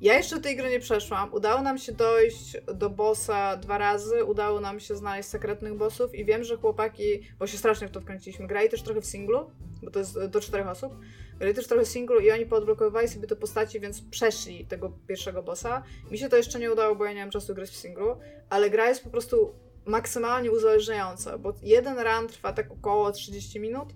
Ja 0.00 0.16
jeszcze 0.16 0.40
tej 0.40 0.56
gry 0.56 0.70
nie 0.70 0.80
przeszłam. 0.80 1.34
Udało 1.34 1.62
nam 1.62 1.78
się 1.78 1.92
dojść 1.92 2.56
do 2.74 2.90
bossa 2.90 3.56
dwa 3.56 3.78
razy, 3.78 4.24
udało 4.24 4.60
nam 4.60 4.80
się 4.80 4.96
znaleźć 4.96 5.28
sekretnych 5.28 5.74
bossów 5.74 6.14
i 6.14 6.24
wiem, 6.24 6.44
że 6.44 6.56
chłopaki, 6.56 7.20
bo 7.38 7.46
się 7.46 7.58
strasznie 7.58 7.88
w 7.88 7.90
to 7.90 8.00
wkręciliśmy, 8.00 8.46
grali 8.46 8.68
też 8.68 8.82
trochę 8.82 9.00
w 9.00 9.06
singlu, 9.06 9.50
bo 9.82 9.90
to 9.90 9.98
jest 9.98 10.24
do 10.24 10.40
czterech 10.40 10.68
osób, 10.68 10.92
grali 11.38 11.54
też 11.54 11.66
trochę 11.66 11.84
w 11.84 11.88
singlu 11.88 12.20
i 12.20 12.30
oni 12.30 12.46
podblokowali 12.46 13.08
sobie 13.08 13.26
te 13.26 13.36
postaci, 13.36 13.80
więc 13.80 14.02
przeszli 14.02 14.66
tego 14.66 14.92
pierwszego 15.06 15.42
bossa. 15.42 15.82
Mi 16.10 16.18
się 16.18 16.28
to 16.28 16.36
jeszcze 16.36 16.58
nie 16.58 16.72
udało, 16.72 16.96
bo 16.96 17.04
ja 17.04 17.12
nie 17.12 17.20
mam 17.20 17.30
czasu 17.30 17.54
grać 17.54 17.70
w 17.70 17.76
singlu, 17.76 18.16
ale 18.50 18.70
gra 18.70 18.88
jest 18.88 19.04
po 19.04 19.10
prostu 19.10 19.54
maksymalnie 19.86 20.50
uzależniająca, 20.50 21.38
bo 21.38 21.52
jeden 21.62 21.98
run 21.98 22.28
trwa 22.28 22.52
tak 22.52 22.72
około 22.72 23.12
30 23.12 23.60
minut, 23.60 23.88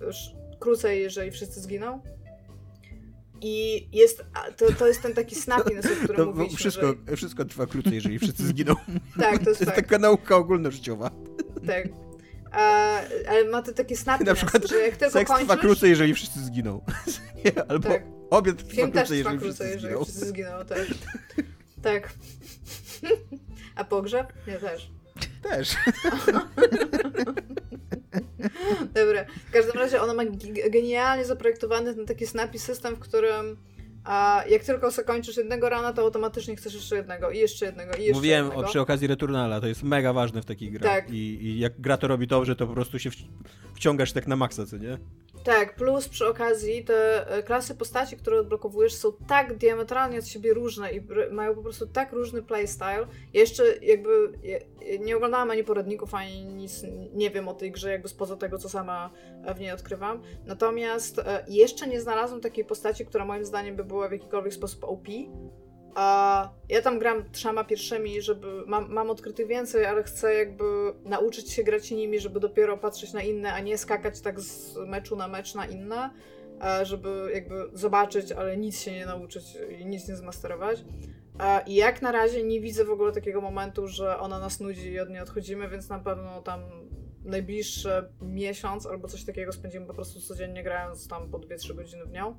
już 0.00 0.16
krócej, 0.60 1.02
jeżeli 1.02 1.30
wszyscy 1.30 1.60
zginą. 1.60 2.02
I 3.40 3.88
jest, 3.92 4.24
to, 4.56 4.72
to 4.72 4.86
jest 4.86 5.02
ten 5.02 5.14
taki 5.14 5.34
snappiness, 5.34 5.86
o 5.86 6.04
którym 6.04 6.16
to 6.16 6.26
mówiliśmy. 6.26 6.58
Wszystko, 6.58 6.94
że... 7.08 7.16
wszystko 7.16 7.44
trwa 7.44 7.66
krócej, 7.66 7.94
jeżeli 7.94 8.18
wszyscy 8.18 8.46
zginą. 8.46 8.74
tak, 9.20 9.44
to 9.44 9.50
jest, 9.50 9.60
to 9.60 9.64
jest 9.64 9.76
taka 9.76 9.98
nauka 9.98 10.36
ogólnożyciowa. 10.36 11.10
Tak. 11.66 11.88
A, 12.52 12.96
ale 13.28 13.44
ma 13.44 13.62
to 13.62 13.72
takie 13.72 13.96
snappiness, 13.96 14.28
Na 14.28 14.34
przykład 14.34 14.70
że 14.70 14.78
jak 14.78 14.96
tylko 14.96 15.12
seks 15.12 15.28
kończysz... 15.28 15.48
trwa 15.48 15.56
krócej, 15.56 15.90
jeżeli 15.90 16.14
wszyscy 16.14 16.40
zginą. 16.40 16.84
Albo 17.68 17.88
tak. 17.88 18.02
obiad 18.30 18.56
trwa 18.56 18.70
Film 18.70 18.92
krócej, 18.92 19.18
jeżeli, 19.18 19.38
krócej 19.38 19.70
jeżeli 19.70 19.94
wszyscy 20.04 20.26
zginą. 20.26 20.50
Tak. 20.68 20.86
tak. 21.82 22.14
A 23.76 23.84
pogrzeb? 23.84 24.32
Nie, 24.46 24.58
też. 24.58 24.90
Też. 25.42 25.76
Dobra. 29.00 29.24
W 29.48 29.52
każdym 29.52 29.74
razie 29.74 30.02
ona 30.02 30.14
ma 30.14 30.22
genialnie 30.70 31.24
zaprojektowany 31.24 31.94
ten 31.94 32.06
taki 32.06 32.26
snappy 32.26 32.58
system, 32.58 32.96
w 32.96 32.98
którym 32.98 33.56
a 34.04 34.44
jak 34.48 34.64
tylko 34.64 34.90
zakończysz 34.90 35.36
jednego 35.36 35.68
rana, 35.68 35.92
to 35.92 36.02
automatycznie 36.02 36.56
chcesz 36.56 36.74
jeszcze 36.74 36.96
jednego 36.96 37.30
i 37.30 37.38
jeszcze 37.38 37.66
jednego 37.66 37.92
i 37.94 38.00
jeszcze 38.00 38.14
Mówiłem 38.14 38.44
jednego. 38.44 38.66
o, 38.66 38.68
przy 38.68 38.80
okazji 38.80 39.06
Returnala, 39.06 39.60
to 39.60 39.66
jest 39.66 39.82
mega 39.82 40.12
ważne 40.12 40.42
w 40.42 40.44
takich 40.44 40.72
grach. 40.72 40.96
Tak. 40.96 41.10
I, 41.10 41.44
I, 41.44 41.58
jak 41.58 41.80
gra 41.80 41.96
to 41.96 42.08
robi 42.08 42.26
dobrze, 42.26 42.56
to 42.56 42.66
po 42.66 42.74
prostu 42.74 42.98
się 42.98 43.10
wciągasz 43.74 44.12
tak 44.12 44.26
na 44.26 44.36
maksa, 44.36 44.66
co 44.66 44.76
nie? 44.76 44.98
Tak, 45.44 45.74
plus 45.74 46.08
przy 46.08 46.28
okazji 46.28 46.84
te 46.84 47.30
e, 47.30 47.42
klasy 47.42 47.74
postaci, 47.74 48.16
które 48.16 48.40
odblokowujesz 48.40 48.94
są 48.94 49.12
tak 49.28 49.56
diametralnie 49.56 50.18
od 50.18 50.26
siebie 50.26 50.54
różne 50.54 50.92
i 50.92 51.00
mają 51.30 51.54
po 51.54 51.62
prostu 51.62 51.86
tak 51.86 52.12
różny 52.12 52.42
playstyle. 52.42 53.06
Ja 53.32 53.40
jeszcze 53.40 53.64
jakby 53.82 54.10
nie 55.00 55.16
oglądałam 55.16 55.50
ani 55.50 55.64
poradników, 55.64 56.14
ani 56.14 56.44
nic, 56.44 56.82
nie 57.12 57.30
wiem 57.30 57.48
o 57.48 57.54
tej 57.54 57.72
grze 57.72 57.90
jakby 57.90 58.08
spoza 58.08 58.36
tego, 58.36 58.58
co 58.58 58.68
sama 58.68 59.10
w 59.56 59.60
niej 59.60 59.72
odkrywam. 59.72 60.22
Natomiast 60.46 61.18
e, 61.18 61.44
jeszcze 61.48 61.86
nie 61.86 62.00
znalazłam 62.00 62.40
takiej 62.40 62.64
postaci, 62.64 63.06
która 63.06 63.24
moim 63.24 63.44
zdaniem 63.44 63.76
by 63.76 63.84
była 63.84 64.08
w 64.08 64.12
jakikolwiek 64.12 64.54
sposób 64.54 64.84
OP. 64.84 65.06
A 65.94 66.48
ja 66.68 66.82
tam 66.82 66.98
gram 66.98 67.24
trzema 67.32 67.64
pierwszymi, 67.64 68.22
żeby. 68.22 68.62
Mam, 68.66 68.92
mam 68.92 69.10
odkryty 69.10 69.46
więcej, 69.46 69.86
ale 69.86 70.02
chcę 70.02 70.34
jakby 70.34 70.64
nauczyć 71.04 71.52
się 71.52 71.62
grać 71.62 71.90
nimi, 71.90 72.20
żeby 72.20 72.40
dopiero 72.40 72.78
patrzeć 72.78 73.12
na 73.12 73.22
inne, 73.22 73.52
a 73.52 73.60
nie 73.60 73.78
skakać 73.78 74.20
tak 74.20 74.40
z 74.40 74.76
meczu 74.76 75.16
na 75.16 75.28
mecz 75.28 75.54
na 75.54 75.66
inne, 75.66 76.10
żeby 76.82 77.30
jakby 77.34 77.70
zobaczyć, 77.72 78.32
ale 78.32 78.56
nic 78.56 78.80
się 78.80 78.92
nie 78.92 79.06
nauczyć 79.06 79.44
i 79.80 79.86
nic 79.86 80.08
nie 80.08 80.16
zmasterować. 80.16 80.84
I 81.66 81.74
jak 81.74 82.02
na 82.02 82.12
razie 82.12 82.42
nie 82.42 82.60
widzę 82.60 82.84
w 82.84 82.90
ogóle 82.90 83.12
takiego 83.12 83.40
momentu, 83.40 83.86
że 83.86 84.18
ona 84.18 84.38
nas 84.38 84.60
nudzi 84.60 84.90
i 84.90 85.00
od 85.00 85.10
niej 85.10 85.20
odchodzimy, 85.20 85.68
więc 85.68 85.88
na 85.88 85.98
pewno 85.98 86.42
tam 86.42 86.60
najbliższy 87.24 87.90
miesiąc 88.22 88.86
albo 88.86 89.08
coś 89.08 89.24
takiego 89.24 89.52
spędzimy 89.52 89.86
po 89.86 89.94
prostu 89.94 90.20
codziennie 90.20 90.62
grając 90.62 91.08
tam 91.08 91.30
po 91.30 91.38
2-3 91.38 91.74
godziny 91.74 92.04
w 92.04 92.12
nią. 92.12 92.38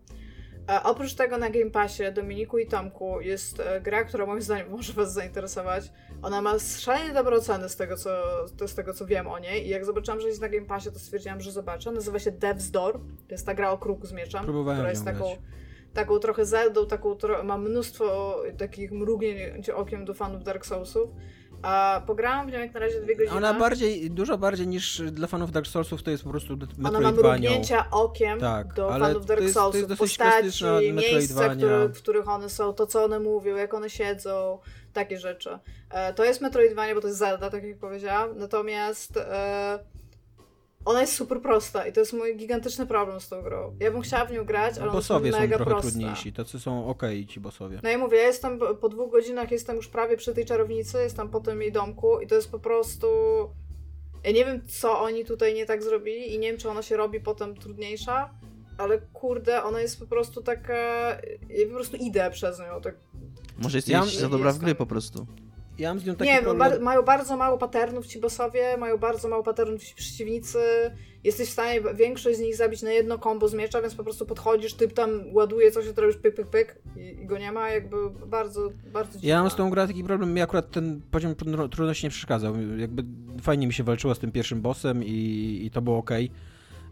E, 0.71 0.83
oprócz 0.83 1.13
tego 1.13 1.37
na 1.37 1.49
Game 1.49 1.71
Passie 1.71 2.03
Dominiku 2.13 2.57
i 2.57 2.67
Tomku 2.67 3.21
jest 3.21 3.59
e, 3.59 3.81
gra, 3.81 4.03
która 4.03 4.25
moim 4.25 4.41
zdaniem 4.41 4.69
może 4.77 4.93
Was 4.93 5.13
zainteresować. 5.13 5.91
Ona 6.21 6.41
ma 6.41 6.59
szalenie 6.59 7.13
dobre 7.13 7.35
oceny 7.35 7.69
z 7.69 7.75
tego, 7.75 7.97
co, 7.97 8.09
z 8.67 8.75
tego, 8.75 8.93
co 8.93 9.05
wiem 9.05 9.27
o 9.27 9.39
niej 9.39 9.65
i 9.65 9.69
jak 9.69 9.85
zobaczyłam, 9.85 10.21
że 10.21 10.27
jest 10.27 10.41
na 10.41 10.49
Game 10.49 10.65
Passie, 10.65 10.91
to 10.91 10.99
stwierdziłam, 10.99 11.41
że 11.41 11.51
zobaczę. 11.51 11.91
Nazywa 11.91 12.19
się 12.19 12.31
Death's 12.31 12.71
Door. 12.71 12.93
To 13.27 13.33
jest 13.33 13.45
ta 13.45 13.53
gra 13.53 13.71
o 13.71 13.77
kruku 13.77 14.07
z 14.07 14.13
mieczem, 14.13 14.43
Próbowałem 14.43 14.77
która 14.77 14.89
jest 14.89 15.05
taką, 15.05 15.25
grać. 15.25 15.39
taką 15.93 16.19
trochę 16.19 16.45
zeldą, 16.45 16.85
taką, 16.85 17.17
ma 17.43 17.57
mnóstwo 17.57 18.37
takich 18.57 18.91
mrugnięć 18.91 19.69
okiem 19.69 20.05
do 20.05 20.13
fanów 20.13 20.43
Dark 20.43 20.65
Soulsów. 20.65 21.09
A 21.61 22.01
pograłam 22.07 22.47
w 22.47 22.51
nią 22.51 22.59
jak 22.59 22.73
na 22.73 22.79
razie 22.79 23.01
dwie 23.01 23.15
godziny. 23.15 23.37
Ona 23.37 23.53
bardziej, 23.53 24.11
dużo 24.11 24.37
bardziej 24.37 24.67
niż 24.67 25.01
dla 25.11 25.27
fanów 25.27 25.51
Dark 25.51 25.67
Soulsów 25.67 26.03
to 26.03 26.11
jest 26.11 26.23
po 26.23 26.29
prostu 26.29 26.57
Ona 26.85 26.99
ma 26.99 27.11
mrugnięcia 27.11 27.85
okiem 27.91 28.39
tak, 28.39 28.73
do 28.73 28.89
fanów 28.89 29.25
Dark 29.25 29.41
jest, 29.41 29.53
Soulsów. 29.53 29.81
To 29.81 29.87
jest 29.87 29.99
postaci, 29.99 30.93
miejsca, 30.93 31.55
które, 31.55 31.87
w 31.87 31.97
których 31.97 32.29
one 32.29 32.49
są, 32.49 32.73
to 32.73 32.87
co 32.87 33.03
one 33.03 33.19
mówią, 33.19 33.55
jak 33.55 33.73
one 33.73 33.89
siedzą, 33.89 34.59
takie 34.93 35.19
rzeczy. 35.19 35.59
E, 35.89 36.13
to 36.13 36.25
jest 36.25 36.41
Metroidvania, 36.41 36.95
bo 36.95 37.01
to 37.01 37.07
jest 37.07 37.19
Zelda, 37.19 37.49
tak 37.49 37.63
jak 37.63 37.77
powiedziałam. 37.77 38.37
Natomiast 38.37 39.17
e, 39.17 39.79
ona 40.85 41.01
jest 41.01 41.13
super 41.13 41.41
prosta 41.41 41.87
i 41.87 41.93
to 41.93 41.99
jest 41.99 42.13
mój 42.13 42.37
gigantyczny 42.37 42.85
problem 42.85 43.21
z 43.21 43.29
tą 43.29 43.41
grą. 43.41 43.75
Ja 43.79 43.91
bym 43.91 44.01
chciała 44.01 44.25
w 44.25 44.31
nią 44.31 44.45
grać, 44.45 44.77
ale 44.77 44.91
bossowie 44.91 45.19
ona 45.19 45.27
jest 45.27 45.39
mega 45.39 45.57
są 45.57 45.63
trochę 45.63 45.71
prosta. 45.81 45.91
trudniejsi, 45.91 46.33
tacy 46.33 46.59
są 46.59 46.87
ok 46.87 47.03
ci 47.27 47.39
bossowie. 47.39 47.79
No 47.83 47.91
i 47.91 47.97
mówię, 47.97 48.17
ja 48.17 48.27
jestem 48.27 48.59
po 48.81 48.89
dwóch 48.89 49.11
godzinach, 49.11 49.51
jestem 49.51 49.75
już 49.75 49.87
prawie 49.87 50.17
przy 50.17 50.33
tej 50.33 50.45
czarownicy, 50.45 50.97
jestem 50.97 51.29
po 51.29 51.39
tym 51.39 51.61
jej 51.61 51.71
domku 51.71 52.19
i 52.19 52.27
to 52.27 52.35
jest 52.35 52.51
po 52.51 52.59
prostu... 52.59 53.07
Ja 54.23 54.31
nie 54.31 54.45
wiem, 54.45 54.61
co 54.67 54.99
oni 54.99 55.25
tutaj 55.25 55.53
nie 55.53 55.65
tak 55.65 55.83
zrobili 55.83 56.35
i 56.35 56.39
nie 56.39 56.47
wiem, 56.47 56.57
czy 56.59 56.69
ona 56.69 56.81
się 56.81 56.97
robi 56.97 57.19
potem 57.19 57.55
trudniejsza, 57.55 58.29
ale 58.77 59.01
kurde, 59.13 59.63
ona 59.63 59.81
jest 59.81 59.99
po 59.99 60.07
prostu 60.07 60.43
taka... 60.43 60.73
Ja 61.49 61.67
po 61.67 61.73
prostu 61.73 61.97
idę 61.97 62.31
przez 62.31 62.59
nią. 62.59 62.81
Tak... 62.81 62.95
Może 63.57 63.77
jesteś 63.77 63.93
ja, 63.93 64.05
za 64.05 64.29
dobra 64.29 64.47
jestem... 64.47 64.61
w 64.61 64.65
gry 64.65 64.75
po 64.75 64.85
prostu. 64.85 65.27
Ja 65.79 65.89
mam 65.89 65.99
z 65.99 66.05
nią 66.05 66.15
taki 66.15 66.31
nie, 66.31 66.41
problem... 66.41 66.83
Mają 66.83 67.01
bardzo 67.01 67.37
mało 67.37 67.57
patternów 67.57 68.07
ci 68.07 68.19
bossowie, 68.19 68.77
mają 68.77 68.97
bardzo 68.97 69.27
mało 69.27 69.43
patternów 69.43 69.83
ci 69.83 69.95
przeciwnicy. 69.95 70.59
Jesteś 71.23 71.49
w 71.49 71.51
stanie 71.51 71.81
większość 71.95 72.37
z 72.37 72.41
nich 72.41 72.55
zabić 72.55 72.81
na 72.81 72.91
jedno 72.91 73.19
kombo 73.19 73.47
z 73.47 73.53
miecza, 73.53 73.81
więc 73.81 73.95
po 73.95 74.03
prostu 74.03 74.25
podchodzisz, 74.25 74.73
typ 74.73 74.93
tam 74.93 75.21
ładuje 75.33 75.71
coś, 75.71 75.85
to 75.95 76.01
robisz 76.01 76.17
pyk, 76.17 76.35
pyk, 76.35 76.47
pyk 76.47 76.81
i, 76.97 76.99
i 76.99 77.25
go 77.25 77.37
nie 77.37 77.51
ma, 77.51 77.69
jakby 77.69 77.97
bardzo, 78.09 78.69
bardzo 78.93 79.13
dziwne. 79.13 79.29
Ja 79.29 79.41
mam 79.41 79.51
z 79.51 79.55
tą 79.55 79.69
grą 79.69 79.87
taki 79.87 80.03
problem, 80.03 80.33
mi 80.33 80.41
akurat 80.41 80.71
ten 80.71 81.01
poziom 81.11 81.35
trudności 81.71 82.05
nie 82.05 82.09
przeszkadzał. 82.09 82.53
Jakby 82.77 83.03
fajnie 83.41 83.67
mi 83.67 83.73
się 83.73 83.83
walczyło 83.83 84.15
z 84.15 84.19
tym 84.19 84.31
pierwszym 84.31 84.61
bossem 84.61 85.03
i, 85.03 85.61
i 85.63 85.71
to 85.71 85.81
było 85.81 85.97
ok. 85.97 86.11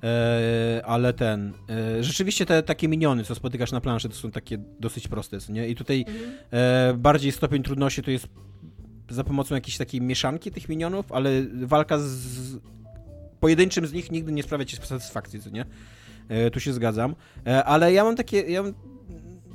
E, 0.04 0.82
ale 0.86 1.14
ten. 1.14 1.54
E, 1.70 2.04
rzeczywiście 2.04 2.46
te 2.46 2.64
takie 2.64 2.88
miniony, 2.88 3.24
co 3.24 3.36
spotykasz 3.36 3.72
na 3.72 3.82
planszy, 3.82 4.10
to 4.10 4.16
są 4.16 4.32
takie 4.32 4.58
dosyć 4.80 5.08
proste, 5.08 5.38
nie? 5.50 5.68
I 5.68 5.76
tutaj 5.76 6.06
mhm. 6.08 6.32
e, 6.52 6.94
bardziej 6.94 7.32
stopień 7.32 7.64
trudności 7.64 8.04
to 8.04 8.12
jest 8.12 8.28
za 9.10 9.24
pomocą 9.24 9.56
jakiejś 9.56 9.78
takiej 9.78 10.02
mieszanki 10.02 10.52
tych 10.52 10.70
minionów, 10.70 11.12
ale 11.12 11.30
walka 11.64 11.98
z 12.00 12.58
pojedynczym 13.40 13.88
z 13.88 13.94
nich 13.94 14.12
nigdy 14.12 14.32
nie 14.32 14.44
sprawia 14.44 14.66
ci 14.66 14.76
satysfakcji, 14.76 15.42
co 15.42 15.50
nie? 15.50 15.66
E, 16.30 16.52
tu 16.52 16.60
się 16.60 16.74
zgadzam. 16.74 17.16
E, 17.48 17.64
ale 17.64 17.94
ja 17.94 18.04
mam 18.04 18.16
takie... 18.16 18.42
Ja 18.42 18.64
mam, 18.64 18.74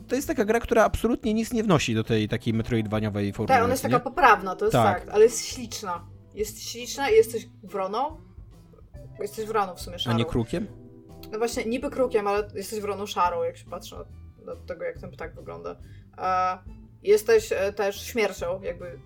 to 0.09 0.15
jest 0.15 0.29
taka 0.29 0.45
gra, 0.45 0.61
która 0.61 0.85
absolutnie 0.85 1.35
nic 1.35 1.53
nie 1.53 1.63
wnosi 1.63 1.95
do 1.95 2.05
tej 2.05 2.29
takiej 2.29 2.55
metroidwaniowej 2.55 3.33
formuły. 3.33 3.49
Tak, 3.49 3.65
ona 3.65 3.73
jest 3.73 3.83
taka 3.83 4.01
poprawna, 4.01 4.57
to 4.57 4.65
jest 4.65 4.73
tak. 4.73 4.99
fakt, 4.99 5.09
ale 5.09 5.25
jest 5.25 5.47
śliczna. 5.47 6.05
Jest 6.35 6.63
śliczna 6.63 7.11
i 7.11 7.15
jesteś 7.15 7.49
wroną. 7.63 8.17
Jesteś 9.21 9.47
wroną 9.47 9.75
w 9.75 9.81
sumie 9.81 9.99
szarą. 9.99 10.17
A 10.17 10.19
nie 10.19 10.25
krukiem? 10.25 10.67
No 11.33 11.39
właśnie, 11.39 11.65
niby 11.65 11.91
krukiem, 11.91 12.27
ale 12.27 12.49
jesteś 12.55 12.81
wroną 12.81 13.07
szarą, 13.07 13.43
jak 13.43 13.57
się 13.57 13.65
patrzy 13.65 13.97
na, 14.47 14.57
tego, 14.57 14.85
jak 14.85 14.99
ten 14.99 15.11
ptak 15.11 15.35
wygląda. 15.35 15.77
E, 16.19 16.59
jesteś 17.03 17.53
e, 17.53 17.73
też 17.73 18.07
śmiercią, 18.07 18.63
jakby 18.63 18.99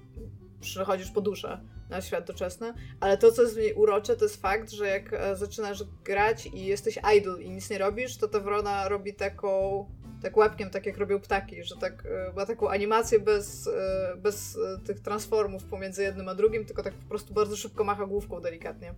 przychodzisz 0.60 1.10
po 1.10 1.20
duszę 1.20 1.60
na 1.90 2.00
świat 2.00 2.26
doczesny, 2.26 2.74
ale 3.00 3.18
to, 3.18 3.32
co 3.32 3.42
jest 3.42 3.54
w 3.54 3.58
niej 3.58 3.74
urocze, 3.74 4.16
to 4.16 4.24
jest 4.24 4.42
fakt, 4.42 4.70
że 4.70 4.86
jak 4.86 5.12
e, 5.12 5.36
zaczynasz 5.36 5.84
grać 6.04 6.46
i 6.46 6.66
jesteś 6.66 6.98
idle 7.16 7.42
i 7.42 7.50
nic 7.50 7.70
nie 7.70 7.78
robisz, 7.78 8.16
to 8.16 8.28
ta 8.28 8.40
wrona 8.40 8.88
robi 8.88 9.14
taką 9.14 9.86
tak 10.22 10.36
łapkiem, 10.36 10.70
tak 10.70 10.86
jak 10.86 10.98
robią 10.98 11.20
ptaki, 11.20 11.64
że 11.64 11.76
tak 11.76 12.06
e, 12.06 12.32
ma 12.36 12.46
taką 12.46 12.68
animację 12.68 13.20
bez, 13.20 13.66
e, 13.66 14.16
bez 14.16 14.58
tych 14.86 15.00
transformów 15.00 15.64
pomiędzy 15.64 16.02
jednym 16.02 16.28
a 16.28 16.34
drugim, 16.34 16.64
tylko 16.64 16.82
tak 16.82 16.94
po 16.94 17.08
prostu 17.08 17.34
bardzo 17.34 17.56
szybko 17.56 17.84
macha 17.84 18.06
główką 18.06 18.40
delikatnie. 18.40 18.94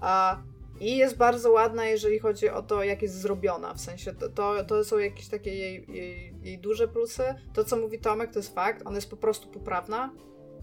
A 0.00 0.42
i 0.80 0.96
jest 0.96 1.16
bardzo 1.16 1.50
ładna, 1.50 1.84
jeżeli 1.84 2.18
chodzi 2.18 2.48
o 2.48 2.62
to, 2.62 2.84
jak 2.84 3.02
jest 3.02 3.20
zrobiona. 3.20 3.74
W 3.74 3.80
sensie 3.80 4.14
to, 4.14 4.28
to, 4.28 4.64
to 4.64 4.84
są 4.84 4.98
jakieś 4.98 5.28
takie 5.28 5.54
jej, 5.54 5.86
jej, 5.88 6.34
jej, 6.42 6.58
duże 6.58 6.88
plusy. 6.88 7.22
To, 7.52 7.64
co 7.64 7.76
mówi 7.76 7.98
Tomek, 7.98 8.32
to 8.32 8.38
jest 8.38 8.54
fakt. 8.54 8.86
Ona 8.86 8.96
jest 8.96 9.10
po 9.10 9.16
prostu 9.16 9.48
poprawna. 9.48 10.10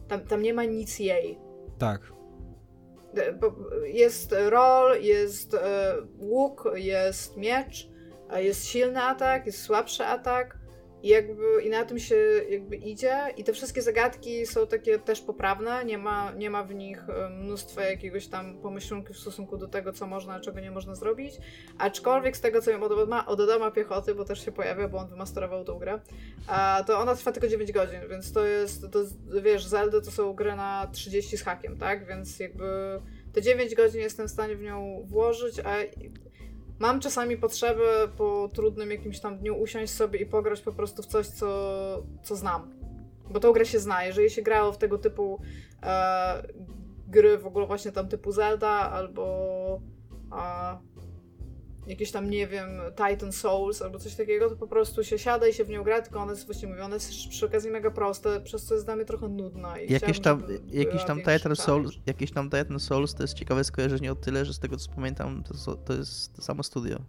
Tam, 0.08 0.22
tam 0.22 0.42
nie 0.42 0.54
ma 0.54 0.64
nic 0.64 1.00
jej. 1.00 1.40
Tak. 1.78 2.02
Jest 3.86 4.36
roll, 4.50 5.02
jest 5.02 5.54
e, 5.54 5.96
łuk, 6.20 6.70
jest 6.76 7.38
miecz, 7.38 7.90
jest 8.36 8.66
silny 8.66 9.02
atak, 9.02 9.46
jest 9.46 9.62
słabszy 9.62 10.06
atak 10.06 10.57
i 11.04 11.10
jakby 11.10 11.62
i 11.64 11.70
na 11.70 11.86
tym 11.86 12.00
się 12.00 12.16
jakby 12.50 12.76
idzie. 12.76 13.18
I 13.38 13.44
te 13.44 13.54
wszystkie 13.54 13.82
zagadki 13.82 14.46
są 14.46 14.68
takie 14.68 15.00
też 15.00 15.22
poprawne, 15.22 15.86
nie 15.86 15.98
ma, 15.98 16.32
nie 16.32 16.50
ma 16.50 16.64
w 16.64 16.76
nich 16.76 17.04
mnóstwa 17.30 17.84
jakiegoś 17.84 18.28
tam 18.28 18.58
pomyślunków 18.58 19.16
w 19.16 19.20
stosunku 19.20 19.58
do 19.58 19.68
tego, 19.68 19.94
co 19.94 20.08
można, 20.08 20.34
a 20.34 20.40
czego 20.40 20.60
nie 20.60 20.72
można 20.72 20.96
zrobić, 20.96 21.34
aczkolwiek 21.78 22.38
z 22.38 22.42
tego, 22.42 22.62
co 22.62 22.72
wiem 22.72 22.84
od 22.84 22.92
Adama, 22.92 23.26
od 23.26 23.40
Adama 23.40 23.72
Piechoty, 23.72 24.16
bo 24.16 24.26
też 24.26 24.46
się 24.46 24.52
pojawia, 24.52 24.88
bo 24.88 24.98
on 24.98 25.08
wymasterował 25.08 25.66
tą 25.66 25.80
grę, 25.80 26.00
to 26.88 27.00
ona 27.00 27.16
trwa 27.16 27.32
tylko 27.32 27.48
9 27.48 27.72
godzin, 27.72 28.00
więc 28.10 28.34
to 28.34 28.46
jest, 28.46 28.92
to, 28.92 29.00
wiesz, 29.42 29.66
Zelda 29.66 30.02
to 30.02 30.12
są 30.12 30.34
gry 30.34 30.56
na 30.56 30.88
30 30.92 31.38
z 31.38 31.44
hakiem, 31.44 31.78
tak, 31.78 32.08
więc 32.08 32.40
jakby 32.40 33.00
te 33.34 33.42
9 33.42 33.76
godzin 33.76 34.02
jestem 34.02 34.28
w 34.28 34.32
stanie 34.32 34.56
w 34.56 34.62
nią 34.62 35.06
włożyć, 35.06 35.60
a 35.60 35.76
mam 36.80 37.00
czasami 37.00 37.38
potrzebę 37.38 38.08
po 38.18 38.50
trudnym 38.54 38.92
jakimś 38.92 39.20
tam 39.20 39.38
dniu 39.38 39.56
usiąść 39.62 39.94
sobie 39.94 40.20
i 40.20 40.26
pograć 40.26 40.62
po 40.62 40.74
prostu 40.74 41.04
w 41.04 41.06
coś, 41.06 41.28
co, 41.28 42.04
co 42.24 42.36
znam. 42.36 42.74
Bo 43.30 43.40
tą 43.40 43.52
grę 43.52 43.66
się 43.66 43.80
zna. 43.80 44.04
Jeżeli 44.04 44.30
się 44.30 44.42
grało 44.42 44.72
w 44.72 44.78
tego 44.78 44.98
typu 44.98 45.42
e, 45.84 46.48
gry, 47.08 47.38
w 47.38 47.48
ogóle 47.48 47.68
właśnie 47.68 47.92
tam 47.92 48.08
typu 48.08 48.32
Zelda 48.32 48.70
albo 48.70 49.82
e, 50.32 50.78
jakieś 51.88 52.12
tam, 52.12 52.30
nie 52.30 52.48
wiem, 52.48 52.70
Titan 52.90 53.32
Souls 53.32 53.82
albo 53.82 54.00
coś 54.00 54.16
takiego, 54.16 54.50
to 54.50 54.56
po 54.56 54.68
prostu 54.68 55.04
się 55.04 55.20
siada 55.20 55.48
i 55.48 55.54
się 55.54 55.64
w 55.64 55.70
nią 55.70 55.84
gra, 55.84 56.02
tylko 56.02 56.20
one 56.20 56.32
jest 56.32 56.46
właśnie 56.46 56.68
mówione, 56.68 56.96
jest 56.96 57.28
przy 57.30 57.46
okazji 57.46 57.72
mega 57.72 57.92
proste, 57.92 58.42
przez 58.42 58.66
co 58.66 58.74
jest 58.74 58.88
dla 58.88 58.96
mnie 58.96 59.06
trochę 59.06 59.28
nudna. 59.28 59.80
I 59.80 59.94
jakieś 59.94 60.20
tam, 60.20 60.44
jakieś 60.68 61.04
tam 61.04 61.18
Titan 61.18 61.56
Souls, 61.56 61.92
jakieś 62.06 62.32
tam 62.32 62.50
Titan 62.50 62.80
Souls 62.80 63.16
to 63.16 63.24
jest 63.24 63.34
ciekawe 63.34 63.64
skojarzenie 63.64 64.12
o 64.12 64.16
tyle, 64.16 64.46
że 64.46 64.54
z 64.54 64.60
tego 64.60 64.78
co 64.78 64.92
pamiętam, 64.92 65.44
to, 65.44 65.76
to 65.76 65.94
jest 65.94 66.36
to 66.36 66.42
samo 66.42 66.64
studio. 66.64 67.00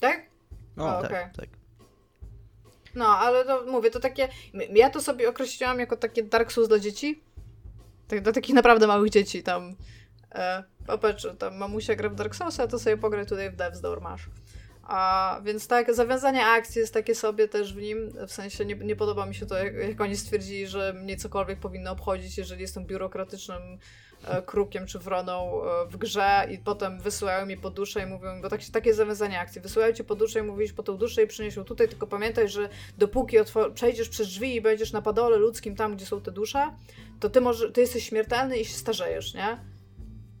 Tak? 0.00 0.30
O, 0.76 0.98
o 0.98 1.02
tak, 1.02 1.10
okay. 1.10 1.30
tak. 1.36 1.48
No, 2.94 3.06
ale 3.06 3.44
to 3.44 3.64
mówię, 3.66 3.90
to 3.90 4.00
takie. 4.00 4.28
Ja 4.70 4.90
to 4.90 5.00
sobie 5.02 5.28
określiłam 5.28 5.78
jako 5.78 5.96
takie 5.96 6.22
Dark 6.22 6.52
Souls 6.52 6.68
dla 6.68 6.78
dzieci. 6.78 7.22
Tak, 8.08 8.20
dla 8.20 8.32
takich 8.32 8.54
naprawdę 8.54 8.86
małych 8.86 9.10
dzieci 9.10 9.42
tam. 9.42 9.76
E, 10.34 10.64
popatrz, 10.86 11.26
tam 11.38 11.56
mamusia 11.56 11.94
gra 11.94 12.08
w 12.08 12.14
Dark 12.14 12.34
Soulsa, 12.34 12.66
to 12.66 12.78
sobie 12.78 12.96
pograj 12.96 13.26
tutaj 13.26 13.50
w 13.50 13.56
Death's 13.56 13.80
Door 13.80 14.00
masz. 14.00 14.28
A, 14.86 15.40
więc 15.44 15.66
tak, 15.66 15.94
zawiązanie 15.94 16.46
akcji 16.46 16.80
jest 16.80 16.94
takie 16.94 17.14
sobie 17.14 17.48
też 17.48 17.74
w 17.74 17.76
nim, 17.76 18.12
w 18.26 18.32
sensie 18.32 18.64
nie, 18.64 18.74
nie 18.74 18.96
podoba 18.96 19.26
mi 19.26 19.34
się 19.34 19.46
to, 19.46 19.58
jak, 19.58 19.74
jak 19.74 20.00
oni 20.00 20.16
stwierdzili, 20.16 20.66
że 20.66 20.92
mnie 20.92 21.16
cokolwiek 21.16 21.58
powinno 21.58 21.90
obchodzić, 21.90 22.38
jeżeli 22.38 22.60
jestem 22.60 22.86
biurokratycznym 22.86 23.78
e, 24.24 24.42
krukiem 24.42 24.86
czy 24.86 24.98
wroną 24.98 25.62
e, 25.64 25.86
w 25.86 25.96
grze 25.96 26.46
i 26.50 26.58
potem 26.58 27.00
wysyłają 27.00 27.46
mi 27.46 27.56
po 27.56 27.70
duszę 27.70 28.02
i 28.02 28.06
mówią, 28.06 28.42
bo 28.42 28.48
tak, 28.48 28.60
takie 28.72 28.94
zawiązanie 28.94 29.40
akcji, 29.40 29.60
wysyłają 29.60 29.92
ci 29.92 30.04
po 30.04 30.14
duszę 30.14 30.38
i 30.38 30.42
mówisz 30.42 30.72
po 30.72 30.82
tą 30.82 30.96
duszę 30.96 31.22
i 31.22 31.26
przyniesią 31.26 31.64
tutaj, 31.64 31.88
tylko 31.88 32.06
pamiętaj, 32.06 32.48
że 32.48 32.68
dopóki 32.98 33.36
przejdziesz 33.74 34.08
przez 34.08 34.28
drzwi 34.28 34.56
i 34.56 34.60
będziesz 34.60 34.92
na 34.92 35.02
padole 35.02 35.36
ludzkim 35.36 35.76
tam, 35.76 35.96
gdzie 35.96 36.06
są 36.06 36.20
te 36.20 36.32
dusze, 36.32 36.72
to 37.20 37.30
ty, 37.30 37.40
może, 37.40 37.72
ty 37.72 37.80
jesteś 37.80 38.08
śmiertelny 38.08 38.58
i 38.58 38.64
się 38.64 38.74
starzejesz, 38.74 39.34
nie? 39.34 39.73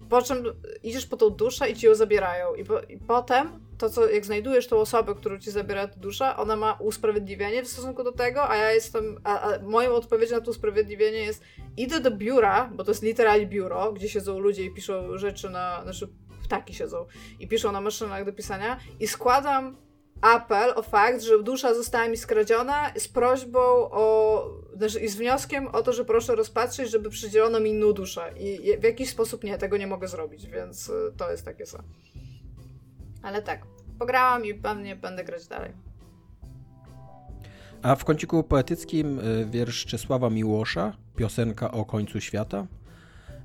Po 0.08 0.22
czym 0.22 0.44
idziesz 0.82 1.06
po 1.06 1.16
tą 1.16 1.30
duszę 1.30 1.70
i 1.70 1.74
ci 1.74 1.86
ją 1.86 1.94
zabierają. 1.94 2.54
I, 2.54 2.64
po, 2.64 2.80
i 2.80 2.98
potem, 2.98 3.48
to 3.78 3.90
co, 3.90 4.08
jak 4.08 4.24
znajdujesz 4.24 4.66
tą 4.66 4.76
osobę, 4.76 5.14
którą 5.14 5.38
ci 5.38 5.50
zabiera 5.50 5.88
ta 5.88 5.96
dusza, 5.96 6.36
ona 6.36 6.56
ma 6.56 6.72
usprawiedliwienie 6.72 7.62
w 7.62 7.68
stosunku 7.68 8.04
do 8.04 8.12
tego, 8.12 8.48
a 8.48 8.56
ja 8.56 8.72
jestem. 8.72 9.20
A, 9.24 9.40
a 9.40 9.58
moją 9.58 9.92
odpowiedzią 9.92 10.36
na 10.36 10.40
to 10.40 10.50
usprawiedliwienie 10.50 11.18
jest: 11.18 11.42
idę 11.76 12.00
do 12.00 12.10
biura, 12.10 12.70
bo 12.74 12.84
to 12.84 12.90
jest 12.90 13.02
literalnie 13.02 13.46
biuro, 13.46 13.92
gdzie 13.92 14.08
siedzą 14.08 14.38
ludzie 14.38 14.64
i 14.64 14.74
piszą 14.74 15.18
rzeczy 15.18 15.50
na. 15.50 15.82
Znaczy, 15.82 16.08
ptaki 16.44 16.74
siedzą 16.74 17.06
i 17.40 17.48
piszą 17.48 17.72
na 17.72 17.80
maszynach 17.80 18.24
do 18.24 18.32
pisania, 18.32 18.80
i 19.00 19.06
składam 19.06 19.76
apel 20.24 20.72
o 20.76 20.82
fakt, 20.82 21.22
że 21.22 21.42
dusza 21.42 21.74
została 21.74 22.08
mi 22.08 22.16
skradziona 22.16 22.92
z 22.96 23.08
prośbą 23.08 23.60
o, 23.90 24.44
znaczy 24.76 25.00
i 25.00 25.08
z 25.08 25.16
wnioskiem 25.16 25.66
o 25.66 25.82
to, 25.82 25.92
że 25.92 26.04
proszę 26.04 26.34
rozpatrzeć, 26.34 26.90
żeby 26.90 27.10
przydzielono 27.10 27.60
mi 27.60 27.70
inną 27.70 27.92
duszę. 27.92 28.32
I 28.38 28.76
w 28.80 28.82
jakiś 28.82 29.10
sposób 29.10 29.44
nie, 29.44 29.58
tego 29.58 29.76
nie 29.76 29.86
mogę 29.86 30.08
zrobić, 30.08 30.46
więc 30.46 30.88
y, 30.88 30.92
to 31.16 31.30
jest 31.30 31.44
takie 31.44 31.64
co. 31.66 31.78
Ale 33.22 33.42
tak, 33.42 33.66
pograłam 33.98 34.44
i 34.44 34.54
pewnie 34.54 34.96
będę 34.96 35.24
grać 35.24 35.46
dalej. 35.46 35.72
A 37.82 37.96
w 37.96 38.04
kąciku 38.04 38.44
poetyckim 38.44 39.18
y, 39.18 39.46
wiersz 39.50 39.86
Czesława 39.86 40.30
Miłosza, 40.30 40.96
piosenka 41.16 41.70
o 41.70 41.84
końcu 41.84 42.20
świata. 42.20 42.66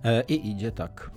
E, 0.03 0.23
I 0.27 0.51
idzie 0.51 0.71
tak. 0.71 1.11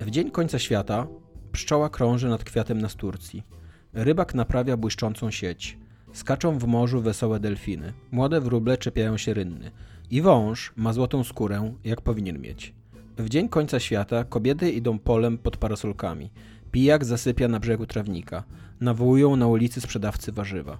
W 0.00 0.10
dzień 0.10 0.30
końca 0.30 0.58
świata 0.58 1.06
pszczoła 1.52 1.88
krąży 1.88 2.28
nad 2.28 2.44
kwiatem 2.44 2.80
na 2.80 2.88
Turcji. 2.88 3.57
Rybak 4.00 4.34
naprawia 4.34 4.76
błyszczącą 4.76 5.30
sieć. 5.30 5.78
Skaczą 6.12 6.58
w 6.58 6.66
morzu 6.66 7.00
wesołe 7.00 7.40
delfiny. 7.40 7.92
Młode 8.10 8.40
wróble 8.40 8.76
czepiają 8.76 9.16
się 9.16 9.34
rynny. 9.34 9.70
I 10.10 10.22
wąż 10.22 10.72
ma 10.76 10.92
złotą 10.92 11.24
skórę, 11.24 11.74
jak 11.84 12.00
powinien 12.00 12.40
mieć. 12.40 12.74
W 13.16 13.28
dzień 13.28 13.48
końca 13.48 13.80
świata 13.80 14.24
kobiety 14.24 14.70
idą 14.70 14.98
polem 14.98 15.38
pod 15.38 15.56
parasolkami. 15.56 16.30
Pijak 16.72 17.04
zasypia 17.04 17.48
na 17.48 17.60
brzegu 17.60 17.86
trawnika. 17.86 18.44
Nawołują 18.80 19.36
na 19.36 19.46
ulicy 19.46 19.80
sprzedawcy 19.80 20.32
warzywa. 20.32 20.78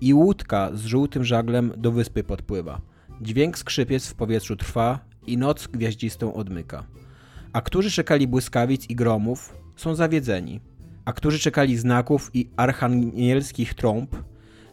I 0.00 0.14
łódka 0.14 0.70
z 0.74 0.84
żółtym 0.84 1.24
żaglem 1.24 1.72
do 1.76 1.92
wyspy 1.92 2.24
podpływa. 2.24 2.80
Dźwięk 3.20 3.58
skrzypiec 3.58 4.06
w 4.06 4.14
powietrzu 4.14 4.56
trwa 4.56 5.00
i 5.26 5.38
noc 5.38 5.66
gwiaździstą 5.66 6.34
odmyka. 6.34 6.84
A 7.52 7.60
którzy 7.60 7.90
czekali 7.90 8.28
błyskawic 8.28 8.90
i 8.90 8.94
gromów, 8.94 9.54
są 9.76 9.94
zawiedzeni 9.94 10.60
a 11.06 11.12
którzy 11.12 11.38
czekali 11.38 11.76
znaków 11.76 12.30
i 12.34 12.50
archanielskich 12.56 13.74
trąb, 13.74 14.16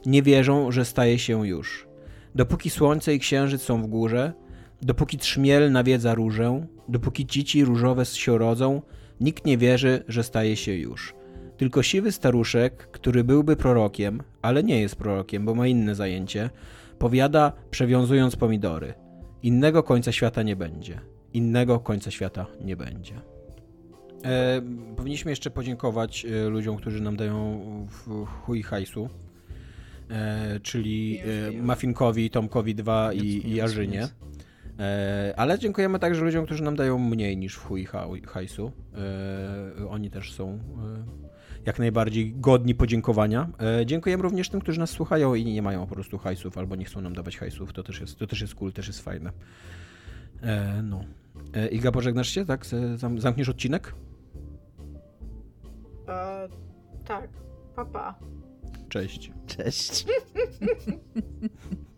nie 0.06 0.22
wierzą, 0.22 0.72
że 0.72 0.86
staje 0.86 1.20
się 1.20 1.48
już. 1.48 1.88
Dopóki 2.36 2.70
słońce 2.70 3.14
i 3.14 3.20
księżyc 3.20 3.62
są 3.62 3.82
w 3.82 3.88
górze, 3.88 4.34
dopóki 4.82 5.18
trzmiel 5.18 5.72
nawiedza 5.72 6.16
różę, 6.16 6.66
dopóki 6.90 7.26
dzieci 7.26 7.66
różowe 7.66 8.06
się 8.06 8.38
rodzą, 8.38 8.82
nikt 9.20 9.46
nie 9.46 9.58
wierzy, 9.58 10.04
że 10.08 10.24
staje 10.24 10.56
się 10.56 10.74
już. 10.74 11.16
Tylko 11.58 11.84
siwy 11.84 12.12
staruszek, 12.12 12.92
który 12.92 13.24
byłby 13.24 13.56
prorokiem, 13.56 14.24
ale 14.42 14.64
nie 14.64 14.82
jest 14.82 14.96
prorokiem, 14.96 15.46
bo 15.46 15.56
ma 15.56 15.68
inne 15.68 15.96
zajęcie, 15.96 16.50
powiada, 17.00 17.52
przewiązując 17.72 18.36
pomidory. 18.36 18.94
Innego 19.44 19.84
końca 19.84 20.12
świata 20.12 20.44
nie 20.44 20.56
będzie. 20.56 21.02
Innego 21.34 21.80
końca 21.80 22.12
świata 22.12 22.46
nie 22.62 22.76
będzie. 22.76 23.33
E, 24.24 24.62
powinniśmy 24.96 25.32
jeszcze 25.32 25.52
podziękować 25.52 26.26
e, 26.26 26.50
ludziom, 26.50 26.78
którzy 26.78 27.02
nam 27.02 27.16
dają 27.16 27.62
w 27.90 28.26
chuj 28.26 28.64
hajsu. 28.64 29.10
E, 30.10 30.60
czyli 30.60 31.20
e, 31.50 31.62
Mafinkowi, 31.62 32.30
Tomkowi 32.30 32.76
2 32.76 33.14
i, 33.14 33.52
i 33.52 33.62
Arzynie. 33.62 34.08
E, 34.80 35.34
ale 35.38 35.60
dziękujemy 35.60 36.00
także 36.00 36.22
ludziom, 36.22 36.46
którzy 36.46 36.64
nam 36.64 36.76
dają 36.76 37.00
mniej 37.00 37.38
niż 37.38 37.56
w 37.56 37.64
chuj 37.64 37.88
hajsu. 38.28 38.72
E, 39.80 39.88
oni 39.90 40.10
też 40.10 40.34
są 40.34 40.60
jak 41.66 41.80
najbardziej 41.80 42.34
godni 42.34 42.76
podziękowania. 42.76 43.50
dziękujemy 43.86 44.24
również 44.24 44.50
tym, 44.50 44.62
którzy 44.62 44.80
nas 44.80 44.90
słuchają 44.90 45.36
i 45.36 45.46
nie 45.46 45.62
mają 45.62 45.88
po 45.88 45.96
prostu 45.96 46.18
hajsów 46.18 46.58
albo 46.58 46.76
nie 46.76 46.86
chcą 46.86 47.02
nam 47.02 47.14
dawać 47.14 47.38
hajsów. 47.38 47.74
To 47.74 47.84
też 47.84 48.02
jest, 48.02 48.20
to 48.20 48.28
też 48.28 48.42
jest 48.42 48.56
cool, 48.56 48.74
też 48.74 48.88
jest 48.88 49.02
fajne. 49.02 49.32
no. 50.84 51.04
Iga, 51.72 51.92
pożegnasz 51.92 52.30
się, 52.30 52.46
tak? 52.46 52.66
Zamkniesz 53.18 53.50
odcinek? 53.50 53.94
Tak. 56.06 57.30
Papa. 57.76 57.92
Pa. 57.94 58.20
Cześć. 58.90 59.32
Cześć. 59.48 60.06